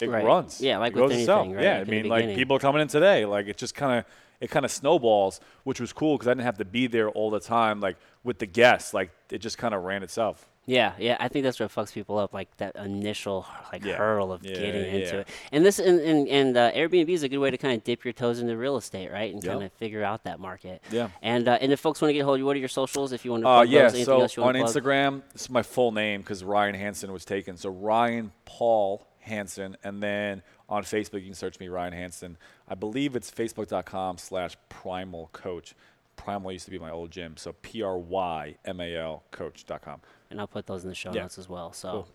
it 0.00 0.08
Right. 0.10 0.24
runs. 0.24 0.60
Yeah, 0.60 0.78
like 0.78 0.94
it 0.96 1.00
with 1.00 1.12
anything, 1.12 1.52
right, 1.54 1.62
Yeah, 1.64 1.78
like 1.78 1.88
I 1.88 1.90
mean, 1.90 2.08
like 2.08 2.34
people 2.34 2.56
are 2.56 2.60
coming 2.60 2.82
in 2.82 2.88
today. 2.88 3.24
Like 3.24 3.46
it 3.46 3.56
just 3.56 3.74
kind 3.74 3.98
of 4.00 4.04
it 4.38 4.50
kind 4.50 4.64
of 4.66 4.70
snowballs, 4.70 5.40
which 5.64 5.80
was 5.80 5.94
cool 5.94 6.16
because 6.16 6.28
I 6.28 6.32
didn't 6.32 6.44
have 6.44 6.58
to 6.58 6.64
be 6.66 6.86
there 6.88 7.08
all 7.08 7.30
the 7.30 7.40
time. 7.40 7.80
Like 7.80 7.96
with 8.22 8.38
the 8.38 8.46
guests, 8.46 8.92
like 8.92 9.10
it 9.30 9.38
just 9.38 9.56
kind 9.56 9.74
of 9.74 9.82
ran 9.84 10.02
itself. 10.02 10.46
Yeah, 10.68 10.94
yeah, 10.98 11.16
I 11.20 11.28
think 11.28 11.44
that's 11.44 11.60
what 11.60 11.70
fucks 11.72 11.92
people 11.92 12.18
up, 12.18 12.34
like 12.34 12.54
that 12.56 12.74
initial 12.74 13.46
like 13.72 13.84
Yeah. 13.84 13.94
hurdle 13.94 14.32
of 14.32 14.44
Yeah, 14.44 14.54
getting 14.58 14.84
into 14.84 14.98
yeah. 15.14 15.20
it. 15.20 15.28
And 15.52 15.64
this 15.64 15.78
and 15.78 16.00
and, 16.00 16.26
and 16.28 16.56
uh, 16.56 16.72
Airbnb 16.72 17.08
is 17.08 17.22
a 17.22 17.28
good 17.28 17.38
way 17.38 17.52
to 17.52 17.56
kind 17.56 17.74
of 17.76 17.84
dip 17.84 18.04
your 18.04 18.12
toes 18.12 18.40
into 18.40 18.56
real 18.56 18.76
estate, 18.76 19.10
right, 19.12 19.32
and 19.32 19.42
Yep. 19.42 19.52
kind 19.52 19.64
of 19.64 19.72
figure 19.74 20.02
out 20.02 20.24
that 20.24 20.40
market. 20.40 20.82
Yeah. 20.90 21.08
And 21.22 21.46
uh, 21.48 21.56
and 21.60 21.72
if 21.72 21.78
folks 21.80 22.02
want 22.02 22.10
to 22.10 22.14
get 22.14 22.22
a 22.22 22.24
hold 22.24 22.34
of 22.34 22.40
you, 22.40 22.46
what 22.46 22.56
are 22.56 22.58
your 22.58 22.68
socials? 22.68 23.12
If 23.12 23.24
you 23.24 23.30
want 23.30 23.44
to, 23.44 23.48
Uh, 23.48 23.62
yeah, 23.62 23.88
those, 23.88 24.04
so 24.32 24.42
on 24.42 24.54
plug? 24.54 24.66
Instagram, 24.66 25.22
is 25.36 25.48
my 25.48 25.62
full 25.62 25.92
name 25.92 26.20
because 26.20 26.42
Ryan 26.42 26.74
Hansen 26.74 27.12
was 27.12 27.24
taken. 27.24 27.56
So 27.56 27.70
Ryan 27.70 28.32
Paul 28.44 29.06
Hansen, 29.26 29.76
and 29.84 30.02
then 30.02 30.42
on 30.68 30.82
Facebook 30.84 31.20
you 31.20 31.26
can 31.26 31.34
search 31.34 31.60
me 31.60 31.68
Ryan 31.68 31.92
Hansen. 31.92 32.36
I 32.68 32.74
believe 32.74 33.14
it's 33.16 33.30
facebook.com 33.30 34.18
slash 34.18 34.56
primal 34.68 35.28
coach. 35.32 35.74
Prymal 36.16 36.52
used 36.52 36.64
to 36.64 36.70
be 36.70 36.78
my 36.78 36.90
old 36.90 37.10
gym, 37.10 37.36
so 37.36 37.52
P 37.60 37.82
R 37.82 37.98
Y 37.98 38.56
M 38.64 38.80
A 38.80 38.96
L 38.96 39.22
coach.com. 39.30 40.00
and 40.30 40.40
I'll 40.40 40.46
put 40.46 40.66
those 40.66 40.82
in 40.82 40.88
the 40.88 40.94
show 40.94 41.12
Yeah. 41.12 41.22
notes 41.22 41.38
as 41.38 41.48
well. 41.48 41.72
So, 41.72 41.90
Cool. 41.90 42.08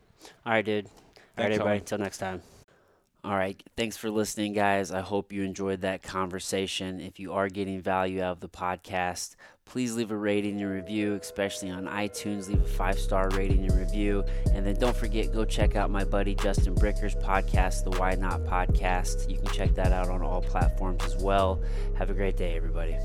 all 0.45 0.51
right, 0.53 0.65
dude. 0.65 0.85
All 0.85 0.91
right, 0.91 1.21
Thanks, 1.35 1.55
everybody. 1.55 1.79
Until 1.79 1.97
next 1.99 2.17
time. 2.17 2.41
All 3.23 3.35
right. 3.35 3.61
Thanks 3.77 3.97
for 3.97 4.09
listening, 4.09 4.53
guys. 4.53 4.91
I 4.91 5.01
hope 5.01 5.31
you 5.31 5.43
enjoyed 5.43 5.81
that 5.81 6.01
conversation. 6.01 6.99
If 6.99 7.19
you 7.19 7.33
are 7.33 7.49
getting 7.49 7.79
value 7.79 8.21
out 8.23 8.31
of 8.31 8.39
the 8.39 8.49
podcast, 8.49 9.35
please 9.71 9.95
leave 9.95 10.11
a 10.11 10.17
rating 10.17 10.61
and 10.61 10.69
review, 10.69 11.17
especially 11.21 11.69
on 11.69 11.85
iTunes. 11.85 12.49
Leave 12.49 12.61
a 12.61 12.67
five 12.67 12.99
star 12.99 13.29
rating 13.29 13.65
and 13.65 13.79
review. 13.79 14.23
And 14.53 14.65
then 14.65 14.75
don't 14.75 14.95
forget, 14.95 15.31
go 15.31 15.45
check 15.45 15.77
out 15.77 15.89
my 15.89 16.03
buddy 16.03 16.35
Justin 16.35 16.75
Bricker's 16.75 17.15
podcast, 17.15 17.85
the 17.85 17.91
Why 17.91 18.15
Not 18.15 18.41
Podcast. 18.41 19.29
You 19.29 19.37
can 19.37 19.47
check 19.47 19.73
that 19.75 19.93
out 19.93 20.09
on 20.09 20.21
all 20.21 20.41
platforms 20.41 21.03
as 21.05 21.15
well. 21.15 21.61
Have 21.97 22.09
a 22.09 22.13
great 22.13 22.35
day, 22.35 22.57
everybody. 22.57 22.97